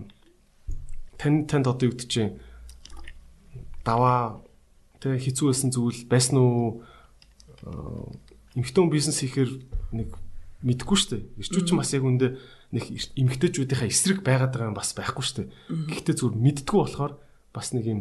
[1.17, 2.37] тань танд одоо юу гэдэг чинь
[3.85, 4.45] даваа
[5.05, 6.81] тэг хэцүү байсан зүйл байсан уу
[8.57, 9.53] эмэгтэй хүн бизнес хийхээр
[9.93, 10.09] нэг
[10.65, 11.23] мэдгүй шүү дээ.
[11.45, 12.41] Ирчүүд ч бас яг үндэ
[12.73, 15.49] нэг эмэгтэйчүүдийнхаа эсрэг байгаад байгаа юм бас байхгүй шүү дээ.
[15.93, 17.13] Гэхдээ зүгээр мэддгүү болохоор
[17.53, 18.01] бас нэг юм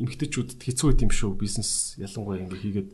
[0.00, 2.90] эмэгтэйчүүдэд хэцүү байт юм шүү бизнес ялангуяа ингэ хийгээд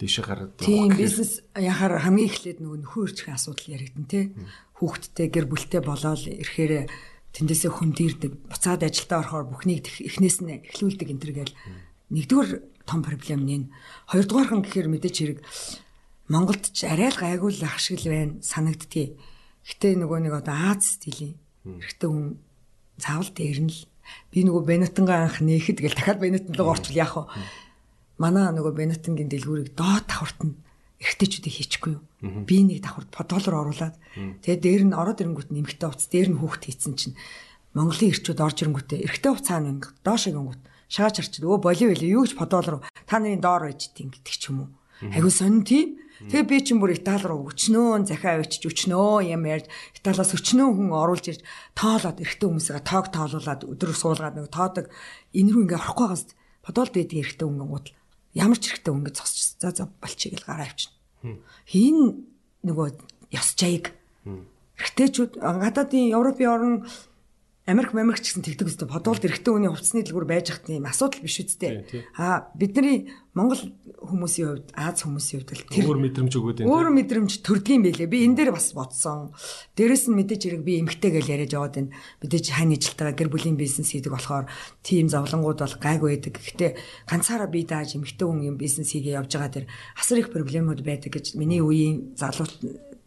[0.00, 4.24] дэше гараад Тийм бизнес яхаар хамгийн эхлээд нөгөө нөхөрчих асуудал яригдэн тий.
[4.80, 6.88] Хүүхдтэй гэр бүлтэй болоод ирэхээр
[7.38, 8.32] тэндээсээ хөндөрдөг.
[8.50, 11.54] Буцаад ажилдаа орохоор бүхнийг эхнээс нь эхлүүлдэг энэ төр гэл
[12.10, 12.50] нэгдүгээр
[12.82, 13.70] том проблем нь.
[14.10, 15.38] Хоёрдугаархан гэхээр мэдээч хэрэг
[16.28, 19.16] Монголд ч арай л гайгүй л ах шиг л байна санагдтыг.
[19.64, 22.36] Гэтэ нөгөө нэг одоо Аз стилийн эрэгтэй хүн
[23.00, 23.80] заавал дээр нь л
[24.32, 27.24] би нөгөө Бенетонгаа анх нээхэд гэл дахиад Бенетон руу орчвол яах вэ?
[28.20, 30.38] Манай нөгөө Бенетонгийн дэлгүүрийг доод давхурт
[30.98, 32.02] нь эрэгтэйчүүдийг хийчихгүй юу?
[32.42, 33.96] Би нэг давхурт подолоор оруулаад.
[34.42, 37.16] Тэгээ дээр нь ороод ирэнгүүт нэмэгтэй уц дээр нь хүүхд хийцэн чинь.
[37.78, 42.26] Монголын эрчүүд орж ирэнгүүтээ эрэгтэй уцаа нэг доош ирэнгүүт шаач арчид өө боли байли юу
[42.26, 44.70] ч подолоор та нарын доор байж тийм гэдэг ч юм уу.
[45.06, 46.02] Айгуу сонин тийм.
[46.18, 50.90] Тэгээ би чинь бүр Итали руу өчнөө захиа авчиж өчнөө юм ярьж Италиас өчнөө хүн
[50.90, 51.46] оруулж ирж
[51.78, 54.90] тоолоод эрэгтэй хүмүүсээ тоог тоолуулаад өдөр суулгаад нэг тоодог.
[55.30, 56.26] Энэ рүү ингээ орохгүй байгаас
[56.66, 57.94] подол дээд эрэгтэй хүн гут
[58.34, 61.38] ямар ч эрэгтэй хүн ингээ зогсож за за болчих гэл гараа авчихна.
[61.68, 62.28] Хин
[62.64, 62.88] нөгөө
[63.32, 63.94] ёс жаяг
[64.78, 66.74] эрэгтэйчүүд гадаадын Европын орн
[67.68, 71.36] Америк Америк гэсэн тэгдэг үстэй подуулд эрэгтэй хүний хувцсны дэлгүүр байж хат юм асуудал биш
[71.44, 71.84] үстэй.
[72.16, 73.60] Аа бидний Монгол
[74.00, 76.70] хүмүүсийн хувьд Аз хүмүүсийн хувьд тэр өөр мэдрэмж өгөөд энэ.
[76.72, 78.08] Өөр мэдрэмж төрдгийм байлээ.
[78.08, 79.36] Би энэ дээр бас бодсон.
[79.76, 81.92] Дээрэс нь мэдээж хэрэг би эмгтэй гэж яриад яваад байна.
[82.24, 84.48] Мэдээж хань ижилтайгаа гэр бүлийн бизнес хийдэг болохоор
[84.80, 86.40] тийм зовлонгууд бол гайгүй байдаг.
[86.40, 86.72] Гэхдээ
[87.04, 91.12] ганцаараа би дааж эмгтэй хүн юм бизнес хийгээ явж байгаа тэр асар их проблемууд байдаг
[91.12, 92.48] гэж миний үеийн залуу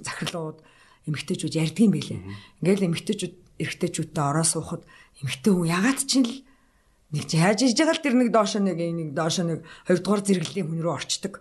[0.06, 0.62] захирлууд
[1.10, 2.22] эмгтэйчүүд ярьдгийм байлээ.
[2.62, 4.84] Ингээл эмгтэйчүүд эрэгтэйчүүдтэй ороо суухад
[5.22, 6.30] эмэгтэй хүн ягаад ч л
[7.12, 10.82] нэг яаж иж байгаа л тэр нэг доош нэг нэг доош нэг хоёрдугаар зэрэглэлийн хүн
[10.82, 11.34] рүү орчдөг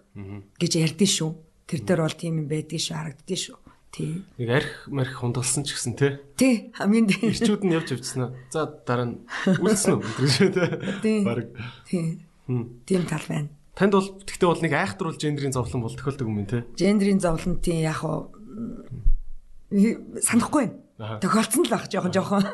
[0.61, 1.31] гэж ярьдээ шүү.
[1.71, 3.59] Тэр дээр бол тийм юм байдгийг шүү харагддээ шүү.
[3.91, 4.23] Тий.
[4.39, 6.19] Нэг арх марх хундалсан ч гэсэн тий.
[6.39, 7.35] Тий, хамгийн дээр.
[7.35, 8.35] Ирчүүд нь явж явцсан аа.
[8.51, 9.17] За дараа нь
[9.47, 10.51] үлдсэн үү гэдэг шүү
[11.03, 11.19] тий.
[11.27, 11.51] Бараг.
[11.87, 12.23] Тий.
[12.87, 13.51] Тийм тал байна.
[13.75, 16.63] Танд бол тэгтээ бол нэг айхтар бол гендрийн зовлон бол тохиолдог юм тий.
[16.79, 18.31] Гендрийн зовлон тий яг уу
[19.71, 20.75] санахгүй байна.
[21.01, 22.45] Тохиолдсон л баг жоохон жоохон.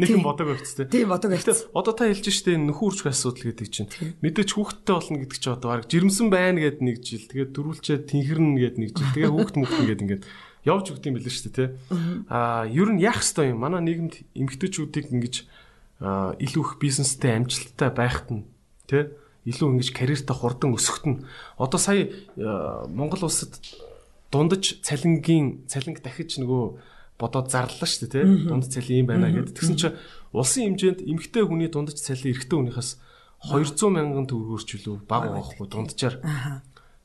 [0.00, 0.88] Нэг юм бодог байвц тээ.
[0.88, 1.68] Тийм бодог байвц.
[1.76, 3.92] Одоо та хэлж штэ нөхөр үржих асуудал гэдэг чинь.
[4.24, 7.28] Мэдээч хүүхдтэй болно гэдэг чинь одоо баг жирэмсэн байна гэд нэг жил.
[7.28, 9.12] Тэгээд дөрвөлчээ тэнхэрнэ гэд нэг жил.
[9.12, 10.24] Тэгээд хүүхд мөхтөн гэд ингээд
[10.64, 11.68] явж өгд юм билээ штэ тээ.
[12.32, 13.60] Аа ер нь яах ёстой юм.
[13.60, 15.34] Манай нийгэмд эмгтээчүүдийг ингэж
[16.00, 18.48] илүү их бизнестэй амжилттай байхад нь
[18.88, 19.12] тээ
[19.44, 21.22] илүү ингэж карьертай хурдан өсөхт нь
[21.60, 22.10] одоо сая
[22.90, 23.54] Монгол улсад
[24.32, 26.91] дундаж цалингийн цалинг дахиж нөгөө
[27.22, 28.50] бодоод зарлаа шүү дээ тий.
[28.50, 29.54] Дунд цалин юм байна гэдэг.
[29.54, 29.96] Тэгсэн чинь
[30.34, 32.90] улсын хэмжээнд эмэгтэй хүний дундаж цалин эрэгтэй хүнийхээс
[33.46, 36.16] 200 мянган төгрөгөөр ч үлээ бага байхгүй дунджаар.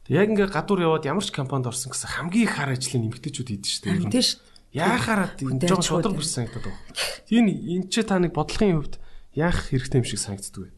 [0.09, 3.69] Яг ингээ гадуур яваад ямар ч компанид орсон гэсэн хамгийн их хар ажлыг эмэгтэйчүүд хийдэж
[3.69, 4.09] шүү дээ.
[4.09, 4.41] Тийм шүү.
[4.73, 6.81] Яахаараа энэ жоо шудраг биш санагдаад байна.
[7.29, 8.95] Тийм энэ ч та нэг бодлогын хувьд
[9.37, 10.77] яах хэрэгтэй юм шиг санагддаг вэ?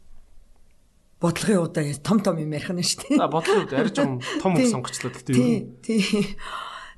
[1.20, 3.20] бодлогын удаа том том юм ярих нь шүү дээ.
[3.20, 5.76] За бодлогын хувьд арай жоохон том үг сонгочлоо гэхдээ юу.
[5.84, 6.24] Тийм.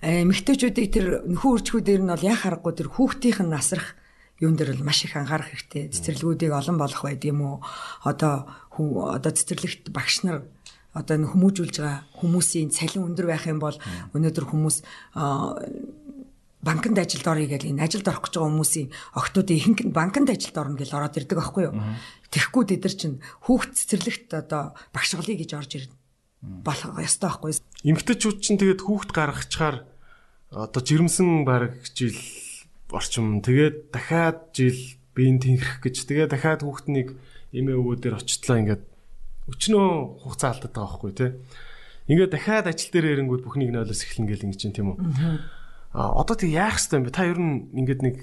[0.02, 3.94] Эмэгтэйчүүдийг тэр нөхөн үрчгүүдээр нь бол яа харахгүй тэр хүүхдийнх нь насрах
[4.41, 5.94] юун дээр бол маш их анхаарах хэрэгтэй.
[5.94, 7.56] Цэцэрлэгүүдийг олон болох байд юм уу?
[8.02, 10.49] Одоо одоо цэцэрлэгт багш нар
[10.98, 13.78] одоо хүмүүжүүлж байгаа хүмүүсийн цалин өндөр байх юм бол
[14.18, 14.82] өнөөдөр хүмүүс
[16.65, 20.57] банкнд ажилд орё гэж энэ ажилд орох гэж байгаа хүмүүсийн охтуудын ихэнх нь банкнд ажилд
[20.57, 21.78] орно гэж ороод ирдэг аахгүй юу?
[22.34, 25.95] Тэгэхгүй тэд нар чинь хүүхд цэцэрлэгт одоо багш голыг гэж орж ирнэ.
[26.41, 27.61] болох ёстой байхгүй юу?
[27.86, 29.90] Эмэгтэйчүүд чинь тэгээд хүүхд гаргахчаар
[30.52, 32.15] одоо жирэмсэн баг жил
[32.91, 34.76] орчим тэгээд дахиад жил
[35.15, 37.15] биеийн тэнхрэх гэж тэгээд дахиад хүүхднийг
[37.56, 38.84] эмээ өвөө дээр очтлоо ингээд
[39.48, 39.88] өчнөө
[40.23, 41.32] хугацаа алдаад байгаа байхгүй тий.
[42.11, 44.99] Ингээд дахиад ажил дээр ирэнгүүт бүхнийг нойлоос эхлэн гэл ингэж чинь тийм үү.
[45.95, 47.15] А одоо тэг яах хэвтэй юм бэ?
[47.15, 48.15] Та ер нь ингээд нэг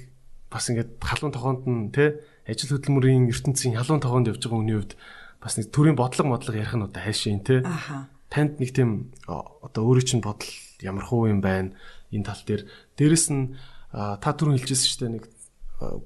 [0.49, 2.17] бас ингээд халуун тохоонд нь тий
[2.49, 4.95] ажил хөдөлмөрийн ертөнцийн халуун тохоонд явж байгаа хүний хувьд
[5.45, 7.61] бас нэг төрийн бодлого модлого ярих нь одоо хайшин тий.
[8.33, 10.49] Танд нэг тийм одоо өөрийн чинь бодол
[10.81, 11.77] ямар хуу юм байна?
[12.13, 12.63] Энэ тал дээр.
[12.97, 13.57] Дээрэс нь
[13.93, 15.25] та түрүүн хэлжсэн шүү дээ нэг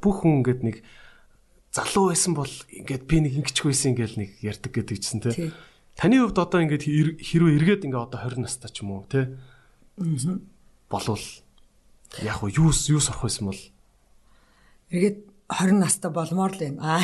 [0.03, 0.77] бүх хүн ингээд нэг
[1.73, 5.51] залуу байсан бол ингээд би нэг ингэчих байсан ингээл нэг ярьдаг гэдэг чинь тий.
[5.97, 9.33] Таны хувьд одоо ингээд хэрвээ эргээд ингээд одоо 20 настай ч юм уу тий.
[10.93, 11.24] болвол
[12.20, 13.62] яг уу юу юу сурах байсан бол
[14.93, 15.19] эргээд
[15.49, 16.77] 20 настай болмоор л юм.
[16.85, 17.01] Аа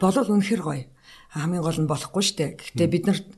[0.00, 0.88] болвол үнэхэр гоё.
[1.30, 2.50] хамгийн гол нь болохгүй шүү дээ.
[2.56, 3.28] Гэхдээ бид нарт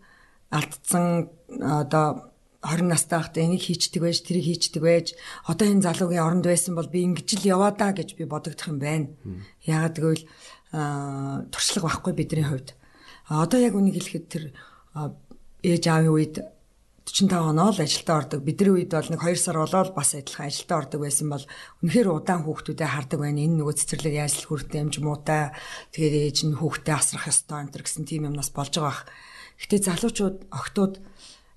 [0.54, 1.28] алдсан
[1.58, 2.31] одоо
[2.62, 5.06] 20 настай байхдаа энийг хийчдэг байж, тэрийг хийчдэг байж,
[5.50, 8.78] одоо энэ залуугийн оронд байсан бол би ингэж л яваа даа гэж би бодогдох юм
[8.78, 9.10] байна.
[9.66, 10.24] Яагаад гэвэл
[11.50, 12.78] туршлага байхгүй бидний хувьд.
[13.26, 14.44] Одоо яг үнийг хэлэхэд тэр
[15.66, 16.34] ээж аавын үед
[17.02, 18.40] 45 оноо л ажилдаа ордог.
[18.46, 21.44] Бидний үед бол нэг 2 сар болоод бас адилхан ажилдаа ордог байсан бол
[21.82, 23.42] үнэхээр удаан хүүхдүүдэд хардаг байна.
[23.42, 25.50] Энэ нөгөө цэцэрлэг яаж л хүртээ юм ч муутай.
[25.90, 29.02] Тэгээд ээж нь хүүхдээ асрах ёстой энэ гэсэн тийм юмнаас болж байгаа.
[29.58, 30.94] Гэтэ залуучууд, охтууд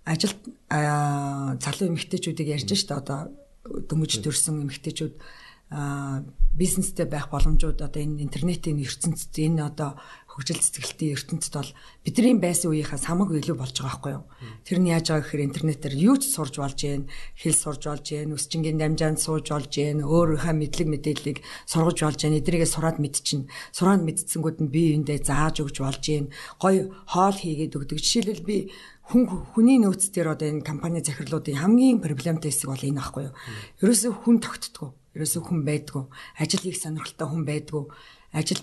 [0.06, 3.34] ажилд залуу эмэгтэйчүүдийг ярьж штэ одоо
[3.66, 5.16] дөнгөж төрсэн эмэгтэйчүүд
[6.56, 9.98] бизнестэй байх боломжууд одоо энэ интернетийн ертөнцид энэ одоо
[10.36, 11.72] хөгжил цэцгэлтийн ертөнцид бол
[12.06, 14.24] бидний байсан үеийнхээс хамаагүй илүү болж байгаа байхгүй юу.
[14.68, 17.08] Тэр нь яаж байгаа гэхээр интернетээр юу ч сурж болж гэн,
[17.40, 21.38] хэл сурж болж гэн, өсчингийн дамжаанд сууж болж гэн, өөрийнхөө мэдлэг мэдээллийг
[21.72, 23.48] сургаж болж гэн, эдрийгээ сураад мэдчин.
[23.72, 26.28] Сураад мэдсэнгүүд нь бие биендээ зааж өгч болж гэн.
[26.60, 28.00] Гой хоол хийгээд өгдөг.
[28.04, 28.58] Жишээлбэл би
[29.06, 29.24] хүн
[29.54, 33.36] хүний нөөц дээр одоо энэ компани захирлуудын хамгийн проблемтай хэсэг бол энэ байхгүй юу.
[33.86, 34.90] Ерөөсөө хүн тогтдгоо.
[35.14, 36.04] Ерөөсөө хүн байдгүй.
[36.42, 37.84] Ажил хийх сонирхолтой хүн байдгүй.
[38.34, 38.62] Ажил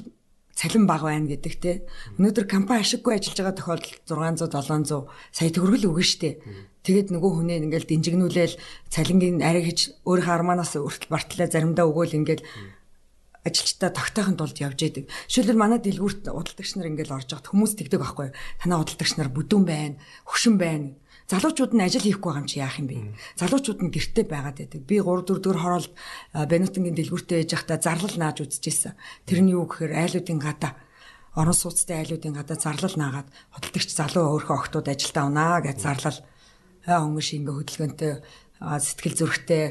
[0.53, 1.73] цалин бага байна гэдэг те.
[2.19, 6.31] Өнөөдөр компани ашиггүй ажиллаж байгаа тохиолдолд 600 700 сая төгрөгөл өгнө штэ.
[6.83, 8.59] Тэгээд нөгөө хүнээ ингээл динжигнүүлээл
[8.91, 12.45] цалингийн арай хийж өөрийнхөө арманаас өртөл бартлаа заримдаа өгөөл ингээл
[13.43, 15.05] ажилчдаа тогтоохын тулд явж яадаг.
[15.27, 18.29] Жишээлбэл манай дэлгүүрт удалдагч нар ингээл орж явахад хүмүүс тэгдэг байхгүй?
[18.63, 20.95] Танаа удалдагч нар бүдүүн байна, хөшин байна.
[21.27, 23.19] Залуучууд нь ажил хийхгүй байгаа юм чи яах юм бэ?
[23.41, 24.81] Залуучууд нь гэртээ байгаад байдаг.
[24.87, 25.93] Би 3 4 дэх хороолт
[26.35, 28.95] Бенутингийн дэлгүүртээ яж байхдаа зарлал нааж үзчихсэн.
[29.27, 30.77] Тэр нь юу гэхээр айлуудын гадаа
[31.35, 36.19] орон сууцтай айлуудын гадаа зарлал наагаад худалдагч залуу өөрхөн охтууд ажилдаа унаа гэж зарлал
[36.85, 38.13] өнгөш ингээ хөдөлгөөнтэй
[38.61, 39.65] сэтгэл зүрхтэй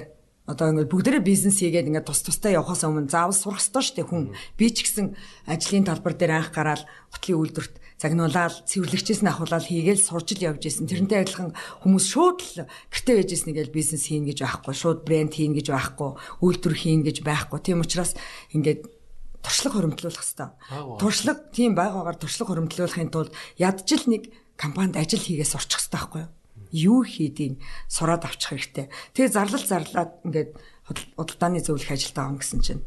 [0.49, 4.09] одоо ингээд бүгдээрээ бизнес хийгээд ингээд тус тустай явахаас өмнө заавал сурах ёстой шүү дээ
[4.09, 4.23] хүн.
[4.57, 5.13] Би ч гэсэн
[5.45, 10.65] ажлын талбар дээр анх гараад гутлын үйлдвэрт загнуулаад цэвэрлэгчээс нь ахуулаад хийгээл сурч л явж
[10.65, 10.89] исэн.
[10.89, 11.53] Тэрнтэй адилхан
[11.85, 16.09] хүмүүс шууд л гэртээ байж исэнгээл бизнес хийн гэж байхгүй, шууд брэнд хийн гэж байхгүй,
[16.41, 17.59] үйлдвэр хийн гэж байхгүй.
[17.61, 18.17] Тийм учраас
[18.57, 18.89] ингээд
[19.45, 20.49] туршлага хоримтлуулах хэрэгтэй.
[20.97, 26.40] Туршлага тийм байгаагаар туршлага хоримтлуулахын тулд ядчил нэг компанид ажил хийгээ сурчих хэрэгтэй байхгүй юу?
[26.71, 28.87] Юу хийдгийг сураад авчих хэрэгтэй.
[29.13, 30.51] Тэгээ зарлал зарлаад ингээд
[31.15, 32.83] худалдааны зөвлөх ажилдаа авах гэсэн чинь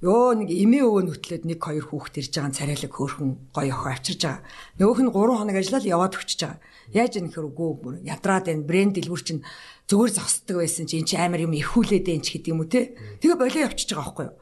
[0.00, 4.20] ёо нэг эмээ өвөө нүтлээд нэг хоёр хүүхд ирж байгаа царайлаг хөөрхөн гоё охин авчирж
[4.24, 4.42] байгаа.
[4.80, 6.60] Нөгөөх нь 3 хоног ажиллаад яваад өчөж байгаа.
[6.96, 9.44] Яаж юм нөхөр үгүй ядраад энэ брэнд дэлгүүр чинь
[9.92, 12.96] зүгээр зогсдог байсан чинь чи амар юм эрхүүлээд энэ ч гэдэг юм уу те.
[13.20, 14.36] Тэгээ болоо явчихж байгаа байхгүй юу.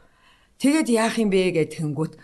[0.62, 2.14] Тэгээд яах юм бэ гэд тэнгүүт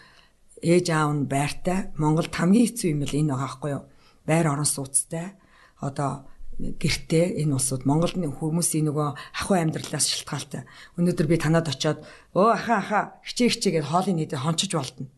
[0.63, 3.85] ээж аав нь байртай Монголд хамгийн хэцүү юм л энэ байгаа байхгүй юу.
[4.31, 5.35] Байр орон сууцтай
[5.83, 9.09] одоо гэртээ энэ улсууд Монголд хүмүүсийн нөгөө
[9.43, 10.63] ахуй амьдралаас шалтгаалтай.
[10.99, 15.11] Өнөөдөр би танад очиод өө аха аха хичээ хичээ гэж хоолыг нийтэд хончиж болтно.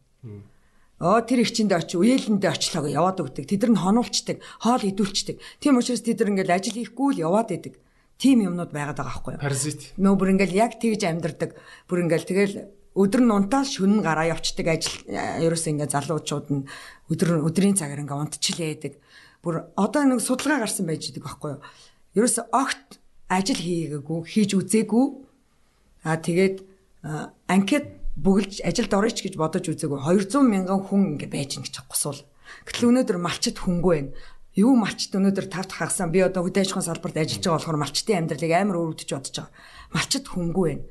[0.96, 3.44] Оо тэр ихчэндээ очи үеэлэндээ очлоо яваад өгдөг.
[3.44, 5.36] Тэд нар хонуулцдаг, хоол идүүлцдэг.
[5.60, 7.76] Тийм учраас тэд нар ингээл ажил хийхгүй л яваад идэг.
[8.16, 9.44] Тийм юмнууд байгаад байгаа байхгүй юу?
[9.44, 9.92] Паразит.
[10.00, 11.52] Нөө бүр ингээл яг тэгж амьдардаг.
[11.84, 12.54] Бүр ингээл тэгэл
[12.96, 14.96] өдөр нь унтаал шүн гараа явцдаг ажил
[15.44, 16.64] ерөөсөө ингээ залуучууд нь
[17.12, 18.92] өдөр өдрийн цагаар ингээ унтчихлээдэг
[19.46, 21.62] бүр одоо нэг судалгаа гарсан байж байгаа байхгүй юу.
[22.18, 22.98] Ерөөсө огт
[23.30, 25.06] ажил хийгээгүй, хийж үзээгүй.
[26.02, 26.56] Аа тэгээд
[27.46, 27.86] анкет
[28.18, 30.02] бүгэлж ажилд орооч гэж бодож үзээгүй.
[30.02, 32.26] 200 мянган хүн ингэ байж гин гэж гусвал.
[32.66, 34.10] Гэтэл өнөөдөр малчит хөнгөө байна.
[34.58, 38.18] Юу малчит өнөөдөр тавт хагасан би одоо хөдөө аж ахуйн салбарт ажиллаж байгаа болохоор малчтын
[38.26, 39.54] амьдралыг амар өрөвдөж бодож байгаа.
[39.94, 40.82] Малчит хөнгөө байна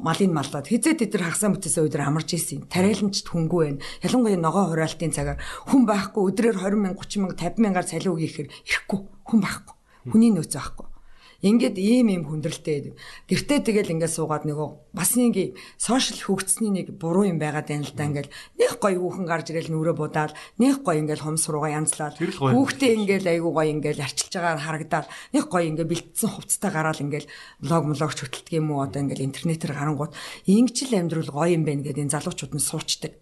[0.00, 2.66] малын маллаад хизээ тэд нар хагасаа бүтээсээ өдөр амарч ийсэн.
[2.72, 3.84] Тариаланчд хөнгүү байна.
[4.00, 5.38] Ялангуяа ногоо хураалтын цагаар
[5.68, 9.00] хүн байхгүй өдрөөр 20 мянга 30 мянга 50 мянгаар цалин өгье гэхээр ирэхгүй.
[9.28, 9.74] Хүн байхгүй.
[10.10, 10.95] Хүний нөөц байхгүй.
[11.44, 12.96] Ингээд ийм ийм хүндрэлтэй.
[13.28, 17.92] Гэртээ тэгэл ингээд суугаад нөгөө бас нэг сошиал хөгжсөний нэг буруу юм байгаад байна л
[17.92, 22.16] да ингээд нэг гоё хүүхэн гарч ирэл нүрэ будаад нэг гоё ингээд хомс руугаа янзлаад
[22.16, 25.06] хүүхдээ ингээд айгуу гоё ингээд арчилж байгаа харагдаад
[25.36, 27.26] нэг гоё ингээд бэлдсэн хувцастай гараал ингээд
[27.60, 30.16] блог блогч хөтэлдэг юм уу одоо ингээд интернетээр гарангууд
[30.48, 33.12] ингэжл амьдрал гоё юм байна гэдэг энэ залуучууд нь суучдаг.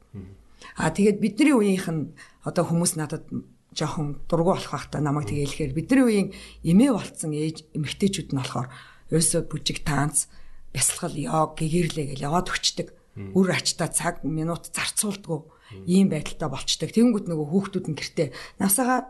[0.78, 3.26] А тэгээд бидний үеийнх нь одоо хүмүүс надад
[3.74, 6.28] жоохон дургу болох байхдаа намайг тэгээ хэлэхээр бидний үеийн
[6.62, 8.68] эмээ болцсон ээж эмэгтэйчүүд нь болохоор
[9.10, 10.30] ерөөсөө бүжиг таанц
[10.74, 12.88] бясалгал йог гэгэрлээ гэж яваад өчтдөг.
[13.14, 15.40] Үр ачтаа цаг минут зарцуулдгүү
[15.86, 16.90] ийм байдалтай болчдөг.
[16.90, 18.28] Тэнгүүд нөгөө хүүхдүүд нь гэртээ
[18.58, 19.06] насаага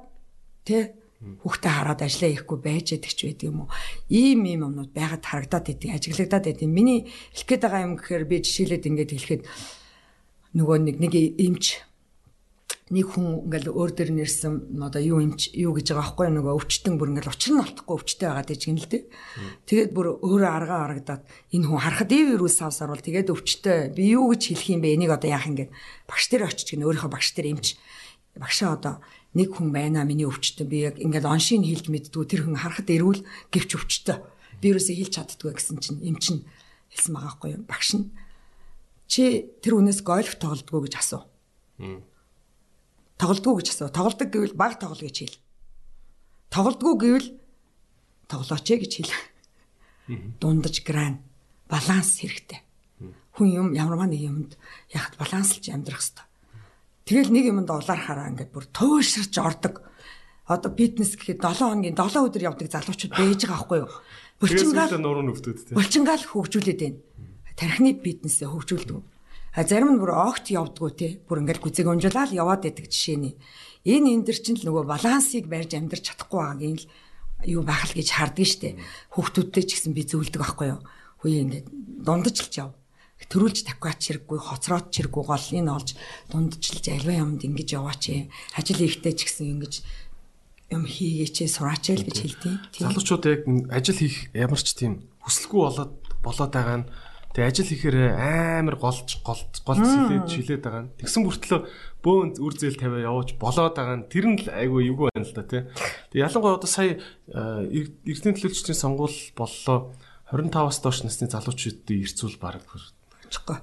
[0.68, 0.92] тэ
[1.40, 3.72] хүүхдээ хараад ажиллаа хийхгүй байж яддаг ч байдаг юм уу.
[4.12, 6.68] Ийм ийм юмнууд байгаад харагдаад идэг, ажиглагдаад идэг.
[6.68, 9.42] Миний хэлэх гээд байгаа юм гэхээр би жишээлээд ингэж хэлэхэд
[10.52, 11.80] нөгөө нэг нэг эмч
[12.92, 17.00] нэг хүн ингээл өөр дөр нэрсэн одоо юу юм юу гэж байгаа байхгүй нөгөө өвчтөн
[17.00, 19.02] бүр ингээл учир нь олдохгүй өвчтэй байгаа гэж гин л дээ.
[19.64, 24.12] Тэгээд бүр өөрөө аргаа харагдаад энэ хүн харахад ив вирус авсаар бол тэгээд өвчтэй би
[24.12, 25.00] юу гэж хэлэх юм бэ?
[25.00, 25.72] Энийг одоо яах юм гээд
[26.04, 27.66] багш дээр очиж гин өөрийнхөө багш дээр эмч.
[28.36, 28.94] Багшаа одоо
[29.32, 30.68] нэг хүн байна миний өвчтөн.
[30.68, 34.16] Би яг ингээд оншийг хэлж мэддгүү тэр хүн харахад эрүүл гэвч өвчтөө
[34.60, 36.44] би юусоо хэлж чаддгүй гэсэн чинь эм чин
[36.92, 37.62] хэлсэн байгаа байхгүй юу?
[37.64, 38.12] Багш нь.
[39.08, 41.22] Чи тэр хүнээс гольф тоглодгоо гэж асуу.
[43.18, 43.88] Тоглодгоо гэж асуу.
[43.94, 45.38] Тоглодог гэвэл баг тоглоё гэж хэл.
[46.50, 47.28] Тоглодгоо гэвэл
[48.26, 49.14] тоглооч гэж хэл.
[50.42, 51.22] Дундаж гран
[51.70, 52.60] баланс хэрэгтэй.
[53.34, 54.52] Хүн юм ямарваа нэг юмд
[54.90, 56.26] яхад баланслж амьдрах хэрэгтэй.
[57.04, 59.82] Тэгэл нэг юмд улаархаараа ингээд бүр туушрж ордог.
[60.44, 63.90] Одоо фитнес гэхэд 7 хоногийн 7 өдөр явдаг залуучууд байж байгаа байхгүй юу?
[64.40, 65.76] Булчингаал нуруу нүвтүүд тийм.
[65.76, 67.00] Булчингаал хөгжүүлээд байна.
[67.56, 69.13] Тархины фитнесээ хөгжүүлдэг.
[69.54, 71.08] Зарим нь бүр огт явдггүй те.
[71.30, 73.38] Бүр ингээд гүзэг унжуулаад яваад байдаг жишээний.
[73.86, 76.90] Энэ энэ дэр чинь л нөгөө балансыг барьж амьдрч чадахгүй байгааг л
[77.46, 78.74] юу байх л гэж харддаг штэ.
[79.14, 80.80] Хүүхдүүдтэй ч гэсэн би зөвлөдөг байхгүй юу.
[81.22, 81.66] Хөөе ингээд
[82.02, 82.74] дундажлж яв.
[83.24, 85.96] Төрүүлж таквач хэрэггүй, хоцроод чирэггүй гол энэ олж
[86.28, 88.28] дунджилж альва юмд ингэж яваач.
[88.52, 89.74] Ажил ихтэй ч гэсэн ингэж
[90.74, 92.52] юм хийгээч сураач л гэж хэлдэг.
[92.84, 93.40] Залуучууд яг
[93.72, 96.88] ажил хийх ямар ч тийм хүсэлгүй болоод болоод байгаа нь
[97.34, 100.86] Тэгээ ажил хийхээр амар голж голж голж сэлээд шилээд байгаа.
[101.02, 101.60] Тэгсэн бүртлөө
[101.98, 105.42] бөөн үр зээл тавиа явууч болоод байгаа тэр нь л айгүй эвгүй байна л да
[105.42, 105.66] тий.
[106.14, 107.02] Тэгээ ялангуяа одоо сая
[107.34, 109.98] эрдэнэ төлөөлчдийн сонгуул боллоо
[110.30, 113.58] 25-аас доош насны залуучуудын ирцүүл баг очихгүй.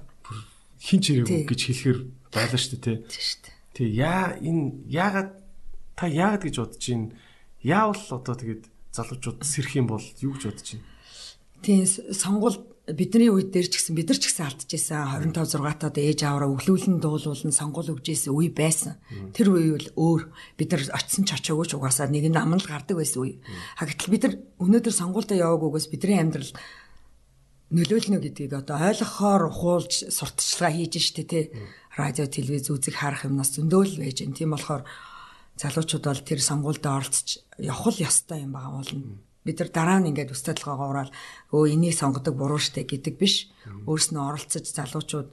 [0.76, 2.96] Хин ч ирээгүй гэж хэлэхэр байлаа шүү дээ тий.
[3.08, 3.56] Тийм шүү дээ.
[3.72, 5.30] Тэг яа энэ яагаад
[5.96, 7.08] та яагаад гэж бодож байна?
[7.64, 10.86] Яавал одоо тэгээд залуучууд сэрх юм бол юу гэж бодож байна?
[11.64, 15.96] Тийм сонгуул бидний үед дээр ч гэсэн бид нар ч гэсэн алдчихсан 25 6 таад
[16.02, 18.98] ээж аваараа өглөөлн дуулуулн сонгол өгжсэн үе байсан.
[19.30, 20.22] Тэр үе бол өөр
[20.58, 23.38] бид нар очисон ч очоогүй ч угаасаа нэг нь амнал гардаг байсан үе.
[23.78, 26.50] Хагтал бид нар өнөөдөр сонгуультай яваагүйгээс бидний амьдрал
[27.70, 31.44] нөлөөлнө гэдгийг одоо ойлгохоор ухуулж сурталчилгаа хийж штэ тий.
[31.94, 34.34] Радио, телевиз үзэг харах юмнаас зөндөөл байж гэн.
[34.34, 34.82] Тийм болохоор
[35.54, 40.10] залуучууд бол тэр сонгуультай оролцож явах л ёстой юм байгаа болно бид нар дараа нь
[40.14, 41.12] ингээд толгоогоо ураал
[41.50, 43.50] өө энийг сонгодог буруу штэ гэдэг биш.
[43.86, 45.28] Өөрснөө оролцож залуучууд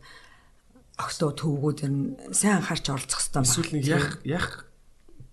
[0.98, 2.03] огтоо төвгүүд ер нь
[2.34, 3.49] сайн анхаарч оролцох хэрэгтэй байна.
[3.53, 4.48] Эсвэл нэг яг яг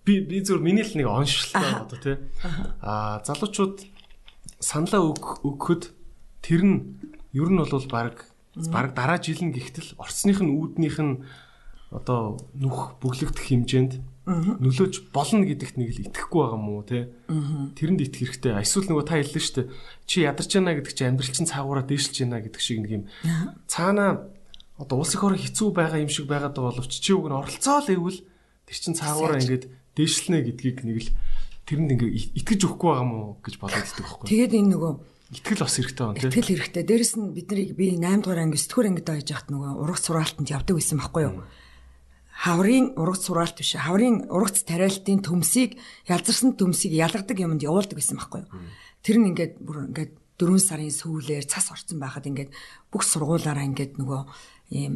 [0.05, 2.15] би би зөв миний л нэг оншилттой одоо тий.
[2.79, 3.83] Аа залуучууд
[4.61, 5.91] саналаа өгөхөд
[6.45, 6.77] тэр нь
[7.33, 8.29] ер нь бол баг
[8.71, 11.25] баг дараа жил нь гихтэл орцных нь үүднийх нь
[11.91, 13.93] одоо нүх бүглэгдэх хэмжээнд
[14.27, 17.15] нөлөөж болно гэдэгт нэг л итгэхгүй байгаа мó те.
[17.31, 18.59] Тэрэнд итгэх хэрэгтэй.
[18.59, 19.67] Эсвэл нөгөө та хэллээ шүү дээ.
[20.03, 23.03] Чи ядарч байна гэдэг чи амьдрал чинь цаагаараа дээшилж байна гэдэг шиг нэг юм.
[23.71, 24.27] Цаана
[24.75, 27.87] одоо улс их орон хэцүү байгаа юм шиг байгаад байгаа боловч чи уг нь оролцоол
[27.87, 28.19] ивэл
[28.67, 31.09] тэр чин цаагаараа ингээд дээшлэнэ гэдгийг нэг л
[31.63, 34.27] тэрэнд ингээд итгэж өгөхгүй байгаа мó гэж болоод идэх байхгүй.
[34.27, 34.93] Тэгээд энэ нөгөө
[35.27, 36.31] Итгэл бас хэрэгтэй байна тийм.
[36.31, 36.83] Итгэл хэрэгтэй.
[36.87, 40.47] Дээрэс нь бидний би 8 дугаар анги 9 дугаар ангид байж хахад нөгөө ураг сураалтанд
[40.55, 41.43] явдаг байсан байхгүй юу?
[42.37, 48.45] Хаврын ургац сураалт биш хаврын ургац тариалтын төмсийг ялзарсан төмсийг ялгадаг юмд явуулдаг гэсэн байхгүй
[48.45, 48.51] юу.
[49.01, 52.53] Тэр нь ингээд бүр ингээд 4 сарын сүүлээр цас орсон байхад ингээд
[52.93, 54.21] бүх сургуулаараа ингээд нөгөө
[54.69, 54.93] ийм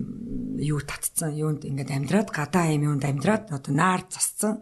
[0.61, 4.61] юу татцсан юунд ингээд амьдраад гадаа ийм юунд амьдраад одоо наар засцсан.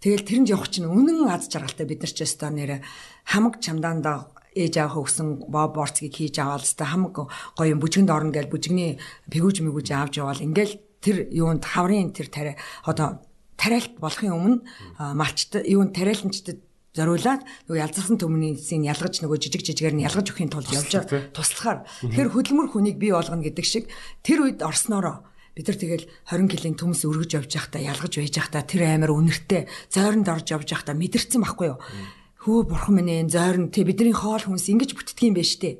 [0.00, 2.76] Тэгэл тэрэнд явах чинь үнэн аз жаргалтай бид нар ч өстой нэрэ
[3.28, 7.12] хамаг чамдаандаа ээж аваа өгсөн борцгийг хийж аваад өстой хамаг
[7.58, 12.32] гоё юм бүжгэнд орно гэж бүжгний пэгүүж мэгүүж авч яваал ингээл тэр юунд хаврын тэр
[12.32, 12.56] тариа
[12.88, 13.20] одоо
[13.60, 14.58] тариалт болохын өмнө
[15.12, 16.64] малчт юунд тариаланчдад
[16.94, 20.94] зориулаад нөгөө ялзарсан төмнийсийг ялгаж нөгөө жижиг жижигээр нь ялгаж өгөхийн тулд явж
[21.34, 23.90] туслахаар тэр хөдөлмөр хүнийг бий болгоно гэдэг шиг
[24.22, 25.26] тэр үед орсноороо
[25.58, 29.66] бид нар тэгэл 20 кг төмс өргөж явж байхдаа ялгаж байж байхдаа тэр амар үнэртэй
[29.90, 31.78] зойронд орж явж байхдаа мэдэрсэн байхгүй юу?
[32.42, 35.74] Хөө бурхан минь энэ зойрон тий бидний хоол хүнс ингэж бүтдгийм байж тээ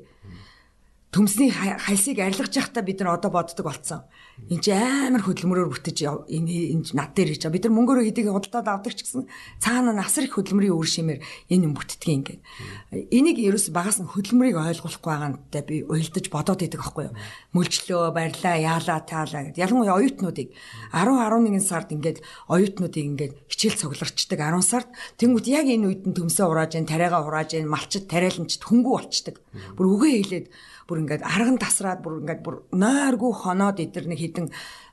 [1.15, 4.03] төмсний хальсыг арилгаж явахдаа бид нар одоо боддог болцсон.
[4.35, 7.47] Энд чи амар хөдөлмөрөөр бүтэж энэ энэ над дээр гэж.
[7.47, 9.31] Бид нар мөнгөөрөө хэдийг худалдаад авдаг ч гэсэн
[9.63, 12.41] цаана насар их хөдөлмөрийн үр шимээр энэ юм бүтдгийг ингээд.
[13.15, 17.15] Энийг ерөөс багаас нь хөдөлмөрийг ойлгуулахгүй байгаантай би уйлдаж бодоод идэг аахгүй юу.
[17.55, 19.55] Мөлчлөө барьлаа, яалаа, таалаа гэд.
[19.55, 20.51] Ялангуяа оюутнуудыг
[20.91, 22.19] 10 11 сард ингээд
[22.51, 27.55] оюутнуудыг ингээд хичээл цугларчдаг 10 сард тэнгууд яг энэ үед нь төмсөө урааж, тариагаа урааж,
[27.63, 29.39] малчд тариаланчд хөнгүү болчдаг.
[29.79, 30.47] Бүр үгээ хэлээд
[30.85, 34.47] бүр ингээд арган тасраад бүр ингээд бүр нойргүй хоноод эдэр нэг хідэн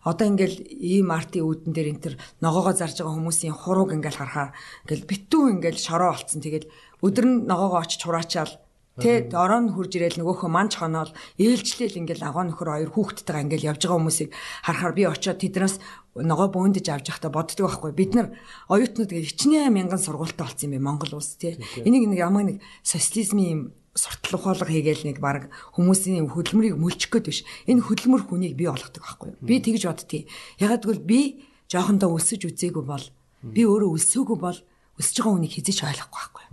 [0.08, 4.50] одоо ингээл ийм арти үүдэн дээр энэ төр ногоогоо зарж байгаа хүмүүсийн хурууг ингээл харахаар
[4.88, 6.66] ингээл битүү ингээл шороо болцсон тэгэл
[7.04, 8.54] өдөр нь ногоогоо очиж хураачаал.
[8.92, 13.80] Тэ орон хурж ирээл нөгөөхөө манч хоноол ээлжлээл ингээл агоо нөхөр хоёр хүүхдтэйгээ ингээл явж
[13.88, 14.30] байгаа хүмүүсийг
[14.68, 15.76] харахаар би очиод тэднээс
[16.20, 17.92] ногоо бөөндөж авч явахдаа боддөг байхгүй.
[17.96, 18.36] Бид нар
[18.68, 23.72] оюутнууд хичнээн мянган сургуультай болсон юм бэ Монгол улс тий энийг нэг ямар нэг социализмын
[23.94, 27.40] суртал ухаалга хийгээл нэг баг хүмүүсийн хөдөлмөрийг мөлчих гээд биш.
[27.68, 29.40] Энэ хөдөлмөр хүнийг бий болгодог байхгүй юу?
[29.44, 30.26] Би тэгж боддتي.
[30.56, 31.20] Ягаад гэвэл би
[31.68, 33.04] жоохондоо өсөж үзээгүй бол
[33.44, 34.58] би өөрөө өсөөгүй бол
[34.96, 36.44] өсөж байгаа хүнийг хизэж ойлгохгүй байхгүй.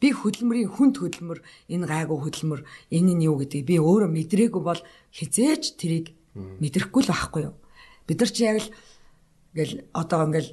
[0.00, 1.40] Би хөдөлмөрийн хүнд хөдөлмөр
[1.72, 2.60] энэ гайгүй хөдөлмөр
[2.92, 4.80] энэ нь юу гэдэг би өөрөө мэдрээгүй бол
[5.12, 7.54] хизээж тэрийг мэдрэхгүй л байхгүй юу.
[8.08, 8.68] Бид нар чи яг л
[9.52, 10.50] ингээл одоо ингээл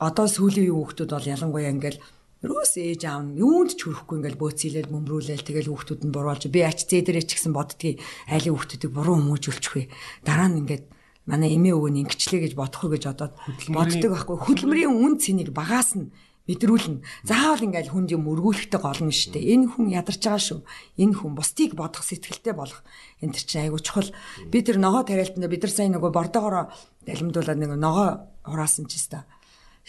[0.00, 2.00] одоо сүүлийн хүүхдүүд бол ялангуяа ингээл
[2.40, 6.64] Юус ээж аав нь юунд ч хүрэхгүй ингээл бөөцөөлөл мөмрүүлэл тэгэл хүүхдүүд нь буруулж би
[6.64, 8.00] ач зээ дээрээ ч гэсэн боддгийг
[8.32, 9.92] айлын хүүхдүүдийг буруу хүмүүжүүлчихвэ.
[10.24, 10.88] Дараа нь ингээд
[11.28, 13.36] манай эмээ өвөө нь ингэчлээ гэж бодох уу гэж одоод
[13.68, 14.36] боддог байхгүй.
[14.40, 16.08] Хөдөлмөрийн үн цэнийг багаас нь
[16.48, 17.04] мэдрүүлнэ.
[17.28, 19.60] Заавал ингээл хүнд юм өргүүлэхтэй гол нь шүү дээ.
[19.60, 20.60] Энэ хүн ядарч байгаа шүү.
[20.96, 22.80] Энэ хүн бусдыг бодох сэтгэлтэй болох.
[23.20, 24.08] Төр чинь айгуу чухал.
[24.48, 26.72] Би тэр ногоо тариалтанд бид нар сайн нөгөө бордоогоор
[27.04, 29.28] далимдуулаад нэг ногоо хураасан ч гэсэн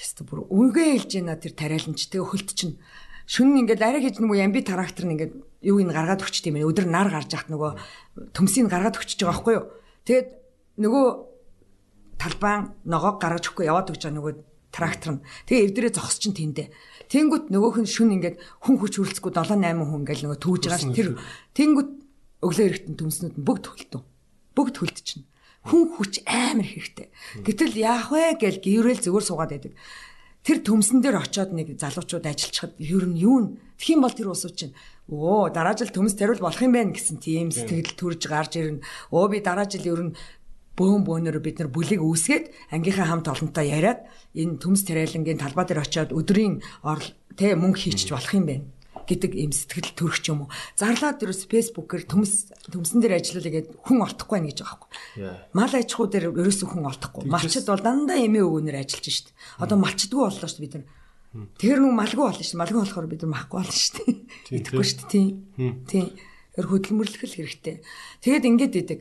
[0.01, 2.81] Яста бүр үнгээ хэлж байна тэр тариаланч тэгээ хөлт чинь.
[3.29, 5.33] Шүн ингээд арай хийж нөгөө ямби трактор нь ингээд
[5.69, 7.71] юу ин гаргаад өгч тийм ээ өдөр нар гарч яхад нөгөө
[8.33, 9.65] төмсийг гаргаад өгч байгаа байхгүй юу?
[10.09, 10.27] Тэгээд
[10.81, 11.05] нөгөө
[12.17, 14.33] талбайн ногоог гаргаж өгөхгүй яваад өгч байгаа нөгөө
[14.73, 15.23] трактор нь.
[15.45, 16.73] Тэгээ эвдэрээ зогс чинь тэндээ.
[17.11, 20.81] Тэнгүүт нөгөөх нь шүн ингээд хүн хүч хөрөлцөхгүй 7 8 хүн ингээд нөгөө түүж байгаа
[20.81, 21.09] ш тэр
[21.53, 21.91] тэнгүүт
[22.41, 24.01] өглөө эрэхтэн төмснүүд нь бүгд хөлтөө
[24.57, 25.27] бүгд хөлт чинь
[25.65, 27.07] хүн хүч амар хэрэгтэй.
[27.45, 29.73] Гэтэл яах вэ гэж гэрэл зүгээр суугаад байдаг.
[30.41, 33.45] Тэр төмсөн дээр очиод нэг залуучууд ажиллачхад ер нь юу н
[33.81, 34.77] Тэгхийн бол тэр усуу чинь
[35.09, 38.85] өө дараа жил төмс тариул болох юм байна гэсэн тийм сэтгэл төрж гарч ирнэ.
[39.09, 40.13] Өө би дараа жил ер нь
[40.77, 44.05] бөөн бөөнөр бид нар бүлийг үүсгээд ангийнхаа хамт олонтой яриад
[44.37, 46.61] энэ төмс тариалангийн талбай дээр очиод өдрийн
[47.37, 48.65] тэ мөнгө хийчих болох юм байна
[49.07, 50.49] гэдэг ийм сэтгэл төрөх юм уу.
[50.77, 54.91] Зарлаад ерөөс фэйсбүүкээр төмс төмсөн дээр ажиллуулъя гэд хүн олдохгүй байна гэж байгаа байхгүй.
[55.57, 57.23] Мал аж ахуй дээр ерөөсөө хүн олдохгүй.
[57.29, 59.27] Малчд бол дандаа эмээ өвгөнөр ажиллаж шít.
[59.57, 60.85] Одоо малчдгүй боллоо шүү бид нар.
[61.31, 62.59] Тэгэхээр нүг малгүй болно шүү.
[62.59, 64.03] Малгүй болохоор бид нар махгүй болно шүү.
[64.51, 65.07] Идэхгүй шүү.
[65.07, 65.27] Тийм.
[65.87, 66.07] Тийм.
[66.51, 67.79] Тэр хөдөлмөрлөх л хэрэгтэй.
[68.19, 68.99] Тэгээд ингээд идэг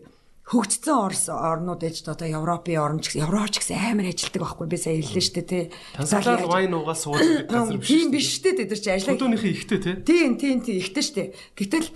[0.51, 4.99] хөгжсөн орнууд ээж одоо Европын орн ч гэсэн Европч гэсэн амар ажилтдаг байхгүй би сая
[4.99, 5.65] хэллээ шүү дээ тий.
[5.95, 7.87] Танзаниар вайн уугаа сууж байгаа газар биш.
[7.87, 9.15] Тийм биш шүү дээ тэд чи ажиллаа.
[9.15, 9.95] Хөдөөнийхөө ихтэй тий.
[10.03, 11.29] Тийм тийм тийм ихтэй шүү дээ.
[11.55, 11.89] Гэтэл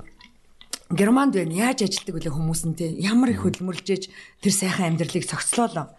[0.95, 2.91] Германд байна яаж ажилтдаг вүлээ хүмүүс нь тий.
[3.03, 4.05] Ямар их хөдөлмөрлж ээж
[4.39, 5.91] тэр сайхан амьдралыг цогцлоолоо.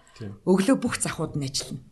[0.48, 1.84] Өглөө бүх захууд нь ажиллана.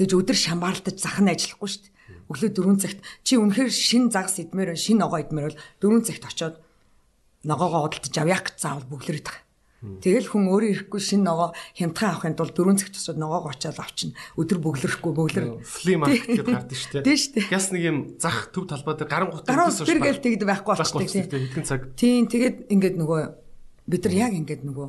[0.00, 1.92] Тэгж өдөр шамбаалтаж зах нь ажиллахгүй шүү дээ.
[2.32, 6.56] Өглөө 4 цагт чи үнэхээр шин загас идмээр шин ногоо идмээр бол 4 цагт очоод
[7.44, 9.42] ногоогоо худалдаж авъях гэж заавал бөглөрөд байгаа.
[9.82, 14.14] Тэгэл хүн өөрөө ирэхгүй шин ногоо хямдхан авахын тулд дөрөв цагт тусаад ногоог очиад авчна.
[14.38, 15.58] Өдөр бөглөрөхгүй бөглөр.
[15.66, 17.06] Фли маркет гэдэг гардаг шүү дээ.
[17.10, 17.50] Тийм шүү дээ.
[17.50, 19.90] Гяс нэг юм зах төв талбай дээр гаран гут шүү.
[19.90, 21.42] Тэр гээл тэгд байхгүй болчихдаг тийм.
[21.50, 21.80] Хэдхэн цаг.
[21.98, 23.20] Тийм тэгээд ингээд нөгөө
[23.90, 24.88] бид нар яг ингээд нөгөө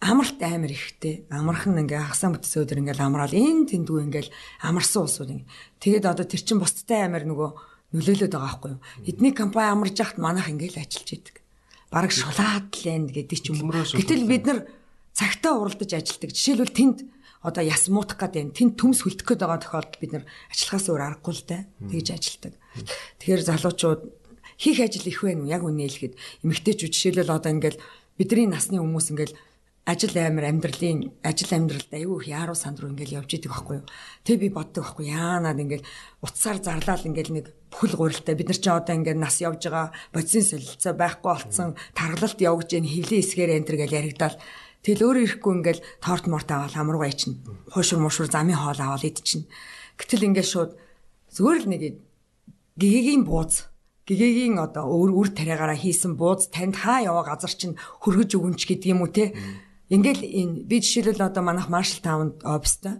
[0.00, 1.28] амралт амар ихтэй.
[1.28, 4.32] Амархан ингээ хагасаа бүтсээ өдөр ингээл амраал энэ тэндүү ингээл
[4.64, 5.52] амарсан усууд ингээ.
[5.76, 7.48] Тэгээд одоо тэр чин бусдтай амар нөгөө
[7.92, 8.84] нөлөөлөд байгаа байхгүй юу.
[9.04, 11.45] Эдний компани амарж яхад манайх ингээл ажиллаж идэг
[11.90, 13.84] бараг шулаад лэнд гэдэг ч юм уу.
[13.84, 14.58] Гэтэл бид нар
[15.14, 16.30] цагтаа уралдаж ажилдаг.
[16.34, 16.98] Жишээлбэл тэнд
[17.46, 21.34] одоо яс муутах гэдэг тэнд төмс хөлдөх гээд байгаа тохиолдолд бид нар ажиллахаас өөр аргагүй
[21.34, 21.62] л дээ.
[21.94, 22.52] Тэгж ажилдаг.
[23.22, 24.00] Тэгэхээр залуучууд
[24.58, 25.52] хийх ажил их байна уу?
[25.52, 27.82] Яг үнэ хэлэхэд эмэгтэйчүүд жишээлбэл одоо ингээл
[28.18, 29.38] бидний насны хүмүүс ингээл
[29.86, 33.86] ажил амир амьдралын ажил амьдралд аюу их яаруу санд руу ингээл явж идэг байхгүй юу.
[34.26, 35.86] Тэг би боддог байхгүй яанаад ингээл
[36.26, 40.42] утсаар зарлал ингээл нэг бүхэл гурилтай бид нар ч одоо ингээл нас явж байгаа бодисын
[40.42, 44.36] солилцоо байхгүй болцсон таргалалт явж гэн хөвлөө эсгээр энтер гэж яригдал
[44.86, 47.42] Тэгэл өөр ирэхгүй ингээл торт морт аваад амруугаа ичнэ.
[47.74, 49.50] Хуушур мушур замын хоол аваад идчихнэ.
[49.98, 50.78] Гэтэл ингээд шууд
[51.34, 51.82] зүгээр л нэг
[52.78, 53.66] гэгээгийн бууз
[54.06, 58.94] гэгээгийн одоо өөр үр тариагаараа хийсэн бууз танд хаа яваа газар чинь хөргөж өгөнч гэдэг
[58.94, 59.34] юм уу те
[59.86, 62.98] Ингээл энэ би жишээлбэл одоо манайх Marshall Town офстой.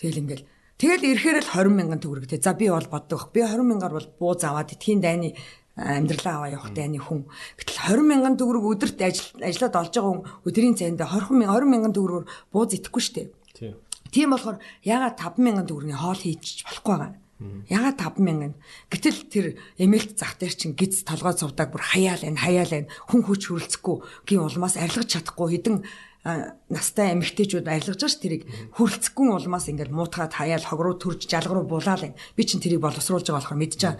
[0.00, 0.44] Тэгэл ингээл
[0.80, 2.40] тэгэл ирэхээр л 20 мянган төгрөг те.
[2.40, 3.28] За би бол боддог.
[3.36, 5.36] Би 20 мянгаар бол бууз аваад эдхийн дайны
[5.76, 7.28] амьдралаа аваа явах дайны хүн.
[7.60, 11.68] Гэтэл 20 мянган төгрөг өдөрт ажил ажиллаад олж байгаа хүн өдрийн цайнд 20 мянган 20
[11.68, 13.32] мянган төгрөгөөр бууз идэхгүй штэ.
[13.52, 13.76] Тийм.
[14.08, 17.20] Тийм болохоор ягаад 5 мянган төгрөгийн хоол хийж болохгүй байгаа.
[17.68, 18.54] Ягаад 5 мянган.
[18.92, 19.46] Гэтэл тэр
[19.80, 23.96] эмээлт зах дээр чинь гиз толгой цувдаг бүр хаяал энэ хаяал энэ хүн хүч хөрөлцөхгүй
[24.28, 25.76] гин улмаас арилгаж чадахгүй хэдэн
[26.22, 28.46] настай эмэгтэйчүүд арилгаж ш тэрийг
[28.78, 32.14] хүрлцэхгүй улмаас ингээд муутгаад хаяал хог руу төрж жалга руу булаал юм.
[32.38, 33.98] Би чинь тэрийг боловсруулж байгаа болохоор байгаа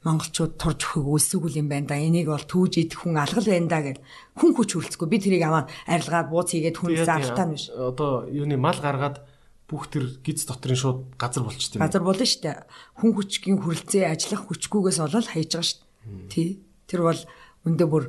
[0.00, 2.00] монголчууд турж өгөх үлсгүүл юм байна да.
[2.00, 4.00] Энийг бол түүж идэх хүн алгал байна да гэд
[4.40, 5.08] хүн хүч хөрөлцөхгүй.
[5.12, 7.68] Би тэрийг аваад арилгаад бууц хийгээд хүн заалтаа нь биш.
[7.68, 9.20] Одоо юуны мал гаргаад
[9.68, 11.84] бүх тэр гиз дотрын шууд газар болчтой.
[11.84, 12.64] Газар болно дээ.
[12.96, 16.32] Хүн хүчгийн хүрлцээ ажиллах хүчгүйгээс болол хайж байгаа дээ.
[16.32, 16.48] Тий.
[16.88, 17.20] Тэр бол
[17.68, 18.04] өндөө бүр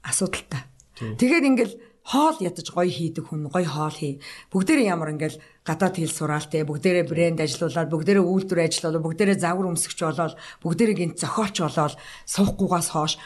[0.00, 0.64] асуудалтай.
[0.96, 1.74] Тэгэхээр ингээл
[2.06, 4.14] хоол ядаж гоё хийдэг хүн гоё хоол хий.
[4.54, 9.66] Бүгдээр ямар ингээл гадаад хэл сураал те бүгдээрээ брэнд ажиллуулаад бүгдээрээ үйлдвэр ажиллуулаад бүгдээрээ загвар
[9.74, 11.94] өмсгч болоод бүгдээрээ гинт зохиолч болоод
[12.30, 13.18] суухгүйгаас хойш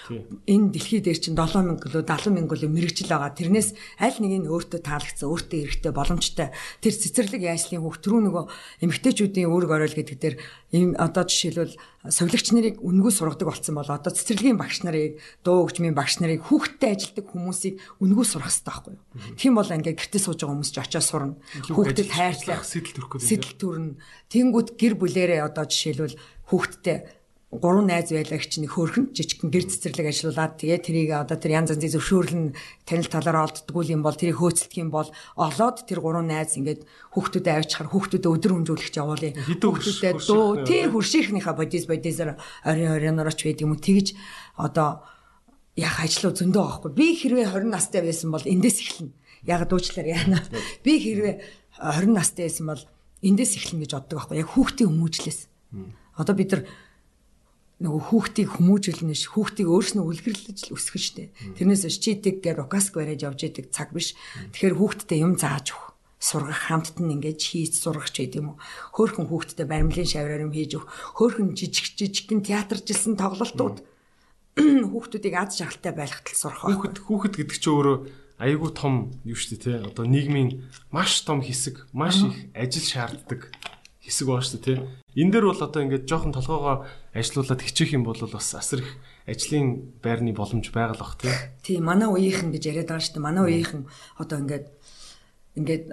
[0.49, 3.37] энэ дэлхий дээр чинь 7000 кг 70 мянга кг мэрэгжил байгаа.
[3.37, 6.49] Тэрнээс аль нэг нь өөртөө таалагдсан, өөртөө эрэхтэй боломжтой.
[6.81, 8.45] Тэр цэцэрлэг яашлын хөх түрүү нөгөө
[8.89, 10.37] эмгтээчүүдийн үүрэг оройл гэдэг дээр
[10.73, 11.77] ийм одоо жишээлбэл
[12.09, 16.97] совилогч нарыг үнгүй сургадаг болсон бол одоо цэцэрлэгийн багш нарыг дуу хөгжмийн багш нарыг хүүхдтэй
[16.97, 19.37] ажилдаг хүмүүсийг үнгүй сурах хэрэгтэй байхгүй юу.
[19.37, 21.37] Тийм бол ингээд гэртээ сууж байгаа хүмүүс ч очиж сурна.
[21.69, 23.27] Хүүхдэд хайрлах сэтэл төрөх гэдэг.
[23.27, 23.99] Сэтэл төрнө.
[24.31, 26.17] Тэнгүүд гэр бүлэрээ одоо жишээлбэл
[26.47, 26.99] хүүхдтэй
[27.51, 31.99] гурван найз байлаа чинь хөөрхөн жижигхэн гэр цэцэрлэг ажиллуулад тэгээ тэрийг одоо тэр янз янзын
[31.99, 32.47] зөвшөөрлөн
[32.87, 37.59] танил талаар олддгүй юм бол тэрийг хөөцөлдөх юм бол олоод тэр гурван найз ингээд хүүхдүүдэд
[37.59, 39.35] авчихар хүүхдүүдэд өдөр хөнжүүлэх явуулъя.
[39.35, 44.15] Хүүхдүүдэд дөө тий хуршийнхнийхаа бодис бодисоор орин оринорооч байдаг юм уу тэгж
[44.55, 45.03] одоо
[45.75, 46.91] яг ажлуу зөндөө байхгүй.
[46.95, 49.11] Би хэрвээ 20 настай байсан бол эндээс эхэлнэ.
[49.51, 50.39] Яг дуучлаар яана.
[50.87, 51.35] Би хэрвээ
[51.81, 52.85] 20 настай байсан бол
[53.25, 54.39] эндээс эхэлнэ гэж боддог байхгүй.
[54.45, 55.41] Яг хүүхдийн хүмүүжлээс.
[56.21, 56.63] Одоо бид нар
[57.81, 61.33] нөгөө хүүхдийг хүмүүжүүлнэ ш хүүхдийг өөрснөө үлгэрлэж өсгөх штэ.
[61.57, 64.13] Тэрнээс чидэг гэ рокаск бариад явж идэг цаг биш.
[64.53, 68.61] Тэгэхээр хүүхдтэй юм зааж өг сургах хамтд нь ингэж хийж сургах ч гэдэг юм уу.
[68.93, 70.85] Хөөхөн хүүхдтэй баримлын шавраар юм хийж өг.
[71.17, 73.81] Хөөхөн жижиг жижигхэн театржилсан тоглолтууд
[74.61, 76.69] хүүхдүүдийг аз жаргалтай байлгахтал сурах.
[76.69, 77.97] Хүүхэд хүүхэд гэдэг чинь өөрөө
[78.41, 79.77] айгүй том юу шүү дээ тий.
[79.85, 83.53] Одоо нийгмийн маш том хэсэг, маш их ажил шаарддаг
[84.01, 84.79] хэсэг баа шүү дээ тий.
[85.21, 88.91] Энэ дээр бол одоо ингээд жоохон толгоогоо ажилуулад хичээх юм бол бас асар их
[89.29, 91.35] ажлын байрны боломж байгаа л бах тий.
[91.61, 93.29] Тий, манай үеийнхэн гэж яриад байгаа шүү дээ.
[93.29, 93.83] Манай үеийнхэн
[94.17, 94.67] одоо ингээд
[95.61, 95.85] ингээд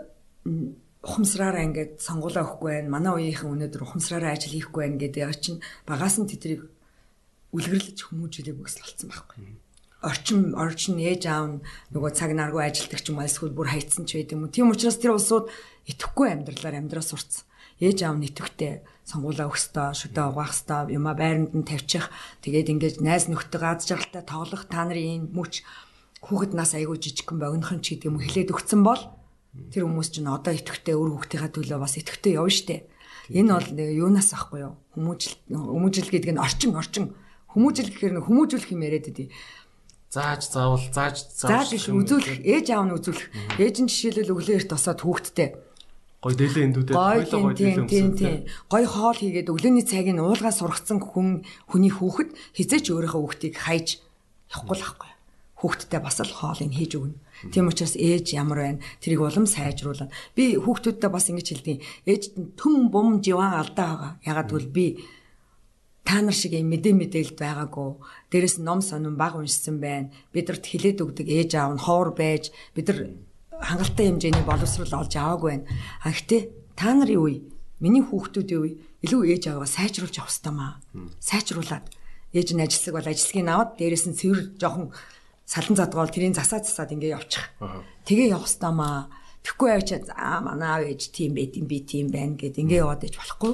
[1.03, 2.88] ухамсараараа ингээд сонгуулаа өгөхгүй байх.
[2.88, 6.64] Манай үеийнхэн өнөөдөр ухамсараараа ажил хийхгүй байх гэдэг яа чинь багаас нь тэдрийг
[7.52, 9.66] үлгэрлэж хүмүүжүүлээг үгс болсон байхгүй.
[10.08, 11.60] Орчин орчин ээж аав
[11.92, 14.48] нөгөө цаг наргүй ажилдаг ч юм эсвэл бүр хайцсан ч байд юм.
[14.48, 15.52] Тийм учраас тэр улсууд
[15.92, 17.44] итгэхгүй амьдралаар амьдраа сурцсан
[17.78, 22.10] ээж аав нэтвхтэй сонгуулаа өгсдөө шүдэ угаах хэвээр юма байранд нь тавьчих.
[22.42, 25.62] Тэгээд ингээд найз нөхдөд аз жаргалтай тоглох та нарын энэ мөч
[26.26, 29.02] хүүхэд нас айгүй жижигхэн богинохон ч гэдэг юм хэлээд өгсөн бол
[29.70, 32.90] тэр хүмүүс чинь одоо итгэвтэй өр хүүхдийнхаа төлөө бас итгэвтэй явна штэ.
[33.30, 34.74] Энэ бол юунаас ахгүй юу?
[34.98, 37.06] Хүмүүжил хүмүүжил гэдэг нь орчин орчин.
[37.52, 39.30] Хүмүүжил гэхээр нь хүмүүжүүлэх юм яриад байдیں۔
[40.08, 43.28] Зааж заавал зааж зааж биш үзүүлэх ээж аав нь үзүүлэх
[43.60, 45.50] ээж нь жишээлбэл өглөө эрт тосоод хүүхдтэй
[46.18, 48.50] Гой дээлээ эндүүдээ хоёлоо гой дээлээ өмсөв.
[48.74, 54.02] Гой хоол хийгээд өглөөний цагийг уулгаа сургацсан хүн хүний хүүхэд хизээч өөрийнхөө хүүхдийг хайж
[54.50, 55.12] явахгүй л ахгүй.
[55.62, 57.22] Хүүхдтэй бас л хоолыг хийж өгнө.
[57.54, 58.84] Тийм учраас ээж ямар байна?
[58.98, 61.78] Тэрийг улам сайжруулаад би хүүхдүүдтэй бас ингэж хэлдэг.
[62.10, 64.12] Ээжд нь төм бум живан алдаа байгаа.
[64.26, 64.86] Ягаад гэвэл би
[66.08, 68.00] та нар шиг юм мэдээ мэдээлэлд байгаагүй.
[68.32, 70.08] Дээрэс ном сонин баг уншсан байна.
[70.32, 73.00] Бидэрт хилээд өгдөг ээж аав нь ховор байж бид нар
[73.60, 75.68] хангалттай хэмжээний боловсрол олж аваагүй байна.
[76.08, 76.42] А гэтээ
[76.80, 77.44] та нарын үе,
[77.84, 78.72] миний хүүхдүүдийн үе
[79.04, 80.80] илүү ээж аваагаа сайжруулж явах хэрэгтэй маа.
[81.20, 81.86] Сайжруулад
[82.32, 84.96] ээж нь ажилсаг бол ажилсгийг аваад дээрэс нь цэвэр жоохон
[85.44, 87.52] салан задгаал тэрийн засаа засаад ингээ явчих.
[88.08, 89.12] Тэгээ явах хэрэгтэй маа.
[89.44, 93.08] Тэгэхгүй авч аа манай аав ээж тийм байт юм би тийм байна гэд ингээ яваад
[93.08, 93.54] иж болохгүй.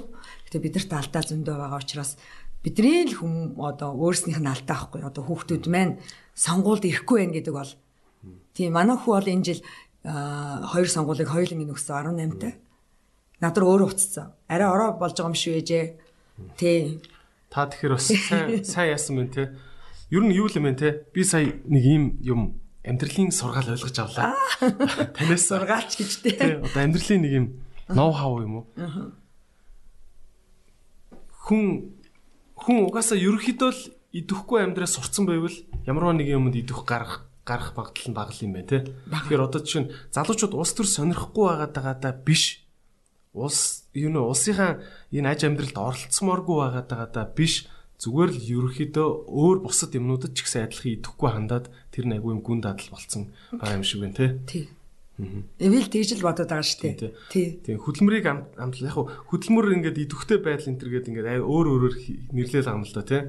[0.50, 2.18] Гэтэ бидэрт алдаа зөндөө байгаа учраас
[2.64, 5.99] бидний л хүм одоо өөрснийх нь алдаа байхгүй одоо хүүхдүүд маань
[6.34, 7.72] сонгуульд ирэхгүй байх гэдэг бол
[8.56, 9.61] тийм манай хүү бол энэ жил
[10.03, 12.53] хоёр сонгуулийг хоёуланг нөгсөн 18-тай.
[13.40, 14.35] Над руу өөрөө уцсан.
[14.48, 15.85] Арай ороо болж байгаа юм шүү ээжээ.
[16.60, 16.99] Тий.
[17.48, 19.56] Та тэгэхээр бас сайн сайн яасан мэн те.
[20.11, 21.07] Ер нь юу л юм те?
[21.15, 24.35] Би сая нэг ийм юм амьдралын сургаал ойлгож авлаа.
[25.15, 26.31] Танаас сургаалч гэж те.
[26.60, 27.45] Одоо амьдралын нэг юм
[27.88, 28.65] ноу хав юм уу?
[31.48, 31.95] Хүн
[32.58, 33.82] хүн угаасаа ерөөхдөө л
[34.14, 35.56] идэхгүй амьдраа сурцсан байвал
[35.90, 38.80] ямарваа нэг юмд идэх гарах гарах багтал нь багл юм байна те.
[39.10, 42.64] Тэгэхээр одоо жишээ нь залуучууд улс төр сонирхгүй байгаад байгаадаа биш.
[43.34, 44.80] Улс юу нэ улсынхаа
[45.12, 47.68] энэ аж амьдралд оролцсомооргүй байгаад байгаадаа биш.
[48.00, 52.60] Зүгээр л ерөөхдөө өөр бусад юмнуудад ч ихсэн адилхан идэхгүй хандаад тэр нэг юм гүн
[52.64, 54.26] дадал болцсон байгаа юм шиг байна те.
[54.48, 54.66] Тий.
[55.61, 57.14] Эвэл тэгж л бодоод байгаа шүү дээ.
[57.30, 57.48] Тий.
[57.61, 58.26] Тийм хөдөлмөрийг
[58.57, 58.98] амтл яг
[59.30, 61.95] хөдөлмөр ингээд идэвхтэй байдал энэ төр гээд ингээд өөр өөрөөр
[62.34, 63.22] нэрлээл юм л да тий.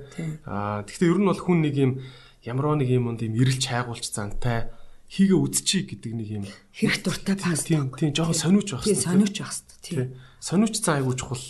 [0.48, 1.93] Аа гэхдээ ер нь бол хүн нэг юм
[2.40, 4.73] ямар нэг юм юм ирэлж хайгуулч зантай
[5.12, 7.69] хийгээ үдчихий гэдэг нэг юм хэрэг дуртай паст.
[7.69, 8.97] Тийм тийм жоохон сониуч байх хэрэгтэй.
[8.97, 9.78] Тийм сониуч байх хэрэгтэй.
[9.85, 10.09] Тийм.
[10.40, 11.44] Сониуч цаа айгуу чухал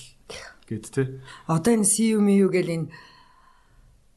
[0.66, 1.02] гэд те.
[1.46, 2.86] Одоо энэ CU MU гэл энэ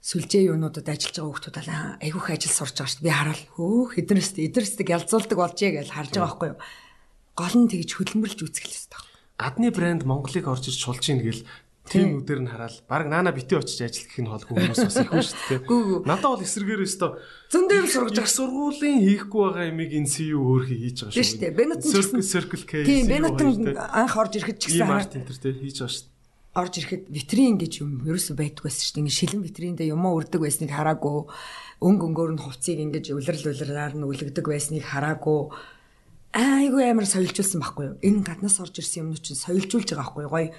[0.07, 3.11] сүлжээ юунуудад ажиллаж байгаа хүмүүс бол айгүйх ажил сурж байгаа шүү дээ.
[3.11, 6.59] Би хараад хөөх эднэрс эднэрсдэг ялцуулдаг болжээ гэж харж байгаа байхгүй юу.
[7.35, 9.01] Гол нь тэгж хөдөлмөрлж үзэх л хэрэгтэй.
[9.35, 11.43] Гадны брэнд Монголыг орж ирж шулж ийн гэл
[11.91, 15.11] тийм үдээр нь хараад баг наана битээ очиж ажил гэх нь холгүй хүмүүс бас их
[15.11, 16.07] шүү дээ.
[16.07, 17.07] Надад бол эсрэгээр өстө
[17.51, 21.39] зөндөө юм сургаж байгаа сургуулийн хийхгүй байгаа юмыг энэ CU өөрхий хийж байгаа шүү.
[21.39, 22.73] Тийм Бенетон Circle Circle K.
[22.83, 26.16] Тийм Бенетон анх орж ирэхэд ч гэсэн Мартин тэр тий хийж байгаа шүү.
[26.57, 29.01] Орж ирэхэд витрин гэж юм ерөөсөө байдаг байсан шүү дээ.
[29.05, 31.29] Ингээ шилэн витриндээ юм урдаг байсныг хараагүй
[31.85, 35.53] өнг өнгөөр нь хувцсыг ингэж улирал улираар нь үлгдэг байсныг хараагүй
[36.33, 37.95] айгүй амар соёлжуулсан байхгүй юу?
[38.01, 40.33] Энэ гаднаас орж ирсэн юмнууд чинь соёлжуулж байгаа байхгүй юу?
[40.33, 40.49] Гоё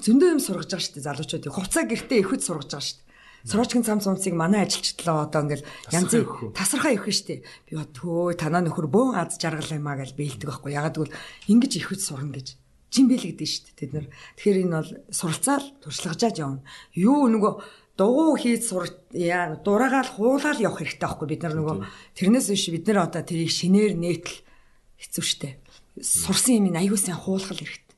[0.00, 1.44] зөндөө юм сургаж байгаа шүү дээ залуучууд.
[1.52, 3.04] Хувцаа гэртээ ихэд сургаж байгаа шүү дээ.
[3.44, 6.24] Сургачгийн цам цумцыг манай ажилчдлаа одоо ингээл янзын
[6.56, 7.44] тасархаа явах штеп.
[7.68, 7.92] Би бод
[8.40, 10.72] танаа нөхөр бөөн аз жаргал юмаа гэж бэлдэг байхгүй.
[10.72, 11.16] Ягаад гэвэл
[11.52, 12.56] ингэж ихэд сурна гэж
[12.94, 14.06] жин бэлэгдэн штеп тэд нар.
[14.38, 16.62] Тэгэхээр энэ бол суралцаал туршлагажааж явна.
[16.94, 17.52] Юу нөгөө
[17.98, 21.76] дугуй хийж сур яа дураагаал хуулаад явах хэрэгтэй байхгүй бид нар нөгөө
[22.14, 24.38] тэрнээс биш бид нар одоо тэрийг шинээр нээтэл
[25.02, 25.58] хэцүү штэ.
[25.98, 27.94] Сурсан юм аягүй сайн хуулах хэрэгтэй.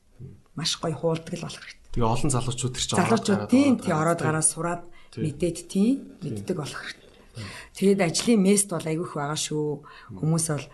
[0.57, 1.93] Маш гоё хуулдаг л болох хэрэгтэй.
[1.93, 4.81] Тэгээ олон залуучууд тэр чинь залуучууд тийм тий ороод гараад сураад
[5.17, 7.09] мэдээд тийм мэддэг болох хэрэгтэй.
[7.73, 9.81] Тэгээд ажлын мест бол айгүйх байгаа шүү.
[10.17, 10.65] Хүмүүс бол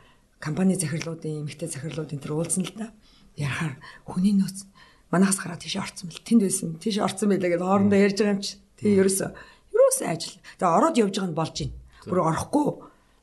[0.44, 2.91] компани захирлуудын, эмэгтэй захирлуудын тэр уулзсан л да.
[3.38, 4.68] Ярахаар хүний нөөц
[5.14, 6.26] манахаас гараад тийш орцсон бэл.
[6.26, 6.69] Тэнд байсан.
[6.81, 8.57] Тийш орцсон байлаа гэж хоорондоо ярьж байгаа юм чи.
[8.81, 9.30] Тэгээ ерөөсөө
[9.73, 10.38] ерөөсөө ажил.
[10.57, 11.76] Тэгээ ороод явж байгаа нь болж байна.
[12.10, 12.68] Бүр орохгүй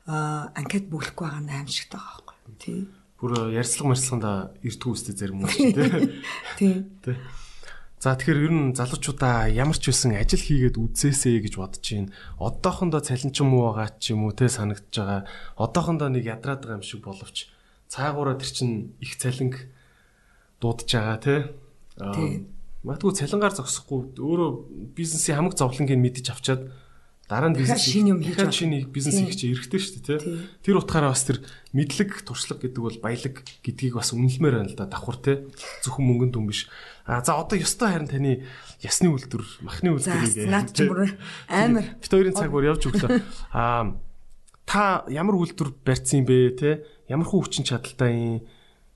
[0.06, 2.56] анкет бүглэхгүй байгаа нь аимшигтай байгаа байхгүй.
[2.62, 2.78] Тий.
[3.20, 4.32] Бүр ярьцлага марцлаганда
[4.64, 6.14] эртгүү үстэй зарим юм дээ.
[6.58, 6.74] Тий.
[7.04, 7.16] Тий.
[8.00, 12.14] За тэгэхээр ер нь залуучуудаа ямар ч үсэн ажил хийгээд үзээсэй гэж бодож байна.
[12.40, 15.20] Одоохондоо цалинчин муу байгаа ч юм уу те санагдаж байгаа.
[15.60, 17.52] Одоохондоо нэг ядраад байгаа юм шиг боловч
[17.92, 19.68] цаагаараа тэр чин их цалинг
[20.60, 21.34] дуудаж байгаа те.
[22.84, 24.50] Магадгүй цалингаар зогсохгүй өөрөө
[24.96, 26.72] бизнесийн хамаг зовлонгийг мэдэж авчаад
[27.30, 28.40] дараа нь бизнес шинэ юм хийж.
[28.40, 30.48] Шинэ бизнес хийх чинь эрэхтэй шүү дээ, тий.
[30.66, 31.44] Тэр утгаараа бас тэр
[31.76, 35.36] мэдлэг, туршлага гэдэг бол баялаг гэдгийг бас үнэлмээр байна л да давхар тий.
[35.86, 36.66] Зөвхөн мөнгөнд дүн биш.
[37.06, 38.42] А за одоо ёстой харин таны
[38.82, 41.14] ясны үйлдвэр, махны үйлдвэрийг наад чи бүр
[41.46, 41.86] амар.
[42.02, 43.22] Бид хоёрын цаг бүр явж өглөө.
[43.54, 43.94] А
[44.66, 46.74] та ямар үйлдвэр барьсан бэ, тий?
[47.06, 48.42] Ямар хүү хүчин чадалтай юм?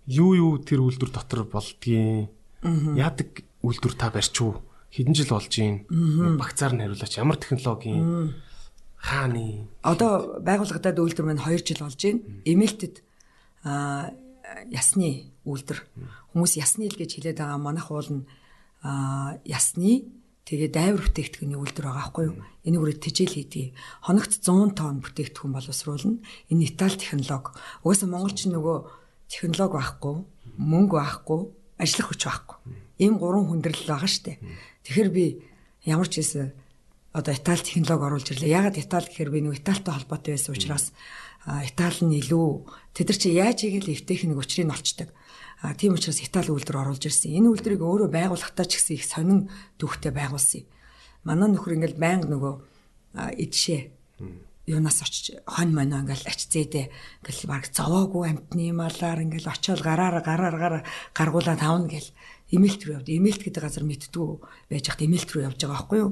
[0.06, 2.28] Юу юу тэр үйлдвэр дотор болдгийг
[2.64, 4.60] яадаг үйлдвэр та барьчуу?
[4.94, 5.82] хэдэн жил болж юм
[6.38, 8.30] багцаар нь хариулаач ямар технологийн
[8.94, 12.22] хааны одоо байгууллагадад үйлдвэр маань 2 жил болж байна.
[12.46, 13.02] Эмэлтэд
[13.66, 14.14] а
[14.70, 15.82] ясны үйлдвэр
[16.30, 18.24] хүмүүс ясны л гэж хэлээд байгаа манайх уул нь
[19.42, 20.06] ясны
[20.46, 22.38] тэгээ дайвар бүтээгдэхүүний үйлдвэр байгаа байхгүй юу?
[22.62, 23.74] Энийг үрээ тижэл хийдэг.
[24.04, 26.20] Хоногт 100 тонн бүтээгдэхүүн боловсруулна.
[26.52, 27.56] Энэ Итали технологи.
[27.80, 28.76] Угаасаа монголч нөгөө
[29.28, 30.16] технологи байхгүй,
[30.58, 31.40] мөнгө байхгүй,
[31.78, 32.58] ажиллах хүч байхгүй.
[33.02, 34.38] Ийм гурван хүндрэл байгаа штэ.
[34.84, 35.24] Тэгэхээр би
[35.84, 36.52] ямар ч хэлсэн
[37.14, 38.54] одоо Итали технологи оруулж ирлээ.
[38.54, 40.90] Ягаад Итали гэхээр би нэг Италитай холбоотой байсан учраас
[41.46, 42.46] Итали нь илүү
[42.96, 45.08] тэд нар чи яаж игээл эвтэйх нэг учрыг олцдог.
[45.62, 47.36] А тийм учраас Итали үйлдвэр оруулж ирсэн.
[47.38, 49.40] Энэ үйлдвэрийг өөрөө байгуулахтаа ч гэсэн их сонин
[49.78, 50.68] түүхтэй байгуулсан юм.
[51.22, 52.54] Манай нөхөр ингээл байнга нөгөө
[53.14, 53.80] эдшээ
[54.66, 56.88] юунаас очиж хонь моно ингээл ач зээдэ
[57.20, 62.08] ингээл баг зовоогүй амтны малаар ингээл очиод гараар гараар гаргуулаад тавна гэл
[62.54, 63.08] эмэлт рүү явд.
[63.10, 64.28] Эмэлт гэдэг газар мэдтгүү
[64.70, 66.10] байж хат эмэлт рүү явж байгаа байхгүй юу?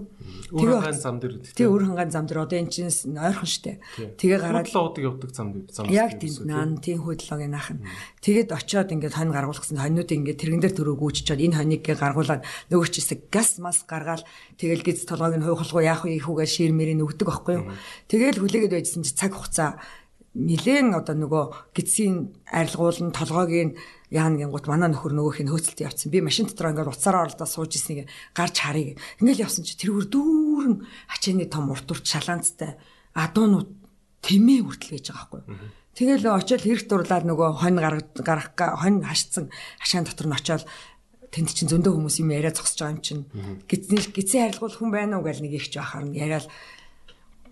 [0.50, 1.54] Тэгээ хангаан зам дээр үү?
[1.54, 3.72] Тэгээ өөр хангаан зам дээр одоо энэ чинь ойрхон штэ.
[4.18, 5.86] Тэгээ гараад хөдлөөдөг явдаг зам дээр зам.
[5.88, 7.86] Яг тийм наан тийм хөдлөөгийн наах нь.
[8.20, 12.42] Тэгээд очиод ингээд хонь гаргуулах гэсэн хоньнуудыг ингээд тэрэн дээр төрөө гүйчичээд энэ хоньыг гаргуулад
[12.68, 14.26] нөгөө ч хэсэг газ мас гаргаал
[14.58, 17.70] тэгэл гиз толгойг нь хуйхалгуу яах вэ хүүгээ ширмэрийн өгдөг байхгүй юу?
[18.10, 19.78] Тэгэл хүлээгээд байжсэн чи цаг хугацаа
[20.32, 21.44] нилээн одоо нөгөө
[21.76, 23.76] гидсийн арилгуул нь толгойг нь
[24.12, 26.12] яана гингут манай нөхөр нөгөөх нь хөөцөлт явцсан.
[26.12, 29.00] Би машин дотор ингээд уцаараа оролдоо сууж ирснийг гарч харъя.
[29.24, 30.74] Ингээл явсан чи тэрүүр дүүрэн
[31.08, 32.76] хачааны том урт урт шалаанцтай
[33.16, 33.72] адуунууд
[34.20, 35.42] тэмээ хүртэл байж байгаа байхгүй.
[35.96, 39.48] Тэгэл очиод хэрэг дурлаад нөгөө хонь гарах хонь хашцсан
[39.80, 40.64] хашаан дотор нь очиод
[41.32, 43.24] тэнд чинь зөндөө хүмүүс юм яриа зогсож байгаа юм чинь.
[43.64, 46.48] Гидсний гидсийн арилгуул хүн байна уу гэл нэг ихч байхаар нь яриад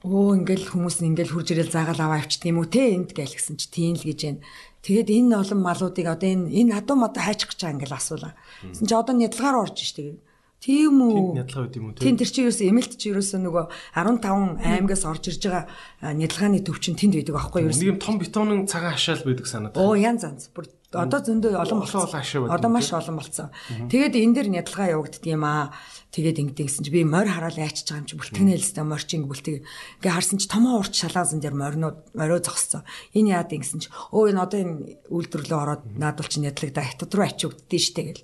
[0.01, 3.37] Оо ингээл хүмүүс нь ингээл хурж ирэл заагаал аваа авчт юм уу те энд гээл
[3.37, 4.41] гисэн чи тийм л гэж байна.
[4.81, 8.33] Тэгээд энэ олон малуудыг одоо энэ энэ адуу модо хайчих гэж байгаа ингээл асуулаа.
[8.65, 10.17] Гэсэн чи одоо нядлгаар орж штеп.
[10.61, 11.41] Тийм үү?
[11.41, 11.97] Нядлага байд юм уу?
[11.97, 13.65] Тийм тэр чи ерөөсөө эмэлт чи ерөөсөө нөгөө
[13.97, 15.65] 15 аймагаас орж ирж байгаа
[16.13, 17.73] нядлагааны төвчин тэнд байдаг аахгүй юу?
[17.73, 19.81] Нэг юм том бетонын цагаан хашаал байдаг санаад.
[19.81, 20.53] Оо янз янз.
[20.53, 22.51] Бүр одоо зөндөө олон болсон.
[22.53, 23.49] Одоо маш олон болсон.
[23.89, 25.73] Тэгээд энэ дэр нядлагаа явагддаг юм аа.
[26.11, 29.63] Тэгээд ингэдэг гэсэн чи би морь хараал яачиж байгаа юм чи бүлтгэнээ хэлстэй морчин бүлтэг.
[30.03, 32.83] Ингээ харсан чи томоо урт шалаазан дээр моринууд морио зогссон.
[33.15, 34.75] Энэ яад ингэсэн чи өө энэ одоо энэ
[35.07, 38.23] үйлдвэрлэлөө ороод наадвал чи нядлагдаа хятад руу ачигддээ штэ гэл.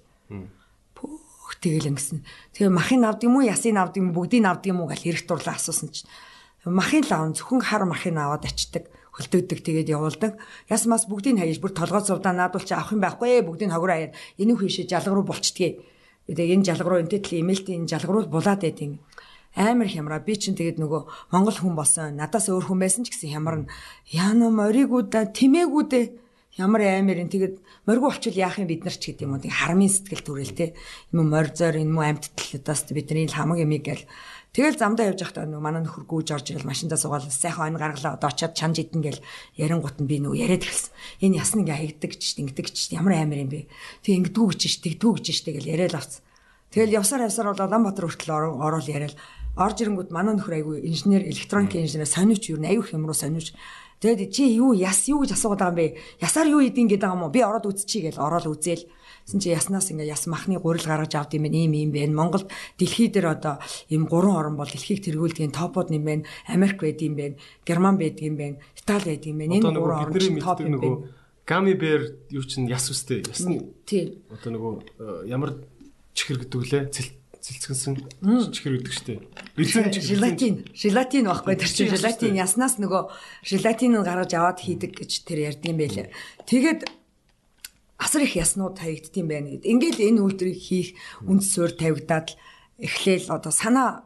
[1.46, 2.26] Тэгэл ингэсэн.
[2.54, 5.54] Тэгээ махын авд юм уу ясын авд юм бүгдийг авд юм уу гэл эрэх дурлаа
[5.54, 6.02] асуусан чи.
[6.66, 10.36] Махын лаун зөвхөн хар махын аваад ачдаг хөлтөөдөг тэгээд явуулдаг.
[10.66, 14.14] Яс мас бүгдийг хаяж бүр толгой зовдаа наадвал чи авах юм байхгүй бүгдийг хогроо хаяад
[14.38, 15.80] энэ хүүшээ жалга руу болчдгийг
[16.26, 18.98] Тэгээ энэ жалгаруу энтэй тэл имэйлт энэ жалгаруу булаад байдیں۔
[19.54, 23.30] амар хямраа би чинь тэгээд нөгөө монгол хүн болсон надаас өөр хүн байсан ч гэсэн
[23.30, 23.70] хямарна
[24.10, 26.04] яана моригуда тимээгүүдээ
[26.58, 27.54] ямар амар юм тэгээд
[27.86, 30.74] моргу болчихвол яах юм бид нар ч гэдэг юм уу тийм харамын сэтгэл төрөл те
[31.14, 34.04] юм морь зор энэ муу амьтдалаас бидний хамаг юм гээл
[34.56, 38.16] Тэгэл замдаа явж байхдаа нөгөө манай нөхөр гүйж орж ирэл машиндаа суугаад сайхан ойн гаргалаа
[38.16, 39.20] одоо очиад чанж идэн гэл
[39.52, 40.96] ярингут нь би нөгөө яриад эхэлсэн.
[41.28, 43.68] Энэ ясна ингээ хаягдаг ч ингэдэг ч ямар амар юм бэ.
[44.00, 46.24] Тэг ингэдэггүй гэж ш тэгдэггүй гэж ш тэгэл яриад авц.
[46.72, 49.12] Тэгэл явсаар явсаар бол Улаанбаатар хүртэл орол яриад
[49.60, 53.52] орж ирэнгүүт манай нөхөр айгүй инженер электроник инженер сониуч юу аюух юм руу сониуч
[53.96, 55.86] Тэгэд чи юу яс юу гэж асуугаад байгаа юм бэ?
[56.20, 57.32] Ясаар юу идэв гэдэг юм уу?
[57.32, 58.84] Би ороод үзчихье гэж ороод үзээл.
[59.24, 61.56] Тэсэн чи яснаас ингээ яс махны гурил гаргаж авд юм байна.
[61.56, 62.12] Ийм юм байна.
[62.12, 63.56] Монголд дэлхий дээр одоо
[63.88, 66.28] ийм гурван орн бол дэлхийг тэргүүлдэг топод юм байна.
[66.44, 67.40] Америк байд юм байна.
[67.64, 68.60] Герман байд юм байна.
[68.76, 69.54] Итали байд юм байна.
[69.56, 71.08] Энэ гурван орн чинь топ юм байна.
[71.46, 72.00] Гами бэр
[72.30, 73.24] юу чинь яс үстэй.
[73.24, 73.64] Яс нь.
[73.88, 74.20] Тийм.
[74.28, 75.56] Одоо нөгөө э, ямар
[76.12, 76.84] чихэр гэдэг лээ.
[76.92, 77.15] Цэлт
[77.46, 77.94] цэлцгэнсэн
[78.50, 79.22] чихэр өгдөг штеп.
[79.54, 83.02] Эзэн желатин, желатин байхгүй тэр чинь желатин яснаас нөгөө
[83.46, 86.10] желатиныг гаргаж аваад хийдэг гэж тэр ярьдсан байлээ.
[86.42, 86.90] Тэгээд
[88.02, 89.62] асар их яснууд тавигддсан байна гэд.
[89.62, 90.88] Ингээд энэ үйлдвэрийг хийх
[91.22, 92.34] үндэс суурь тавигдаад
[92.82, 94.02] эхлээл одоо санаа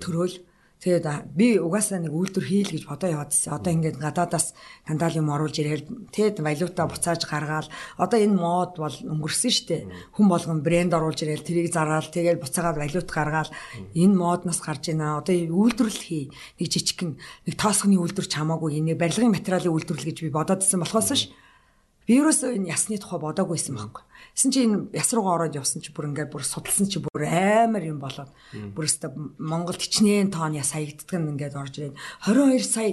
[0.00, 0.40] төрөөл
[0.80, 3.52] Тэгээд би угаасаа нэг үйлдвэр хийл гэж бодоо яваадсэн.
[3.52, 4.56] Одоо ингээд гадаадаас
[4.88, 7.68] кандал юм оруулж ирээл тэгэд валюта буцааж гаргаал.
[8.00, 9.82] Одоо энэ мод бол өнгөрсөн дээ.
[10.16, 13.52] Хүн болгон брэнд оруулж ирээл тэрийг зараал тэгээд буцаагаад валют гаргаал.
[13.92, 15.20] Энэ модноос гарч ийна.
[15.20, 16.32] Одоо үйлдвэрлэл хий.
[16.56, 21.12] Нэг жижигхэн нэг тоосхны үйлдвэр ч хамаагүй энэ барилгын материалын үйлдвэрлэл гэж би бодоодсэн болохоос
[21.12, 21.28] ш.
[22.08, 24.04] Би ерөөсөө энэ ясны тухай бодоагүйсэн байхгүй.
[24.34, 27.82] Тэсэн чи энэ яс руугаа ороод явсан чи бүр ингээд бүр судалсан чи бүр амар
[27.84, 28.30] юм болоод
[28.74, 31.96] бүр өстө Монголд хичнээн тоон яс хаягддаг нь ингээд орж ирээд
[32.26, 32.92] 22 сая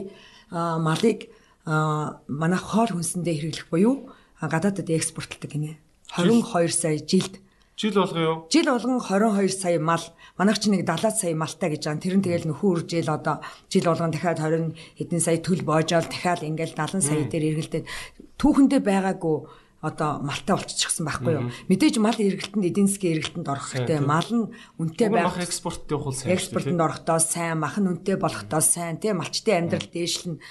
[0.81, 1.29] малыг
[1.67, 4.09] манай хоол хүнсэндээ хэрэглэх буюу
[4.41, 5.77] гадаадад экспортлдог гинэ.
[6.15, 7.41] 22 сая жилд
[7.77, 8.47] Жил болгоо юу?
[8.49, 10.01] Жил болгон 22 сая мал.
[10.37, 12.01] Манайх чи нэг 70 сая малтай гэж байгаа.
[12.01, 13.37] Тэр нь тэгэл нөхөр үржил одоо
[13.69, 17.85] жил болгон дахиад 20 хэдэн сая төл боожоол дахиад ингээл 70 сая дээр эргэлдээд
[18.41, 19.37] түүхэндээ байгаагүй
[19.81, 21.53] одоо малтай болчихсон байхгүй юу.
[21.69, 24.01] Мэдээж мал эргэлтэнд эдийн засгийн эргэлтэнд орох хэрэгтэй.
[24.01, 24.49] Мал нь
[24.81, 25.37] үнэтэй байх.
[25.37, 26.33] Экспорт явуул сайн.
[26.33, 30.41] Экспортод орохдоо сайн, мах нь үнэтэй болохдоо сайн, тий малчтын амьдрал дээшлэн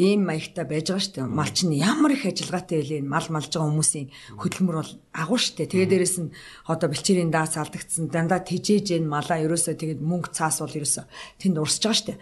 [0.00, 1.28] ийм маягтай байж байгаа шүү дээ.
[1.28, 3.04] Мал чинь ямар их ажиллагаатай вэ?
[3.04, 4.08] Мал малж байгаа хүмүүсийн
[4.40, 5.72] хөдөлмөр бол агуу шүү дээ.
[5.76, 6.32] Тэгээ дээрэс нь
[6.64, 11.04] одоо бэлчээрийн даас алдагдсан дандаа тижээж энэ малаа ерөөсөө тэгээд мөнгө цаас бол ерөөсөө
[11.42, 12.20] тэнд урсж байгаа шүү дээ.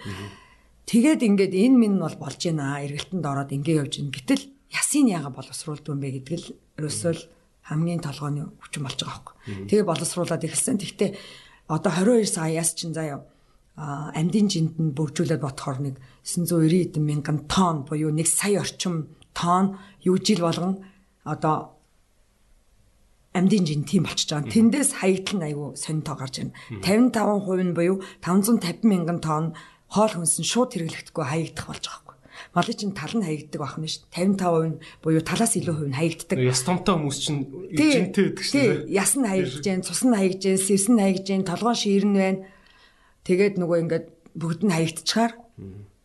[0.88, 2.80] Тэгээд ингээд энэ минь бол болж байна.
[2.80, 4.16] Эргэлтэнд ороод ингээд явж байна.
[4.16, 6.46] Гэтэл ясын яга боловсруулдаг юм бэ гэдэг л
[6.78, 7.22] ерөөсөө л
[7.68, 9.34] хамгийн толгойн хүчин болж байгаа байхгүй.
[9.68, 10.76] Тэгээ боловсруулад эхэлсэн.
[10.80, 11.10] Тэгтээ
[11.68, 13.24] одоо 22 саяас чинь заяа
[13.76, 19.78] амьдын жинд нь бүржүүлээд бодохоор нэг 990 эдэн мянган тонн буюу 1 сая орчим тонн
[20.02, 20.82] юу жил болгон
[21.24, 21.78] одоо
[23.36, 24.50] амьдын жин тийм болчихж байгаа.
[24.50, 26.56] Тэндээс хаягдл нь айгүй сонь тоо гарч байна.
[26.82, 29.46] 55% нь буюу 550 мянган тонн
[29.92, 32.07] хоол хүнс нь шууд хэрэглэгдэхгүй хаягдах болж байгаа
[32.57, 34.37] Малын чинь тал нь хаягддаг байх нь шүү дээ.
[34.37, 36.37] 55% буюу талаас илүү хувь нь хаягддаг.
[36.37, 37.41] Яс томтой хүмүүс чинь
[37.73, 38.93] эжэнтэй гэдэг шүү дээ.
[38.93, 42.39] Яс нь хаягдж जैन, цус нь хаягдж जैन, сэвс нь хаягдж जैन, толгоон шиирэн байна.
[43.23, 44.07] Тэгээд нөгөө ингээд
[44.37, 45.33] бүгд нь хаягдчихаар.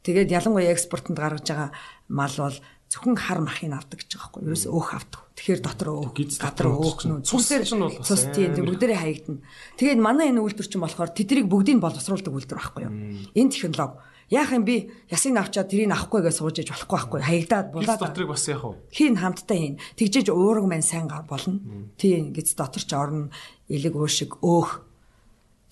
[0.04, 1.70] Тэгээд ялангуяа экспортод гаргаж байгаа
[2.08, 2.56] мал бол
[2.88, 4.48] зөвхөн хар махыг авдаг гэж байгаа байхгүй юу?
[4.48, 5.20] Ерөөс өөх авдаг.
[5.36, 7.18] Тэгэхээр дотор өөх, гадар өөх нүү.
[7.28, 9.44] Цусээр чинь бол цус тийм бүгдээрээ хаягдана.
[9.76, 12.92] Тэгээд манай энэ үйлдвэр чинь болохоор тэдрийг бүгдийг боловсруулдаг үйлдвэр байхгүй юу?
[13.36, 14.00] Энэ технологи
[14.31, 17.19] Яах юм би ясыг авчаад тэрийг авахгүй гэж сууж иж болохгүй байхгүй.
[17.23, 18.79] Хаягдаад булаад дотрыг бас яах вэ?
[18.93, 19.75] Хийн хамтдаа хийн.
[19.99, 21.59] Тэгжээж уураг маань сайн болно.
[21.99, 23.29] Тийм гэц дотор ч орно
[23.67, 24.83] элэг уушиг өөх.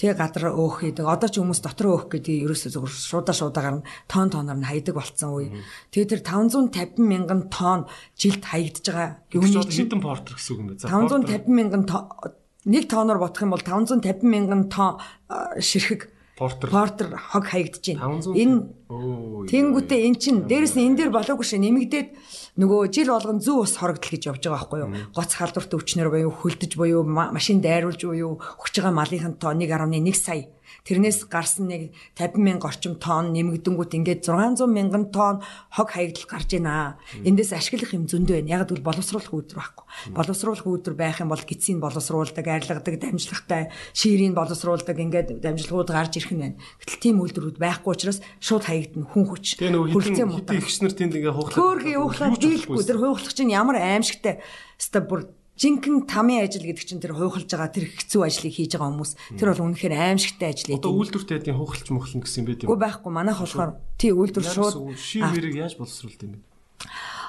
[0.01, 1.05] Тэгээ гадар өөх хийдэг.
[1.05, 3.87] Одоо ч хүмүүс дотор өөх гэдэг ерөөсөө зөвхөн шуудаа шуудаа гарна.
[4.09, 5.53] Тон тоноор нь хайдаг болцсон үе.
[5.93, 7.85] Тэгээ тэр 550 мянган тонн
[8.17, 9.21] жилд хаягдж байгаа.
[9.29, 11.05] Юуны хитэн портер гэсэн үг юм байна.
[11.05, 11.83] 550 мянган
[12.65, 14.97] нэг тоноор бодох юм бол 550 мянган тонн
[15.61, 16.09] ширхэг
[16.41, 16.69] Портер.
[16.73, 18.17] Портер хог хаягдж байна.
[18.33, 18.57] Энэ
[19.45, 22.07] Тэнгүүтээ эн чин дээрэс нь энэ дээр болоогүй шээ нэмэгдээд
[22.57, 24.89] нөгөө жил болгон зүү ус хорогдол гэж явж байгаа байхгүй юу?
[25.13, 30.49] Гоц халдварт өвчнөр буюу хөлдөж буюу машин дайруулж буюу өгч байгаа малынхын тоо 1.1 сая
[30.87, 36.57] Тэрнээс гарсан нэг 50 мянга орчим тонн нэмэгдэнгүүт ингээд 600 мянган тонн хог хаягдл гарч
[36.57, 36.97] байна.
[37.21, 38.53] Эндээс ашиглах юм зөндөө байна.
[38.61, 39.85] Яг гэвэл боловсруулах үйлдвэр байхгүй.
[40.15, 46.31] Боловсруулах үйлдвэр байх юм бол гидсийг боловсруулдаг, арилгадаг, дамжлагтай, ширийг боловсруулдаг ингээд дамжлагууд гарч ирэх
[46.33, 46.57] нь байна.
[46.81, 49.45] Гэтэл тийм үйлдвэрүүд байхгүй учраас шууд хаягдна хүн хүч.
[49.61, 50.57] Хүрэлцээ мутаа.
[50.57, 51.57] Ихснэр тэнд ингээд хуухлаа.
[51.57, 52.83] Хөөргийн хуухлаа дийлэхгүй.
[52.85, 54.41] Тэр хуухлах чинь ямар аимшигтай.
[54.81, 55.29] Ста бүр
[55.61, 59.47] жинхэнэ тамийн ажил гэдэг чинь тэр хуйхалж байгаа тэр хэцүү ажлыг хийж байгаа хүмүүс тэр
[59.53, 60.81] бол үнэхээр аимшигтай ажил ээ.
[60.81, 62.69] Одоо үйлдвэртэй хэдийн хуйхалж мөхлөн гэсэн юм байт юм.
[62.73, 63.71] Үгүй байхгүй манайх болохоор
[64.01, 66.45] тий үйлдвэр шууд шив хэрэг яаж боловсруулдаг юм бэ?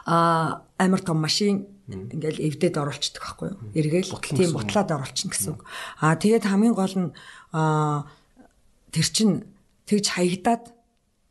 [0.09, 3.61] Аа амар том машин ингээл эвдээд оруулцдаг байхгүй юу?
[3.77, 5.63] Эргээл тийм бутлаад оруулчихна гэсэн үг.
[6.01, 7.11] Аа тэгээд хамгийн гол нь
[7.53, 8.09] аа
[8.97, 9.45] тэр чин
[9.85, 10.73] тэгж хаягдаад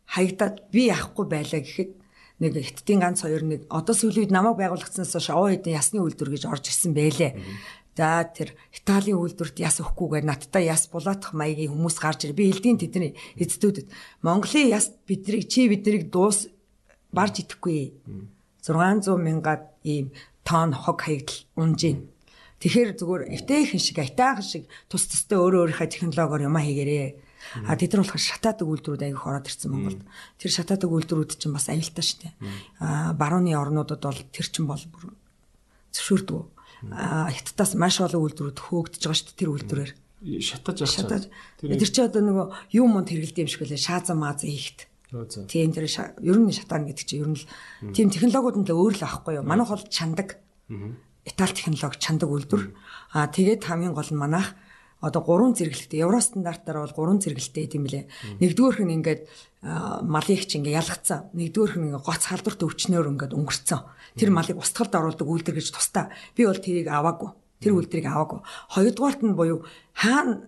[0.06, 2.01] хаягдаад би яахгүй байлаа гэхэд
[2.41, 6.34] нэг хиттийн ганц хоёр нэг одоо сүүлийн үед намайг байгуулагдсанаас хойш овоо хэдэн ясны үйлдвэр
[6.34, 7.38] гэж орж ирсэн байлээ.
[7.95, 12.34] За тэр Италийн үйлдвэрт яс өгөхгүйгээр надтай яс булаатах маягийн хүмүүс гарч ир.
[12.34, 13.93] Би хэлдгийн тэдний эцдүүдэд
[14.26, 16.49] Монголын яс биднийг чи биднийг дуус
[17.13, 17.93] барж идэхгүй.
[18.63, 20.15] 600 мянгаад ийм
[20.47, 21.99] тонн хог хаягдл унж ийн.
[22.61, 27.09] Тэгэхээр зүгээр эвтэйхэн шиг айтаахан шиг тус тустай өөрөө өөрийнхөө технологиор юм хийгэрээ.
[27.65, 30.01] А тэд нар болохоор шатаадаг үйлдвэрүүд аявих ороод ирсэн Монголд.
[30.39, 32.30] Тэр шатаадаг үйлдвэрүүд чинь бас аюултай штэ.
[32.80, 35.13] А барууны орнуудад бол тэр чинь бол бүр
[35.91, 36.41] зөвшөөрдөг.
[36.93, 39.91] А хятадаас маш олон үйлдвэрүүд хөөгдөж байгаа штэ тэр үйлдвэрээр.
[40.22, 41.30] Шатаж явчихсан.
[41.61, 42.45] Тэр чинь одоо нөгөө
[42.77, 44.85] юм мод хэрэгэлдэм шиг үлээ шаазан мааз хийхт.
[45.49, 47.45] Тийм тэр ер нь шатаан гэдэг чинь ер нь л
[47.91, 49.45] тийм технологиуд нь л өөр л аахгүй юу.
[49.45, 50.38] Манайх бол чандаг.
[51.26, 52.72] Итали технологи чандаг үйлдвэр.
[53.18, 54.55] Аа тэгээд хамгийн гол нь манайх
[55.02, 58.06] одоо гурван зэрэглэлтэй евро стандартаар бол гурван зэрэглэлтэй тийм лээ.
[58.38, 59.22] Нэгдүгüүрх нь ингээд
[60.06, 61.34] малын их чинь ингээд ялгцсан.
[61.34, 63.82] Нэгдүгüүрх нь гоц халдварт өвчнөөр ингээд өнгөрцөн.
[64.15, 66.14] Тэр малыг устгалд оруулдаг үйлдвэр гэж тустай.
[66.38, 67.34] Би бол тэрийг аваагүй.
[67.65, 68.40] Тэр үйлдвэрийг аваагүй.
[68.78, 69.65] Хоёрдугаарт нь буюу
[69.98, 70.45] хаана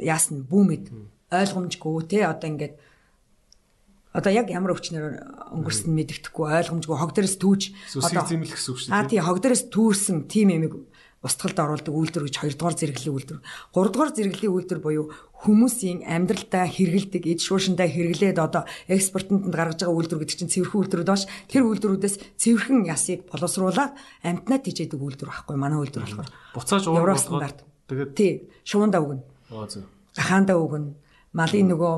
[0.00, 0.92] яасан бүүмэд
[1.32, 2.76] ойлгомжгүй те одоо ингээд
[4.12, 7.62] одоо яг ямар өвчнөр өнгөрсөн мэддэхгүй ойлгомжгүй хог дээрээс түүж
[7.96, 8.96] одоо зэмлэх гэсэн үг шүү дээ.
[9.00, 10.76] Аа тий хог дээрээс түүрсэн тим эмиг
[11.22, 13.40] устгалд оруулдаг үйлдвэр гэж хоёрдугаар зэрэглэлийн үйлдвэр.
[13.70, 15.06] Гуравдугаар зэрэглэлийн үйлдвэр буюу
[15.46, 21.10] хүмүүсийн амьдралдаа хэрэгэлдэг, эд шуушиндаа хэрэглээд одоо экспортонд гаргаж байгаа үйлдвэр гэдэг чинь цэвэрхэн үйлдвэрүүд
[21.14, 21.24] бааш.
[21.46, 23.94] Тэр үйлдвэрүүдээс цэвэрхэн ясыг боловсруулаад
[24.26, 26.30] амтнаа тижээдэг үйлдвэр байхгүй манай үйлдвэр болохоор.
[26.58, 27.58] Буцааж уур стандарт.
[27.86, 28.32] Тэгээд тий
[28.66, 29.22] шуунда өгнө.
[29.54, 29.86] Аа зөв.
[30.18, 30.98] Гахаанда өгнө.
[31.38, 31.94] Малын нөгөө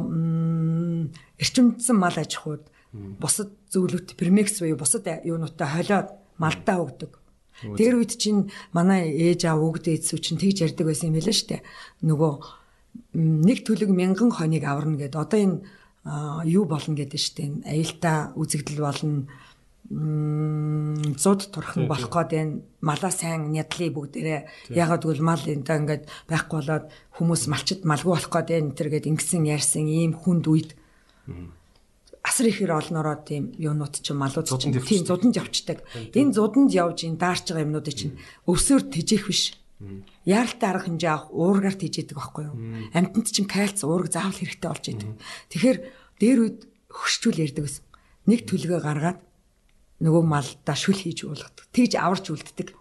[1.41, 7.24] эрчимдсэн мал аж ахуйд бусад зөвлөлт премекс буюу бусад юунуудтай холиод малдаа өгдөг
[7.63, 11.63] Тэр үед чинь манай ээж аав өгдөө эцүү чинь тэгж ярьдаг байсан юм байлаа штэ.
[12.03, 12.33] Нөгөө
[13.15, 15.59] нэг төлөг мянган хоног аварна гэд одоо энэ
[16.51, 17.65] юу болно гэдэг штэ.
[17.65, 19.31] Аюултай үзэгдэл болно
[21.17, 22.61] зуд турхан болох гээд байна.
[22.81, 24.41] Малаа сайн нядлаа бүгдээрээ.
[24.73, 26.87] Ягаад гэвэл мал энэ ингээд байхгүй болоод
[27.21, 28.73] хүмүүс малчд малгүй болох гээд байна.
[28.73, 30.71] Тэр гээд ингэсэн ярьсан ийм хүнд үед
[32.25, 35.85] асар ихээр олноороо тийм юунууд ч малууд ч тийм зуданд явцдаг.
[36.17, 38.17] Энэ зуданд явж ин даарч байгаа юмнуудыг чинь
[38.49, 39.61] өвсөөр тэжээх биш.
[40.25, 42.57] Яаралтай арга хэмжээ авах уургаар тэжээдэг байхгүй юу?
[42.97, 45.11] Амтнд чинь кальц уураг заавал хэрэгтэй болж идэг.
[45.53, 45.79] Тэгэхээр
[46.17, 47.85] дээр үед хөшчүүл ярьдаг гэсэн.
[48.25, 49.21] Нэг төлгөө гаргаад
[50.03, 51.71] нөгөө малдаа шүл хийж уулгадаг.
[51.71, 52.75] Тэгж аварч үлддэг.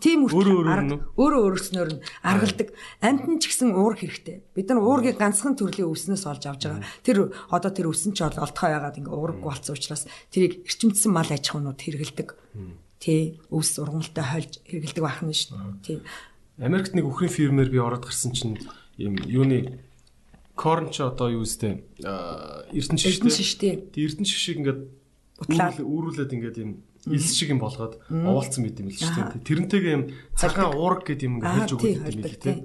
[0.00, 2.72] Тийм үрт өөрөө өөрснөөр нь аргалдаг.
[3.04, 4.40] Амтэн ч гэсэн уур хэрэгтэй.
[4.56, 6.88] Бид нар уургийг ганцхан төрлийн өвснөөс олж авч байгаа.
[7.04, 11.44] Тэр одоо тэр өвсөн ч олдохоо яагаад ингээ уург болцсон учраас тэрийг эрчимдсэн мал аж
[11.44, 12.28] ахуйнууд хэрэгэлдэг.
[13.00, 15.84] Тий, өвс ургамалтай хольж хэрэгэлдэг байх нь шүү дээ.
[15.84, 15.98] Тий.
[16.56, 18.60] Америкт нэг үхрийн фирмээр би ороод гарсан чинь
[18.96, 19.80] юм юуны
[20.56, 23.16] корн ч одоо юу үстэй эрдэнэ шиштэй.
[23.16, 23.72] Эрдэнэ шиштэй.
[23.96, 24.80] Эрдэнэ шишийг ингээд
[25.48, 26.70] үүрүүлээд ингээд юм
[27.08, 29.48] илс шиг юм болгоод овоолцсон байт юм л шүү дээ.
[29.48, 30.04] Тэрнтэйгээ юм
[30.36, 32.58] цагаан уураг гэдэг юм ингээд хэлж өгöd юм л тийм.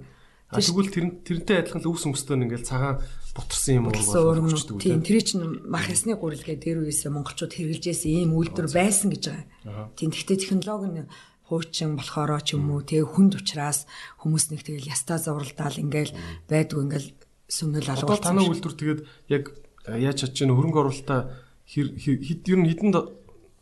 [0.51, 2.99] А тэгвэл тэр тэрнтэй адилхан л өвс өмсдөө ингээд цагаан
[3.33, 4.79] бутарсан юм уу болчихдог.
[4.83, 9.23] Тийм тэр чинь мах ясны гурилгээ дээр үесээ монголчууд хэрэгжилжсэн ийм үйлдвэр байсан гэж
[9.63, 9.89] байгаа.
[9.95, 11.09] Тийм гэхдээ технологи нь
[11.49, 13.85] хуучин болохоор ч юм уу тэг хүнд учраас
[14.21, 16.13] хүмүүс нэг тэгэл ястаа зуралдаал ингээл
[16.49, 17.09] байдгүй ингээл
[17.49, 18.17] сүмнэл алгуулсан.
[18.17, 19.43] Одоо танай үйлдвэр тэгээд яг
[19.85, 21.21] яаж чадж чинь хөрөнгө оруулалтаа
[21.65, 22.91] хэд ер нь хэдэн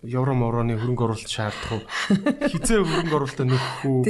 [0.03, 1.83] евро мороны хөрөнгө оруулалт шаардах уу?
[2.51, 4.01] Хизээ хөрөнгө оруулалтаа нөхөх үү?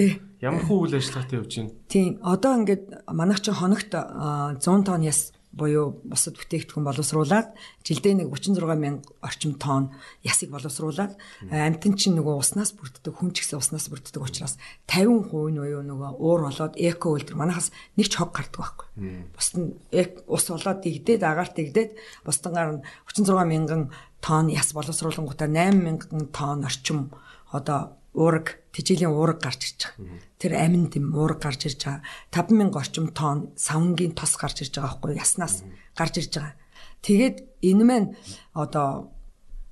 [0.42, 1.72] Ямар хүү үйл ажиллагаатай явж байна?
[1.88, 2.18] Тийм.
[2.26, 2.84] Одоо ингээд
[3.14, 7.54] манайх чинь хоногт 100 тонн яс буюу бусад бүтээгдэхүүн боловсруулад
[7.86, 9.94] жилдээ нэг 36 мянга орчим тонн
[10.26, 11.14] ясыг боловсруулад
[11.54, 14.58] амтэн чинь нөгөө уснаас бүрддэг хүн ч гэсэн уснаас бүрддэг учраас
[14.90, 17.38] 50% нь буюу нөгөө уур болоод эко үйлдвэр.
[17.38, 18.88] Манахаас нэг ч хог гардаг байхгүй.
[19.30, 19.78] Бусд нь
[20.26, 21.92] ус болоод дигдээд агаарт дигдээд
[22.26, 23.82] бусдангаар нь 36 мянган
[24.26, 27.14] тонн яс боловсруулангуудаа 8 мянган тонн орчим
[27.54, 30.18] одоо уураг тижээлийн уураг гарч ирж байгаа.
[30.42, 32.02] Тэр амин дэм уураг гарч ирж байгаа.
[32.34, 35.62] 5000 орчим тонн савнгийн тос гарч ирж байгаа байхгүй яснаас
[35.94, 36.58] гарч ирж байгаа.
[37.06, 38.10] Тэгээд энэ маань
[38.58, 39.14] одоо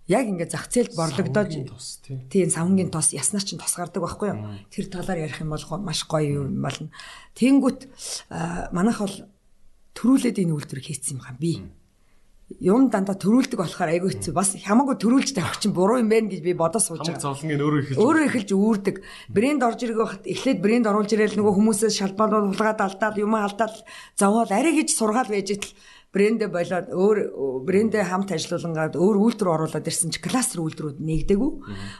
[0.06, 1.50] яг ингээд зах зээлд борлогдоод
[2.30, 4.40] тийм савнгийн тос яснаас чинь тос гардаг байхгүй юу?
[4.70, 6.94] Тэр талаар ярих юм бол маш гоё юм болно.
[7.34, 7.90] Тэнгүүт
[8.76, 9.18] манайх бол
[9.98, 11.66] төрүүлээд энэ үйлдвэр хийсэн юм хаа би
[12.60, 14.34] юм дандаа төрүүлдэг болохоор айгүй хэцүү.
[14.36, 17.22] Бас хамаагүй төрүүлж тавих чинь буруу юм байна гэж би бодож сууж байгаа.
[17.22, 18.96] Зовлонгийн өөрөө эхэлж өөрөө эхэлж үүрдэг.
[19.32, 23.76] Брэнд орж ирэх байхад эхлээд брэнд оруулж ирээл нөгөө хүмүүсээс шалбарууд хулгаад алдаад юм алдаад
[24.20, 25.72] зовоол арай гэж сургаал байж итл
[26.12, 27.18] брэндэ болоод өөр
[27.64, 31.52] брэндэ хамт ажиллуулангаад өөр үйлдвэр оруулаад ирсэн чи кластер үйлдвэрүүд нэгдэггүй.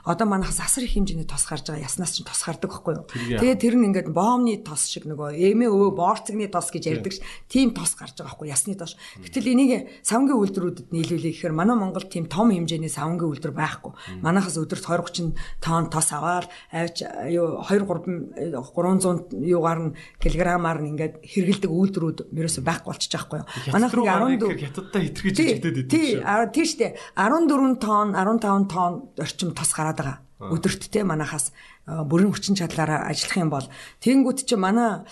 [0.04, 1.88] Одоо манайхаас асар их хэмжээний тос гарч байгаа.
[1.88, 3.08] Яснаас ч тос гардаг байхгүй юу?
[3.08, 7.24] Тэгээ тэр нь ингээд боомны тос шиг нөгөө эмээ өвөө боорцогны тос гэж ярьдаг ш.
[7.48, 9.00] Тийм тос гарч байгаа байхгүй ясны тос.
[9.24, 13.96] Гэтэл энийг савнгийн үйлдвэрүүдэд нийлүүлэх гэхээр манай Монгол тийм том хэмжээний савнгийн үйлдвэр байхгүй.
[14.20, 20.82] Манайхаас өдөрт 20 30 тонн тос аваад авч юу 2 3 300 юугаар нь килограммаар
[20.82, 23.74] нь ингээд хэрэгэлдэг үйлдвэрүүд ерөөсөй байхгүй болчихж байгаа байхгүй юу?
[23.74, 26.22] Манайх нэг 14 хятадтай хэтэрхийж ижигдээд идэв шүү.
[26.22, 26.88] Тий, тий штэ.
[27.16, 30.18] 14 тонн, 15 тонн орчим тос гараад байгаа.
[30.42, 31.54] Өдөрт те манахаас
[31.86, 33.68] бүрэн хүчин чадлаараа ажиллах юм бол
[34.02, 35.06] тэгэнгүүт чи манай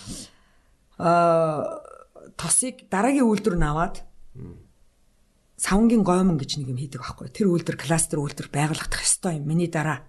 [0.98, 1.82] а
[2.36, 4.02] тосыг дараагийн үйлдвэр нь аваад
[5.60, 7.30] савнгийн гомон гэж нэг юм хийдэг байхгүй.
[7.30, 9.46] Тэр үйлдвэр кластер үйлдвэр байгуулагдах ёстой юм.
[9.46, 10.08] Миний дараа.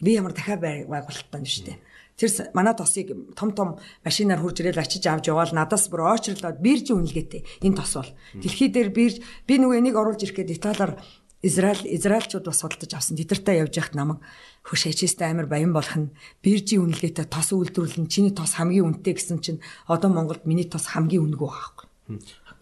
[0.00, 1.78] Би ямар дахиад байгуулалт байна шүү дээ.
[2.22, 7.02] Тэр манай тосыг том том машинаар хурж ирэл ачиж авч яваал надаас бүр очрлоод биржийн
[7.02, 7.66] үнэлгээтэй.
[7.66, 8.10] Энэ тос бол.
[8.38, 9.18] Дэлхий дээр бирж
[9.50, 11.02] би нөгөө энийг оруулж ирэх гээд Италиар
[11.42, 13.18] Израиль Израильчууд бас судалдаж авсан.
[13.18, 14.22] Тэдэртэй явж яхад намайг
[14.62, 16.14] хөш ачистэ амир баян болох нь.
[16.38, 19.58] Биржийн үнэлгээтэй тос үйлдвэрлэн чиний тос хамгийн үнэтэй гэсэн чинь
[19.90, 21.86] одоо Монголд миний тос хамгийн үнэгүй байхгүй.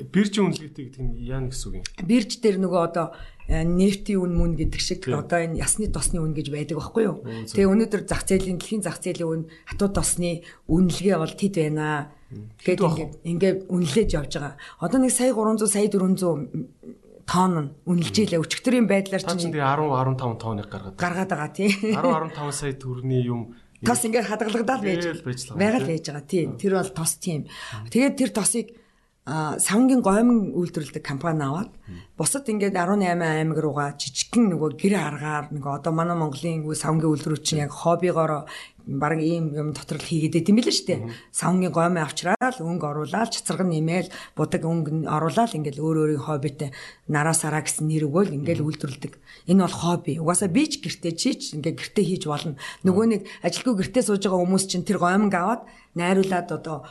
[0.08, 1.84] Биржийн үнэлгээтэй гэдэг нь яа гэсэн үг юм?
[2.08, 3.06] Бирж дээр нөгөө одоо
[3.50, 7.18] Э, нефтийн үн мөн гэдэг шиг одоо энэ ясны тосны үн гэж байдаг байхгүй юу.
[7.50, 12.14] Тэгээ өнөөдөр зах зээлийн дэлхийн зах зээлийн үн хатуу тосны үнэлгээ бол тэд байна.
[12.62, 14.54] Тэгээд ингээд ингээд үнэлж явж байгаа.
[14.78, 20.70] Одоо нэг сая 300 сая 400 тонн үнэлж илээ өчигдрийн байдлаар чинь 10 15 тонныг
[20.70, 21.74] гаргаад гаргаад байгаа тий.
[21.74, 23.40] 10 15 сая төгрөгийн юм
[23.82, 25.82] тос ингээд хадгалагдаад байж байгаа.
[25.82, 26.46] Л байж байгаа тий.
[26.54, 27.50] Тэр бол тос тийм.
[27.90, 28.78] Тэгээд тэр тосыг
[29.26, 31.70] савнгийн гомон үйлдвэрлэдэг компани аваад
[32.16, 37.44] бусад ингээд 18 аймаг руугаа жижигхэн нөгөө гэр аргаар нөгөө одоо манай Монголын савнгийн үйлдвэрүүд
[37.44, 38.48] чинь яг хоббигоор
[38.86, 41.00] баг ийм юм дотор л хийгээд байт юм билээ шүү дээ.
[41.30, 46.72] Савнгийн гомын авчраал өнгө оруулаад цацраг нэмээл будаг өнгө оруулаад ингээд өөр өөрийн хоббитэй
[47.06, 49.12] нараа сараа гэсэн нэр өгөөл ингээд үйлдвэрлэдэг.
[49.46, 50.18] Энэ бол хобби.
[50.18, 52.58] Угаасаа би ч гэртээ чийч ингээд гэртээ хийж болно.
[52.82, 55.62] Нөгөө нэг ажилгүй гэртээ сууж байгаа хүмүүс чинь тэр гомонг аваад
[55.94, 56.88] найруулад одоо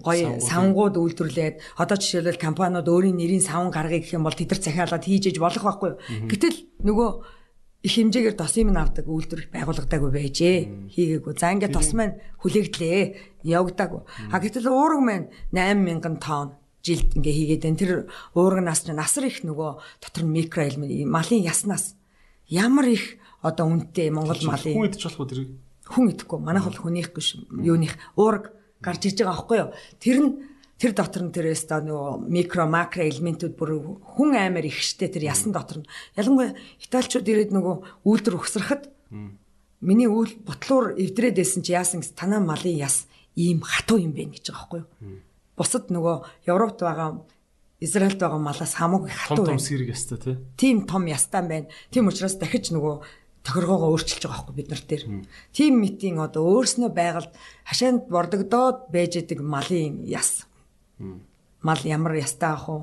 [0.00, 4.60] гоё савнгууд үйлдвэрлээд одоо жишээлбэл компаниуд өөрийн нэрийн савн гаргая гэх юм бол тэд нар
[4.64, 6.00] захиалаад хийж иж болох байхгүй юу.
[6.32, 7.10] Гэтэл нөгөө
[7.82, 10.58] их хэмжээгээр тосын минь авдаг үйлдвэр байгуулагдаагүй байжээ.
[10.96, 11.34] Хийгээгүй.
[11.36, 13.44] За ингээд тос маань хүлээгдлээ.
[13.44, 14.02] Явагдаагүй.
[14.32, 17.92] А гэтэл уураг маань 8000 тонн жилд ингээ хийгээд энэ тэр
[18.34, 19.70] уураг нас нь насар их нөгөө
[20.02, 21.94] дотор нь микро элемент малын яснаас
[22.50, 25.40] ямар их одоо үнэтэй Монгол малын хүн идэж болох уу тэр
[25.86, 28.50] хүн идэхгүй манайх бол хүнийх биш юуных уураг
[28.82, 29.70] гарч иж байгаа байхгүй юу.
[30.02, 30.30] Тэр нь
[30.82, 33.70] тэр дотор нь тэр өстө нөгөө микро макро элементүүд бүр
[34.02, 38.90] хүн аймаар ихштэй тэр ясан дотор нь ялангуяа италичууд ирээд нөгөө үйлдвэр өгсрахад
[39.78, 43.06] миний үйл ботлуур эвдрээд байсан чи яасан гэс танаа малын яс
[43.38, 45.22] ийм хатуу юм бэ гэж байгаа байхгүй юу.
[45.54, 46.16] Бусад нөгөө
[46.50, 47.22] Европт байгаа
[47.82, 49.58] Израильд байгаа малаас хамаагүй хатуу байна.
[49.58, 50.36] Том том сэрэг ястай тий.
[50.58, 51.66] Тийм том ястан байна.
[51.90, 53.02] Тийм учраас дахиж нөгөө
[53.42, 55.04] тохиргоогоо өөрчилж байгаа байхгүй бид нар дээр.
[55.52, 57.32] Тим митийн одоо өөрснөө байгальд
[57.66, 60.46] хашаанд бордогдоод байж идэг малын яс.
[61.62, 62.82] Мал ямар ястай ах уу?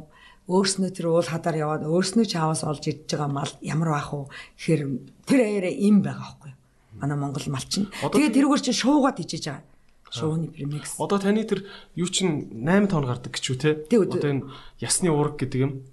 [0.50, 4.28] Өөрснөө тэр уул хадаар яваад өөрснөө чааваас олж идж байгаа мал ямар байх уу?
[4.60, 4.82] Тэгэхээр
[5.24, 6.52] тэр аяараа им байгаа байхгүй.
[7.00, 7.88] Манай Монгол мал чинь.
[7.88, 9.64] Тэгээд тэрүүгээр чинь шуугаад ичиж байгаа.
[10.10, 10.98] Шууны премикс.
[10.98, 13.78] Одоо таны тэр юу чинь 8 тонн гардаг гэж үү те?
[13.94, 14.50] Одоо энэ
[14.82, 15.86] ясны уураг гэдэг юм.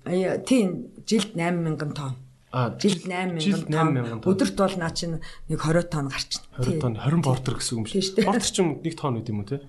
[0.48, 2.16] Тийм жилд 8000 тонн
[2.56, 4.20] жилд 8000 тонн.
[4.24, 6.44] Өдөрт бол наа чинь нэг 20 тонн гарчна.
[6.56, 8.16] 20 тонн 20 бортер гэсэн юм шиг.
[8.24, 9.60] Бортер чинь 1 тонн үт юм уу те?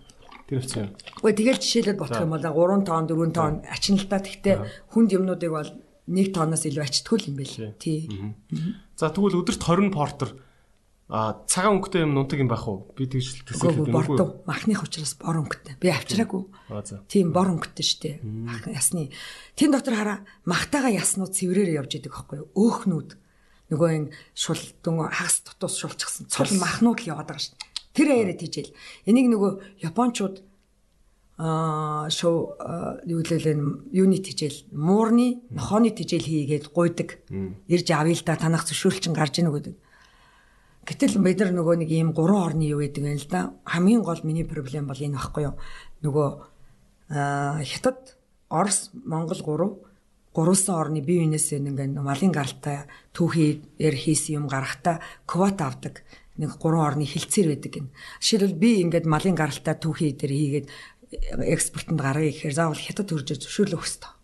[0.48, 1.20] Тэр хэвчээ.
[1.20, 4.20] Үгүй тэгэл жишээлбэл бодох юм бол 3 тонн 4 тонн ачналтай.
[4.24, 4.56] Гэхдээ
[4.96, 5.70] хүнд юмнуудыг бол
[6.08, 7.76] 1 тонноос илүү ачтгүй юм байл.
[7.76, 8.08] Тий.
[8.96, 10.32] За тэгвэл өдөрт 20 портер
[11.08, 12.92] А цагаан өнгөтэй юм нунтаг юм байх уу?
[12.92, 14.44] Би тэгж төсөөлөд юм уу?
[14.44, 15.80] Махных учраас бор өнгөтэй.
[15.80, 16.52] Би авчираагүй.
[17.08, 18.20] Тийм бор өнгөтэй штэ.
[18.28, 19.16] Мах ясны.
[19.56, 22.52] Тэн дотор хараа махтайгаа яснууд цэврээр явж идэг байхгүй юу?
[22.60, 23.16] Өөхнүүд.
[23.72, 26.28] Нөгөө энэ шул дүн хагас дутуус шулчихсан.
[26.28, 27.56] Цул махнууд л яваад байгаа штэ.
[27.96, 28.76] Тэр аяараа тийжэл.
[29.08, 30.44] Энийг нөгөө японочууд
[31.40, 32.60] аа шоу
[33.08, 33.56] юу лээ
[33.96, 37.24] юуны тижэл муурны нохооны тижэл хийгээд гуйдаг.
[37.72, 39.87] Ирж авъя л да танах зөвшөөрөл чин гарч ийн гэдэг
[40.88, 43.52] Гэтэл бид нар нөгөө нэг ийм гурван орны юу гэдэг юм л да.
[43.68, 45.60] Хамгийн гол миний проблем бол энэ байхгүй юу?
[46.00, 46.30] Нөгөө
[47.68, 48.16] хятад,
[48.48, 49.72] Орос, Монгол гурав
[50.32, 56.08] гурван орны бие биенээс ингээд малын гаралтай түүхээр хийсэн юм гарахта квота авдаг
[56.40, 57.92] нэг гурван орны хилцээр байдаг гин.
[58.24, 60.68] Жишээлбэл би ингээд малын гаралтай түүхий дээр хийгээд
[61.52, 64.17] экспортод гаргая гэхээр заавал хятад төрж зөвшөөрлөх хэрэгтэй.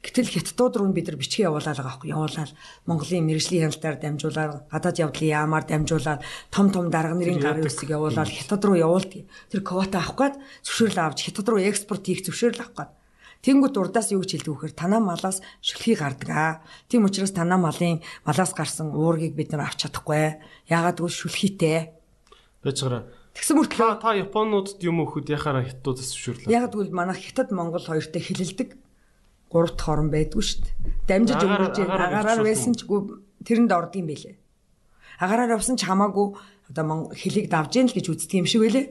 [0.00, 2.50] Гэтэл хятадууд руу бид нар бичгээ явуулаад байгаа байхгүй явуулаад
[2.88, 8.32] Монголын мэрэгжлийн хяналтаар дамжуулаад гадаад явдлын яамаар дамжуулаад том том дарга нарын гарын үсэг явуулаад
[8.32, 9.28] хятад руу явуулдаг.
[9.52, 12.92] Тэр квота авах гээд зөвшөөрөл авч хятад руу экспорт хийх зөвшөөрөл авах гээд
[13.40, 16.60] Тэнгүүд урдаас юу гэж хэлдэг вэхээр танаа малаас шүлхий гардаг аа.
[16.92, 20.44] Тийм учраас танаа малын малаас гарсан уургийг бид нар авч чадахгүй.
[20.68, 21.88] Яагаад гэвэл шүлхийтэй.
[22.60, 23.08] Бачгараа.
[23.32, 26.52] Тэгсэн мөртлөө Та Японуудад юм өөхөд яхаараа хятадуудаас зөвшөөрлөө.
[26.52, 28.76] яагаад гэвэл манайх Хятад Монгол хоёртой хэлэлдэг.
[29.50, 30.74] Гурав дахь орн байдгүй шүү дээ.
[31.10, 34.36] Дамжиж өнгөрч агаараар байсан ч тэрэнд ордгийм байлээ.
[35.18, 36.38] Агаараар явсан ч хамаагүй
[36.70, 38.86] одоо Монгол хэлийг давж яах л гэж үздэг юм шиг байлээ.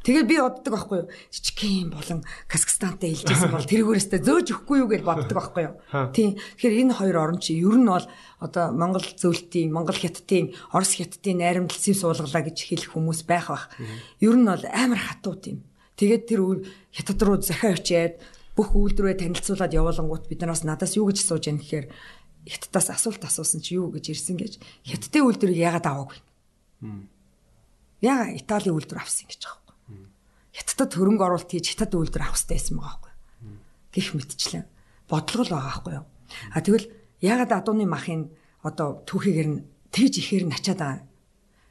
[0.00, 1.08] Тэгээд би боддог байхгүй юу?
[1.28, 5.74] Жижигхэн болон Казахстантай хэлжсэн бол тэргүүрээсээ зөөж өгөхгүй юу гэж боддог байхгүй юу?
[6.16, 6.40] Тийм.
[6.56, 8.08] Тэгэхээр энэ хоёр орн чи ер нь бол
[8.40, 13.68] одоо Монгол зөвлөлтийн, Монгол хятадын, Орос хятадын найрамдал сэв суулгалаа гэж хэлэх хүмүүс байх бах.
[14.24, 15.68] Ер нь бол амар хатуут юм.
[16.00, 16.40] Тэгээд тэр
[16.96, 18.16] хятад руу захиа очиад
[18.60, 21.86] бүх үйлдвэрээ танилцуулаад явуулангууд бид нараас надаас юу гэж сууж яах гэхээр
[22.44, 26.20] хятадаас асуулт асуусан чи юу гэж ирсэн гэж хятадын үйлдвэрийг яагаад аваагүй?
[28.04, 30.12] Яагаад Италийн үйлдвэр авсан гэж байгаа юм.
[30.52, 33.12] Хятадд хөрөнгө оруулалт хийж хятад үйлдвэр авах хэрэгтэй байсан байгаа байхгүй.
[33.96, 34.64] Гэх мэтчлэн
[35.08, 36.06] бодлого л байгаа байхгүй юу.
[36.52, 36.86] А тэгвэл
[37.20, 41.08] яагаад адууны махын одоо түүхийгэр нь тэгж ихээр нь ачаад байгаа.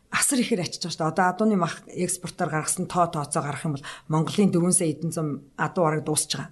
[0.09, 1.13] Асар ихээр ачиж байгаа шүү дээ.
[1.13, 5.27] Одоо адууны мах экспортоор гаргасан тоо тооцоо гарах юм бол Монголын 4 сая эдэн зам
[5.57, 6.49] адуу бараг дуусч байгаа.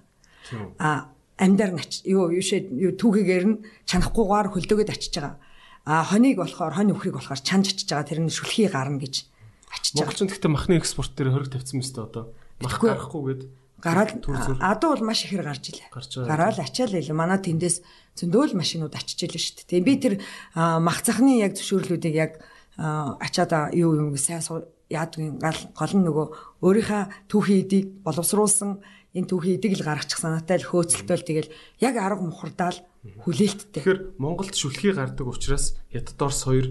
[0.78, 3.56] А амьдар нь юу юу шээ юу түүхийгэр нь
[3.86, 5.38] чанахгүйгээр хөлдөөгд ачиж байгаа.
[5.86, 8.08] А хоныг болохоор хонь өхрийг болохоор чанж ачиж байгаа.
[8.10, 9.28] Тэр нь шүлхий гарна гэж
[9.70, 10.08] ачиж байгаа.
[10.08, 12.24] Монголчин гэхдээ махны экспорт дээр хөрөг тавьсан мэт одоо.
[12.58, 13.42] Мах гарахгүйгээд
[13.78, 14.26] Гараад
[14.58, 15.94] адуу бол маш ихээр гарч илээ.
[16.26, 17.14] Гараад ачаал илээ.
[17.14, 17.86] Манай тэндээс
[18.18, 19.86] зөндөөл машинууд очиж илээ шүү дээ.
[19.86, 20.14] Би тэр
[20.58, 22.42] мах цахны яг зөвшөөрлүүдийг яг
[22.74, 24.42] ачаад юу юм сайн
[24.90, 26.26] яадгийн гол нь нөгөө
[26.64, 28.82] өөрийнхөө түүхийн эдийг боловсруулсан
[29.18, 32.78] энэ түүхийн эдийг л гаргачих санаатай л хөөцөлтөөл тэгэл яг арга мухардаал
[33.26, 33.82] хүлээлттэй.
[33.82, 36.66] Тэгэхээр Монголд шүлхий гардаг учраас Хятад Орос хоёр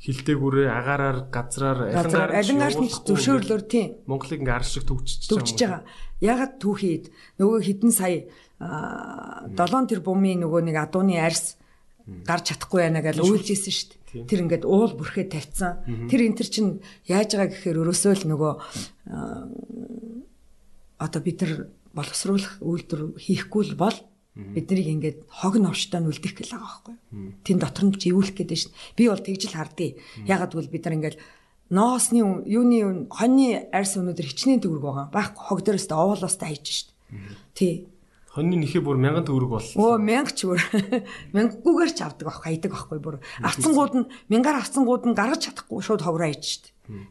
[0.00, 5.84] хилдээгүүрээ агаараар газраар Газар алингаар нь зөвшөөрлөөр тийм Монголыг ингээ арш шиг төгчж төгжиж байгаа.
[6.24, 7.04] Ягаад түүхийд
[7.36, 8.24] нөгөө хідэн сая
[8.60, 11.60] 7 тэрбумын нөгөө нэг адууны арьс
[12.24, 14.24] гарч чадахгүй байна гэж үйлжсэн шүү дээ.
[14.24, 16.08] Тэр ингээд уул бүрхээ тавьсан.
[16.08, 16.70] Тэр энэ төр чинь
[17.04, 18.52] яаж байгаа гэхээр өрөөсөө л нөгөө
[21.00, 21.52] одоо бид нар
[21.94, 23.96] боловсруулах үйлдвэр хийхгүй л бол
[24.34, 26.96] биднийг ингээд хог новштой нь үлдэх гэл байгаа байхгүй.
[27.42, 28.96] Тэн дотор нь живүүлэх гэдэг дээ.
[28.96, 29.98] Би бол тэгж л хардъя.
[30.24, 31.16] Ягаад гэвэл бид нар ингээд
[31.70, 35.06] ноосны юуны хоньны арьс өнөдөр хичнээн төгрөг байгаа.
[35.10, 37.54] Баг хог дээрээс та овоолоостай хайж дээ.
[37.58, 37.74] Тий.
[38.30, 39.66] Хоньны нэхээ бүр 1000 төгрөг бол.
[39.74, 40.62] Өө мянга ч бүр
[41.34, 46.06] мянгаггүйгээр ч авдаг байхгүй хайдаг байхгүй бүр авцсангууд нь мянгаар авцсангууд нь гаргаж чадахгүй шууд
[46.06, 46.64] ховроо хийж штт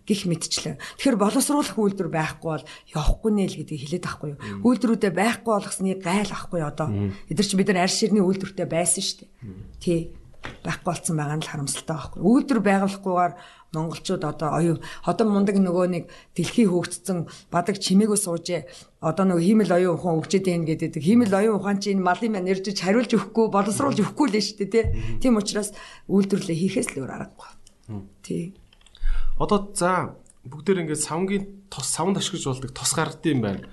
[0.06, 0.76] гих мэдчлээ.
[0.80, 4.40] Тэгэхээр боловсруулах үйлдвэр байхгүй бол явахгүй нэ л гэдгийг хэлээд байхгүй юу.
[4.66, 6.88] Үйлдвэрүүдээ байхгүй болгосны gaйл ахгүй одоо.
[7.32, 9.28] Эдгээр чи бид нар арьс ширний үйлдвэртэй байсан штт.
[9.80, 10.14] Тий
[10.64, 12.20] байхгүй болсон байгаа нь л харамсалтай байхгүй.
[12.24, 13.34] Үйлдвэр байгуулахгүйгээр
[13.76, 16.04] монголчууд одоо оюу одоо мундаг нөгөө нэг
[16.34, 18.62] дэлхий хөөгдсөн бадаг чимээгөө суужээ
[19.04, 21.04] одоо нөгөө хиймэл оюун ухаан өгчээд байна гэдэг.
[21.04, 24.86] Хиймэл оюун ухаан чинь малын маань ирж хариулж өгөхгүй боловсруулж өгөхгүй л шүү дээ тий.
[25.22, 25.76] Тийм учраас
[26.08, 27.50] үйлдвэрлэлээ хийхээс л өөр аргагүй.
[28.26, 28.44] Тий.
[29.40, 33.64] Одоо за бүгдээр ингээд савнгийн тос савнд ашиглаж болдог тос гардыг юм байна.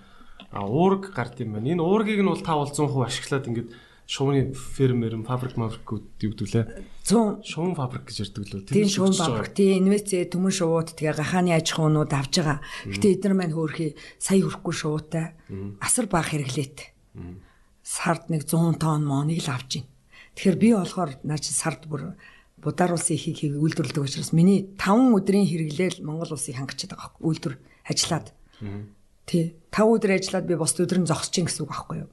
[0.55, 1.75] А уург гардыг юм байна.
[1.75, 3.71] Энэ уургийг нь бол та бол 100% ашиглаад ингээд
[4.07, 6.65] шувны фермер, фабрик, фабрикүүд югдүүлээ.
[7.03, 8.63] 100 Шувн фабрик гэж ярьдаг лөө.
[8.71, 12.59] Тийм шуун баврах, тийм инвестиц төмөн шувууд тэгээ гахааны аж ахуйнууд авж байгаа.
[12.87, 15.35] Гэтэ эдгээр маань хөөрхий сая хүрэхгүй шуутай.
[15.83, 16.95] Асар баах хэрэглээт.
[17.83, 19.91] Сард нэг 100 тонн моныг л авж байна.
[20.39, 22.15] Тэгэхээр би болохоор наа чи сард бүр
[22.57, 27.27] Будар улсын ихийг хийг үйлдвэрлэдэг учраас миний 5 өдрийн хэрэглээл Монгол улсыг хангачаад байгаа байхгүй
[27.29, 27.55] үйлдвэр
[27.85, 28.27] ажиллаад.
[29.29, 29.45] Тий.
[29.71, 32.11] 5 өдөр ажиллаад би бос өдөр нь зогсож чинь гэсэн үг байхгүй юу?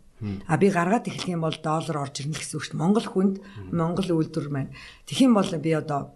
[0.47, 2.83] А би гаргаад эхлэх юм бол доллар орж ирнэ гэсэн үг шүү дээ.
[2.83, 3.35] Монгол хүнд
[3.71, 4.71] Монгол үйлдвэр маань.
[5.07, 6.15] Тэгэх юм бол би одоо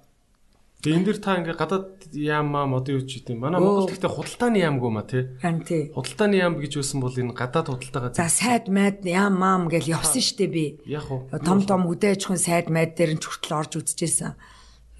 [0.87, 3.43] Тэгээ энэ дэр та ингээд гадаад яамаа модын үуч гэдэг юм.
[3.43, 5.23] Манай Монгол гэхдээ худалдааны яамгүй ма тий.
[5.43, 5.91] харин тий.
[5.91, 10.23] Худалдааны яам гэж үсэн бол энэ гадаад худалдаагаа За сайд майд яам маам гэж явсан
[10.23, 10.79] штэ би.
[10.87, 11.27] яг уу.
[11.43, 14.39] Том том үдэ аж ахуйн сайд майд дээр нь ч хүртэл орж үзчихсэн.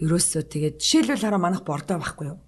[0.03, 2.39] Ерөөсөө тэгээд жишээлбэл хараа манах бордоо байхгүй юу?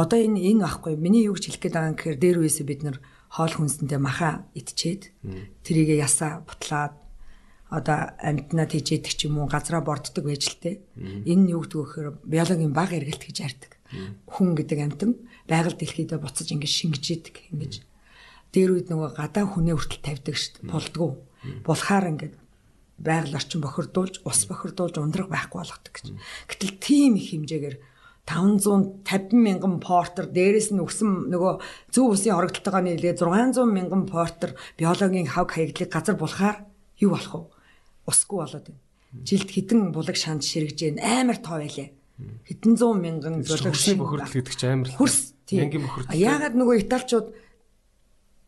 [0.00, 0.96] Одоо энэ энэ байхгүй?
[0.96, 2.96] Миний юу гэж хэлэх гээд байгаа юм гэхээр дээр үесээ бид нар
[3.30, 5.14] хоол хүнсэндээ маха идчихэд
[5.62, 6.99] тэрийг ясаа бутлаад
[7.70, 10.82] одоо амьтнаа тийжээдэг ч юм уу газраа борддог байж л те.
[10.98, 13.72] Энэ нь юу гэдэг вэ гэхээр биологийн баг эргэлт гэж ярьдаг.
[14.26, 15.10] Хүн гэдэг амьтан
[15.46, 17.72] байгаль дэлхийдээ буцаж ингэж шингэж идэг ингэж.
[18.50, 20.70] Дээр үед нөгөө гадаа хүнээ хүртэл тавьдаг шүү дээ.
[20.74, 21.10] Булдгүү.
[21.62, 22.32] Булхаар ингэж
[22.98, 26.06] байгаль орчин бохирдуулж, ус бохирдуулж ундраг байхгүй болгодог гэж.
[26.50, 27.76] Гэтэл тийм их хэмжээгээр
[28.28, 31.54] 550 мянган портер дээрэс нь өгсөн нөгөө
[31.90, 36.62] зөв усын хоригдлтойгоо нийлээ 600 мянган портер биологийн хав хаягдлыг газар булахаар
[37.00, 37.42] юу болох вэ?
[38.06, 38.82] Усгүй болоод байна.
[39.26, 41.00] Жилд хідэн булаг шанд ширэгж байна.
[41.20, 41.90] Амар тоо байлаа.
[42.46, 44.90] Хэдэн зуун мянган Хөрсний бохирдол гэдэг чинь амар.
[44.94, 45.72] Хөрс тийм.
[46.12, 47.28] Яагаад нөгөө италичууд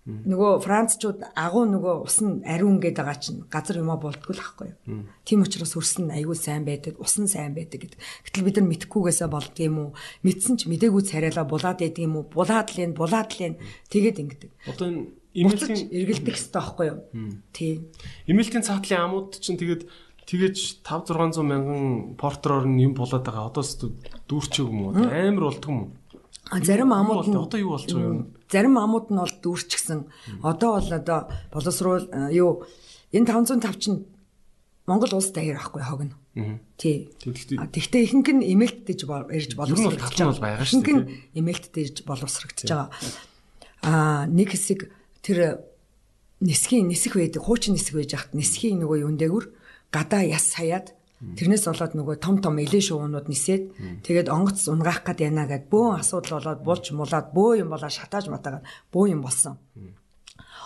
[0.03, 4.75] нөгөө францчууд агуу нөгөө ус нь ариун гэдэг байгаа чинь газар юмаа болдгоо л ахгүй
[4.75, 5.07] юу.
[5.23, 7.99] Тийм учраас хөрс нь аягүй сайн байдаг, ус нь сайн байдаг гэдэг.
[8.27, 9.91] Гэтэл бид нар мэдхгүйгээсээ болдго юм уу?
[10.27, 12.27] Мэдсэн ч мдээгүй царайлаа булаад байдаг юм уу?
[12.27, 13.61] Булаад л энэ, булаад л энэ
[13.95, 14.51] тэгээд ингэдэг.
[14.75, 15.03] Одоо энэ
[15.35, 16.99] имэйлтийн эргэлдэх хэрэгтэй байхгүй юу?
[17.53, 17.89] Тийм.
[18.29, 19.89] Имэйлтийн цаатлын амууд чинь тэгээд
[20.29, 23.51] тэгэж 5 600 мянган портроор нь юм болоод байгаа.
[23.51, 23.65] Одоо
[24.29, 24.97] дүүрчих юм уу?
[24.97, 25.91] Амар болдго юм уу?
[26.63, 28.37] Зарим амууд нь одоо юу болж байгаа юм?
[28.51, 30.01] Зарим амууд нь бол дүүрчихсэн.
[30.45, 32.65] Одоо бол одоо боловсруул юу
[33.13, 34.05] энэ 505 чинь
[34.87, 36.17] Монгол улс даяар ахгүй хогно.
[36.77, 37.13] Тий.
[37.21, 40.65] Тэгвэл ихэнх нь эмээлт дэж ирж боловсрогдож байгаа.
[40.65, 41.05] Ихэнх нь
[41.37, 42.91] эмээлт дэж боловсрогдож байгаа.
[43.83, 44.91] Аа нэг хэсэг
[45.23, 45.63] тэр
[46.43, 49.47] нисхийн нисэх байдаг, хуучин нисэх байж хат нисхийн нөгөө юун дээгүр
[49.95, 50.93] гадаа яс хаяад
[51.23, 56.03] Тэрнээс болоод нөгөө том том элен шуунууд нисээд тэгээд онгоц унгаах гээд яана гэд бөөн
[56.03, 59.55] асуудал болоод булж мулаад бөө юм болоо шатааж матаагаад бөө юм болсон.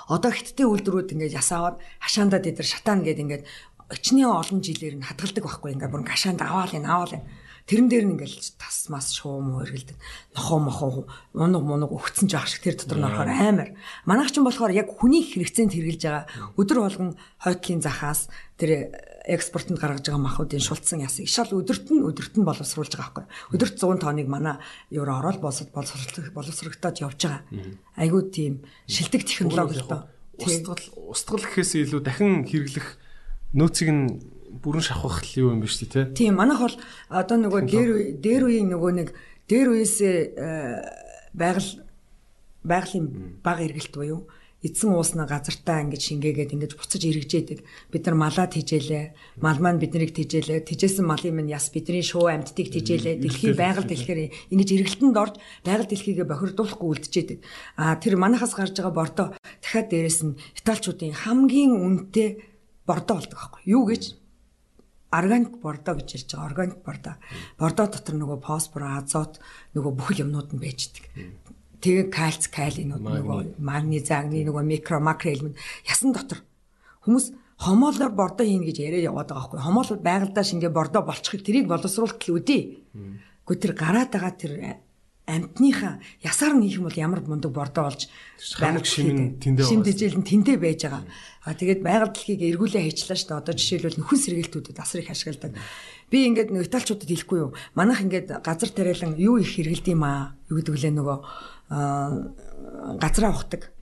[0.09, 3.45] Одоо хиттийн үйлдвэрүүд ингээд ясаагаад хашаандаа дээр шатаана гэд ингээд
[3.93, 7.28] өчнөө олон жилээр нь хадгалдаг байхгүй ингээд бүр гашаанд аваал энэ аваал энэ
[7.67, 9.99] Тэрэн дээр нь ингээл тас мас шуу муу эргэлдэг.
[10.39, 13.75] Нохоо мохоо унаг мунаг өгцөн жаах шиг тэр дотор нь орохоор амар.
[14.07, 16.25] Манайх ч болохоор яг хүний хэрэгцээнд хэрглэж байгаа.
[16.55, 18.95] Өдөр болгон хойтлын захаас тэр
[19.27, 23.59] экспортод гаргаж байгаа махуудын шулцсан ясыг шал өдөрт нь өдөрт нь боловсруулж байгаа байхгүй.
[23.59, 24.63] Өдөрт 100 тонныг манай
[24.95, 27.43] евро ороод болсод боловсрогдоод явж байгаа.
[27.99, 30.07] Айгуу тийм шилдэг технологи л доо.
[30.39, 32.95] Устгал устгал гэхээс илүү дахин хэрэглэх
[33.59, 36.01] нөөцийг нь бүрэн шавхах юу юм биш үү те.
[36.12, 36.77] Тийм манайх бол
[37.09, 39.09] одоо нөгөө дээр дээр үеийн нөгөө нэг
[39.49, 40.16] дээр үеэсээ
[41.37, 41.70] байгаль
[42.66, 43.07] байгалийн
[43.45, 44.27] баг эргэлт буюу
[44.66, 47.61] эзэн уусна газартаа ингэж шингээгээд ингэж буцаж эргэжээдэг.
[47.93, 49.39] Бид нар малаад хижээлээ.
[49.45, 50.66] Мал маань биднийг тижээлээ.
[50.66, 53.20] Тижээсэн малын минь яс бидний шуу амьтдыг тижээлээ.
[53.20, 57.41] Дэлхийн байгаль дэлхээр ингэж эргэлтэнд орж байгаль дэлхийгээ бохирдуулахгүй үлдчихэд.
[57.78, 59.27] А тэр манахаас гарч байгаа бордоо
[59.62, 62.28] дахиад дээрэс нь италчуудын хамгийн үнэтэй
[62.89, 64.26] бордоо болдог байхгүй юу гэж
[65.11, 67.15] органик бордоо гэж ярьж байгаа органик бордоо.
[67.59, 69.39] Бордоо дотор нөгөө фосфор, азот
[69.74, 71.05] нөгөө бүхэл юмнууд нь байждаг.
[71.81, 76.43] Тэгээ кальц, калинууд нөгөө магниз, агни нөгөө микро, макро элемент ясан дотор
[77.07, 77.31] хүмүүс
[77.62, 79.61] хомоолоор бордоо хийнэ гэж яриад яваад байгаа байхгүй.
[79.62, 82.62] Хомоолууд байгальдаа шингээ бордоо болчихыг тэрийг боловсруулалт л үдээ.
[83.47, 84.53] Гэхдээ тэр гараад байгаа тэр
[85.27, 88.07] амтныхаа ясаар нөх юм бол ямар мундаг бордоо болж
[88.62, 91.03] байгаль шим тэндээ шим дижэл нь тэндээ байж байгаа.
[91.43, 93.40] А тэгээд байгаль дэлхийг эргүүлээ хийчлээ шүү дээ.
[93.43, 95.53] Одоо жишээлбэл нөхөн сэргээлтүүдэд асар их ашигладаг.
[96.07, 97.51] Би ингээд нэг италчуудад хэлэхгүй юу.
[97.74, 100.39] Манайх ингээд газар тариалан юу их хэрэгэлд юм аа.
[100.47, 101.19] Юу гэдэг лээ нөгөө
[103.03, 103.76] газраа ухдаг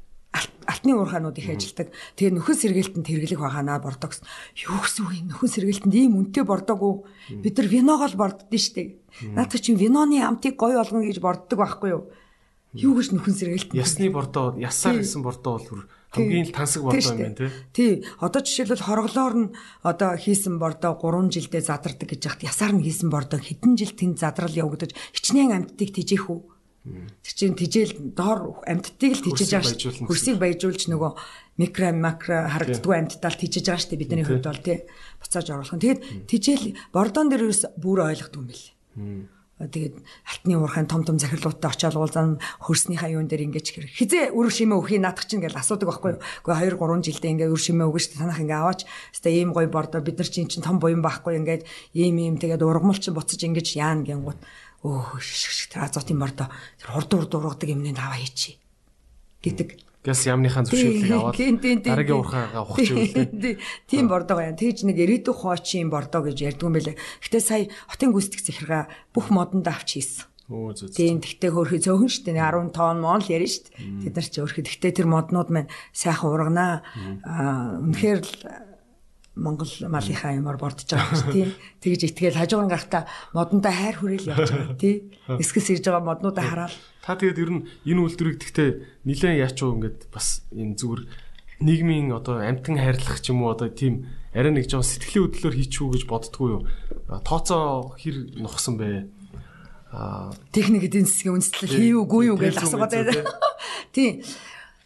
[0.67, 1.89] алтны уурхаанууд их ажилдаг.
[2.19, 4.13] Тэгээ нөхөн сэргээлтэнд хэрэглэх байгаанаа бордог.
[4.59, 5.27] Юу гэсэн үг юм?
[5.31, 6.97] Нөхөн сэргээлтэнд ийм үнэтэй бордог уу?
[7.31, 8.99] Бид нар виногол борддоо штэ.
[9.33, 12.03] Наадах чинь виноны амтыг гоё болгоно гэж борддог байхгүй юу?
[12.75, 13.79] Юу гэж нөхөн сэргээлтэнд.
[13.79, 17.51] Ясны бордоо, ясаар гэсэн бордоо бол хамгийн л тансаг бордоо юм байна тий.
[17.71, 17.93] Тий.
[18.19, 23.11] Одоо жишээлбэл хорглоор нь одоо хийсэн бордоо 3 жилдээ задардаг гэж яхад ясаар нь хийсэн
[23.11, 26.54] бордоо хэдэн жил тэнд задрал явагдаж хичнээн амттыг тижээх үү?
[26.85, 30.05] Тэр чинь тижэл доор амьдтыг л тижэж байгаа шүү.
[30.05, 31.13] Хөрсийг баяжуулж нөгөө
[31.57, 34.85] микро макро харагддгүй амьдтаал тижэж байгаа шүү бидний хувьд бол тий.
[35.17, 35.81] Буцааж оруулах.
[35.81, 39.33] Тэгэд тижэл бордон дээр ерөөс бүр ойлгохгүй юм бэл.
[39.55, 43.95] Тэгээд алтны уурхайн том том захирлуудтай очиад уулзсан хөрснийхаа юун дээр ингэж хэрэг.
[43.95, 46.23] Хизээ өр шимээ өхий наадах чинь гэж асуудаг байхгүй юу?
[46.43, 48.83] Гэхдээ 2 3 жилдээ ингээ өр шимээ шүү танах ингээ аваач.
[49.15, 51.63] Хэвээ ийм гоё бордоо бид нар чинь чинь том буян байхгүй ингээд
[51.95, 54.43] ийм ийм тэгээд ургамалч буцаж ингэж яана гэнгүүт
[54.85, 58.61] өөх шиш тэр азотын бордоо тэр хурд хурд ургадаг юмны аваа хийчи
[59.41, 59.81] гэдэг.
[60.05, 63.57] Гэс ямныхаа зөвшөөрлийг аваад дараагийн уурхаагаа ухаж ивэл
[63.89, 64.61] тийм бордоо байна.
[64.61, 67.01] Тэгж нэг ирээдүйн хоочийн бордоо гэж ярьдгүй юм байлээ.
[67.25, 70.29] Гэтэ сая хотын гүйцэтгэх захиргаа бүх модонд авч хийсэн.
[70.53, 70.93] Оо зү.
[70.93, 73.73] Тийм тэгтээ хөөрхи цөөхөн штэ 10 тонн мон л ярина штэ.
[74.05, 76.85] Тэд нар ч өөрхи тэгтээ тэр моднууд маань сайхан урганаа.
[77.25, 78.33] Аа үнэхээр л
[79.35, 81.51] Монгол малынхаа юмар бордож байгаа шүү тий.
[81.83, 85.11] Тэгж итгээл хажууган гарахта модонтой хайр хүрээл явж байгаа тий.
[85.27, 86.75] Эсгэс ирж байгаа моднуудаа хараад.
[87.03, 88.71] Та тэгээд ер нь энэ үйлдвэрийг гэхдээ
[89.03, 91.03] нилээн яачуу ингээд бас энэ зүгээр
[91.67, 95.89] нийгмийн одоо амтан хайрлах ч юм уу одоо тийм арай нэг жоо сэтгэлийн хөдлөлөөр хийчихүү
[95.99, 96.63] гэж боддггүй юу.
[97.27, 99.11] Тооцоо хэр нухсан бэ?
[99.91, 103.35] Аа техник эдийн засгийн үндэслэл хийвгүй юу гэж асуугаад байна.
[103.91, 104.23] Тийм.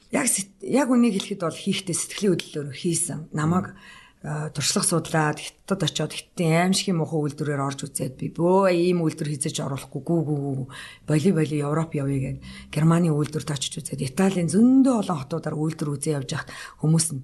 [0.08, 0.24] Яг
[0.64, 3.28] яг үнийг хэлэхэд бол хийхдээ сэтгэлийн хөдлөлөөр хийсэн.
[3.36, 9.06] Намайг mm туршлага судлаад хятад очиод хиттийн аимшигын муухай үйлдвэрээр орж үзээд би бөө ийм
[9.06, 10.66] үйлдвэр хийцэж оруулахгүй гүү гүү
[11.06, 12.38] боли боли Европ явъя гэд
[12.74, 16.50] Германы үйлдвэрт очиж үзээд Италийн зөндөө олон хотуудаар үйлдвэр үзээ явж хахад
[16.82, 17.22] хүмүүс нь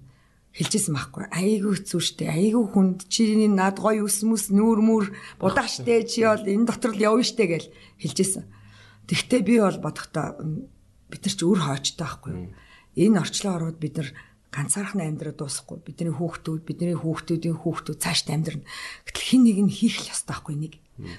[0.54, 1.24] хэлжсэн байхгүй.
[1.34, 5.04] Айгүй хэцүү шттэ айгүй хүнд чиний над гоё үсмүс нүүр мүр
[5.42, 7.68] будаа шттэ чи бол энэ дотор л явна штэ гэл
[7.98, 8.46] хэлжсэн.
[9.10, 10.38] Тэгвэл би бол бодохдоо
[11.10, 12.54] бид нар ч өөр хоочтой байхгүй
[12.94, 14.08] энэ орчлон ороод бид нар
[14.54, 18.62] ганцаархан амьдраад дуусахгүй бидний хүүхдүүд бидний хүүхдүүдийн хүүхдүүд цаашд амьдрна.
[19.02, 20.74] Гэтэл хин нэг нь хийх л ёстой байхгүй нэг.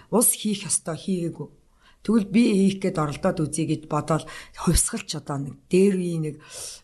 [0.07, 1.47] Ус хийх ёстой хийгээгүй.
[2.05, 4.29] Тэгвэл би хийх гээд оролдоод үзье гэж бодоод
[4.61, 6.35] хувьсгалч одоо нэг дээр үе нэг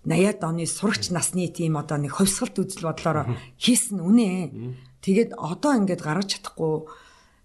[0.04, 3.30] 80-аад оны сурагч насны тийм одоо нэг хувьсгалт үзэл бодлоор
[3.62, 4.82] хийсэн үнэ.
[5.06, 6.90] Тэгээд одоо ингээд гаргаж чадахгүй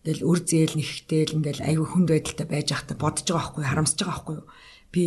[0.09, 4.17] тэгэл үр зээл нэхтэл ингээл айгүй хүнд байдалтай байж байхдаа бодож байгаа байхгүй харамсаж байгаа
[4.17, 4.37] байхгүй
[4.93, 5.05] би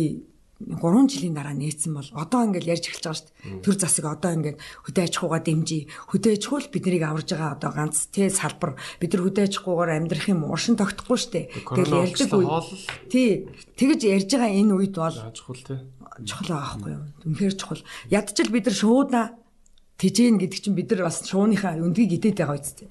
[0.60, 3.64] 3 жилийн дараа нээсэн бол одоо ингээл ярьж эхэлж байгаа шүү дээ.
[3.64, 5.82] Төр засаг одоо ингээд хөдөө аж ахуйгаа дэмжиж,
[6.12, 9.90] хөдөө аж ахуй биднийг аварж байгаа одоо ганц тэ салбар бид нар хөдөө аж ахуйгаар
[9.96, 11.46] амьдрах юм уршин тогтохгүй шүү дээ.
[11.64, 12.48] Тэгэл ярьдаг үе.
[13.08, 13.30] Тий.
[13.80, 15.80] Тэгэж ярьж байгаа энэ үед бол чухал тий.
[16.28, 17.04] Чухал байгаа байхгүй юу?
[17.24, 17.82] Үнэхээр чухал.
[18.12, 19.24] Ядчил бид нар шуудаа
[19.96, 22.88] тижээн гэдэг чинь бид нар бас шууныхаа өндгийг идээд байгаа үсттэй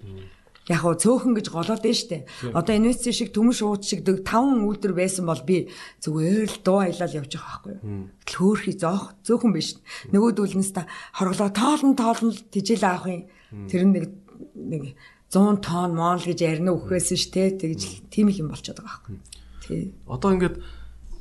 [0.70, 2.18] яг хөө цөөхөн гэж голоод дээ штэ.
[2.54, 4.22] Одоо инвестици шиг төмөн шууд шиг 5
[4.70, 5.66] үйлдвэр байсан бол би
[6.06, 8.08] зүгээр л дуу аялал байгаа байхгүй юу.
[8.30, 9.82] Хөөхий зоох цөөхөн биш.
[10.14, 10.86] Нөгөөдүүлнээс та
[11.18, 13.26] хорглоо тоолн тоолн тижэл авах юм.
[13.66, 14.14] Тэр нэг
[14.54, 14.94] нэг
[15.34, 19.18] 100 тонн моол гэж ярина өгөхөөс ш тэ тэгж тийм их юм болчиход байгаа байхгүй.
[19.66, 19.82] Тий.
[20.06, 20.58] Одоо ингээд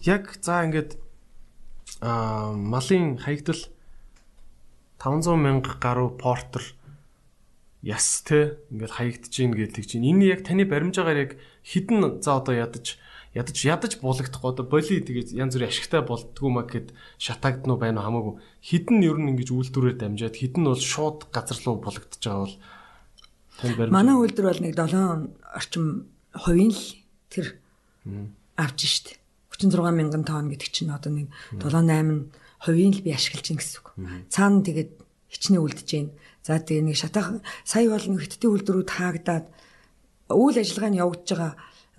[0.04, 1.00] яг за ингээд
[2.04, 3.60] аа малын хаягдал
[5.00, 6.64] 500 мянга гаруй портер
[7.88, 10.04] яс те ингээд хаягдж гин гэдэг чинь.
[10.04, 11.32] Энэ яг таны баримжаагаар яг
[11.64, 13.00] хідэн за одоо ядаж
[13.32, 18.04] ядаж ядаж буулгахгүй одоо боли тэгээд янз бүрийн ашигтай болдгоо маа гэд шатагдсан уу байна
[18.04, 18.34] уу хамаагүй.
[18.60, 22.56] Хідэн ер нь ингэж үйлдвэрээр дамжаад хідэн бол шууд газар руу буулгагдж байгаа бол
[23.56, 25.84] тань баримж манай үйлдвэр бол нэг 7 орчим
[26.36, 26.84] хувийн л
[27.32, 27.46] тэр
[28.60, 29.16] авч штт.
[29.56, 32.36] 36 мянган тонн гэдэг чинь одоо нэг 7 8
[32.68, 33.88] хувийн л би ашиглаж гин гэсэн үг.
[34.28, 34.92] Цаана тэгээд
[35.28, 36.08] хичнээн үлдэж гин
[36.48, 39.46] За тэгээ нэг шатаахан сая бол нэг хиттийн үйлдвэрүүд хаагдаад
[40.32, 41.52] үйл ажиллагаа нь явагдаж байгаа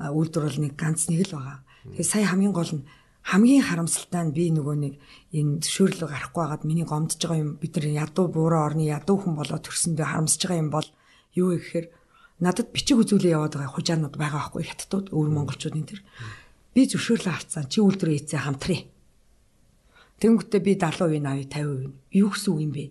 [0.09, 1.61] үйлдвэр бол нэг ганц нэг л байгаа.
[1.93, 2.87] Тэгээ сая хамгийн гол нь
[3.29, 4.93] хамгийн харамсалтай нь би нөгөө нэг
[5.37, 9.37] энэ зөвшөөрлөг гарахгүй байгаад миний гомдж байгаа юм бид нар ядуу буураа орны ядуу хүн
[9.37, 10.87] болоод төрсөндөө харамсаж байгаа юм бол
[11.37, 11.85] юу гэхээр
[12.41, 16.01] надад бичиг үзүүлээ яваад байгаа хужаанууд байгаа байхгүй хятадууд өвөр монголчуудын тэр
[16.73, 18.81] би зөвшөөрлөө авцсан чи үйлдвэрээ хийцээ хамтрий
[20.19, 22.83] Тэнгүүтээ би 70% 80 50% юу гэсэн үг юм бэ?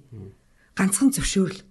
[0.79, 1.67] Ганцхан зөвшөөрөл.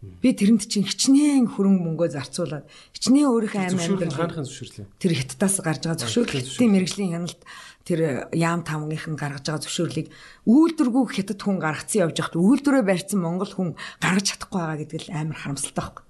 [0.00, 2.64] Би тэрэнд чинь хичнээн хөрөнгө мөнгөө зарцуулаад
[2.96, 4.88] хичнээн өөрийнхөө амь амьдрал хаанхын зөвшөөрлөө.
[4.96, 7.40] Тэр хятадаас гарч байгаа зөвшөөрлөлтийн мэрэгжлийн хяналт
[7.84, 10.08] тэр яам тамгийнх нь гаргаж байгаа зөвшөөрлийг
[10.48, 13.68] үйлдвэргүй хятад хүн гаргацсан явж байхад үйлдвэрээ барьсан монгол хүн
[14.00, 16.04] гаргаж чадахгүй байгаа гэдэг л амар харамсалтай байхгүй.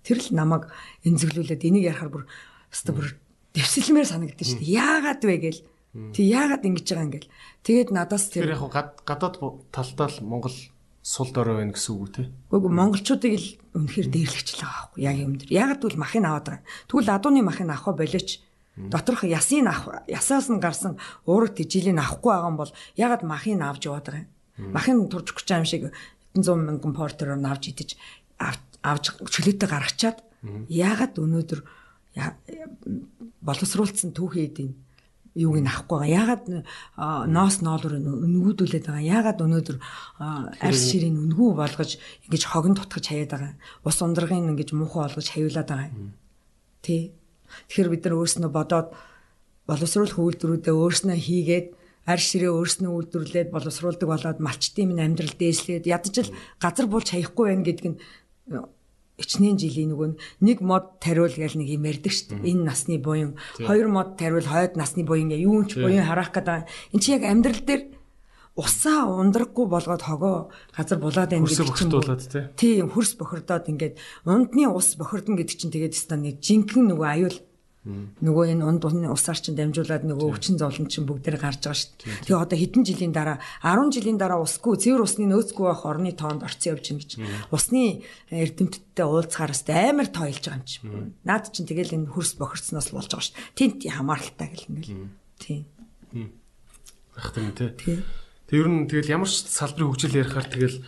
[0.00, 0.64] Тэр л намайг
[1.04, 2.24] энзэглүүлээд энийг ярахаар бүр
[2.72, 3.06] өстө бүр
[3.52, 4.76] дэвсэлмээр санагдаж шүү дээ.
[4.80, 5.62] Яагаад вэ гээл.
[6.12, 7.32] Тэг яагаад ингэж байгаа юм гээл.
[7.64, 8.64] Тэгээд надаас тэр яг
[9.04, 9.36] гадаад
[9.72, 10.56] талдаа л Монгол
[11.06, 12.22] сул дорой байна гэсэн үг үү те?
[12.50, 15.54] Үгүй монголчуудыг л үнэхээр дээрлэгч л байгаа байхгүй яг юм дээр.
[15.54, 16.66] Яг тэгвэл махыг аваад байгаа.
[16.90, 18.28] Тэгвэл адууны махыг авах болооч
[18.74, 23.82] доторх ясыг авах ясаас нь гарсан уураг тижилийг авахгүй байгаа юм бол ягаад махыг авч
[23.86, 24.26] яваад байгаа
[24.58, 24.74] юм?
[24.74, 25.82] Махыг турж өгч байгаа юм шиг
[26.34, 27.90] 100 мянган портероор авч идэж
[28.82, 30.18] авч чөлөөтэй гаргачаад
[30.66, 31.60] ягаад өнөөдөр
[33.46, 34.74] боловсруулсан түүхий эдийн
[35.36, 36.16] юуг нь авахгүй байгаа.
[36.16, 36.44] Ягаад
[37.28, 39.04] ноос ноолор өнгүүдүүлээд байгаа.
[39.20, 39.76] Ягаад өнөөдөр
[40.64, 43.52] арьс ширийн өнгөө болгож ингэж хогн тутгаж хаяад байгаа.
[43.84, 45.92] Ус ундрагын ингэж муухай болгож хавиулаад байгаа.
[46.80, 47.12] Тэ.
[47.68, 48.88] Тэгэхээр бид нар өөрснөө бодоод
[49.68, 51.66] боловсруулах үйлдвэрүүдээ өөрснөө хийгээд
[52.06, 57.46] арь ширээ өөрснөө үйлдвэрлээд боловсруулдаг болоод малчтын минь амьдрал дээслээд ядаж л газар болж хаяхгүй
[57.50, 57.98] байх гэдэг нь
[59.16, 60.08] ичнээн жилийн нөгөө
[60.44, 62.52] нэг мод тариул гэл нэг юм ярьдаг шүү дээ.
[62.52, 66.68] Энэ насны буян, хоёр мод тариул хойд насны буян гэ юун ч буян харах гэдэг.
[66.92, 67.82] Энд чи яг амьдрал дээр
[68.56, 72.52] усаа ундраггүй болгоод хогоо газар булаад байна гэдэг чинь.
[72.56, 77.36] Тийм хөрс бохирдоод ингээд ундны ус бохирдно гэдэг чинь тэгээд ста нэг жинхэнэ нөгөө аюул
[77.86, 81.90] Нөгөө энэ унд унны усаар чинь дамжуулаад нөгөө өвчин зовлон чинь бүгдээр гарч байгаа шүү
[82.02, 82.26] дээ.
[82.26, 86.42] Тэгээ одоо хэдэн жилийн дараа 10 жилийн дараа усгүй цэвэр усны нөөцгүй байх орны тоонд
[86.42, 87.10] орцсон явж гин гэж.
[87.54, 88.02] Усны
[88.34, 91.14] эрдэмтдтэй уулзахаараас амар тойлж байгаа юм чинь.
[91.22, 93.54] Наад чинь тэгэл энэ хөрс бохирцноос болж байгаа шүү дээ.
[93.54, 95.14] Тинт хамааралтай гэл ингээл.
[95.38, 95.62] Тийм.
[97.14, 98.02] Ах тийм тий.
[98.50, 100.82] Тэг ер нь тэгэл ямар ч салбарын хөгжил ярихаар тэгэл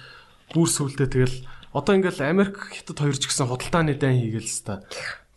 [0.50, 1.36] бүр сүултээ тэгэл
[1.72, 4.74] одоо ингээл Америк хятад хоёр ч гэсэн худалдааны дан хийгээл л та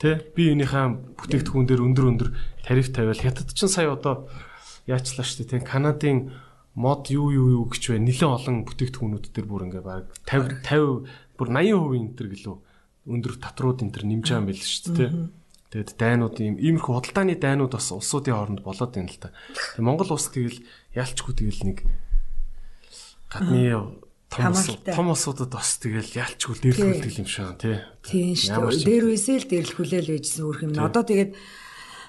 [0.01, 2.29] Тэ би энийхээ бүтээгдэхүүн дээр өндөр өндөр
[2.65, 4.25] тариф тавиал хятад ч сая одоо
[4.89, 5.61] яачлаа шүү дээ.
[5.61, 6.33] Тэ Канадын
[6.73, 11.05] мод юу юу юу гэж бай нэлээд олон бүтээгдэхүүнүүд дээр бүр ингээ баг 50 50
[11.37, 12.57] бүр 80% энэ төр гэлөө
[13.13, 15.11] өндөр татрууд энэ төр нэмж байгаа юм байл шүү дээ.
[15.71, 19.29] Тэгэд дайнууд ийм иймэрхүү худалдааны дайнууд бас улсуудын хооронд болоод байна л та.
[19.79, 20.59] Монгол улс тэгэл
[20.97, 21.77] яалчгүй тэгэл нэг
[23.31, 23.85] гадны
[24.31, 24.55] том
[24.95, 27.77] том усуудад бас тэгэл ялчгүй дээрлэхүүлдэг юм шиг тий.
[28.07, 28.87] Тийм шүү дээ.
[28.87, 30.71] Дээр үсэл дээрлэхүүлээл байжсэн өөр юм.
[30.79, 31.31] Одоо тэгээд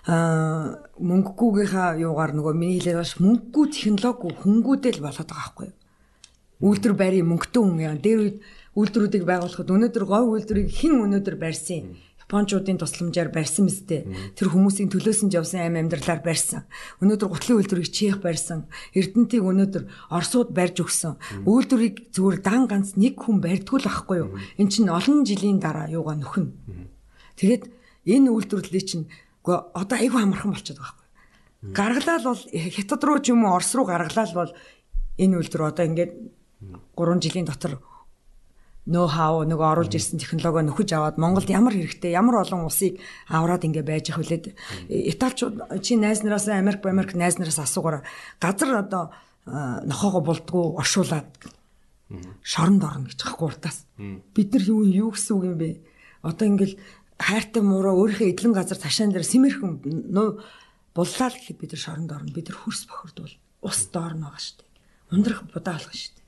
[0.06, 5.78] аа мөнгөгүйгийнхаа юугаар нөгөө миний хэлээд баш мөнгөгүй технологи хөнгүүдэл болоод байгаа байхгүй юу?
[6.62, 7.98] Үйлдвэр барийн мөнгөтэй хүн яа.
[7.98, 8.36] Дээр үед
[8.78, 11.98] үйлдвэрүүдийг байгуулахад өнөөдөр говь үйлдвэрийг хэн өнөөдөр барьсан?
[12.32, 14.08] Япончуудын тусламжаар барьсан мэт
[14.40, 16.64] тэр хүмүүсийн төлөөсөн явсан аим амьдралаар барьсан.
[17.04, 18.72] Өнөөдөр гутлын үйлдвэрийг Чех барьсан.
[18.96, 21.20] Эрдэнтийг өнөөдөр Оросууд барьж өгсөн.
[21.44, 24.40] Үйлдвэрийг зүгээр дан ганц нэг хүн барьдгүй л байхгүй юу?
[24.56, 26.56] Эн чинь олон жилийн дараа юугаа нөхөн.
[27.36, 27.68] Тэгээд
[28.08, 29.12] энэ үйлдвэрлэлийг чинь
[29.44, 31.76] одоо айгүй амархан болчиход байгаа байхгүй.
[31.76, 34.56] Гаргалал бол хятад руу ч юм уу Орос руу гаргалал бол
[35.20, 36.12] энэ үйлдвэр одоо ингээд
[36.96, 37.76] 3 жилийн дотор
[38.86, 42.98] нөө хав нөгөө оруулж ирсэн технологи нөхөж аваад Монголд ямар хэрэгтэй ямар олон улсыг
[43.30, 44.58] авраад ингэ байж их хүлээд
[44.90, 48.02] Италичууд чи найз нараас Америк Америк найз нараас асуугаар
[48.42, 49.14] газар одоо
[49.46, 51.30] нохоогоо болдгоо оршуулад
[52.42, 53.86] шоронд орно гэж байхгүй уртаас
[54.34, 55.78] бид нар юу юу гэсэн үг юм бэ?
[56.26, 56.74] Одоо ингээл
[57.22, 60.42] хайртай муураа өөрийнхөө эдлэн газар ташаан дээр симэрхэн нуу
[60.90, 62.34] буллаа гэхэд бид нар шоронд орно.
[62.34, 64.72] Бид нар хөрс бохирдвол ус доорно байгаа шүү дээ
[65.12, 66.21] ундрах будаа алга шүү дээ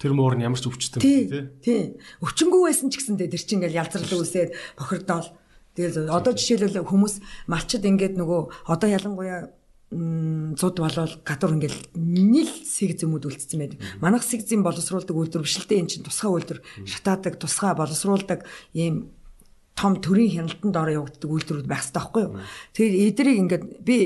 [0.00, 1.28] Тэр муур нь ямар ч өвчтөн тий.
[1.60, 1.82] Тий.
[2.24, 5.28] Өвчнгүй байсан ч гэсэн тэр чинь ингээл ялзарлаг үсээд бохирдоол.
[5.76, 9.52] Тэгэл одоо жишээлбэл хүмүүс малчд ингээд нөгөө одоо ялангуяа
[9.90, 13.78] зуд болол гадуур ингээл нийл сэг зэмүүд үлдсэн байдаг.
[14.00, 18.46] Манайх сэг зэм боловсруулдаг үйлдвэр биш л дээ эн чинь тусгай үйлдвэр шатаадаг, тусгай боловсруулдаг
[18.70, 19.10] ийм
[19.74, 22.34] том төрийн хяналтанд ороо явагддаг үйлдвэрүүд байх хэрэгтэй байхгүй юу?
[22.70, 23.98] Тэгээд эдрийг ингээд би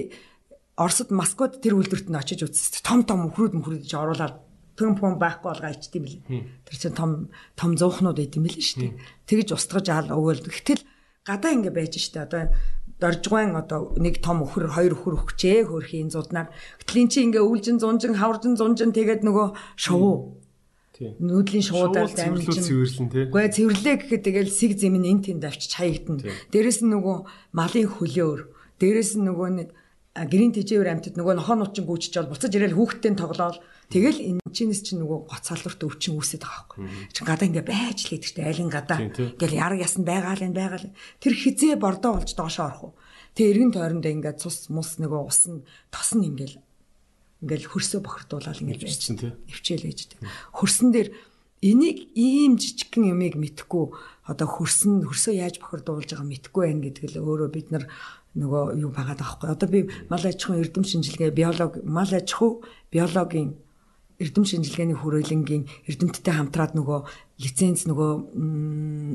[0.74, 2.82] Оросд Москвад тэр үйлдвэрт нь очиж үзсэн.
[2.82, 4.42] Том том өхрүүд мөхрүүд чи оруулаад
[4.74, 6.44] пүн пүн байхгүй бол гайчт юм билээ.
[6.66, 8.94] Тэр чинь том том зуухнууд байт юм билээ шүү дээ.
[9.26, 10.44] Тэгж устгаж аал өгөөл.
[10.44, 10.82] Гэтэл
[11.24, 12.52] гадаа ингэ байж штэ одоо
[13.00, 16.50] доржгоон одоо нэг том өхөр хоёр өхөр өгчээ хөрхийн зуднаар.
[16.82, 20.38] Гэтэл эн чинь ингээ үүлжин зунжин хавржин зунжин тэгээд нөгөө шувуу.
[20.94, 23.26] Нүүдлийн шуудаар дамжин цэвэрлэн тий.
[23.26, 26.22] Гэхдээ цэвэрлээ гэхэд тэгэл сэг зэм нь эн тэнд авчиж хаягдана.
[26.54, 27.16] Дээрэс нь нөгөө
[27.50, 28.40] малын хөлөөр,
[28.78, 29.68] дээрэс нь нөгөө нэг
[30.14, 33.58] гэрийн тэжээвэр амтд нөгөө нохоо нуучин гүйчж бол буцаж ирээл хүүхдтэй тоглоол
[33.92, 37.12] Тэгэл энэ чинээс чинь нөгөө гоц салварт өвчин үүсээд байгаа байхгүй.
[37.12, 38.98] Чи гадаа ингээ байж л идэгтэй айлын гадаа.
[39.04, 40.96] Ингээл яраг ясан байгаа л энэ байгаа л.
[41.20, 42.92] Тэр хизээ бордоо болж доошоо орох уу.
[43.36, 45.62] Тэг эргэн тойрондоо ингээ цус мус нөгөө ус нь
[45.92, 46.56] тос нь ингээл
[47.44, 50.18] ингээл хөрсөө бохирдуулаад ингээл байж чинь нэвчээл ээжтэй.
[50.56, 51.08] Хөрсөн дээр
[51.60, 53.84] энийг ийм жижигхэн юмыг мэдхгүй
[54.28, 57.84] одоо хөрсөн хөрсөө яаж бохирдуулж байгаа мэдхгүй байх гэдэг л өөрөө бид нар
[58.34, 59.48] нөгөө юу байгаа даахгүй.
[59.50, 59.80] Одоо би
[60.10, 63.54] мал аж ахуйн эрдэм шинжилгээ биологи мал аж ахуй биологийн
[64.18, 67.00] эрдэм шинжилгээний хүрээлэнгийн эрдэмтдтэй хамтраад нөгөө
[67.42, 68.10] лиценз нөгөө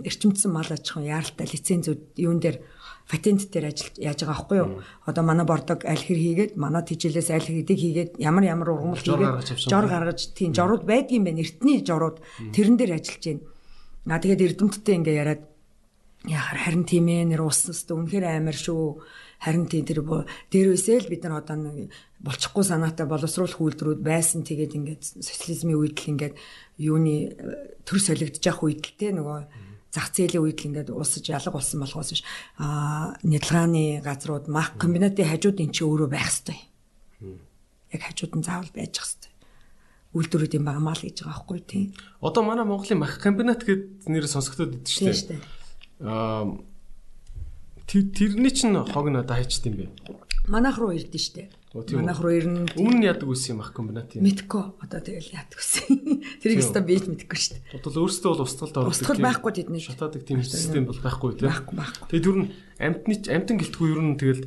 [0.07, 2.59] эрчимдсэн мал аж ахуйн яаралтай лицензүүд юун дээр
[3.07, 4.69] патент дээр ажиллаж яаж байгаа аахгүй юу?
[5.07, 9.67] Одоо манай бордог аль хэр хийгээд манай тижлээс аль хэдийг хийгээд ямар ямар ургамал хийгээд
[9.72, 11.41] жор гаргаж тийм жорууд байдгийн байна.
[11.41, 12.22] Эртний жорууд
[12.53, 13.41] тэрэн дээр ажиллаж байна.
[14.14, 15.41] Аа тэгээд эрдэмтдтэй ингээ яриад
[16.27, 18.99] яхаар харин тийм ээ нэр уснаас үнэхээр амар шүү
[19.39, 24.43] Харин тийм тэр дээрөөсөө л бид нар одоо нэг болчихгүй санаатай боловсруулах үйлдвэрүүд байсан.
[24.43, 26.35] Тэгээд ингээд социализмын үед л ингээд
[26.83, 29.39] юуны э, төр солигдож явах үед л те нөгөө
[29.95, 32.27] зах зээлийн үед л ингээд уусаж ялга болсон болохоос биш.
[32.59, 36.59] Аа нядалгааны газрууд мах комбинатын хажууд эн чинь өөрөө байх хэвээр.
[37.95, 39.31] Яг хажууд нь заавал байж хэвээр
[40.19, 41.95] үйлдвэрүүд юм байгаа маа л гэж байгаа байхгүй тийм.
[42.19, 45.59] Одоо манай Монголын мах комбинат гэдэг нэр сонсогдоод идэв шүү дээ.
[47.90, 49.90] Тэрний чинь хог одоо хайчт юм бэ?
[50.48, 51.50] Манайх руу ирдэ штэ.
[51.94, 52.74] Манайх руу ирнэ.
[52.74, 54.26] Өмнө нь яадаг үсэн юм ах комбинат юм.
[54.26, 54.64] Мэдгүй.
[54.82, 56.18] Одоо тэгэл яадаг үсэн.
[56.42, 57.61] Тэрийг өстө би ч мэдгүй штэ.
[57.76, 58.94] Бодвол өөрөөсөө бол устгалд ордог.
[58.95, 59.84] Устгал байхгүй тэдний.
[59.84, 61.52] Шатаадаг тийм систем бол байхгүй тийм.
[61.52, 62.08] Байхгүй байхгүй.
[62.10, 62.48] Тэгээ түр нь
[62.82, 64.44] амтны амтан гэлтгүй ер нь тэгэл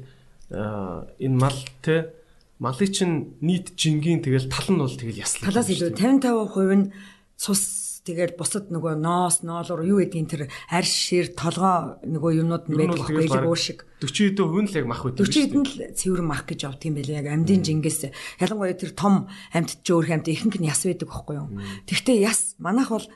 [1.23, 2.11] энэ мал те
[2.59, 5.51] малын чинь нийт жингийн тэгэл тал нь бол тэгэл яслаа.
[5.55, 6.91] Талаас илүү 55% нь
[7.39, 12.75] цус тэгэл бусад нөгөө ноос ноолоор юу гэдгийг тэр арш шир толгоо нөгөө юмнууд нь
[12.75, 13.87] байдаг байхгүй л уур шиг.
[14.03, 16.99] 40 хэдэн хүн л яг мах байдаг 40 хэдэн л цэвэр мах гэж авт юм
[16.99, 18.01] байлээ яг амдын жингээс
[18.43, 21.49] ялангуяа тэр том амьд ч өөр амьд ихэнх нь яс байдаг байхгүй юу?
[21.87, 23.07] Тэгвэл яс манайх бол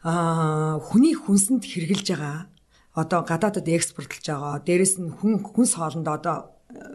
[0.00, 2.48] аа хүний хүнсэнд хэрглэж байгаа
[2.96, 6.51] одоо гадаадад экспортлж байгаа дээрэс нь хүн хүнс хоолнд одоо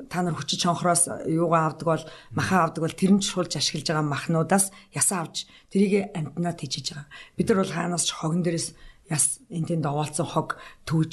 [0.10, 4.06] та нар хүчит чонхроос юугаа авдаг бол махаа авдаг бол тэр нь шуулж ашиглаж байгаа
[4.06, 7.08] махнуудаас ясаа авч тэрийг амтнаа тижиж байгаа.
[7.38, 8.68] Бид нар бол хаанаас ч хогон дээрээс
[9.10, 10.58] яс энэ тэнд овоолцсон хог
[10.90, 11.12] түүж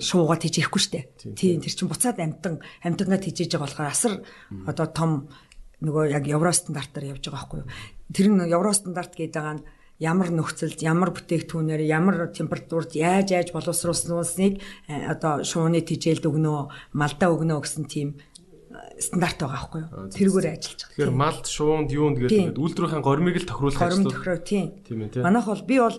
[0.00, 1.00] шуугаа тижихгүй штэ.
[1.36, 4.12] Тийм тэр чинь буцаад амтан амтнаа тижиж байгаа болохоор асар
[4.68, 5.10] одоо том
[5.84, 7.68] нөгөө яг евро стандартаар явж байгаа байхгүй юу.
[8.12, 9.66] Тэр нь евро стандарт гэдэг байгаа нь
[10.02, 17.32] ямар нөхцөлд ямар бүтээгдэхүүнээр ямар температурт яаж яаж боловсруулсныг э, одоо шууны тижээлд өгнөө малдаа
[17.32, 20.08] өгнөө гэсэн тийм э, стандарт байгаа байхгүй юу.
[20.12, 20.92] Тэргээр ажиллаж байгаа.
[20.92, 24.04] Тэгэхээр малд, шуунд, юунд гэдэг үйлдвэрийн гормыг л тохируулах ажил.
[24.04, 24.66] Горим тохироо тийм.
[24.84, 25.22] Тийм ээ тийм.
[25.24, 25.96] Манайх бол би бол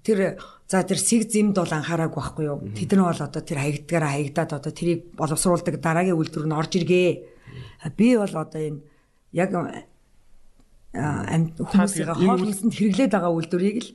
[0.00, 2.58] тэр За тэр сэг зэмд бол анхаараагүй байхгүй юу?
[2.72, 7.12] Тэд нар бол одоо тэр хаягдгаараа хаягдаад одоо тэрийг боловсруулдаг дараагийн үйлдвэр нь орж иргээ.
[7.92, 8.80] Би бол одоо энэ
[9.36, 9.52] яг
[10.94, 13.90] амьд хүмүүсийн хоол хүнсэнд хэрэглээд байгаа үйлдвэрийг л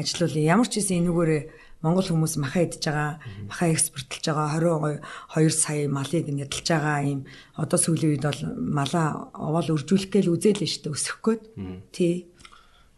[0.00, 0.50] ажилуулъя.
[0.56, 1.42] Ямар ч хэсэн энүүгээрээ
[1.78, 4.98] Монгол хүмүүс маха идж байгаа, маха экспортлж байгаа
[5.30, 7.20] 22 сая малыг нядалж байгаа юм.
[7.54, 11.42] Одоо сүүлийн үед бол малаа овоол өржүүлэх гээл үзэл нь шүү дээ өсөх гээд.
[11.94, 12.26] Тий.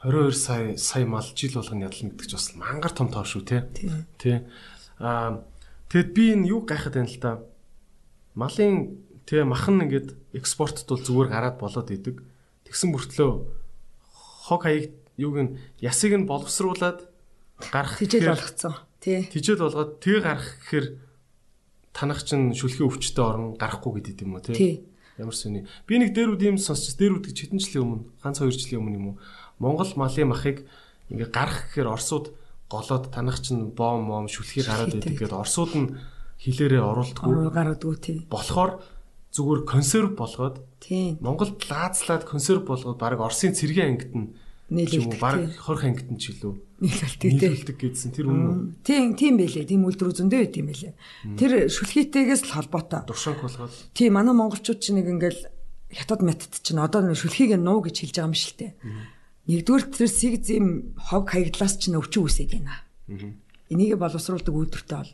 [0.01, 3.69] 22 сая сая мал жил болгоно ядална гэдэг чинь бас мангар том тоо шүү те.
[4.17, 4.49] Тий.
[4.97, 5.45] Аа
[5.93, 7.33] тэгэд би энэ юу гайхаад байна л да.
[8.33, 8.97] Малын
[9.29, 12.25] тэгээ махан ингээд экспортт бол зүгээр гараад болоод идэг.
[12.71, 13.31] Тэгсэн мөртлөө
[14.47, 15.51] хог хаяг юуг нь
[15.83, 17.11] ясыг нь боловсруулад
[17.75, 18.75] гарах тижэл болгоцсон.
[19.03, 19.27] Тий.
[19.27, 20.87] Тижэл болгоод тэг гарах гэхээр
[21.93, 24.87] танах чинь шүлхийн өвчтөй орон гарахгүй гэдэг юм уу тий.
[25.19, 25.67] Ямар сони.
[25.85, 29.07] Би нэг дээрүүд юм сонсч дээрүүд гэж хэдэн жилийн өмнө ганц хоёр жилийн өмнө юм
[29.13, 29.17] уу
[29.61, 30.65] Монгол малын махыг
[31.13, 32.33] ингээ гарах гэхээр орсууд
[32.71, 35.89] голоод танах чинь бом мом шүлхий гараад байдаг гэдээ орсууд нь
[36.41, 37.53] хилээрээ оруулдаггүй.
[37.53, 38.17] Гаруудгүй тий.
[38.31, 38.81] Болохоор
[39.35, 41.17] зүгээр консерв болгоод тий.
[41.21, 44.29] Монголд лаазлаад консерв болгоод баг Оросын цэргийн ангид нь
[44.71, 45.21] нийлүүлдэг.
[45.21, 46.53] Баг 20 ангид нь ч илүү
[46.83, 47.39] нийлүүлдэг тий.
[47.39, 48.83] Нийлүүлдэг гэсэн тэр үнэн.
[48.83, 49.71] Тийм тийм байлээ.
[49.71, 50.95] Тийм үйлдвэр зөндөө байт юм байлээ.
[51.39, 53.07] Тэр шүлхийтэйгээс л холбоотой.
[53.07, 53.75] Дуршанг болгоод.
[53.95, 55.47] Тийм манай монголчууд чинь нэг ингээл
[55.91, 58.73] хятад метод чинь одоо шүлхийг нуу гэж хэлж байгаа юм дээ
[59.51, 62.87] Нэгдүгээр тэр сэг зэм хог хаягдлаас ч өвчин үсээд байна.
[63.67, 65.13] Энийг боловсруулдаг үйлдвэртэй бол.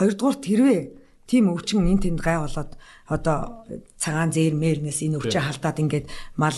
[0.00, 0.80] Хоёрдугаар тэрвээ
[1.28, 3.68] тийм өвчин эн тэнд гай болоод одоо
[4.00, 6.06] цагаан зээр мээрнээс энэ өвчөө халдаад ингээд
[6.40, 6.56] мал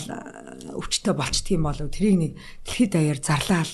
[0.79, 1.91] өвчтөй болчдөг юм болов.
[1.91, 2.31] Тэрийг нэг
[2.63, 3.73] дэлхийд даяар зарлаал.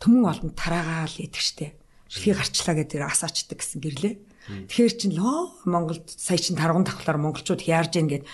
[0.00, 1.76] Төмөн олонд тараагаал идэх штеп.
[2.08, 4.14] Шилхий гарчлаа гэдэг асаачдаг гэсэн гэрлээ.
[4.72, 8.24] Тэгэхээр чин лоо Монголд сая чин тарган давхлаар монголчууд яарж ийн гэд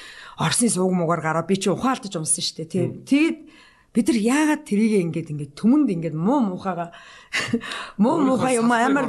[0.40, 2.72] Оросны сууг муугаар гараа би чи ухаалтаж унсан штеп.
[2.72, 3.50] Тэгээд
[3.98, 6.92] Бид нар яагаад тэрийг ингээд ингээд түмэнд ингээд муу муухайгаа
[8.02, 9.08] муу муухай юм амар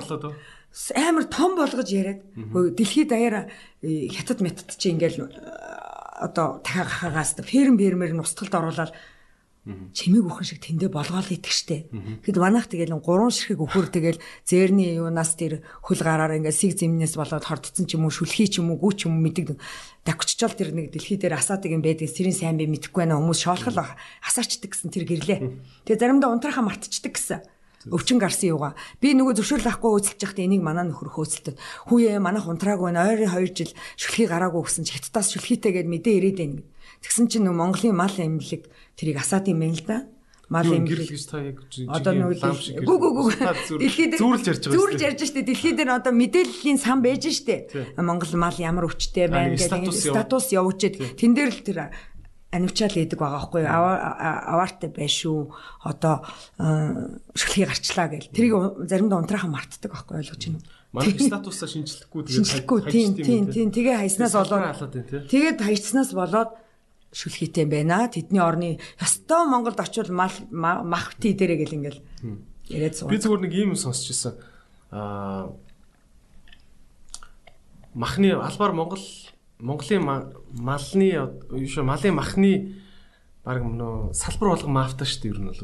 [0.95, 3.49] амар том болгож яриад дэлхийд даяараа
[3.81, 5.29] э, хятад метод чи ингээл э,
[6.19, 8.93] одоо тахаагаас ферм фермер нь устгалд оруулаад
[9.93, 11.91] чимээг өхөн шиг тэндээ болгоол идэх штэ.
[12.25, 17.19] Тэгэд манайх тэгэл гурван ширхэг өхөр тэгэл зээрний юунаас тэр хөл гараар ингээ сиг зэмнээс
[17.19, 19.59] болоод хордцсон ч юм уу шүлхий ч юм уу гүү ч юм уу мэддэг.
[20.07, 22.07] Давччаал тэр нэг дэлхий дээр асаадаг юм байдаг.
[22.09, 23.19] Сэрийн сайн би мэдэхгүй байна.
[23.19, 23.77] Хүмүүс шоолхол
[24.25, 25.39] асаачдаг гэсэн тэр гэрлээ.
[25.85, 27.43] Тэгээ заримдаа унтрахаа мартчихдаг гэсэн
[27.87, 28.75] өвчин гарсан юугаа.
[28.99, 31.55] Би нөгөө зөвшөөрөл авахгүй хөөцөлж байхдаа энийг манаа нөхөр хөөцөлдөд.
[31.87, 33.07] Хүүе манайх унтрааг байна.
[33.07, 36.63] Ойрын 2 жил шүлхий гараагүй гэсэн чи хятадаас шүлхийтэй гэд мэдээ ирээд байна.
[36.99, 38.67] Тэгсэн чинь нөгөө Монголын мал эмнэлэг
[38.99, 39.97] тэрийг асаад юм байна л да.
[40.51, 43.29] Мал эмнэлэг гэж та яг одоо нөгөө гүг гүг
[43.79, 47.95] дэлхийд зүүрлж ярьж байгаа зүүрлж ярьж штэ дэлхийд дээр одоо мэдээллийн сан байж штэ.
[48.01, 51.77] Монгол мал ямар өвчтэй байна гэдэг статус явуулчихэд тэн дээр л тэр
[52.51, 55.53] анивчаал идэг байгаа байхгүй аваартай байшгүй.
[55.85, 56.25] Одоо
[57.37, 58.29] шүлхий гарчлаа гэл.
[58.33, 60.61] Тэрийг заримдаа унтраахан мартдаг байхгүй ойлгож байна?
[60.89, 66.57] Манай статусаа шинжлэхгүй тэгээд тийм тийм тийм тэгээ хайснаас болоод тэгээд хайснаас болоод
[67.13, 68.09] шүлхийтэй байна.
[68.09, 72.01] Тэдний орны ёстой Монголд очивол мах тий дээрээ гэл ингээл.
[72.73, 73.13] Яриад суув.
[73.13, 74.33] Би зүгээр нэг юм сонсч ирсэн.
[74.89, 75.53] Аа
[77.93, 79.05] махны албаар Монгол
[79.59, 82.53] Монголын малны юу малын махны
[83.45, 85.59] баг нөө салбар болгон мафта шүү дээ ер нь бол.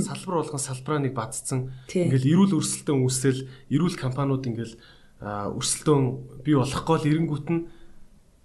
[0.00, 1.72] Салбар болгон салбараа нэг бадцсан.
[1.90, 4.74] Ингээл эрүүл өрсөлдөөн үүсэл эрүүл компаниуд ингээл
[5.20, 6.04] өрсөлдөөн
[6.46, 7.60] бий болохгүй л эренгүүт нь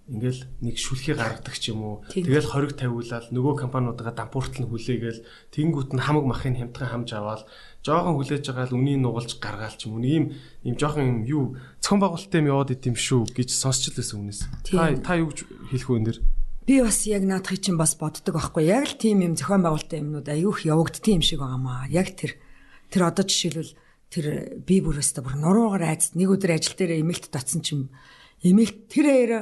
[0.04, 1.96] ингээл нэг шүлхий гаргадаг ч юм уу.
[2.12, 7.48] Тэгэл хориг тавиулаад нөгөө компаниудаа дампууртал нь хүлээгээл тэнгүүт нь хамаг махын хямдхан хамж аваад
[7.84, 10.08] жоохон хүлээж байгаа л үнийг нугалж гаргаал ч юм уу.
[10.08, 10.24] Ийм
[10.64, 11.44] ийм жоохон юм юу
[11.84, 14.40] цохон байгуулалттай юм яваад идэм шүү гэж сонсч л байсан үнээс.
[14.64, 15.28] Та та юу
[15.68, 16.18] хэлэх вэ энэ дэр?
[16.64, 18.64] Би бас яг наадахыг чинь бас боддог байхгүй.
[18.64, 21.92] Яг л тийм юм зохион байгуулалттай юмнууд аюух явагддсан юм шиг байгаамаа.
[21.92, 22.40] Яг тэр
[22.88, 23.76] тэр одоо жишээлбэл
[24.08, 24.26] тэр
[24.64, 27.92] би бүрээсээ бүр нуруугаар айц нэг өдөр ажил дээр эмэлт татсан чинь
[28.40, 29.40] эмэлт тэр аяра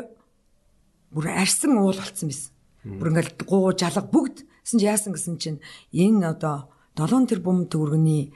[1.14, 2.50] бүр арьсан уул болцсон байсан.
[2.82, 5.62] Бүр ингээл гуу жалга бүгд гэсэн чи яасан гэсэн чинь
[5.94, 8.32] энэ одоо 7 тэрбум төгрөгийн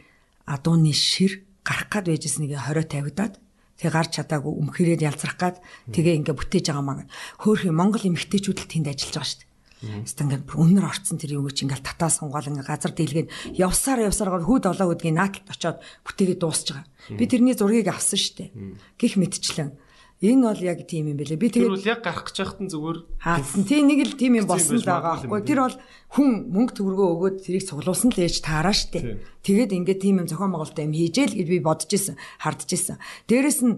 [0.48, 3.34] адууны шир гарах гад байжсэнийг 20 тавигдаад
[3.76, 5.56] тэг гарч чадаагүй өмхөрөөд ялцрах гад
[5.92, 7.04] тэгээ ингээ бүтээж байгаа маа.
[7.44, 9.54] Хөөхи Монгол эмэгтэйчүүд л тэнд ажиллаж байгаа шүү дээ.
[9.76, 13.28] Хэвээ ингээд өнөр орцсон тэр юм чи ингээл татаа сонгоол ингээ газар дийлгээд
[13.60, 15.78] явсаар явсаар гол хүүд олоо гэдгийг нааталт очоод
[16.08, 16.88] бүтээгээд дуусч байгаа.
[17.12, 18.50] Би тэрний зургийг авсан шүү дээ.
[18.96, 19.76] Гэх мэтчлэн
[20.24, 21.36] Энэ бол яг тийм юм бэлээ.
[21.36, 23.68] Би тэгээд Тэр бол яг гарах гэж байхад нь зүгээр хаацсан.
[23.68, 25.40] Тийм нэг л тийм юм болсон л байгаа байхгүй.
[25.44, 25.76] Тэр бол
[26.16, 29.20] хүн мөнгө төгрөгөө өгөөд тэрийг цуглуулсан л ээж таараа штэ.
[29.44, 32.96] Тэгээд ингээд тийм юм зохион байгуулалтаа юм хийжээ л гэж би бодож исэн, хардж исэн.
[33.28, 33.74] Дээрэс нь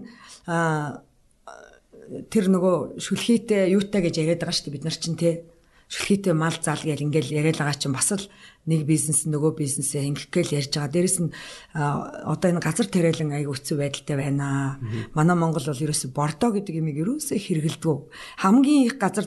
[2.31, 5.43] тэр нөгөө шүлхийтэй юутай гэж яриад байгаа штэ бид нар чинь те
[5.91, 8.25] шүлхийтэй мал зал гэл ингээл яриад байгаа чинь бас л
[8.69, 10.93] нэг бизнес нөгөө бизнесээ ингэх гээл ярьж байгаа.
[10.93, 11.33] Дээрэс нь
[11.73, 14.77] одоо энэ газар тариалан аяг өцөө байдалтай байна.
[15.17, 17.97] Манай Монгол бол ерөөсө бордоо гэдэг юмыг ерөөсө хэрэгэлдэг.
[18.45, 19.25] Хамгийн их газар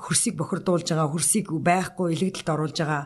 [0.00, 3.04] хөрсийг бохирдуулж байгаа, хөрсийг байхгүй илэгдэлд оруулж байгаа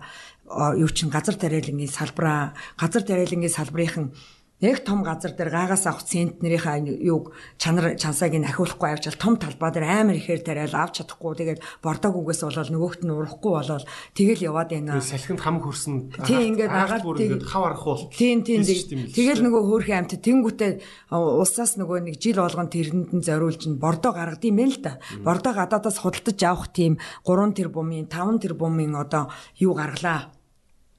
[0.79, 4.15] юу чин газар тариалангийн салбараа, газар тариалангийн салбарынхан
[4.61, 9.73] яг том газар дээр гаагаас авах центнэрийнхаа юуг чанар чансааг нь ахиулахгүй авчаал том талбай
[9.73, 14.45] дээр амар ихээр тариал авч чадахгүй тэгээд бордог үгээс болоод нөгөөхт нь урахгүй болоод тэгэл
[14.53, 15.01] яваад байна.
[15.01, 19.99] Салхинд хам хөрсөн тийм ингээд агаад ингээд хав арахгүй бол тийм тийм тэгэл нөгөө хөөрхөн
[20.05, 20.73] амт тэнгүүтээ
[21.09, 25.01] улсаас нөгөө нэг жил болгон тэрэнд нь зориулж нь бордоо гаргадсан юм л да.
[25.25, 30.33] Бордоо гадаадаас худалдаж авах тийм 3 тэрбумын 5 тэрбумын одоо юу гаргалаа.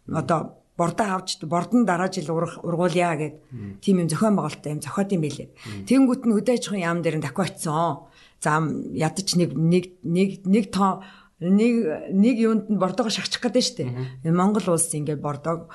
[0.10, 3.36] Одоо бордоо авч бордон дараа жил ургуулъя гэд
[3.86, 5.50] тийм юм зохион байгуулалттай юм зохиод юм билээ.
[5.86, 8.10] Тэнгүүт нь өдөөж хон яам дээр нь очсон.
[8.42, 11.06] За ядаж нэг нэг нэг нэг тоо
[11.42, 11.74] нэг
[12.10, 13.66] нэг юунд нь бордоогоо шахчих гэдэг
[14.26, 14.34] дээ.
[14.34, 15.70] Монгол улс ингээд бордоог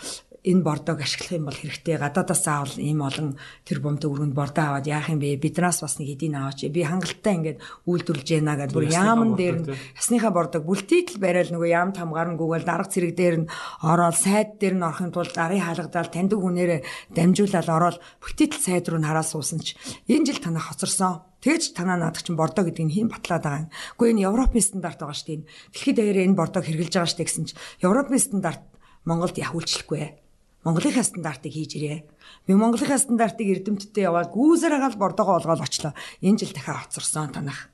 [0.46, 3.34] энэ бордоог ашиглах юм бол хэрэгтэй гадаадаас аавал ийм олон
[3.66, 7.34] тэр бомтой өргөнд бордоо аваад яах юм бэ биднаас бас нэг эдийн аваач би хангалттай
[7.34, 7.58] ингээд
[7.90, 9.66] үйлдвэрлэж яана гэдэг бүр яамн дээр нь
[9.98, 13.50] ясныхаа бордоог бүлтийтэл барайл нөгөө яам там гарангүйгээл дарга цэрэг дээр нь
[13.82, 19.02] ороод сайд дээр нь орохын тулд гарын хаалгадаал таньдаг хүнээрээ дамжуулаад ороод бүлтийтэл сайд руу
[19.02, 19.74] нь хараад суусан ч
[20.06, 23.70] энэ жил танаа хоцорсон Тэгэж танаа наадах чинь бордоо гэдэг нь хийн батлаад байгаа юм.
[23.70, 25.46] Гэхдээ энэ Европын стандарт байгаа шүү дээ.
[25.70, 28.62] Дэлхийд даяараа энэ бордоог хэрэгжилж байгаа шүү дээ гэсэн чинь Европын стандарт
[29.06, 30.25] Монголд яг үйлчлэхгүй.
[30.66, 32.02] Монголынхаа стандартыг хийж ирээ.
[32.50, 35.94] Би Монголынхаа стандартыг эрдэмтдээ яваад гүйсээр хагаал бордоогоо олгоод очлоо.
[36.26, 37.70] Энэ жил дахиад хоцорсон танах.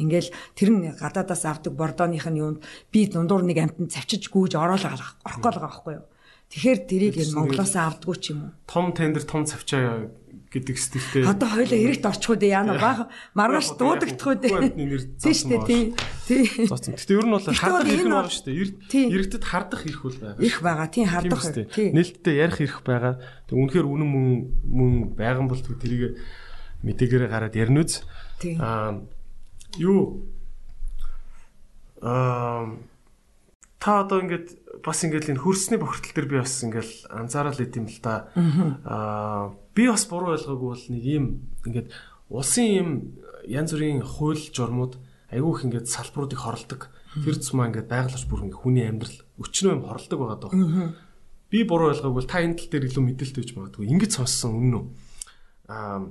[0.00, 4.96] Ингээл тэр нь гадаадаас авдаг бордооных нь юунд би дундуур нэг амтнд цавчиж гүйж ороолаа
[5.20, 6.04] орохгүй байгаа байхгүй юу.
[6.52, 8.52] Тэгэхээр тэрийг энэ Монголоос авдггүй ч юм уу.
[8.68, 10.12] Том тендер том цавчаа
[10.52, 11.24] гэдэг стилтэй.
[11.24, 14.76] Одоо хоёлаа эрэгт орчих үү яана баг маргааш дуудагдах үү.
[15.16, 15.96] Тийм шүү дээ.
[16.28, 16.44] Тий.
[16.68, 18.44] Гэтэ ер нь бол хардах ирэх нь байгаа шүү
[18.84, 19.08] дээ.
[19.16, 20.44] Эрэгтэд хардах ирэх үл байгаа.
[20.44, 20.88] Ирэх байгаа.
[20.92, 21.40] Тийм хардах.
[21.72, 23.14] Нээлттэй ярих ирэх байгаа.
[23.48, 24.28] Тэг үнэхээр үнэн мөн
[24.68, 26.20] мөн байган бол тэрийг
[26.84, 28.04] мэдээгээр гараад ярина үз.
[28.60, 29.00] Аа
[29.80, 30.28] юу
[32.04, 32.76] аа
[33.80, 37.98] та одоо ингээд бас ингээд энэ хөрсний бохирдол төр би бас ингээд анзаарал идэм л
[38.02, 38.28] да.
[38.84, 41.24] Аа би бас буруу ойлгоогүй бол нэг ийм
[41.64, 41.88] ингээд
[42.28, 42.88] улсын ийм
[43.46, 44.98] янз бүрийн хууль журмууд
[45.30, 46.90] айгүй их ингээд салбаруудыг хорлдог.
[47.12, 50.52] Тэр цумаа ингээд байгаль бүр ингээд хүний амьдрал өчнөө юм хорлдог байгаа даа.
[51.48, 53.86] Би буруу ойлгоогүй бол та энэ тал дээр илүү мэдээлэлтэй гэж магадгүй.
[53.86, 54.84] Ингээд сонссон үнэн үү?
[55.68, 56.10] Аа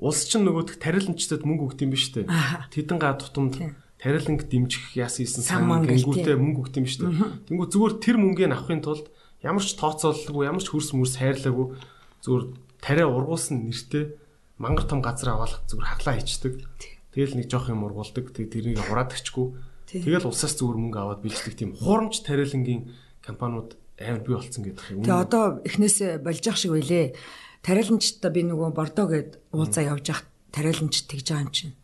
[0.00, 2.24] улс чинь нөгөөдх тариланчдад мөнгө өгд юм биш үү?
[2.72, 3.60] Тэдэн га тутамд
[4.00, 7.12] тариланг дэмжих яасан исэн сан гэнгүүтээ мөнгө өгд юм биш үү?
[7.52, 9.12] Тэнгүү зүгээр тэр мөнгөний авахын тулд
[9.44, 11.76] ямар ч тооцоололгүй ямар ч хөрс мөрс хайрлаагүй
[12.24, 12.44] зүгээр
[12.80, 14.16] тариа ургуулсан нэртэй
[14.56, 16.64] мангар том газар аваад зүгээр хаглаа хийчдэг.
[17.12, 18.32] Тэгэл нэг жоох юм ургуулдаг.
[18.32, 19.46] Тэг тэрийг хураадагчгүй.
[19.88, 22.92] Тэгэл улсаас зүгээр мөнгө аваад бэлждэг тийм хурамч тариалангийн
[23.24, 25.04] компаниуд амар бий болцсон гэдэг юм.
[25.04, 27.16] Тэг одоо эхнээс болж явах шиг байлээ.
[27.60, 31.74] Тариаламжтай би нөгөө бордоо гэд уулзаа явж явах тариаламж тэгж байгаа юм чинь.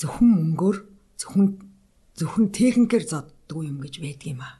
[0.00, 0.76] Зөвхөн мөнгөөр
[1.20, 1.46] зөвхөн
[2.16, 4.54] зөвхөн техникээр зоддгүй юм гэж байдаг юм аа.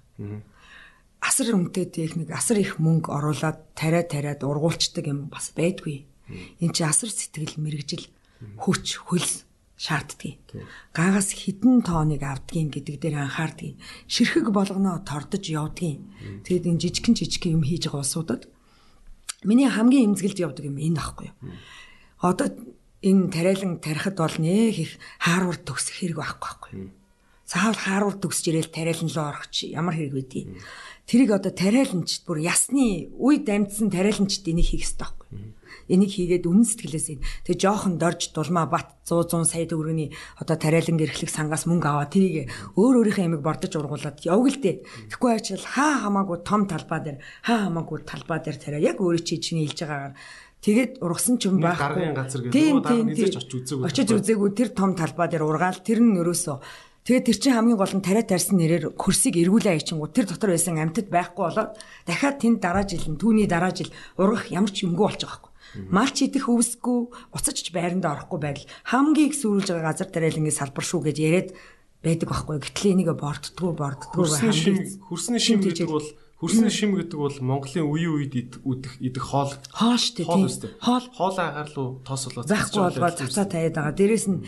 [1.20, 6.04] Асар өмтэй техник, асар их мөнгө оруулаад тариа тариад ургуулцдаг юм бас байдгүй.
[6.60, 8.06] Энд чи асар сэтгэл мэрэгжил
[8.60, 10.40] хүч хөлс шаарддаг.
[10.96, 13.76] Гаагаас хідэн тооныг авдгийн гэдэг дээр анхаардгийг.
[14.08, 16.00] Ширхэг болгоноо тордож явдгийн.
[16.44, 18.42] Тэгэд энэ жижигхэн жижигхэн юм хийж байгаа улсуудад
[19.44, 21.36] миний хамгийн эмзэгэлд явдаг юм энэ ахгүй юу.
[22.24, 22.48] Одоо
[23.06, 26.72] энэ тариалан тарихад бол нэг их Харвард төгсөх хэрэг байхгүй байхгүй.
[27.46, 30.58] Заавал Харвард төгсөж ирээл тариалан руу орох чи ямар хэрэг байдгийг.
[31.06, 35.54] Тэрийг одоо тариаланч бүр ясны үе дамжсан тариаланчд энийг хийх хэрэгтэй байхгүй.
[35.86, 37.22] Энийг хийгээд үнэн сэтгэлээс ин.
[37.46, 40.10] Тэгээ жоохон дорж дулмаа бат 100 100 сая төгрөгийн
[40.42, 44.82] одоо тариалан гэрхлэх сангаас мөнгө аваа тэрийг өөр өөрийнхөө ямиг бордож ургуулад явг л дээ.
[45.14, 49.38] Тэгэхгүй ачаал хаа хамаагүй том талбай дээр хаа хамаагүй талбай дээр тариа яг өөрөө чи
[49.38, 50.14] чиний хэлж байгаагаар
[50.66, 52.10] Тэгээд ургасан ч юм байхгүй.
[52.10, 53.86] Гаргийн газар гэдэг нь дараа низэж очиж үзээгүй.
[53.86, 56.58] Очиж үзээгүй тэр том талбай дээр ургаал тэр нь өрөөсөө
[57.06, 60.82] Тэгээд тэр чинь хамгийн гол нь тариа тарьсан нэрээр хөрсийг эргүүлээ аячихгүй тэр дотор байсан
[60.82, 65.06] амьтад байхгүй болоод дахиад тэнд дараа жил нь түүний дараа жил ургах ямар ч юмгүй
[65.06, 65.54] болж байгаа байхгүй.
[65.86, 66.98] Малч идэх өвсгүй
[67.30, 71.48] уцаж ч байранд орохгүй байдал хамгийн их сүрүүлж байгаа газар тариалангийн салбар шүү гэж яриад
[72.02, 72.58] байдаг байхгүй.
[72.66, 74.26] Гэтэл энийг борддггүй борддггүй
[75.06, 79.56] хөрсний шим гэдэг бол Хөрсний шим гэдэг бол Монголын үеийн үед идэх идэх хоол.
[79.72, 80.26] Хоол шүү дээ.
[80.28, 80.72] Хоол дээ.
[80.84, 82.44] Хоол хоол агаар руу тоосолоо.
[82.44, 83.96] Захгүй болгоод цавцаа таяад байгаа.
[83.96, 84.44] Дээрээс нь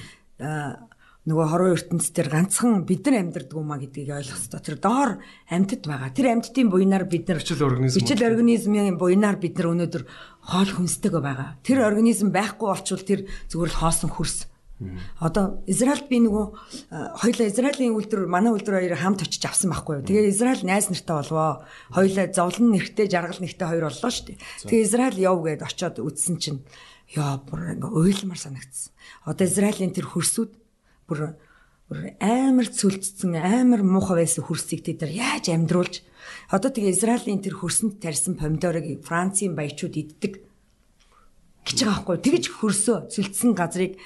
[1.28, 4.64] нөгөө хорон ертөнцийн дээр ганцхан бид нар амьдардаг юм а гэдгийг ойлгох хэрэгтэй.
[4.68, 5.10] Тэр доор
[5.48, 6.10] амьтад байгаа.
[6.12, 10.04] Тэр амьтдын буйнаар бид нар бичил организм бичил организмын буйнаар бид нар өнөөдөр
[10.44, 11.60] хоол хүнсдэг байгаа.
[11.64, 14.48] Тэр организм байхгүй болчвол тэр зүгээр л хоосон хөрс
[15.18, 16.46] Одоо Израильд би нөгөө
[17.18, 20.06] хоёлаа Израилийн үйлдвэр манай үйлдвэр хоёр хамт очиж авсан байхгүй юу.
[20.06, 21.66] Тэгээ Израиль найз нартай болвоо.
[21.90, 24.38] Хоёлаа зовлон нэрхтээ жаргал нэрхтээ хоёр боллоо шүү дээ.
[24.70, 26.62] Тэгээ Израиль яв гээд очиод үзсэн чинь
[27.10, 28.94] яа бүр ингээ уйлмар санагдсан.
[29.26, 30.50] Одоо Израилийн тэр хөрсүүд
[31.10, 31.34] бүр
[32.22, 36.04] амар цөлцсөн амар муухай байсан хөрсийг тэд нар яаж амьдруулж
[36.52, 40.44] одоо тэгээ Израилийн тэр хөрсөнд тарьсан помидорыг Францын баячууд иддэг
[41.64, 42.16] гэж байгаа байхгүй.
[42.20, 43.96] Тэгж хөрсөө цөлцсөн газрыг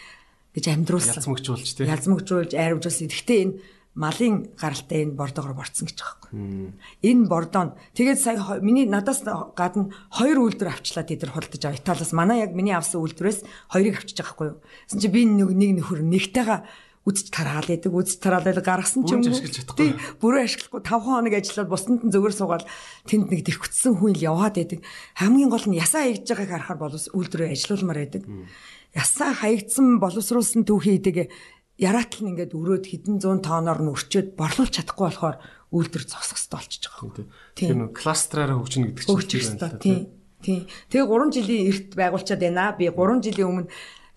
[0.55, 1.20] гэж амьдруулсан.
[1.20, 1.89] Язмагжуулж тий.
[1.89, 3.08] Язмагжуулж айрвжуулсан.
[3.08, 3.55] Гэхдээ энэ
[3.94, 6.81] малын гаралтай энэ бордоогоор борцсон гэж байгаа юм.
[7.05, 9.20] Энэ бордоо тэгээд сая миний надаас
[9.52, 11.76] гадна хоёр үйлдвэр авчлаа тэд нар худалдаж аваа.
[11.76, 14.60] Италиас манай яг миний авсан үйлдвэрээс хоёрыг авчиж байгаа байхгүй юу.
[14.89, 16.60] Тэсэн чи би нэг нэг нөхөр нэгтэйгээ
[17.02, 19.34] үзэж тараал яадаг үзэж тараал байл гаргасан ч юм уу.
[19.74, 19.92] Тий.
[20.22, 22.64] Бүрэн ашиглахгүй 5 хоног ажиллаад бусдад нь зөвөр суугаад
[23.10, 24.86] тэнд нэг дэвхцсэн хүн л яваад байдаг.
[25.18, 28.22] Хамгийн гол нь ясаа хийж байгааг харахаар боловс үйлдвэрээ ажилуулмаар байдаг.
[28.92, 31.32] Ясаа хаягдсан боловсруулсан түүхийдэг
[31.80, 35.36] яраатал нь ингээд өрөөд хэдэн зуун тооноор нь өрчөөд борлуулж чадахгүй болохоор
[35.72, 37.26] үйлдвэр зогсох хэрэгтэй болчихж байгаа.
[37.56, 39.80] Тийм нэг кластераараа хөгжинэ гэдэг чинь.
[39.80, 40.00] Тийм.
[40.42, 40.60] Тийм.
[40.92, 42.76] Тэгээ 3 жилийн эрт байгуулчаад байна.
[42.76, 43.68] Би 3 жилийн өмнө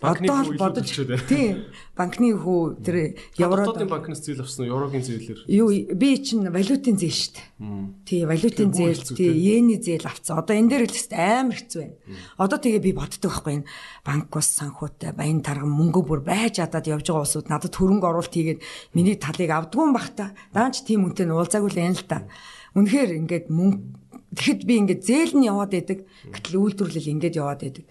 [0.04, 6.52] Одоо бодож тийм банкны хүү тэр еврод банкнаас зээл авсан еврогийн зээлэр юу би чинь
[6.52, 8.04] валютын зээл шүү дээ.
[8.04, 10.44] Тий валютын зээл тий йений зээл авцсан.
[10.44, 11.96] Одоо энэ дээр л тест амар хэцүү байна.
[12.36, 13.70] Одоо тэгээ би боддог байхгүй энэ
[14.04, 18.36] банк бас санхутай баян тарган мөнгө бүр байж адаад явж байгаа усуд надад хөрөнгө оруулалт
[18.36, 20.36] хийгээд миний талыг авдгүй бах та.
[20.52, 22.28] Даанч тийм үнтэй нь уулзаагүй л юм л та.
[22.76, 24.05] Үнэхээр ингээд мөнгө
[24.36, 26.00] Тэгэхэд би ингээд зээл нь яваад байдаг.
[26.28, 27.86] Гэтэл үйлдвэрлэл ингээд яваад байдаг.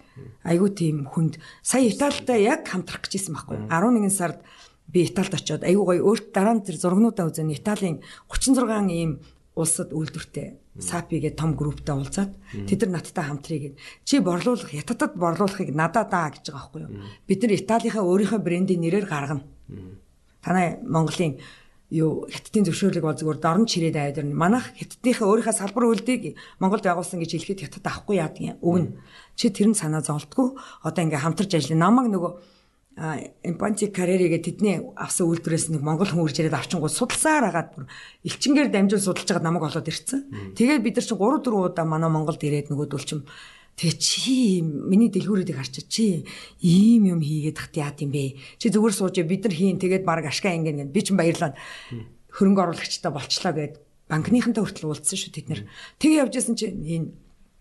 [0.45, 1.41] Айгуу тийм хүнд.
[1.65, 3.69] Сая Италитай яг хамтрах гэжсэн байхгүй юу?
[3.73, 4.39] 11 сард
[4.87, 9.19] би Италид очиод айгуу гоё өөрт дараа нь тэр зургнуудаа үзэн Италийн 36 ийм
[9.55, 12.35] улсад үйлдвэртэй САПигээ том групптэй уулзаад
[12.67, 16.91] тэд нар надтай хамтрыг гэд чи борлуулах хятадд борлуулахыг надад даа гэж байгаа байхгүй юу
[17.23, 19.43] бид нар Италийнхаа өөрийнхөө брендийн нэрээр гаргана
[20.43, 21.39] танай Монголын
[21.95, 24.35] юу хятадын зөвшөөрлөг бол зүгээр дорн чирээд аваад ирнэ.
[24.35, 28.59] Манайх хятадынхаа өөрийнхөө салбар үйлдийг Монголд байгуулсан гэж хэлэхэд хятад авахгүй яадаг юм.
[28.59, 28.99] Өгнө.
[29.39, 30.59] Чи тэр нь санаа зовлтгүй.
[30.83, 31.87] Одоо ингээ хамтарч ажиллана.
[31.87, 32.31] Намаг нөгөө
[32.95, 37.91] импанти карьеригээ тэдний авсан үйлдвэрээс нэг Монгол хүн үрж ирээд авчингууд судалсаар агаад бүр
[38.23, 40.55] элчингээр дамжуул судалж байгаа намайг олоод ирсэн.
[40.55, 43.27] Тэгээд бид нар чинь 3 4 удаа манай Монголд ирээд нөгөөдөл чим
[43.75, 46.23] Тэгээ чи миний дэлгүүрүүдийг харчаа чи
[46.63, 48.39] ийм юм хийгээд тахт яат юм бэ?
[48.55, 51.59] Чи зүгээр сууж бид нар хийн тэгээд баг ашгаа ингэн би ч баярлаад
[52.31, 53.73] хөрөнгө оруулагчтай болчлоо гэд
[54.07, 55.61] банкныхантай хүртэл уулзсан шүү тэд нэр.
[55.99, 57.11] Тэгээ явжсэн чи энэ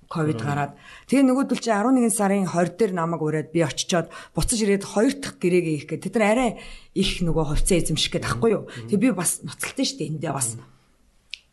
[0.07, 0.79] ковид гараад
[1.11, 4.07] тэгээ нөгөөдөл чи 11 сарын 20 дээр намайг ураад би очичоод
[4.39, 6.51] буцаж ирээд хоёр дахь гэрээгээ хийх гээд тэд нар арай
[6.95, 8.71] их нөгөө хувьцаа эзэмших гээд ахгүй юу.
[8.87, 10.55] Тэгээ би бас ноцолтой шүү дээ эндээ бас.
[10.55, 10.74] Mm -hmm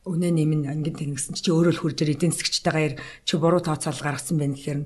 [0.06, 2.98] өнөө нэмэн ангид тэнгисэн чи өөрөө л хурж эдийн засгчтайгаар
[3.28, 4.80] чи буруу тооцоол гаргасан байх гэхээр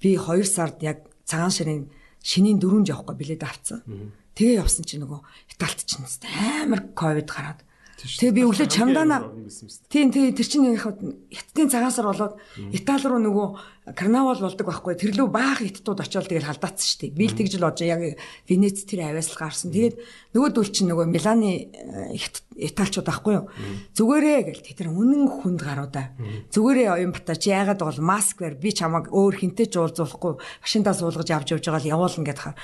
[0.00, 1.82] би 2 сард яг цагаан ширийн
[2.24, 3.84] шинийн дөрөв явахгүй билет авцсан.
[4.32, 5.20] Тэгээ явсан чи нөгөө
[5.52, 6.08] Италид чинь
[6.64, 7.60] амар ковид гараад
[8.02, 9.22] Тэгээ би өглөө чамдаана
[9.86, 12.34] тийм тийм тэр чинь яг хятадын цагаасар болоод
[12.74, 14.98] Итали руу нөгөө карнавал болдог байхгүй.
[14.98, 17.14] Тэр лөө баах хятадууд очиод тэгэл халдаацсан шүү дээ.
[17.14, 18.18] Би л тэгж л бодож яг
[18.50, 19.70] Венец тэр авиас л гарсан.
[19.70, 19.96] Тэгээд
[20.34, 22.18] нөгөөдөл чинь нөгөө Миланы э,
[22.58, 23.46] Италичууд байхгүй юу.
[23.94, 26.14] Зүгээрээ гэл тэр үнэн хүнд гаруудаа.
[26.50, 30.94] Зүгээрээ оюун бата чи яагаад бол маск бэр би чамаг өөр хинтээ ч уулзуулахгүй машиндаа
[30.94, 32.54] суулгаж авч явж байгаа л явуулна гэдээ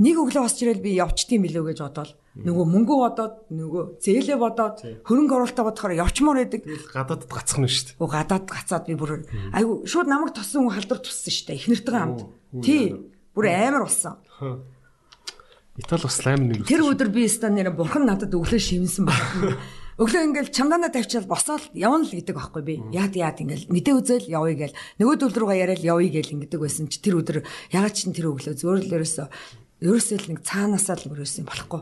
[0.00, 4.76] нэг өглөө босч ирэл би явчтiin билүү гэж бодоод нөгөө мөнгө бодоод нөгөө зээлээ бодоод
[5.04, 6.64] хөрөнгө оруулалтаа бодохоор явчмаар байдаг.
[6.64, 8.00] Гадаадд гацх нь шүү дээ.
[8.00, 11.60] Оо гадаад гацаад би бүр айгу шууд намайг тоссон хүн халдвар туссан шүү дээ.
[11.60, 12.20] Эхнэртэйгээ хамт.
[12.64, 12.96] Тий.
[13.36, 14.16] Бүр амар болсон.
[15.76, 16.64] Итали бас лайм нэг.
[16.64, 19.60] Тэр өдөр би ста нэр бурхан надад өглөө шивнсэн байна.
[20.00, 22.74] Өглөө ингээл чамдаанаа тавьчаал босоод явна л гэдэг байхгүй би.
[22.96, 24.78] Яад яад ингээл мэдээ үзэл явъя гээл.
[25.04, 27.44] Нөгөөдөл рүүгээ яриад явъя гээл ингэдэг байсан чи тэр өдөр
[27.76, 29.28] ягаад ч тэр өглөө зөөр л ерөөсө
[29.84, 31.80] ерөөсөө л нэг цаанаасаа л өрөөсөн болохгүй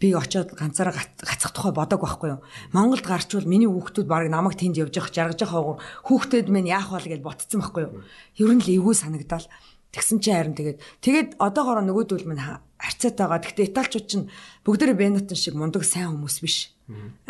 [0.00, 2.40] би очиод ганцаараа гацах тухай бодог байхгүй юу.
[2.72, 7.14] Монголд гарчвал миний хүүхдүүд баг намайг тэнд явж явах жаргаж явах хүүхдүүд минь яах вэ
[7.14, 8.02] гэж ботцсон байхгүй юу.
[8.36, 9.46] Ер нь л эвгүй санагдал.
[9.94, 13.38] Тэгсэн чинь харин тэгээд тэгээд одоогоор нөгөөдөл минь харьцаатайгаа.
[13.38, 14.26] Гэхдээ италчууд чинь
[14.66, 16.74] бүгдээрээ Бенатон шиг мундаг сайн хүмүүс биш.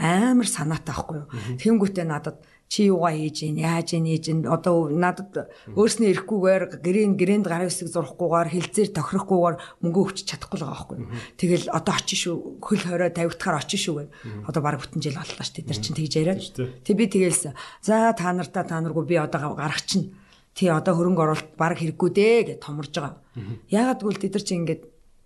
[0.00, 1.28] Амар санаатай байхгүй юу.
[1.60, 7.12] Тэнгүүтээ надад чи юугаа хийж гин яаж гин хийж гин одоо надад өөрснөө ирэхгүйгээр гэрэн
[7.14, 10.98] гэрээнд гарын хэсэг зурхгүйгээр хилцээр тохирохгүйгээр мөнгө өгч чадахгүй л байгаа байхгүй.
[11.38, 14.08] Тэгэл одоо очиж шүү хөл хорой тавигдахаар очиж шүү гэв.
[14.48, 15.50] Одоо баг бүтэн жил боллоо ш.
[15.54, 16.40] Тэд нар чинь тэгж яриад.
[16.82, 17.52] Тэг би тэгэлсэн.
[17.84, 20.16] За та нартаа та наргүй би одоо гарах чинь.
[20.56, 23.22] Тий одоо хөрөнгө оруулалт баг хэрэггүй дээ гэж томорж байгаа.
[23.70, 24.82] Яагаад гэвэл тэд нар чинь ингээд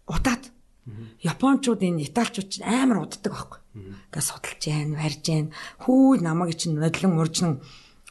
[0.09, 0.43] утаад
[1.24, 3.60] Япончууд энэ италичууд чинь амар уддаг байхгүй.
[4.12, 5.46] Ингээ судалж जैन, барьж जैन.
[5.88, 7.54] Хүү намайг чинь нодлон уржнан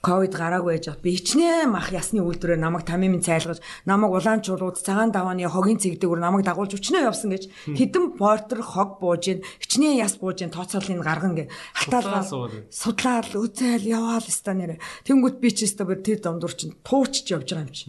[0.03, 5.15] ковид гараагүй байж би хичнээн мах ясны үйлдвэрээр намайг тамийн цайлгаж намайг улаан чулууд цагаан
[5.15, 7.47] давааны хогийн цэгдэгүр намайг дагуулж өчнөө явсан гэж
[7.79, 11.45] хідэн портер хог бууж ин хичнээн яс бууж ин тооцоолын гарган гэ
[11.79, 12.27] халтаалгаа
[12.67, 17.63] судлаад үзэл яваал ста нэрэ тэнгүүт би ч ста тэр домдур чин туучч явж байгаа
[17.63, 17.87] юм чи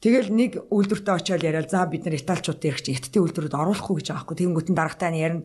[0.00, 4.06] Тэгэл нэг үйлдвэртээ очиод яриад за бид нар италчуудын ирэх чи хятадын үйлдвэрүүд оруулахгүй гэж
[4.08, 4.36] байгаа хгүй.
[4.40, 5.44] Тэнгүүтэн дарагтай нь ярина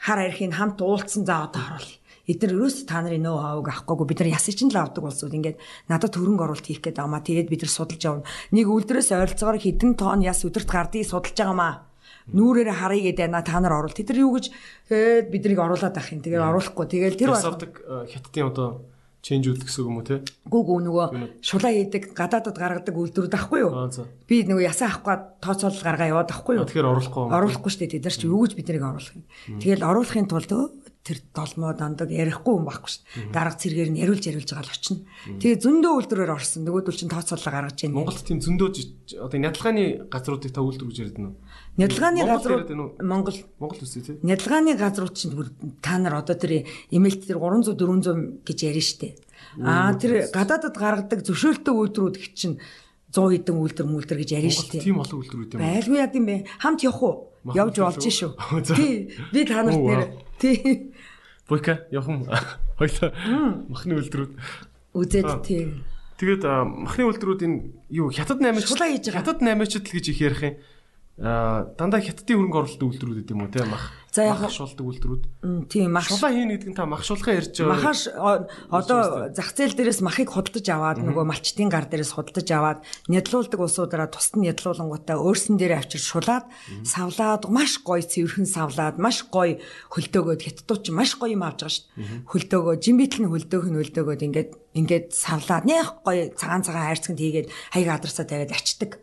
[0.00, 2.00] хар архийн хамт уулцсан за одоо харуулъя.
[2.28, 5.60] Эдгээр ерөөс та нарын нөө хааг авахгүйгүй бид нар ясыг чинь л авдаг болсууд ингээд
[5.88, 7.24] надад хөрөнгө оруулалт хийх гээд байгаа маа.
[7.24, 8.28] Тэгээд бид нар судалж явна.
[8.56, 11.74] Нэг үйлдвэрээс ойролцоогоор хэдэн тонн яс өдөрт гардыг судалж байгаа маа
[12.32, 13.96] нүүрээр харъя гэдэг байна та нар оруул.
[13.96, 14.52] Тэд нар юу гэж
[14.92, 16.20] тэгээд биднийг оруулаад ах юм.
[16.20, 16.84] Тэгээд оруулахгүй.
[16.88, 18.68] Тэгээд тэр хятадын одоо
[19.28, 20.24] ченжүүд гэсэн юм уу те?
[20.48, 21.06] Гүү гүү нөгөө
[21.44, 23.72] шулаа хийдэг гадаадад гаргадаг үйлдвэрүүд ахгүй юу?
[24.24, 26.64] Би нөгөө ясаа авахгүй тооцоолол гаргаа яваад ахгүй юу?
[26.64, 27.24] Тэгэхээр оруулахгүй.
[27.28, 27.92] Оруулахгүй шүү дээ.
[28.00, 29.24] Тэд нар чи юу гэж биднийг оруулах юм.
[29.60, 30.52] Тэгэл оруулахын тулд
[31.08, 33.32] тэр долмоо дандаг ярихгүй юм байхгүй шүү.
[33.32, 35.00] Дарга цэргээр нь яриулж яриулж байгаа л очино.
[35.40, 36.68] Тэгээ зөндөө үйлдвэрээр орсон.
[36.68, 37.96] Нөгөөдөл чинь тооцоолол гаргаж байна.
[37.96, 38.68] Монголд тийм зөндөө
[39.24, 41.32] одоо нядалгааны газруудыг та үйлдвэр гэж ярьдаг нь
[41.78, 44.18] Нядалгааны газрууд Монгол Монгол үсэ тий.
[44.26, 45.30] Нядалгааны газрууд чинь
[45.78, 49.14] та нар одоо тэр имэйлт тэр 300 400 гэж ярина штэ.
[49.62, 52.58] Аа тэр гадаадад гаргадаг зөвшөөрөлтөө үйлдвэрүүд их чинь
[53.14, 54.82] 100 хэдэн үйлдвэр мүлдэр гэж ярина штэ.
[54.82, 55.60] Тийм олон үйлдвэрүүд юм.
[55.62, 56.36] Байлгүй яд юм бэ?
[56.58, 57.14] Хамт явах уу?
[57.54, 58.32] Явж болж шүү.
[58.74, 59.14] Тий.
[59.30, 60.02] Би та нарт нэр
[60.42, 60.90] тий.
[61.46, 62.26] Буйка явах юм.
[62.82, 63.14] Хоёлаа
[63.70, 64.32] махны үйлдвэрүүд
[64.98, 65.78] үзээд тий.
[66.18, 67.54] Тэгээд махны үйлдвэрүүдийн
[67.94, 69.22] юу хятад 8 шулаа хийж байгаа.
[69.22, 70.54] Хятад 8 ч гэж их ярих юм
[71.18, 75.24] дандаа хятадын хөрөнгө оруулалт үйлдвэрүүд гэдэг юм уу те мах За яг шуулдаг үйлдвэрүүд.
[75.68, 77.76] Тийм мах шулаа хийнэ гэдэг нь та мах шуулгаа ярьж байгаа.
[77.76, 78.00] Махаш
[78.72, 82.78] одоо зах зээл дээрээс махыг худалдаж аваад нөгөө малчтын гар дээрээс худалдаж аваад
[83.12, 86.48] нядлуулдаг улсуудаараа тусад нь нядлуулангуудаа өөрсөн дээр авчир шулаад
[86.88, 89.60] савлаад маш гоё цэвэрхэн савлаад маш гоё
[89.92, 92.24] хөлдөөгөөд хятадууд ч маш гоё юм авч байгаа шүү дээ.
[92.32, 97.48] Хөлдөөгөө жимбитл нь хөлдөөх нь хөлдөөгөөд ингээд ингээд савлаад нэх гоё цагаан цагаан хайрцагт хийгээд
[97.74, 99.00] хаяг адарсаа тавиад ачдаг.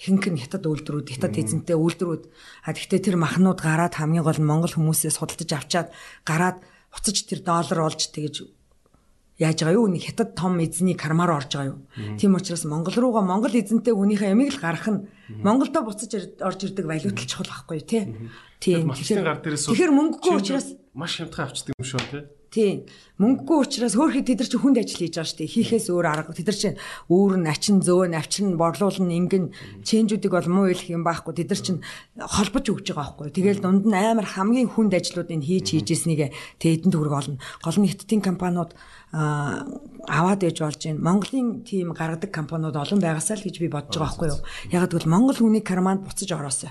[0.00, 2.24] Хинх нь хятад үйлдвэрүүд хятад эзэнтэй үйлдвэрүүд
[2.66, 5.88] а тэгтээ тэр махнууд гараад хамгийн бол Монгол хүмүүсээс худалдаж авчаад
[6.26, 6.58] гараад
[6.90, 8.50] уцаж тэр доллар олж тэгэж
[9.38, 9.90] яаж байгаа юу?
[9.90, 11.80] Нэг хятад том эзний кармаар орж байгаа юу?
[12.18, 15.06] Тийм учраас Монгол руугаа Монгол эзэнтэй хүнийхээ ямиг л гарах нь
[15.42, 18.02] Монголдо буцаж орж ирдэг валютал чухал байхгүй юу, тий?
[18.62, 18.92] Тийм.
[19.74, 22.22] Тэгэхээр мөнгөгүй учраас маш хямдхан авчдаг юм шүү, тий?
[22.54, 22.86] Тийм.
[23.18, 25.54] Мөнгөгүй учраас хөөхий тэд нар чи хүнд ажил хийж байгаа шүү дээ.
[25.58, 26.30] Хийхээс өөр арга.
[26.30, 26.70] Тэд нар чи
[27.10, 29.50] өөр нь ачин зөөн, авчин борлуулна, ингэн
[29.82, 31.34] чэнжүүдийг бол муу хэлэх юм байхгүй.
[31.34, 31.72] Тэд нар чи
[32.14, 33.34] холбож өгч байгаа байхгүй.
[33.34, 36.30] Тэгэл дунд нь амар хамгийн хүнд ажлуудыг хийж хийжсэнийг
[36.62, 37.42] тэдэнд төгрөг олно.
[37.58, 38.70] Гол нь хиттийн компаниуд
[39.10, 41.02] аваад ээж болж байна.
[41.02, 44.42] Монголын тийм гаргадаг компаниуд олон байгаасаа л гэж би бодож байгаа байхгүй юу.
[44.70, 46.70] Яг гэвэл Монгол хүний карманд буцаж ороосоо.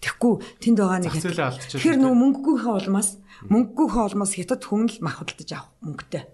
[0.00, 3.10] Тэгэхгүй тэнд байгаа нэг тэгэхээр нөгөө мөнгөгүйхээ улмаас
[3.48, 6.24] мөнгөгүйхээ улмаас хятад хүн л мах худалдаж авах мөнгөтэй.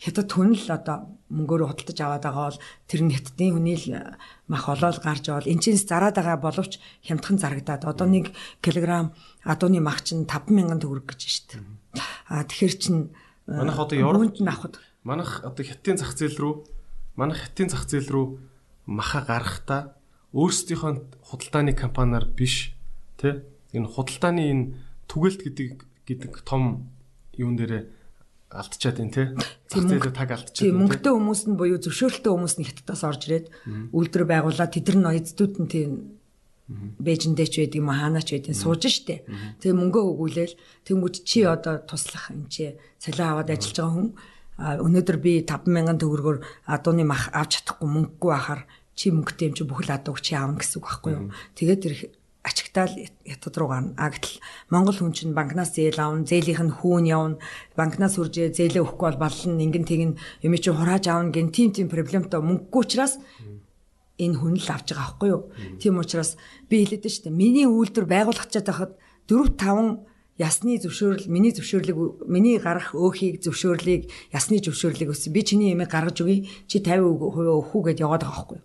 [0.00, 0.96] Хятад хүн л одоо
[1.30, 3.86] мөнгөөрөө худалдаж аваад байгаа бол тэр нь хятадын хүний л
[4.48, 5.48] мах олоод гарч явал.
[5.48, 7.84] Эн чинь зараад байгаа боловч хямдхан зарагдаад.
[7.84, 8.32] Одоо 1
[8.64, 9.12] кг
[9.44, 11.60] адууны мах чинь 5000 төгрөг гэж штт.
[12.28, 12.96] А тэгэхэр чин
[13.46, 16.54] манайх одоо Европт авахд манайх одоо хятадын зах зээл рүү
[17.16, 18.26] манайх хятадын зах зээл рүү
[18.86, 19.94] маха гарахтаа
[20.34, 20.92] өөрсдийнхөө
[21.30, 22.74] худалдааны компаниар биш
[23.16, 23.40] тий
[23.72, 24.64] энэ худалдааны энэ
[25.06, 25.68] түгэлт гэдэг
[26.10, 26.90] гэдэг том
[27.38, 27.86] юун дээр
[28.50, 29.26] алдчихад байна тий.
[29.70, 30.58] Зах зээлээ таг алдчихад.
[30.58, 33.46] Тийм мөнгөтэй хүмүүс нь буюу зөвшөөрөлтэй хүмүүс нь хятадаас орж ирээд
[33.90, 35.90] үйлдвэр байгуулаад тэд нар эцдүүд нь тийм
[36.64, 39.28] Бээжиндээ ч байдаг юм хаанач байдаг сууж штэ.
[39.60, 40.54] Тэгээ мөнгөө өгүүлээл
[40.88, 44.08] тэнгуүч чи одоо туслах юм чи цалин аваад ажиллаж байгаа хүн
[44.80, 48.62] өнөөдөр би 5000 төгрөгөөр адууны мах авч чадахгүй мөнгөгүй байхаар
[48.94, 51.24] чи мөнгөтэй юм чи бүхэл адууг чи аавна гэсэн үг байхгүй юу.
[51.58, 51.94] Тэгээд тэр
[52.44, 53.96] ачигтаал ятад руу гарна.
[53.96, 57.40] А гэтэл Монгол хүн чинь банкнаас зээл авна, зээлийнх нь хүүн явна,
[57.72, 60.12] банкнаас үржээ зээлээ өгөхгүй бол баллан ингэн тэгин
[60.44, 63.16] юм чи хурааж авна гэн тим тим проблемтой мөнгөгүй учраас
[64.20, 65.42] энэ хүн л авч байгаа байхгүй юу.
[65.80, 66.36] Тийм учраас
[66.68, 67.32] би хэлээд дээ.
[67.32, 68.92] Миний үйлдвэр байгуулах чад байхад
[69.26, 75.30] 4 5 ясны зөвшөөрөл миний зөвшөөрлийг миний гарах өөхийг зөвшөөрлийг ясны зөвшөөрлийг өссөн.
[75.30, 76.50] Би чиний ямиг гаргаж өгье.
[76.66, 78.60] Чи 50% өгөх үү гэдээ яваад байгаа байхгүй?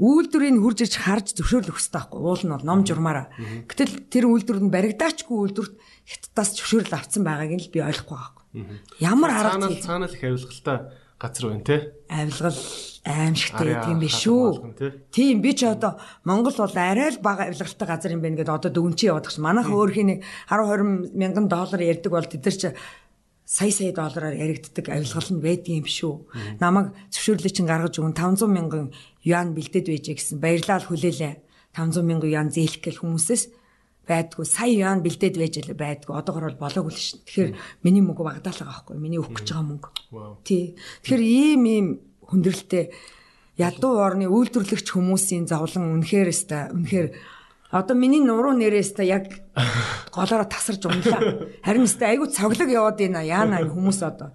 [0.00, 2.20] Үйлдвэрийг хурж иж харж зөвшөөрөл өгөх хэрэгтэй байхгүй.
[2.22, 3.26] Уул нь бол ном журмаараа.
[3.66, 5.74] Гэтэл тэр үйлдвэрд нь баригдаачгүй үйлдвэрт
[6.06, 8.44] хятадаас зөвшөөрөл авсан байгааг нь л би ойлгохгүй байхгүй.
[9.02, 10.78] Ямар арга цаанаа цаанаа л их авилгалтай
[11.20, 11.76] газар байна те.
[12.08, 12.56] Авилгал
[13.04, 14.76] аимшигтэй тийм биш шүү.
[15.08, 18.70] Тийм би ч одоо Монгол бол арай л бага авилгалтай газар юм байна гэдээ одоо
[18.70, 19.40] дүнчээ яваад гэж.
[19.40, 20.20] Манайх өөрхийн нэг
[20.52, 22.62] 10 20 мянган доллар ярьдаг бол тэд нар ч
[23.48, 26.14] сая сая доллараар яригддаг авилгал нь байдаг юм шүү.
[26.60, 28.92] Намайг зөвшөөрлөө чинь гаргаж өгөн 500 мянган
[29.24, 31.34] юан бэлдээд байжээ гэсэн баярлал хүлээлээ.
[31.72, 33.42] 500 мянган юан зээлэх гэл хүмүүсээс
[34.06, 34.44] байдгүй.
[34.44, 36.14] Сая яан бэлдээд байж л байдгүй.
[36.14, 37.24] Одоогор бол болоогүй л шин.
[37.24, 37.50] Тэгэхээр
[37.82, 38.96] миний мөнгө багдаал байгаа байхгүй.
[38.98, 39.88] Миний өгөх гэж байгаа мөнгө.
[40.46, 40.74] Тий.
[41.02, 41.86] Тэгэхээр ийм ийм
[42.30, 42.94] хүндрэлтэй
[43.60, 47.08] ядуу орны үйлдвэрлэгч хүмүүсийн зовлон үнэхээр өста үнэхээр
[47.70, 49.30] одоо миний нуруу нэрээс та яг
[50.14, 51.46] голоороо тасарч унлаа.
[51.62, 54.34] Харин өста айгүй цоглог яваад байна яана хүмүүс одоо.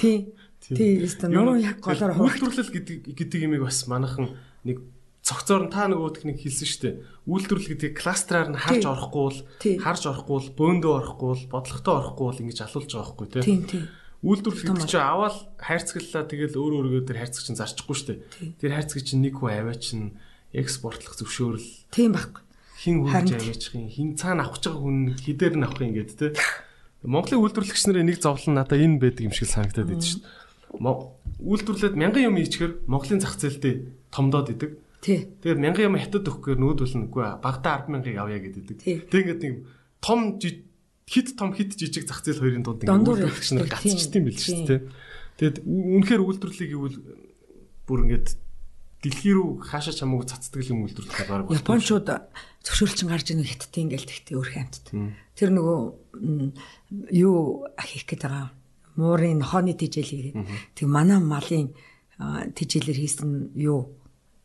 [0.00, 0.34] Тий.
[0.64, 4.80] Тий, өста нуруу яг голоороо үйлдвэрлэл гэдэг гэдэг имийг бас манахан нэг
[5.24, 6.94] цогцоор нь та нөгөө техник хэлсэн шүү дээ.
[7.28, 9.40] Үйлдвэрлэл гэдгийг кластераар нь харж орохгүй бол
[9.80, 13.44] харж орохгүй бол бөөндөө орохгүй бол бодлоготой орохгүй бол ингэж алуулж байгаа байхгүй тий.
[13.44, 13.88] Тийм
[14.24, 18.20] Үйлдвэрлэл гэдэг чинь аваад хайрцаглалаа тэгэл өөр өөргөө тэр хайрцаг чинь зарчихгүй шүү дээ.
[18.56, 20.16] Тэр хайрцаг чинь нэг хүн аваа чинь
[20.56, 21.68] экспортлох зөвшөөрөл.
[21.92, 22.42] Тийм байхгүй.
[22.80, 26.32] Хин хүнж аваачихын, хин цаана авах гэж байгаа хүн хідээр нь авах юм гээд тий.
[27.04, 30.44] Монголын үйлдвэрлэгч нарын нэг зовлон надаа энэ байдаг юм шиг санагдаад идэв шүү дээ.
[31.44, 34.80] Үйлдвэрлээд мянган юм ийчгэр Монголын зах зээлдээ томдоод идэг.
[35.04, 38.64] Тэгээд мянган юм хятад өгөхгүй нүүдвэл нүггүй багада 100000-ыг авъя гэдэг.
[38.80, 39.54] Тэгээд ингээд нэг
[40.00, 40.40] том
[41.08, 44.66] хит том хит жижиг зах зээл хоёрын дунд ингээд үйлдвэрлэгч нар гацчихдээ юм биш үү
[44.66, 44.76] те.
[45.36, 46.98] Тэгээд үнэхээр үйлдвэрлэлийг ивэл
[47.84, 48.28] бүр ингээд
[49.04, 51.52] дэлхий рүү хаашаа чамаагүй цацдаг юм үйлдвэрлэх байгаа.
[51.52, 52.08] Япончууд
[52.64, 54.84] зөвшөөрөлчин гарч ирэх хиттийн ингээл тэгтээ өөр хамтд.
[55.36, 55.80] Тэр нөгөө
[57.12, 58.48] юу хийх гээд байгаа
[58.96, 60.36] муурын нохооны тижэл хийгээд.
[60.72, 61.76] Тэг манай малын
[62.56, 63.92] тижэлэр хийсэн юу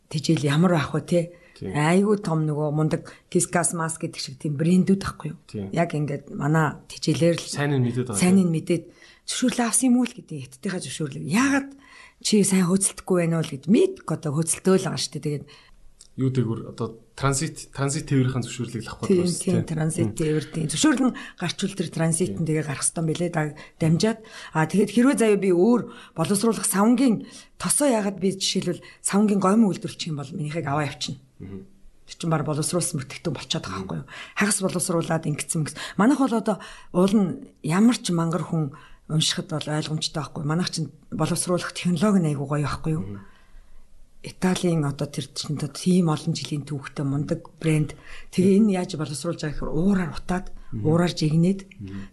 [0.09, 1.19] тижэл ямар байх вэ те
[1.67, 5.39] айгүй том нөгөө мундаг кискас маск гэдэг шиг тийм брэндүүд ахгүй юу?
[5.75, 8.83] Яг ингээд манай тижэлэр л сайн нь мэдээд байгаа сайн нь мэдээд
[9.27, 11.69] зөвшөөрлөө авсан юм уу л гэдэг хэттийнхаа зөвшөөрлөг ягаад
[12.23, 15.25] чи сайн хөөцөлдөхгүй байна уу л гэд мэд одоо хөөцөлтөөл байгаа шүү дээ.
[15.27, 15.45] Тэгээд
[16.19, 20.67] юу дээгүр одоо транзит транзит тээврийн зөвшөөрлийг л авах гэдэг тийм транзит тээврийн.
[20.67, 24.19] Зөвшөөрлөн гарчвал тэр транзитэн тэгээ гарах хэвтан билээ да дамжаад.
[24.51, 25.81] А тэгэхэд хэрвээ заяа би өөр
[26.15, 27.23] боловсруулах савнгийн
[27.55, 32.43] тосоо ягаад би жишээлбэл савнгийн гомь үйлдвэрлэх юм бол минийхийг аваа явчихна Тэр чинь баг
[32.43, 34.07] боловсруулсан мөртөгтөн болчиход байгаа байхгүй юу?
[34.35, 36.57] Хагас боловсруулад ингэсэн мэс манайх бол одоо
[36.91, 37.31] уул нь
[37.63, 38.73] ямар ч мангар хүн
[39.09, 40.43] уншихад бол ойлгомжтой байхгүй.
[40.45, 43.05] Манайх чинь боловсруулах технологи айгуу гоё байхгүй юу?
[44.25, 47.95] Италийн одоо тэр чинь тийм олон жилийн түүхтэй мундаг брэнд.
[48.35, 51.59] Тэгээ энэ яаж боловсруулж байгаа гэхээр уураар утаад, уураар жигнээд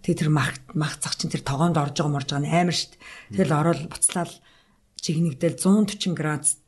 [0.07, 2.95] тэгээ тэр мах мах зах чинь тэр тогоонд орж байгаа морж байгаа нь амар штт.
[3.35, 4.33] Тэгэл ороод буцлаад
[5.03, 6.63] жигнэгдэл 140 градус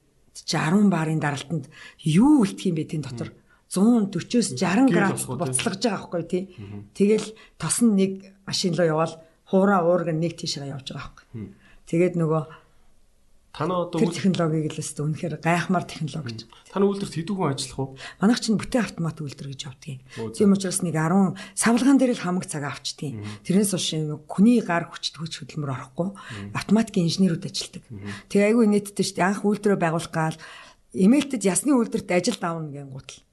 [0.48, 1.68] 10 барын даралтанд
[2.00, 3.36] юу үлдэх юм бэ тийм дотор?
[3.68, 6.42] 140-с 60 градус буцлагж байгаа байхгүй тий.
[6.96, 8.12] Тэгэл тос нь нэг
[8.48, 11.52] машин руу яваал хуураа уург нэг тийшээ явж байгаа байхгүй.
[11.84, 12.42] Тэгээд нөгөө
[13.58, 16.46] Танаа одоо тэр технологиг л өстө үнэхээр гайхмаар технологи.
[16.70, 17.86] Таны үйлдвэрт хэдэн хүн ажиллах вэ?
[18.22, 20.30] Манайх чинь бүтээн автомат үйлдвэр гэж явдаг юм.
[20.30, 23.88] Тийм учраас нэг 10 савлгаан дээр л хамаг цаг авчдیں۔ Тэрнээс ууш
[24.30, 26.14] хүний гар хүчт хүч хөдөлмөр орохгүй
[26.54, 27.84] автоматикийн инженерүүд ажилладаг.
[28.30, 29.26] Тэгээ айгүй нийтдээ шүү дээ.
[29.26, 30.38] Анх үйлдвэрөө байгуулах гал
[30.94, 33.26] эмээлтэд ясны үйлдвэрт ажил давна гэн гутал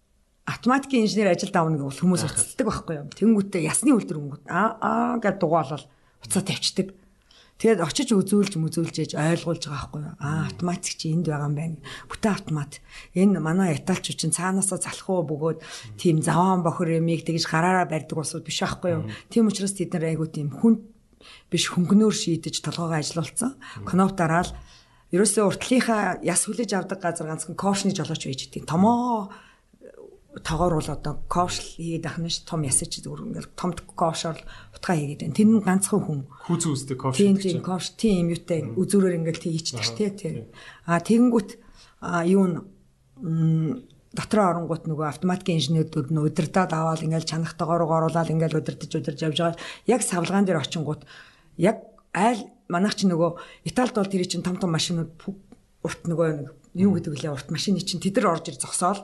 [0.46, 3.10] автоматикийн инженер ажил давна гэвэл хүмүүс уцалдаг байхгүй юу.
[3.18, 5.86] Тэнгүүтээ ясны үйлдвэр өнгөт аа аа гэж дугаалал
[6.22, 6.94] уцаа тавьчихдаг.
[7.56, 10.16] Тэгээд очиж үзүүлж мүзүүлж ээж ойлгуулж байгаа байхгүй юу?
[10.20, 11.80] Аа автоматик чи энд байгаа юм байна.
[12.12, 12.84] Бүтэн автомат.
[13.16, 15.60] Энэ манай италч чинь цаанаасаа залах уу бөгөөд
[15.96, 19.08] тийм заваан бохор ямиг тэгж гараараа барьдаг усуд биш байхгүй юу?
[19.32, 20.84] Тийм учраас тэд нар айгуу тийм хүн
[21.48, 23.56] биш хөнгөнөөр шийдэж толгоогоо ажилуулсан.
[23.88, 24.52] Кноп дараал
[25.16, 28.68] ерөөсөө уртлынхаа яс хүлээж авдаг газар ганцхан кофшны жолооч байж идэв.
[28.68, 29.32] Томоо
[30.44, 34.40] тоогоор бол одоо кофш хийгээд ахна ш том ясаж зүгээр ингээл том кофшоор
[34.76, 35.38] утгаа хийгээд байна.
[35.38, 36.20] Тэр нь ганцхан хүн.
[36.50, 37.18] Хүүз үздэг кофш.
[37.24, 40.44] Тийм тийм кофш тийм юутай үзүүрээр ингээл тийчдэг ш тий.
[40.84, 41.50] А тэгэнгүүт
[42.28, 42.54] юу н
[44.16, 49.38] дотроо оронгууд нөгөө автоматикийн инженерүүд нь удирдаад аваад ингээл чанахтайгаар оруулаад ингээл удирдах удирж явж
[49.40, 49.60] байгаа.
[49.88, 51.04] Яг савлгаан дээр очингууд
[51.60, 51.84] яг
[52.16, 55.12] айл манайх чи нөгөө Италид бол тэр чинь том том машинууд
[55.84, 56.28] урт нөгөө
[56.80, 59.04] юу гэдэг лээ урт машины чинь тэдэр орж ир зогсоол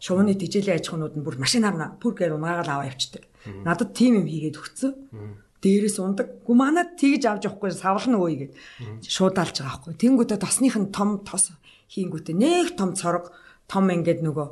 [0.00, 3.28] шувууны тижээлийн аж ахуйнууд нь бүр машинаар бүр гээр унаагаал аваа явчихдаг.
[3.64, 4.92] Надад тийм юм хийгээд өгцөө.
[5.60, 6.40] Дээрээс ундаг.
[6.40, 8.52] Гү манад тэгж авч явахгүй савлах нөгөө игээд
[9.04, 9.94] шуудаалж байгаа байхгүй.
[10.00, 11.52] Тэнгүүтээ тосных нь том тос
[11.92, 13.28] хийнгүүтээ нэг том цорог
[13.68, 14.46] том ингээд нөгөө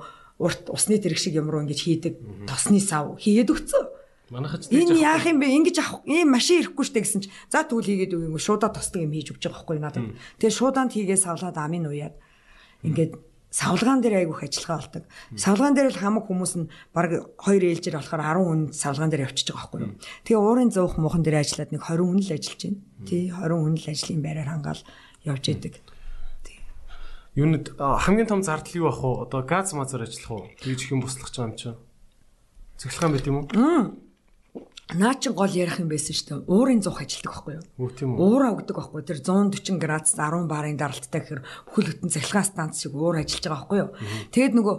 [0.45, 3.83] урт усны тэрэг шиг юм руу ингэж хийдэг тосны сав хийгээд өгцөө.
[4.29, 5.49] Манайхад энэ яах юм бэ?
[5.49, 9.17] Ингэж авах ийм машин ирэхгүй штэ гэсэн чи за тэгвэл хийгээд өгөө шуудаа тосдаг юм
[9.17, 10.13] хийж өгч байгаа байхгүй надад.
[10.37, 12.15] Тэгээ шуудаанд хийгээ савлаад амын уяад
[12.85, 13.17] ингээд
[13.51, 15.05] савлгаан дээр айгүйх ажиллагаа болдог.
[15.37, 19.49] Савлгаан дээр л хамаг хүмүүс нь баг 2 ээлжээр болохоор 10 хүн савлгаан дээр явчихж
[19.53, 19.93] байгаа байхгүй юу.
[20.29, 22.81] Тэгээ уурын зуух муухан дээр ажиллаад нэг 20 хүн л ажиллаж байна.
[23.09, 24.83] Тий 20 хүн л ажлын байраар хангаал
[25.25, 25.75] явж идэг.
[27.39, 29.23] Юунд хамгийн том зардал юу ах вэ?
[29.25, 30.51] Одоо газ мазар ажиллах уу?
[30.59, 31.79] Тэгж их юм буслах байгаа юм чинь.
[32.77, 33.47] Цэглэхэн байт юм уу?
[34.97, 36.49] Наа чи гол ярих юм байсан шүү дээ.
[36.49, 37.65] Уурын зуух ажилдаг байхгүй юу?
[37.77, 38.25] Үгүй тийм үү.
[38.25, 39.05] Уур авдаг байхгүй.
[39.05, 43.69] Тэр 140 градус 10 барын даралттай гэхээр бүхэл бүтэн цахилгаан станц шиг уур ажиллаж байгаа
[43.69, 43.91] байхгүй юу?
[44.33, 44.77] Тэгээд нөгөө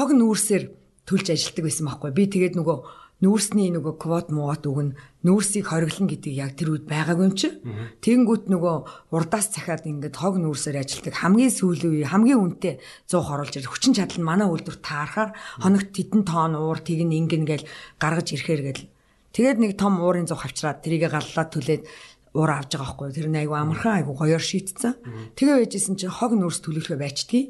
[0.00, 0.64] хог нүүрсээр
[1.04, 2.10] төлж ажилдаг байсан байхгүй.
[2.16, 2.76] Би тэгээд нөгөө
[3.20, 4.96] нүүрсний нөгөө квот муут өгн
[5.28, 7.52] нүүрсийг хориглон гэдэг яг тэр үед байгаагүй юм чи.
[8.00, 12.80] Тэгэнгүүт нөгөө урдаас цахиад ингээд хог нүүрсээр ажилтдаг хамгийн сүүлийн үе хамгийн үнэтэй
[13.12, 17.44] 100 хоруулж ир хүчин чадал манай үйлдвэр таарахаар хоногт тэдэн тонн уур тийг нь ингэн
[17.44, 17.68] гээл
[18.00, 18.82] гаргаж ирэхээр гээл
[19.34, 21.82] тэгээд нэг том уурын зух авчраад тэрийг галлаад түлээд
[22.34, 24.94] уур авж байгаа байхгүй тэр нь айгу амархан айгу гоёор шийтцэн
[25.34, 27.48] тэгээ байжсэн чинь хог нүүрс төлөвлөхөө байчдгийг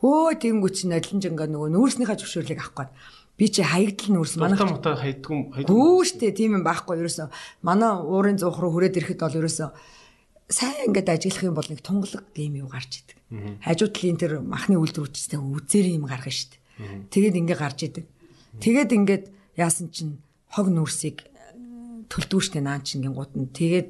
[0.00, 2.92] хөө тэнгүүч чинь нодлонжингаа нөгөө нүүрснийхаа зөвшөөрлийг авах гээд
[3.40, 5.72] Би чи хаягдл нүүрс манай мутаа хайдгүй хайдгүй.
[5.72, 7.32] Үгүй штэ тийм юм байхгүй ерөөсөө.
[7.64, 9.68] Манай уурын зуух руу хүрээд ирэхэд бол ерөөсөө
[10.52, 13.18] сайн ингээд ажиллах юм бол нэг тунгалаг гэм юу гарч идэг.
[13.64, 16.60] Хажуу талын тэр махны үйлдвэрчтэй үзээр юм гаргана штэ.
[17.08, 18.04] Тэгээд ингээд гарч идэг.
[18.60, 19.24] Тэгээд ингээд
[19.56, 20.20] яасан чинь
[20.52, 21.24] хог нүүрсийг
[22.12, 23.48] төлдгүүштэй наан чинь гингууд нь.
[23.48, 23.88] Тэгээд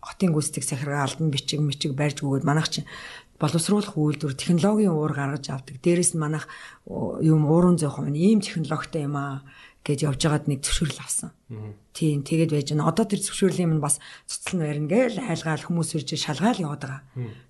[0.00, 2.88] хотын гүйцэтгэх сахиргаа алдан бичиг мичиг барьж өгөөд манайх чинь
[3.38, 5.76] боловсруулах үйлдвэр технологийн уур гаргаж авдаг.
[5.78, 6.48] Дээрээс нь манайх
[6.88, 9.44] юм уурын юм ийм технологитой юм аа
[9.88, 11.32] гэж явж байгаад нэг зөвшөөрөл авсан.
[11.96, 12.92] Тийм тэгээд байж байна.
[12.92, 13.96] Одоо тэр зөвшөөрлийн юм бас
[14.28, 17.02] цуцлан барина гээл хайлгаал хүмүүс ирж шалгаал яваад байгаа.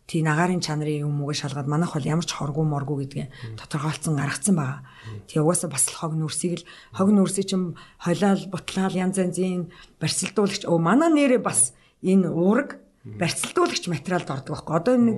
[0.07, 4.55] Тийм агаарын чанарын юм уугаа шалгаад манайх бол ямар ч хоргуу моргуу гэдгийг тодорхойлцсон гаргацсан
[4.55, 4.87] байгаа.
[5.27, 7.63] Тэгээ угаасаа бас л хог нүрсийг л хог нүрсийг чим
[7.99, 9.69] хойлол бутлаал янз янзын
[9.99, 11.75] барьцалдуулагч оо манай нэрээ бас
[12.07, 12.79] энэ уураг
[13.17, 14.75] барьцалдуулагч материалд ордог байхгүй.
[14.77, 15.13] Одоо энэ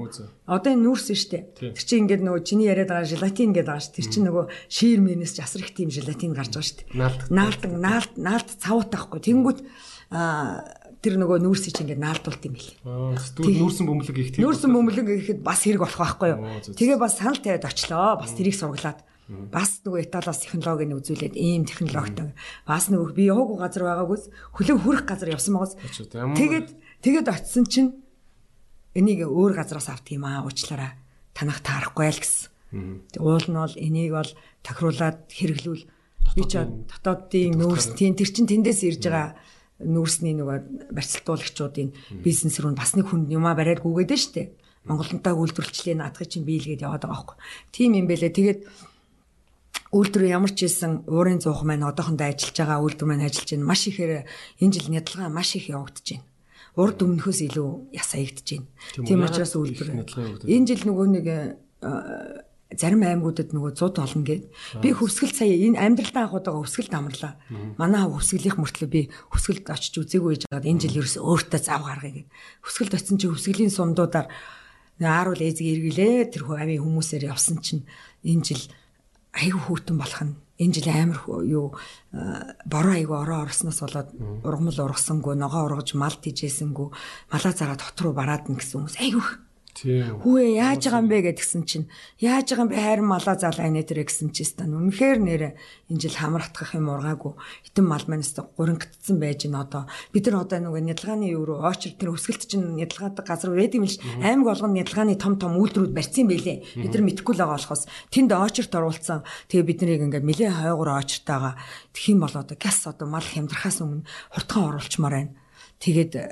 [0.46, 1.38] одоо энэ нүүрс нь штэ.
[1.58, 3.96] Тэр чинь ингээд нөгөө чиний яриад байгаа желатин гэдэг байгаа штэ.
[3.98, 6.86] Тэр чинь нөгөө шиир мэнэс жасар их тийм желатин гарч байгаа штэ.
[7.34, 9.20] Наалдан наалт наалт цавуутай байхгүй.
[9.26, 9.60] Тэнгүүт
[10.14, 10.62] аа
[11.00, 12.76] тэр нөгөө нүүрсийг чинь ингээд наалдуулт юм билээ.
[12.84, 14.44] Тэгвэл нүүрсэн бөмбөлөг их тийм.
[14.44, 16.40] Нүүрсэн бөмбөлөг ихэд бас хэрэг болох байхгүй юу?
[16.76, 18.20] Тэгээ бас санал тавиад очлоо.
[18.20, 22.34] Бас тэрийг сургалаад бас нөгөө Италиас технологиг үзүүлээд ийм технологитой.
[22.66, 24.24] Бас нөгөө би яваагүй газар байгаагүйс
[24.58, 25.78] хөлөг хүрэх газар явсан байгаас.
[25.78, 26.68] Тэгээд
[27.00, 27.90] Тэгээд очисон чинь
[28.92, 31.00] энийг өөр газараас авт юм аа уучлаарай.
[31.32, 33.16] Танах таарахгүй л гэсэн.
[33.16, 34.30] Уул нь бол энийг бол
[34.60, 35.84] тохируулаад хэрэглүүл
[36.36, 37.56] би ч дотоодын
[37.96, 39.32] тийм тэр чин тэндээс ирж байгаа
[39.80, 44.52] нүүрсний нөгөө барьцалтуулагчдын бизнес рүү бас нэг хүнд юмаа бариад гүгээд нь штэ.
[44.84, 47.36] Монголынтаа үйлдвэрлэлчлээ наадах чинь биелгээд яваад байгаа байхгүй.
[47.72, 48.32] Тийм юм бэлээ.
[48.36, 48.60] Тэгээд
[49.96, 53.68] үйлдвэр ямар ч ийсэн уурын зуух маань одоохондоо ажиллаж байгаа үйлдвэр маань ажиллаж байна.
[53.72, 54.28] Маш ихээр
[54.60, 56.29] энэ жил нядалгаа маш их явагдаж байна
[56.76, 58.68] урд өмнөхөөс илүү яс аягдж байна.
[59.06, 59.90] Тийм учраас үйлдвэр
[60.46, 61.38] энэ жил нөгөө нэг э,
[62.70, 64.44] зарим аймагуудад нөгөө 100 олно гэд.
[64.78, 67.34] Би хөвсгөл сая энэ амьдралтаа авах удаага хөвсгөлд амрлаа.
[67.74, 69.00] Манай хөвсгөлийн мөртлөө би
[69.34, 72.28] хөвсгөлд очиж үзээгүй байжгаад энэ жил ерөөс өөртөө зав гаргая гэд.
[72.62, 74.30] Хөвсгөлд очисон чи хөвсгөлийн сумдуудаар
[75.02, 77.88] ааруул эзэг эргэлээ тэр хувийн хүмүүсээр явсан чинь
[78.22, 78.62] энэ жил
[79.34, 81.72] аягүй хөтөн болох нь энэ жил амар юу
[82.68, 84.08] бороо айгу ороо орсноос болоод
[84.44, 86.88] ургамал ургасангүй ногоо ургаж мал тижээсэнгүү
[87.32, 89.00] малаа зараад хот руу бараад н гэсэн хүмүүс.
[89.00, 89.24] Айгу
[89.74, 91.86] Хүүе яаж байгаа юм бэ гэдгсэн чинь
[92.18, 92.76] яаж байгаа юм бэ?
[92.76, 95.48] Хайр малаа залаа нэ тэр гэсэн чинь стан үнэхээр нэрэ
[95.88, 97.32] энэ жил хамар атгах юм ургаагүй.
[97.64, 99.86] Хитэн мал манаас гурангдсан байж гэн одоо.
[100.12, 103.86] Бид нар одоо нөгөө нядалгааны юу руу очир тэр өсгөлт чинь нядалгаадаг газар байд юм
[103.86, 106.58] л аймаг болгоно нядалгааны том том үйлдвэрүүд барьсан байлээ.
[106.76, 107.86] Бид нар мэдхгүй л байгаа болохоос.
[108.10, 109.22] Тэнд очирт оруулсан.
[109.48, 111.56] Тэгээ бид нарыг ингээд нэлээ хойгоор очиртаага
[111.94, 115.32] тэгэх юм бол одоо газ одоо мал хямдрахаас өмнө хурдхан оруулчмаар байна
[115.80, 116.24] Тэгээд э,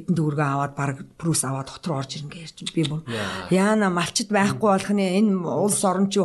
[0.00, 3.04] эдэн дүүргээ аваад баг прус аваад руу орж ирнэ гэж би бүр
[3.52, 6.24] яана малчд байхгүй болох нь энэ улс орн чи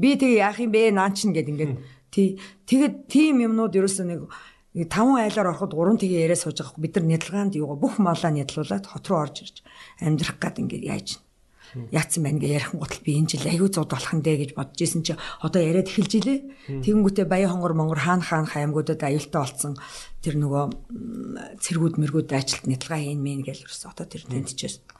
[0.00, 1.36] би тэг яах юм бэ наа чин?
[1.36, 1.74] гэд ингээд
[2.08, 4.20] тий тэгээд тийм юмнууд ерөөсөө нэг
[4.88, 8.88] таван айлаар ороход гурван тэгээ яриа сууж байгаа бид нар нядалгаанд юу бүх малаа нядлуулад
[8.88, 9.56] хот руу орж ирж
[10.00, 11.08] амьдрах гад ингээд яаж
[11.92, 14.80] яатсан байна гэж ярих гутал би энэ жил аягүй зуд болох нь дээ гэж бодож
[14.80, 16.38] исэн чи одоо яриад эхэлж илээ.
[16.84, 19.74] Тэгэнгүүтээ Баян хонгор монгор хаан хаан хаймгуудад аюултай болсон.
[20.22, 20.64] Тэр нөгөө
[21.60, 24.98] цэргүүд мэргүүд ажилт нэтэлгаа хийн мэн гэж ерөөс одоо тэр тэнтчээс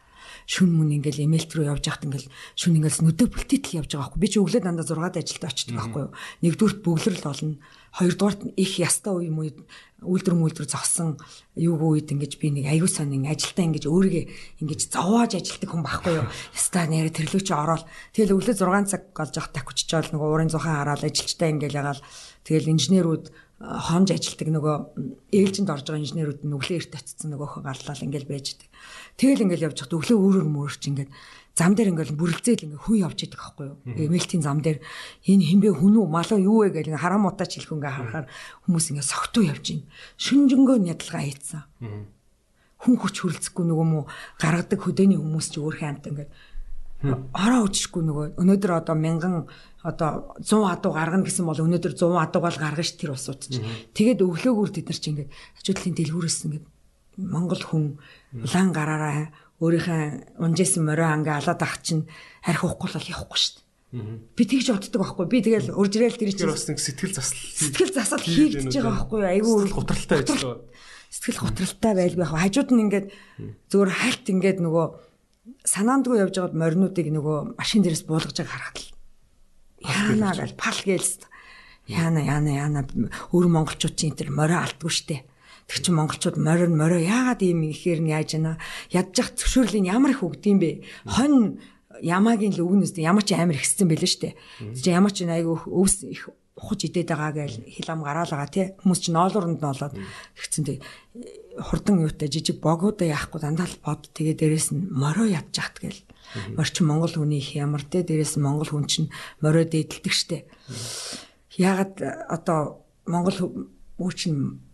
[0.49, 4.23] шүн мөн ингээл эмээлт рүү явж байхад ингээл шүн ингээс нүдэ бүлтийтэл явж байгаа байхгүй
[4.25, 6.13] би ч өглөө дандаа 6-д ажилд очдөг байхгүй юу?
[6.41, 7.61] Нэгдүгürt бөглөрл болно.
[7.93, 9.53] Хоёрдугаарт нь их ястай үе юм уу
[9.99, 11.19] үйлдвэр мүлдвэр зогсон
[11.59, 14.25] юугүй үед ингэж би нэг аюу сонин ажилдаа ингэж өөрийгөө
[14.63, 16.27] ингэж зовоож ажилтдаг хүн байхгүй юу?
[16.55, 17.83] Ястаа нэрэ тэрлүү чи ороод.
[18.15, 22.03] Тэгэл өглөө 6 цаг голж явах такучч жаал нөгөө уурын зухан хараад ажилчтай ингээл ягаал.
[22.47, 23.25] Тэгэл инженерүүд
[23.59, 24.77] хонж ажилтдаг нөгөө
[25.35, 28.71] ээлжинд орж байгаа инженерүүд нь өглөө эрт очсон нөгөөхөө гарлал ингээл байждаг.
[29.19, 31.11] Тэгэл ингээл явж хат өглөө өөрөөр мөрч ингээд
[31.59, 33.79] зам дээр ингээл бүрэлзээл ингээ хүн явж идэг байхгүй юу.
[34.07, 34.79] Эмэлтийн зам дээр
[35.27, 38.27] энэ хинбэ хүн үү малуу юу вэ гэл ингээ хараа мутаач хэлэх ингээ харахаар
[38.71, 39.91] хүмүүс ингээ согтуу явж байна.
[40.23, 41.63] Шүнжэнгөө ядалгаа хийцэн.
[42.79, 44.01] Хүн хүч хөрөлцөхгүй нөгөө мө
[44.39, 46.29] гаргадаг хөдөөний хүмүүс ч өөр хэмт ингээ
[46.99, 49.35] ороо өчшгүй нөгөө өнөөдөр одоо мянган
[49.87, 53.63] одоо 100 адуу гаргана гэсэн бол өнөөдөр 100 адуугаал гаргана ш тэр усууд чинь.
[53.95, 56.67] Тэгээд өглөөгөр тэд нар чинь ингээд хажуудлын дэлгүүрээс ингээд
[57.19, 57.85] Монгол хүн
[58.35, 62.07] улаан гараараа өөрийнхөө унжсэн морио ангаа алаад ах чинь
[62.47, 63.67] арх уухгүй л явахгүй шүү дээ.
[64.39, 65.27] Би тэгж боддог байхгүй.
[65.27, 69.21] Би тэгэл уржрэл тэр чинь бас нэг сэтгэл засал сэтгэл засал хийгдэж байгаа байхгүй.
[69.25, 70.63] Айгүй гутралтай ажиллаа.
[71.09, 73.07] Сэтгэл гутралтай байлгүй яг хажууд нь ингээд
[73.73, 74.87] зүгээр хальт ингээд нөгөө
[75.65, 78.89] санаандгүй явж байгаад моринуудыг нөгөө машин дээрээс буулгаж байгаа харахад л
[79.83, 81.25] яана гал пал гэлс
[81.89, 82.81] яана яана яана
[83.33, 85.17] өөр монголчууд чинь тэр морио алдгүй штэ
[85.69, 88.57] Тэг чи монголчууд морин морио яагаад ийм ихээр нь яаж яана?
[88.89, 90.81] Ядж зөвшөөрлийн ямар их өгд юм бэ?
[91.05, 91.61] Хонь
[92.01, 94.31] ямаагийн л өгнөс ямар ч амар ихсэн байлээ штэ.
[94.73, 98.67] Чи ямар ч айгүй өвс их ухаж идээд байгаа гэж хил ам гараал байгаа тий
[98.83, 99.95] хүмүүс чи ноолуурнд ноолоод
[100.35, 100.79] тэгсэн тий
[101.59, 104.11] хурдан юутай жижиг богуудаа яахгүй дандаа л бод.
[104.11, 106.03] Тэгээ дээрэс нь морио ядж яхт гээл
[106.59, 110.39] морчин монгол хүний их ямар тий дээрэс нь монгол хүн чинь морио дээдэлдэг штэ.
[111.55, 114.68] Ягаад одоо монгол үүчин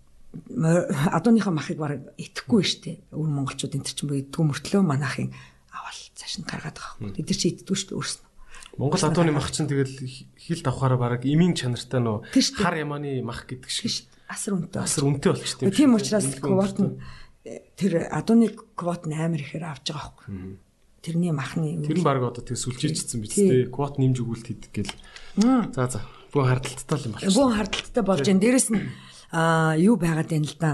[0.51, 5.31] адууныхаа махыг баг итгэхгүй штэ өвөр монголчууд энэ чинь идэггүй мөртлөө манайхын
[5.71, 7.15] авал цааш нь гаргаад байгаа юм.
[7.15, 8.31] Тэд нар чи идэггүй штэ өөрснөө.
[8.79, 9.95] Монгол адууны мах чинь тэгэл
[10.35, 12.27] хил давхаараа баг имийн чанартай нөө
[12.59, 14.83] хар ямааны мах гэдэг шиг асар үнэтэй.
[14.83, 15.71] Асар үнэтэй болчихтой.
[15.71, 16.99] Тийм учраас квот нь
[17.79, 20.59] тэр адууны квот нь амар ихээр авч байгаа байхгүй.
[21.05, 23.71] Тэрний махны Тэр нь баг одоо тэг сүлжээжсэн биз дээ.
[23.71, 24.95] Квот нэмж өгүүлт хийдэг гэл.
[25.77, 26.01] За за.
[26.33, 27.31] Бүх хардталтай юм байна.
[27.31, 28.43] Бүх хардталтай болж байна.
[28.43, 28.83] Дээрэс нь
[29.35, 30.71] аа юу байгаад байна л да.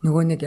[0.00, 0.40] Нөгөө нэг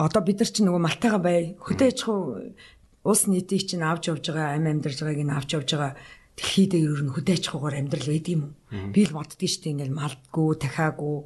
[0.00, 2.56] одоо бид нар чинь нөгөө малтайгаа бай хөдөөж хуу
[3.04, 5.92] улс нийтийг чинь авч явж байгаа амь амьдарч байгааг нь авч явж байгаа
[6.40, 8.42] дэлхийд ер нь хөдөөж хуугаар амьдрал байд юм
[8.72, 8.90] уу?
[8.90, 11.16] Би л боддгийг шүү дээ ингээл малдгүй, дахиагүй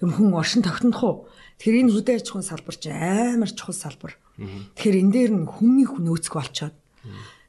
[0.00, 1.16] юм хүн оршин тогтнох уу?
[1.60, 4.16] Тэгэхээр энэ хөдөөж хүн салбар чинь амар чухал салбар.
[4.40, 6.74] Тэгэхээр энэ дээр нь хүмүүний нөөцг болчоод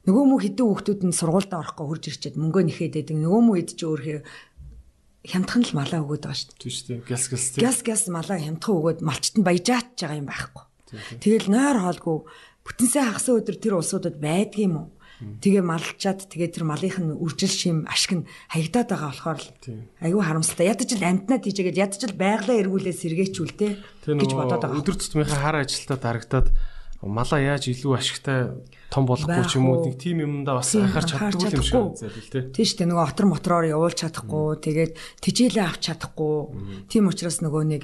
[0.09, 3.17] нөгөө мө хідэн хүүхдүүд нь сургуультай орохгүй хурж ирчээд мөнгөө нэхэд байдаг.
[3.19, 4.19] Нөгөө мө ид чи өөрөө
[5.27, 6.61] хямдхан л малаа өгöd байгаа шүү дээ.
[6.63, 6.99] Тийм шүү дээ.
[7.09, 7.61] Гяс гяс тийм.
[7.63, 10.63] Гяс гяс малаа хямдхан өгöd малчт нь баяжаач байгаа юм байхгүй.
[11.19, 12.17] Тэгэл нойр хоолгүй
[12.65, 14.89] бүтэнсээ хагас өдөр тэр улсуудад байдг юм уу?
[15.19, 19.49] Тэгээ малчаад тэгээ тэр малынх нь үржил шим ашиг нь хаягдаад байгаа болохоор л
[19.99, 20.71] айгүй харамсалтай.
[20.71, 23.71] Ядаж л амтнаа тийжгээд ядаж л байглаа эргүүлээ сэргээчүүлтэй
[24.15, 24.79] гэж бодоод байгаа.
[24.79, 26.47] Өдөр тутмынхаа хар ажилтаа дарагдаад
[27.01, 28.51] малаа яаж илүү ашигтай
[28.91, 32.43] том болохгүй ч юм уу нэг тийм юмдаа бас анхаарч чаддгүй юм шиг үзэл тий.
[32.51, 34.91] Тийм шүү дээ нөгөө отор мотороор явуулж чадахгүй тэгээд
[35.23, 36.35] тижээлээ авч чадахгүй.
[36.91, 37.83] Тийм учраас нөгөө нэг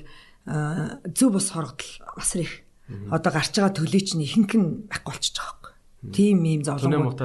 [1.16, 2.68] зөв бос хоргодол бас их
[3.08, 5.72] одоо гарч байгаа төлөй чинь ихэнх нь байхгүй болчихж байгаа
[6.04, 6.12] юм.
[6.12, 7.16] Тийм юм зовлон.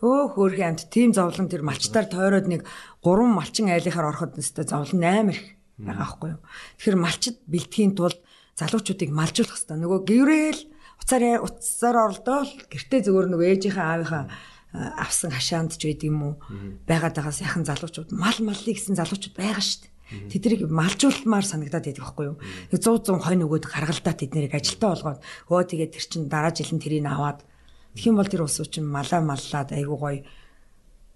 [0.00, 2.62] Өө хөөрхөн амт тийм зовлон тэр малчтаар тойроод нэг
[3.02, 6.40] гурван малчин айлынхаар ороход нэстэ зовлон амар их байгаа байхгүй юу.
[6.80, 8.16] Тэгэхээр малчид бэлтгэхийн тулд
[8.56, 9.76] залуучуудыг малжуулах хэрэгтэй.
[9.76, 10.60] Нөгөө гэрэл
[11.10, 14.24] уцаар уцаар оролдоол гэртээ зөвөр нөгөө ээжийнхээ аавынхаа
[14.70, 16.34] авсан хашаанд ч байд юм уу
[16.86, 20.30] байгаад байгаа сайхан залуучууд мал маллыг гэсэн залуучууд байгаа шүү дээ.
[20.30, 22.38] Тэднийг малжуулмаар санагдаад байдаг байхгүй юу?
[22.70, 26.82] 100 100 хонь өгөөд гаргалдаа тэднийг ажилтаа болгоод өө тэгээд тэр чин дараа жил нь
[26.82, 27.42] тэрийг аваад
[27.98, 30.22] тэгэх юм бол тэр улсууд чинь малаа маллаад айгуу гоё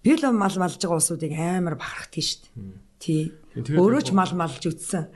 [0.02, 2.82] би л мал малж байгаа улсуудыг амар бахархдаг шүү дээ.
[2.98, 3.22] Тий.
[3.54, 5.10] Өөрөө ч мал малж үтсэн.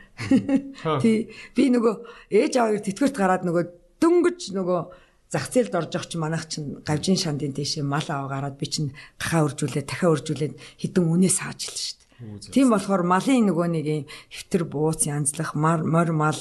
[1.02, 1.30] Тий.
[1.54, 1.94] Би нөгөө
[2.30, 4.80] ээж аваа тэтгэврт гараад нөгөө дөнгөж нөгөө
[5.28, 9.44] зах зээлд орж чинь манайх чинь гавжин шандын дэше мал аваа гараад би чинь гахаа
[9.50, 11.97] өржүүлээд дахиад өржүүлээд хідэн үнээ сааж л шүү дээ.
[12.18, 16.40] Тийм болохоор малын нөгөө нэг юм хэвтэр бууц янзлах мар мор мал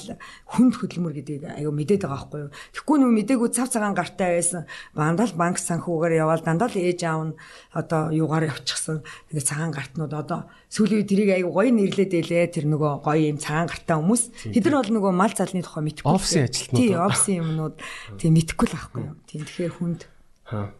[0.50, 2.56] хүнд хөдөлмөр гэдгийг аюу мэдээд байгаа байхгүй юу.
[2.74, 4.66] Тэгэхгүй нү мдээгүй цав цагаан гартай байсан.
[4.98, 7.38] Дандаа л банк санхүүгээр яваал дандаа л ээж аав нь
[7.78, 9.06] одоо юугаар явчихсан.
[9.30, 12.50] Тэгээ цагаан гартнууд одоо сүүлийн тэрийг аюу гоё нэрлээд байлээ.
[12.58, 14.50] Тэр нөгөө гоё юм цагаан гартай хүмүүс.
[14.50, 16.10] Тэд нар бол нөгөө мал залны тухай мэдхгүй.
[16.10, 16.82] Офисын ажилтнууд.
[16.82, 17.76] Тий, офисын юмнууд
[18.18, 19.16] тий мэдхгүй л байхгүй юу.
[19.30, 20.02] Тийм тэгэхээр хүнд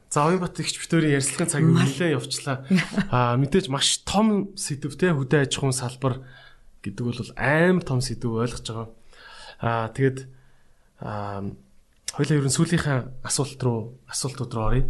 [0.10, 2.64] За Оюнбат ихч битүүрийн ярилцлагын цаг нэлээд явчлаа.
[3.12, 6.24] Аа мэдээж маш том сэдв те хөдөө аж ахуйн салбар
[6.80, 8.88] гэдэг бол аим том сэдв ойлгож байгаа.
[9.60, 10.32] Аа тэгэд
[11.04, 11.52] аа
[12.16, 14.86] хоёлаа ерөн сүүлийнхаа асуулт руу асуултууд руу оръё.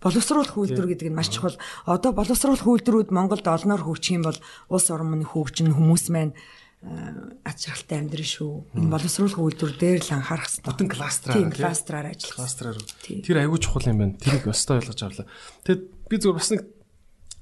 [0.00, 1.58] Боловсруулах үйлдвэр гэдэг нь маш чухал.
[1.84, 4.38] Одоо боловсруулах үйлдвэрүүд Монголд олноор хөгжих юм бол
[4.72, 6.32] улс орон мань хөгжин хүмүүс маань
[6.80, 8.52] аз жаргалтай амьдрын шүү.
[8.72, 10.64] Энэ боловсруулах үйлдвэр дээр л анхаарах хэрэгтэй.
[10.64, 12.36] Бүтэн кластраар тийм кластраар ажиллах.
[12.40, 12.76] Кластраар.
[13.04, 14.16] Тэр аягүй чухал юм байна.
[14.16, 15.28] Тэрийг өстой ойлгож авлаа.
[15.68, 16.62] Тэгэд би зүгээр бас нэг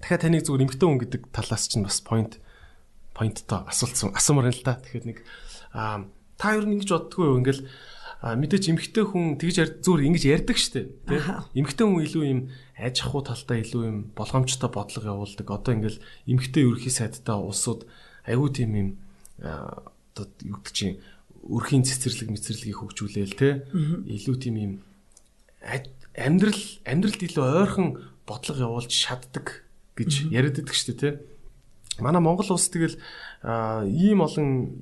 [0.02, 2.42] дахиад таныг зүгээр эмгтэн хүн гэдэг талаас чинь бас point
[3.15, 4.75] pointтой асуултсан асуумаар л да.
[4.83, 5.18] Тэгэхээр нэг
[5.70, 7.62] аа та юу нэгж боддгоо юу ингээл
[8.23, 11.23] мэдээч эмгтэн хүн тэгж зүгээр ингэж ярьдаг штэ тий
[11.55, 12.41] эмгтэн хүн илүү юм
[12.75, 17.86] аж ахуй талтай илүү юм болгоомжтой бодлого явуулдаг одоо ингээл эмгтэн ерөхий сайдтай улсууд
[18.26, 18.89] аюу тийм юм
[19.39, 20.99] одоо юу гэдэг чинь
[21.47, 23.65] өрхийн цэцэрлэг мэцэрлэгийг хөгжүүлээл те.
[23.70, 24.73] Илүү тийм юм
[26.18, 27.89] амьдрал амьдралд илүү ойрхон
[28.26, 29.62] бодлого явуулж шатдаг
[29.94, 31.10] гэж яриад байдаг шүү дээ те.
[32.02, 32.99] Манай Монгол улс тэгэл
[33.86, 34.75] ийм олон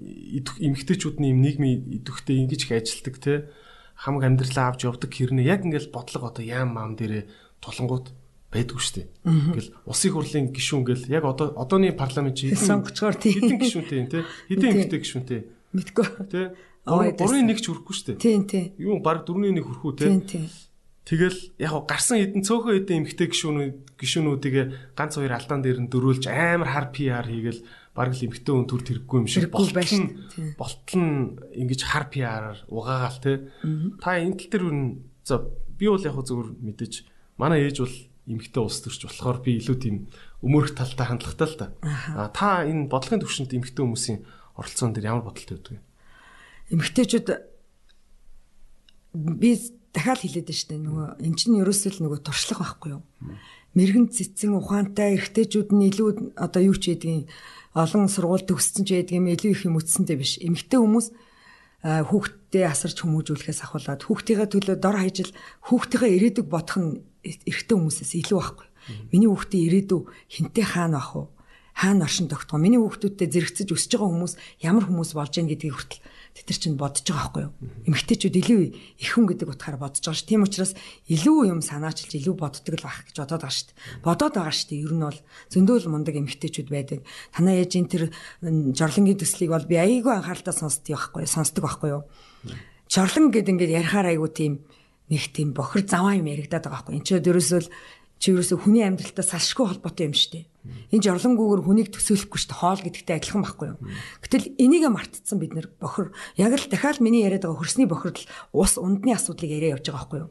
[0.61, 3.35] эмгтээчүүдний юм нийгмийн идэвхтэй ингэж их ажилтдаг те.
[3.97, 5.49] Хамаг амьдралаа авч явдаг хэрнээ.
[5.49, 7.25] Яг ингээл бодлого одоо яам маам дээрээ
[7.65, 8.13] тулангууд
[8.53, 9.07] байдгүй шүү дээ.
[9.27, 14.25] Ингээл улсын хурлын гишүүн гэл яг одоо одооны парламент чи сонгочгоор тийм хэдэн гишүүнтэй те.
[14.49, 15.41] Хэдэн эмэгтэй гишүүнтэй.
[15.75, 16.07] Мэдгүй.
[16.31, 16.41] Те
[16.87, 18.23] 3-1 ч хүрэхгүй шүү дээ.
[18.23, 18.67] Тийм тийм.
[18.79, 20.07] Юу баг 4-1 хүрэхгүй те.
[20.07, 20.47] Тийм тийм.
[21.07, 24.57] Тэгэл яг гарсан хэдэн цөөхөн хэдэн эмэгтэй гишүүнүүд гишүүнүүдийг
[24.95, 27.63] ганц хоёр алдаан дээр нь дөрүүлж амар хар PR хийгээл
[27.95, 29.51] баг л эмэгтэй хүн төр тэрэггүй юм шиг.
[29.51, 29.83] Болтол
[30.59, 31.19] болтол нь
[31.63, 33.51] ингэж хар PR-аар угаагаал те.
[34.03, 34.67] Та энэ тал дээр
[35.27, 35.43] за
[35.79, 36.95] би бол яг зөвөр мэдээж
[37.39, 37.97] манай ээж бол
[38.27, 39.97] эмэгтэй улс төрч болохоор би илүү тийм
[40.43, 41.67] өмөрөх талтай хандлагатай л та.
[42.15, 44.19] А та энэ бодлогын төвшөнд эмэгтэй хүмүүсийн
[44.59, 45.83] оролцоон дээр ямар бодолтой байдаг вэ?
[46.75, 47.29] Эмэгтэйчүүд
[49.15, 49.51] би
[49.95, 50.83] дахиад хэлээд байна шүү дээ.
[50.83, 53.03] Нөгөө эн чинь ерөөсөө л нөгөө туршлага байхгүй юу?
[53.77, 57.29] Мэргэн цэцэн ухаантай эрэгтэйчүүд нь илүү одоо юу ч ядгийн
[57.77, 60.41] олон сургууль төгссөн ч ядгийн илүү их юм үтсэнтэй биш.
[60.41, 61.13] Эмэгтэй хүмүүс
[61.85, 65.33] хүүхдтэй асарч хүмүүжүүлэхээс ахуулаад хүүхдийнхээ төлөө дор хаяжл
[65.69, 66.91] хүүхдийнхээ ирээдүг бодох нь
[67.27, 68.67] эрэгтэй хүмүүсээс илүү байхгүй.
[69.11, 71.25] Миний хүүхдийн ирээдүй хинтээ хаана бах вэ?
[71.77, 72.57] Хаана оршин тогтгоо?
[72.57, 76.01] Миний хүүхдүүдтэй зэрэгцэж өсөж байгаа хүмүүс ямар хүмүүс болж гин гэдгийг хүртэл
[76.33, 77.53] тэд нар чинь бодож байгаа байхгүй юу?
[77.85, 78.61] Эмэгтэйчүүд илүү
[78.97, 80.25] их хүн гэдэг утгаараа бодож байгаа ш.
[80.25, 80.73] Тийм учраас
[81.05, 83.69] илүү юм санаачилж илүү боддог л байх гэж бодоод байгаа ш.
[84.01, 84.61] Бодоод байгаа ш.
[84.73, 85.21] Ер нь бол
[85.53, 87.05] зөндөөл мундаг эмэгтэйчүүд байдаг.
[87.37, 88.03] Танаа ээж энэ тэр
[88.73, 91.33] жорлонгийн төслийг бол би айгүй анхааралтай сонсдог байхгүй юу?
[91.33, 92.03] Сонсдог байхгүй юу?
[92.89, 94.53] Жорлон гэд ингээд ярихаар айгүй тийм
[95.11, 96.97] нэг тийм бохир заваа юм яригадаад байгаа байхгүй.
[96.99, 97.61] Энд ч ерөөсөө
[98.17, 100.45] чи ерөөсөө хүний амьдралтай салшгүй холбоотой юм шүү дээ.
[100.89, 102.61] Энэ жорлонгүйгээр хүнийг төсөөлөхгүй шүү дээ.
[102.65, 103.79] Хоол гэдэгтэй адилхан байхгүй юу?
[104.25, 108.27] Гэтэл энийгээ мартцсан бид нэр бохир яг л дахиад миний яриад байгаа хөрсний бохирдол
[108.57, 110.31] ус ундны асуудлыг яриа явж байгаа байхгүй юу?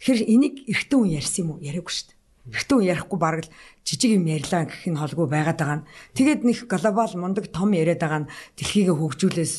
[0.00, 1.64] Тэгэхээр энийг эргэтэн хүн ярьсан юм уу?
[1.66, 2.15] Яриаггүй шүү дээ.
[2.46, 3.52] Хүн ярихгүй бараг л
[3.82, 5.86] жижиг юм ярьлаа гэх нь холгүй байгаад байгаа нь.
[6.14, 9.54] Тэгээд нэг глобал мундаг том яриад байгаа нь дэлхийгээ хөгжүүлээс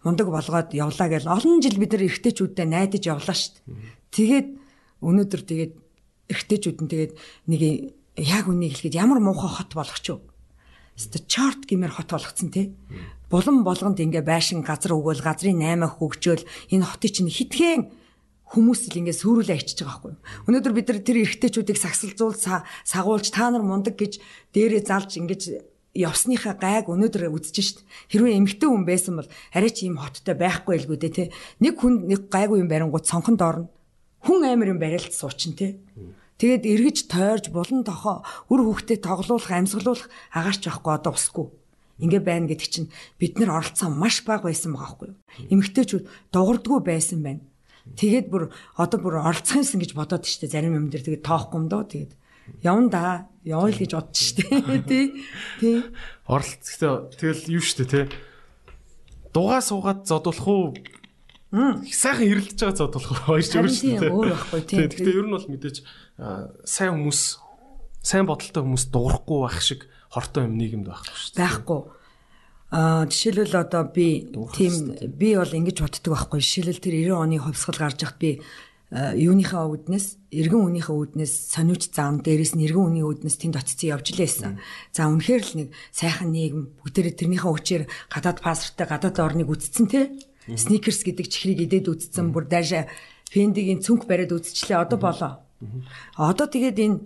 [0.00, 3.76] мундаг болгоод явлаа гэж олон жил бид нар эргэтээчүүдтэй найдаж явлаа шүү дээ.
[4.16, 4.48] Тэгээд
[5.04, 5.72] өнөөдөр тэгээд
[6.32, 7.12] эргэтээчүүд нь тэгээд
[7.52, 7.60] нэг
[8.16, 9.76] яг үнийг хэлэхэд ямар муухай хот
[10.08, 10.24] юу.
[10.96, 12.76] Өстө чарт гэмээр хот болгоцсон тий.
[13.32, 17.88] Булан болгонд ингээ байшин газар өгөөл газрын 8 хөгжөөл энэ хотыг чинь хитгэн
[18.52, 20.14] хүмүүс л ингээ сүрүүлээ ичиж байгаа байхгүй.
[20.52, 22.36] Өнөөдөр бид нар тэр эргэтээчүүдийг сагсалзуул
[22.84, 24.20] сагуулж та нар мундаг гэж
[24.52, 25.42] дээрээ залж ингэж
[25.96, 27.78] явсныхаа гайг өнөөдөр үзэж шít.
[28.12, 31.24] Хэрвээ эмгтэй хүн байсан бол арай ч ийм хоттой байхгүй л гүдэ те.
[31.60, 33.68] Нэг хүн нэг гайгүй юм барингууд сонхон доорно.
[34.24, 35.76] Хүн амир юм барилт суучин те.
[36.40, 41.46] Тэгээд эргэж тойрж булан тохоо үр хөвгтөд тоглуулах, амьсгалуулах агаарч байхгүй одоо усгүй.
[42.00, 42.88] Ингээ байна гэдэг чинь
[43.20, 45.18] бид нар оролцсон маш бага байсан байгаа байхгүй юу?
[45.54, 47.44] Эмэгтэйчүүд дуурдггүй байсан байна.
[47.82, 51.02] Тэгээд бүр одоо бүр оролцох юмсан гэж бодоод штэ зарим юм дээр.
[51.02, 52.12] Тэгээд тоохгүй юм доо тэгээд
[52.62, 53.02] явна да
[53.42, 54.44] явъя л гэж бодож штэ.
[54.90, 55.04] Тий
[55.58, 55.78] тий.
[56.26, 58.04] Оролцохтой тэгэл юу штэ тий?
[59.34, 60.74] Дугаа суугаад зодуулах уу?
[61.52, 63.26] Сайхан хэрэлдэж байгаа зодуулах уу?
[63.34, 65.76] Хоёр ч өөр штэ өөр байхгүй тий Гэхдээ ер нь бол мэдээж
[66.64, 67.20] сайн хүмүүс
[68.02, 69.80] сайн бодолтой хүмүүс дуурахгүй байх шиг
[70.10, 71.38] хортой юм нийгэмд байхгүй дээ.
[71.38, 71.80] Байхгүй.
[72.72, 76.40] Аа жишээлбэл одоо би тийм би бол ингэж боддог байхгүй.
[76.40, 78.40] Жишээлбэл тэр 90 оны хувьсгал гарч яхад би
[78.92, 84.16] юуныхаа үүднээс эргэн үнийхээ үүднээс сониуч зам дээрээс нь эргэн үний үүднээс тэнд очицсан явж
[84.16, 84.56] лээсэн.
[84.92, 90.12] За үнэхээр л нэг сайхан нийгэм бүгдээрээ тэрнийхээ хүчээр гадаад паспорттай гадаад орныг үтцсэн те.
[90.44, 92.88] Сникерс гэдэг чихрийг идээд үтцсэн бүр дайшаа
[93.32, 95.32] фендигийн цүнх бариад үтчлээ одоо болоо.
[96.16, 96.96] Одоо тэгээд энэ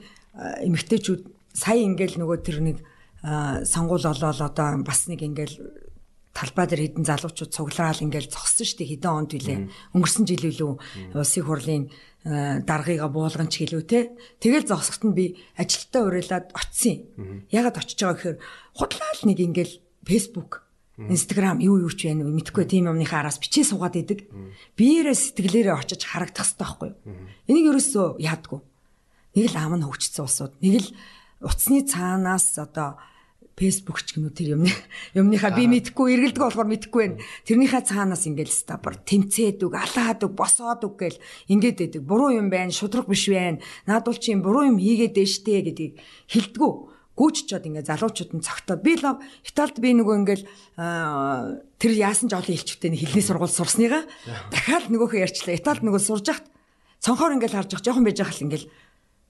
[0.67, 1.23] эмэгтэйчүүд
[1.55, 2.83] сая ингээл нөгөө тэр нэг
[3.23, 5.57] сонгуул олоод одоо бас нэг ингээл
[6.37, 9.61] талбай дээр хідэн залуучууд цуглаал ингээл зогссон шүү дээ хэдэн онд билээ.
[9.97, 10.73] Өнгөрсөн жил илүү
[11.17, 11.85] улсын хурлын
[12.27, 14.13] даргыгаа буулган ч гэлүү те.
[14.43, 17.09] Тэгэл зогсохт нь би ажилтаа уриалаад очисон.
[17.49, 18.39] Ягаад очиж байгаа гэхээр
[18.77, 23.37] худлаа л нэг ингээл Facebook Instagram юу юу ч байна уу мэдхгүй тийм юмныхаа араас
[23.37, 24.33] бичээ суугаад идэг.
[24.81, 26.99] Биеэрээ сэтгэлээрээ очиж харагдах хэрэгтэй байхгүй юу?
[27.53, 28.61] Энийг ерөөсөө яадгүй.
[29.37, 30.89] Нэг л ам нь хөгжсөн улсууд, нэг л
[31.41, 32.97] утасны цаанаас одоо
[33.57, 34.73] Facebook ч гэнүү тэр юмны
[35.17, 37.25] юмныхаа би мэдхгүй эргэлдэг болохоор мэдхгүй байна.
[37.49, 42.03] Тэрнийхээ цаанаас ингээл стабар тэмцээд үг, алаад үг, босоод үг гэл ингээд байдаг.
[42.05, 43.65] Буруу юм байна, шудраг биш байна.
[43.89, 45.95] Наадуул чи юм буруу юм хийгээд дэжтэй гэдгийг
[46.29, 46.73] хэлдэггүй
[47.17, 50.45] гүйччод ингээ залуучууд нь цогтоод би л Италид би нөгөө ингээл
[51.81, 54.05] тэр яасан ч олон хэлчвтэй хэлний сургууль сурсныгаа
[54.53, 55.57] дахиад нөгөөхөө ярьчлаа.
[55.57, 56.47] Италид нөгөө сурж яхад
[57.01, 58.69] цонхоор ингээл харж явах жоохон байж хахал ингээл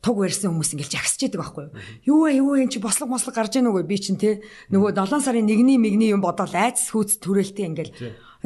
[0.00, 1.72] туг барьсан хүмүүс ингээл жагсаж идэг байхгүй юу?
[2.04, 5.22] Юу вэ юу вэ чи бослог мослог гарч ийн үгүй би чинь те нөгөө 7
[5.24, 7.92] сарын 1-ний мигний юм бодоод айц хүйц төрөлтэй ингээл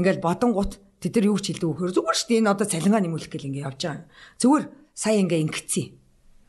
[0.01, 3.31] ингээл бодонгууд тэд нар юу ч хэлдэг вөхөр зүгээр шүү дээ энэ одоо цалингаа нэмүүлэх
[3.33, 4.09] гэл ингээ явж байгаа.
[4.41, 4.65] Зүгээр
[4.95, 5.87] сая ингээ ингэцээ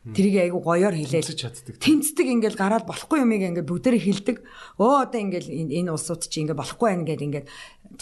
[0.02, 1.30] Тэрийг айгу гоёор хэлээл.
[1.78, 4.36] Тэмцдэг ингээл гараад болохгүй юмыг ингээд бүгдээрээ хэлдэг.
[4.82, 7.46] Өө одоо ингээл энэ улсууд чи ингээд болохгүй байх ингээд ингээд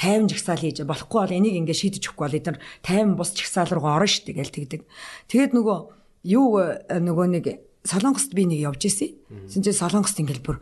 [0.00, 3.84] 50 жагсаал хийж болохгүй бол энийг ингээд шийдэж өгөхгүй бол эдгээр 50 бус жагсаал руу
[3.84, 4.80] орно шүү дээ гэл тэгдэг.
[5.28, 5.78] Тэгээд нөгөө
[6.24, 7.46] юу нөгөө нэг
[7.80, 9.16] Солонгост би нэг явж исэн.
[9.48, 10.58] Тэгсэн чинь Солонгост ингээл бүр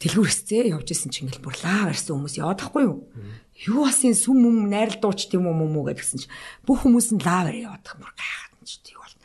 [0.00, 3.08] дэлгүүр хэсцээ явж исэн чинь ингээл бүр лав арсан хүмүүс яваадахгүй юу?
[3.64, 6.32] Юу бас энэ сүм юм найрал дууч тийм юм уу гэдгсэн чинь
[6.68, 9.16] бүх хүмүүс нь лав араа яваадах бүр гайхаад нь ч тийм бол.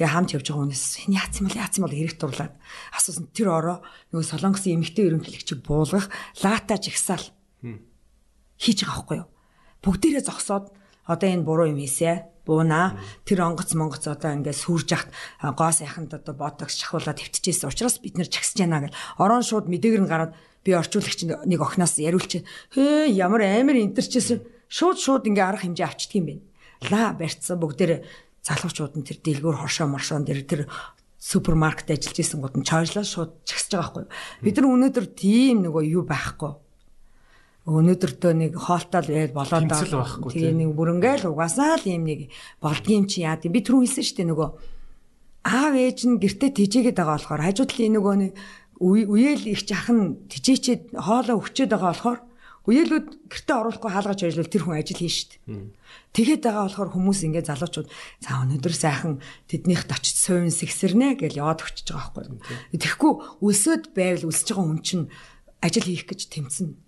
[0.00, 2.54] Тэгээ хамт явж байгаа хүнээс энэ яац юм бол яац юм бол хэрэг дурлаад
[2.96, 3.78] асуусан тэр ороо
[4.12, 6.08] нөгөө Солонгосын эмэгтэй ерөнхийлөгчийг буулгах
[6.40, 7.24] лата жигсаал
[8.56, 9.28] хийж байгаа байхгүй юу?
[9.84, 10.72] Бүгдээрээ зогсоод
[11.08, 12.96] одоо энэ буруу юм хийсэ буунаа.
[13.24, 15.12] Тэр онгоц монгоц одоо ингээд сүрж яхад
[15.56, 18.96] гоо сайханд одоо ботокс шахуулаад твтчихсэн учраас бид нэр чагсаж яана гэл.
[19.20, 20.32] Орон шууд мэдээгэр нь гараад
[20.64, 26.16] би орчуулагч нэг охноос яриулч хээ ямар амар интерчсэн шууд шууд ингээ арга хэмжээ авчдаг
[26.16, 26.34] юм бэ.
[26.92, 28.04] Ла барьцсан бүгдээр
[28.44, 30.60] залуучууд нь тэр дэлгүүр хоршоо маршоон дээр тэр
[31.20, 34.44] супермаркет ажиллаж исэн гот нь чойрлоо шууд чагсаж байгаа байхгүй.
[34.44, 36.52] Бид нар өнөөдөр тийм нөгөө юу байхгүй
[37.68, 42.32] өнөөдөртөө нэг хоолтол яа болоод тэгээ нэг бүрэнгээл угаасаа л юм нэг
[42.64, 44.48] болдгийм чи яа гэм би түрүү хэлсэн шүү дээ нөгөө
[45.44, 48.32] аав ээж нь гэртээ тижээгээд байгаа болохоор хажуудлын нөгөө нэг
[48.80, 52.20] үеэл их жахан тижээчээд хоолоо өгчөөд байгаа болохоор
[52.68, 55.72] үеэлүүд гэртээ оруулахгүй хаалгаж ажиллавал тэр хүн ажил хийн шүү дээ.
[56.12, 59.14] Тэгээд байгаа болохоор хүмүүс ингээд залуучууд за өнөөдөр сайхан
[59.48, 62.76] тэднийхт очиж суйн сэгсэрнэ гэж яваад өгчөж байгаа байхгүй.
[62.76, 65.08] Тэгэхгүй өсөд байвал өсөж байгаа хүн чинь
[65.64, 66.87] ажил хийх гэж тэмцэнэ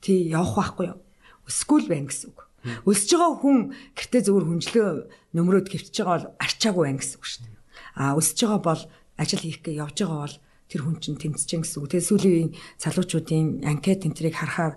[0.00, 0.98] тий явах байхгүй юу?
[1.46, 2.40] Өсгүүл байна гэсэн үг.
[2.84, 3.58] Өсөж байгаа хүн
[3.96, 4.88] гэртээ зөвөр хүнжлөө
[5.32, 7.56] нөмрөөд гівтж байгаа бол арчаагүй байна гэсэн үг шүү дээ.
[7.96, 8.82] А өсөж байгаа бол
[9.16, 10.36] ажил хийх гэж явж байгаа бол
[10.68, 11.88] тэр хүн чинь тэмцэж гэсэн үг.
[11.88, 14.76] Тэгээ сүүлийн залуучуудын анкет энтрийг харахаар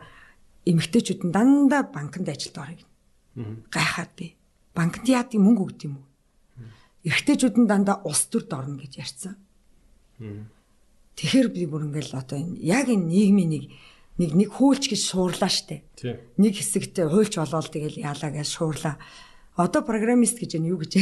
[0.64, 2.80] эмэгтэйчүүд нь дандаа банкнд ажилд орё.
[3.68, 4.36] Гайхаад би.
[4.72, 6.08] Банкнд яадаг мөнгө өгд юм уу?
[7.04, 9.36] Эрэгтэйчүүд нь дандаа улс төрд орно гэж ярьсан.
[11.20, 13.64] Тэгэхээр би бүр ингээл одоо яг энэ нийгмийн нэг
[14.22, 15.82] нэг нэг хуульч гэж шуурлаа штэ.
[16.38, 19.02] Нэг хэсэгт хуульч болоод тэгэл яалаа гэж шуурлаа.
[19.54, 20.98] Одоо программист гэж нь юу гэж.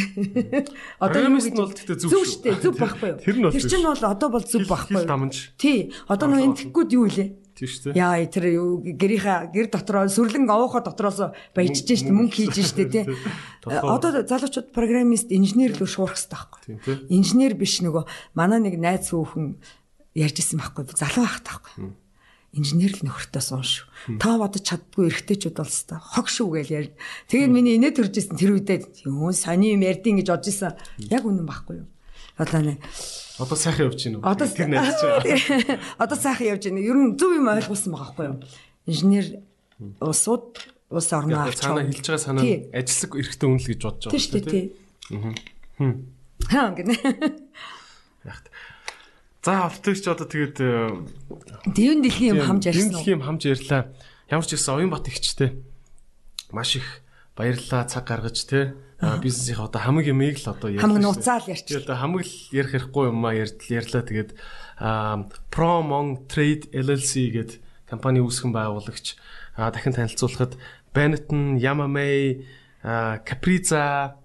[1.00, 2.16] Одоо программист нь бол тэгтээ зөв шүү.
[2.16, 2.60] Зөв шүү дээ.
[2.60, 3.52] Зөв байхгүй юу?
[3.56, 5.32] Тэр чинь бол одоо бол зөв байхгүй юу?
[5.56, 5.96] Тий.
[6.12, 7.30] Одоо нөө энэ тэггүүд юу илээ?
[7.56, 7.96] Тийм шүү.
[7.96, 8.46] Яа тэр
[9.00, 13.04] гэрийнхаа гэр дотроо сүрлэн овоохоо дотроос баяжж штэ мөнгө хийж штэ тий.
[13.64, 16.36] Одоо залуучууд программист инженер л шуурах хэрэгтэй
[16.76, 17.08] байхгүй.
[17.08, 18.04] Инженер биш нөгөө
[18.36, 19.64] манай нэг найз хүүхэн
[20.12, 20.92] ярьж исэн байхгүй.
[20.92, 21.96] Залуу ахт байхгүй
[22.52, 23.88] инженер л нөхөртөөс унш.
[24.20, 26.90] Та бодож чаддгүй эргэжтэйчүүд бол өстой хог шүү гэж ярь.
[27.32, 30.76] Тэгээд миний инээ төржсэн тэр үедээ юу сони юм ярдیں гэж бодож исэн.
[31.08, 31.88] Яг үнэн байхгүй юу?
[32.36, 32.76] Одоо нэ
[33.42, 34.26] Одоо сайхан явж байна уу?
[34.28, 35.80] Одоо тэр найз чинь.
[36.04, 36.82] Одоо сайхан явж байна.
[36.84, 38.38] Ер нь зөв юм ойлгуулсан байгаа байхгүй юу?
[38.86, 39.26] Инженер
[39.98, 40.60] улсууд
[40.92, 44.66] улс орноо авч цаана хэлж байгаа санаа ажилсаг эрхтэй үнэл гэж бодож байгаа шүү дээ.
[45.16, 45.34] Аа.
[45.80, 45.94] Хм.
[46.52, 46.96] Хаа гэнэ.
[48.28, 48.44] Яг
[49.42, 50.58] За автогч одоо тэгээд
[51.66, 53.02] Дэвэн дэлхийн юм хамж ярьсан уу?
[53.02, 53.90] Дэлхийн юм хамж ярьлаа.
[54.30, 55.58] Ямар ч гэсэн оюун бат ихчтэй.
[56.54, 57.02] Маш их
[57.34, 60.86] баярлалаа цаг гаргаж те бизнесийн одоо хамаг юмыг л одоо ярьлаа.
[60.86, 61.82] Хамаг нууцаал ярьчих.
[61.82, 64.04] Тэгээд хамаг л ярих хэрэггүй юм а ярьлаа.
[64.06, 64.32] Тэгээд
[65.50, 67.58] Promon Trade LLC гэдэг
[67.90, 69.18] компани үүсгэн байгуулагч
[69.58, 70.54] дахин танилцуулахад
[70.94, 72.46] Benetton, Yamamay,
[73.26, 74.22] Capriza,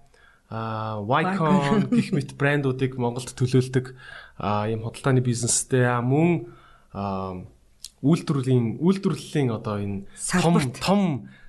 [0.47, 3.97] Wycon гэх мэт брэндуудыг Монголд төлөөлдөг
[4.39, 6.53] ийм худалдааны бизнестэй мөн
[8.01, 10.05] үйлдвэрлэлийн үйлдвэрлэлийн одоо энэ
[10.41, 11.01] том том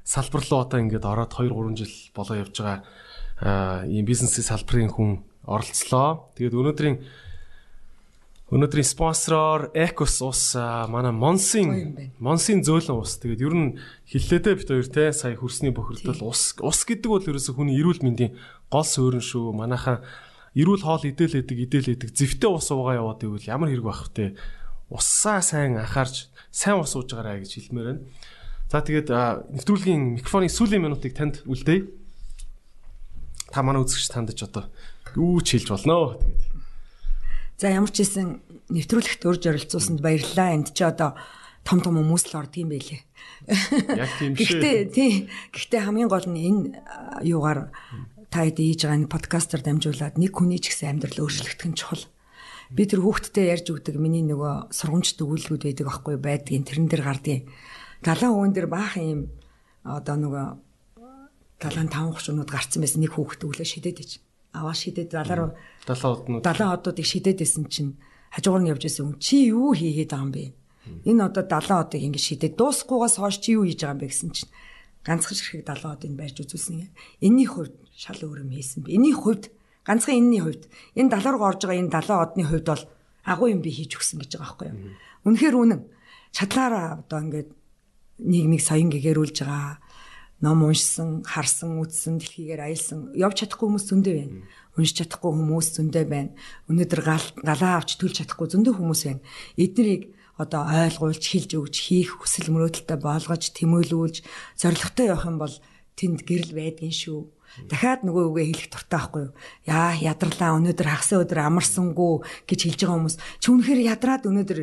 [0.04, 5.10] салбар руу одоо ингээд ороод 2 3 жил болоо явж байгаа ийм бизнесийн салбарын хүн
[5.44, 6.32] оролцлоо.
[6.36, 6.96] Тэгээд өнөөдрийн
[8.48, 10.56] өнөөдрийн спонсороор Ecos ус
[10.88, 13.20] манай Монсын Монсын зөөлөн ус.
[13.20, 13.76] Тэгээд ер нь
[14.08, 18.32] хиллээдээ бит хоёр те сая хөрсний бохирдол ус ус гэдэг бол ерөөсө хүний эрүүл мэндийн
[18.72, 19.52] гол суурин шүү.
[19.52, 20.00] Манайхаа
[20.54, 24.36] эрүүл хоол идэл идэг идэл идэг зэвтэй ус уугаа яваад ивэл ямар хэрэг байх вэ?
[24.88, 28.04] Уссаа сайн анхаарч сайн ус ууж байгаарай гэж хэлмээр байна.
[28.68, 29.08] За тэгээд
[29.52, 31.88] нэвтрүүлгийн микрофоны сүүлийн минутыг танд үлдээе.
[33.52, 34.68] Та манай үзэгч тандж одоо
[35.16, 36.16] юу ч хэлж болно.
[36.16, 36.48] Тэгээд.
[37.58, 38.38] За ямар ч хэлсэн
[38.70, 40.54] нэвтрүүлэгт урьж оролцуулсанд баярлалаа.
[40.54, 41.16] Энд чи одоо
[41.66, 43.02] том том хүмүүс л орд юм байлээ.
[43.98, 44.62] Яг тийм шүү.
[44.62, 45.26] Гэхдээ тий.
[45.50, 46.62] Гэхдээ хамгийн гол нь энэ
[47.24, 47.72] юугаар
[48.28, 52.04] та хэд хийж байгаа энэ подкастер дамжуулаад нэг хүний ч гэсэн амьдрал өөрчлөгдөх нь чухал.
[52.68, 57.48] Би тэр хүүхдтэй ярьж өгдөг миний нөгөө сургамжт өгүүлбүүд байдаг аахгүй байдгийн тэрэн дээр гардыг.
[58.04, 59.32] Далайн өвөн дээр баах юм
[59.88, 60.46] одоо нөгөө
[61.56, 64.20] далайн таван хучнууд гарцсан байсан нэг хүүхд өглөө шидэд ич.
[64.52, 65.56] Аваа шидэд далаар
[65.88, 67.96] далайн однууд далайн одуудыг шидэд исэн чинь
[68.36, 70.44] хажуугаар нь явж исэн хүн чи юу хийгээд байгаа юм бэ?
[71.08, 74.30] Энэ одоо далайн одыг ингэ шидэд дуусахгүйгаас хойш чи юу хийж байгаа юм бэ гэсэн
[74.36, 74.52] чинь
[75.08, 76.92] ганцхан ширхэг далайн одыг барьж үзүүлсэн юм.
[77.24, 78.94] Энийний хувьд шал өөр юм хийсэн би.
[78.94, 79.50] Энийний хувьд
[79.82, 82.84] ганцхан энэний хувьд энэ далаа руу орж байгаа энэ далаа одны хувьд бол
[83.26, 84.78] агуу юм би хийж өгсөн гэж байгаа байхгүй юу.
[85.26, 85.82] Үнэхээр үнэн.
[86.30, 87.50] Чадлаараа одоо ингээд
[88.22, 89.82] нийгмийг соён гэгэрүүлж байгаа
[90.38, 94.46] ном уншсан, харсан, үзсэн, дэлхийгээр аялсан, явж чадахгүй хүмүүс зөндөө байна.
[94.78, 96.30] Уншиж чадахгүй хүмүүс зөндөө байна.
[96.70, 97.02] Өнөөдөр
[97.42, 99.22] галаа авч төлж чадахгүй зөндөө хүмүүс байна.
[99.58, 104.16] Эднийг одоо ойлгуулж, хилж өгч, хийх хүсэл мөрөөдөлтөй болгож, тэмүүлүүлж,
[104.54, 105.54] зоригтой явах юм бол
[105.98, 107.37] тэнд гэрэл байдгийн шүү.
[107.66, 109.32] Дахиад нөгөө үгээ хэлэх дуртай байхгүй юу?
[109.66, 112.12] Яа, ядарлаа өнөөдөр хагас өдөр амарсангүй
[112.46, 113.16] гэж хэлж байгаа хүмүүс.
[113.42, 114.58] Чи үнэхээр ядраад өнөөдөр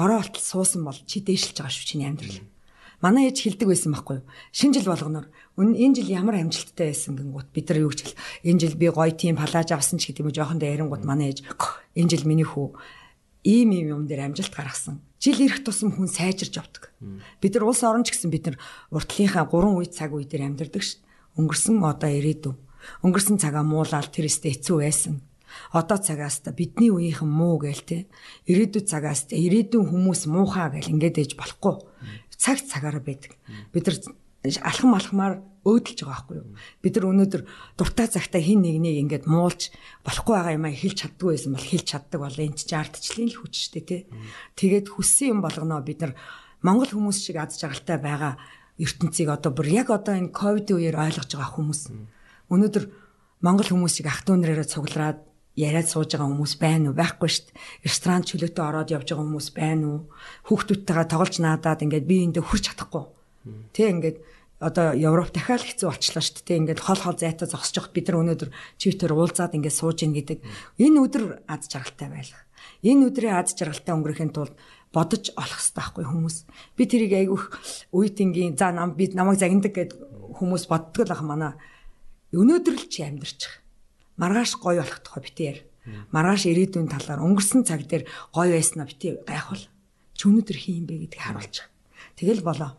[0.00, 2.40] ороо болтол суусан бол чи дээшилж байгаа шүү чиний амьдрал.
[2.98, 4.26] Манай ээж хэлдэг байсан байхгүй юу?
[4.50, 8.18] Шинэ жил болгоноор энэ жил ямар амжилттай байсан гингут бид нар юу гэж хэл.
[8.42, 11.46] Энэ жил би гоё тийм палаж авсан ч гэдэг юм жоохон дээрэнгууд манай ээж
[11.94, 12.74] энэ жил миний хүү
[13.46, 14.98] ийм ийм юм дээр амжилт гаргасан.
[15.22, 16.90] Жил ирэх тусам хүн сайжирч явдаг.
[17.40, 18.56] Бид нар улс орон ч гэсэн бид нар
[18.90, 20.98] уртлынхаа 3 үе цаг үе дээр амьдардаг шүү.
[21.38, 22.56] Өнгөрсөн одоо ирээдүйн.
[23.06, 25.22] Өнгөрсөн цагаа муулаад тэр өстө хэцүү байсан.
[25.72, 27.98] Одоо цагаас та бидний үеийнхэн муу гээл те.
[28.50, 31.88] Ирээдүйн цагаас та ирээдүйн хүмүүс муухай гээл ингээд ээж болохгүй
[32.38, 33.34] цаг цагаараа байдаг.
[33.74, 33.98] Бид нар
[34.62, 35.34] алхам алхмаар
[35.66, 36.48] өөдөлж байгаа байхгүй юу?
[36.80, 37.42] Бид нар өнөөдөр
[37.74, 39.74] дуртай цагтаа хин нэгнийг ингээд муулж
[40.06, 43.38] болохгүй байгаа юм а хэлж чаддгүй байсан бол хэлж чаддаг бол энэ ч ардчлалын л
[43.42, 44.02] хүч шүү дээ тий.
[44.54, 46.14] Тэгээд хүссэн юм болгоноо бид нар
[46.62, 48.38] Монгол хүмүүс шиг аз жаргалтай байгаа
[48.78, 51.82] ертөнцийг одоо бүр яг одоо энэ ковид үеэр ойлгож байгаа хүмүүс.
[52.48, 52.84] Өнөөдөр
[53.42, 55.18] Монгол хүмүүсийг ах トゥ нараараа цуглараад
[55.58, 56.98] яриад сууж байгаа хүмүүс байна уу?
[56.98, 57.58] Байхгүй шүү дээ.
[57.86, 60.00] Ресторан чөлөөтэй ороод явж байгаа хүмүүс байна уу?
[60.46, 63.04] Хүүхдүүдтэйгээ тоглож наадаад ингээд би эндээ хүрч чадахгүй.
[63.74, 64.18] Тэ ингээд
[64.58, 66.58] одоо Европ дахиад хэцүү болчлоо шүү дээ.
[66.62, 70.38] Ингээд хол хол зайтаа зогсож явахад бид нар өнөөдөр Twitter уулзаад ингээд сууж ийн гэдэг.
[70.82, 72.42] Энэ өдөр аз жаргалтай байлах.
[72.82, 74.54] Энэ өдрийн аз жаргалтай өнгөрөхийн тулд
[74.92, 76.36] бодож олох хэрэгтэй байхгүй хүмүүс.
[76.76, 77.44] Би тэрийг айгүйх
[77.92, 79.92] үеийнгийн за нам би намайг загнадаг гэд
[80.38, 81.56] хүмүүс боддог л ах мана.
[82.32, 83.64] Өнөөдөр л чи амьдрчих
[84.18, 85.58] маргааш гоё болох тухай битээр.
[86.12, 89.64] Маргааш ирээдүйн талаар өнгөрсөн цаг дээр гоё байснаа битээ гайхвал
[90.12, 91.66] чи өнөөдөр хин юм бэ гэдгийг харуулчих.
[92.18, 92.74] Тэгэл болоо.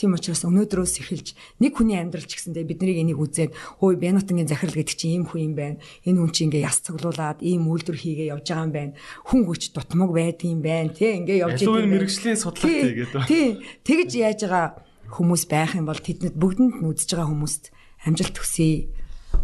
[0.00, 3.52] Тийм учраас өнөөдрөөс эхэлж нэг хүний амьдрал ч гэсэндээ биднийг энийг үзээд
[3.84, 5.76] хөөе Бянутангийн захирал гэдэг чинь ийм хүн юм байна.
[6.08, 8.92] Энэ хүн чинь ингээ яс цуглуулад ийм үйлдвэр хийгээ явж байгаа юм байна.
[9.28, 10.88] Хүн хүч дутмаг байдаг юм байна.
[10.88, 11.84] Тэ ингээ явж байгаа.
[11.84, 13.28] Энэ мэрэгжлийн судлаатай гэдэг.
[13.28, 13.52] Тийм.
[13.84, 14.66] Тэгж яаж байгаа
[15.12, 17.64] хүмүүс байх юм бол тэднэд бүгдэнд нь үзэж байгаа хүмүүст
[18.08, 18.88] амжилт хүсье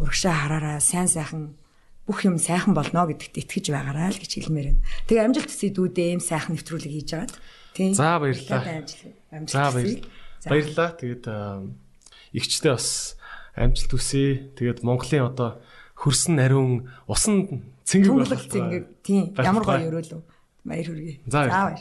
[0.01, 1.53] урагшаа хараараа сайн сайхан
[2.07, 4.83] бүх юм сайхан болно гэдэгт итгэж байгаарай л гэж хэлмээр байна.
[5.11, 7.35] Тэгээ амжилт төсөйдүүдээ ийм сайхан нэвтрүүлэг хийж агаад
[7.75, 7.93] тийм.
[7.93, 8.87] За баярлалаа.
[9.45, 10.25] За баярлалаа.
[10.47, 10.95] Баярлалаа.
[10.95, 11.25] Тэгээд
[12.33, 13.17] игчтэй бас
[13.59, 14.53] амжилт хүсье.
[14.55, 15.61] Тэгээд Монголын одоо
[15.99, 18.43] хөрсөн нариун усан цэнгэг болох.
[18.47, 19.35] Цэнгэг тийм.
[19.37, 20.23] Ямар гоё өрөөлөө.
[20.67, 21.21] Баяр хүргэе.
[21.27, 21.81] За баяр.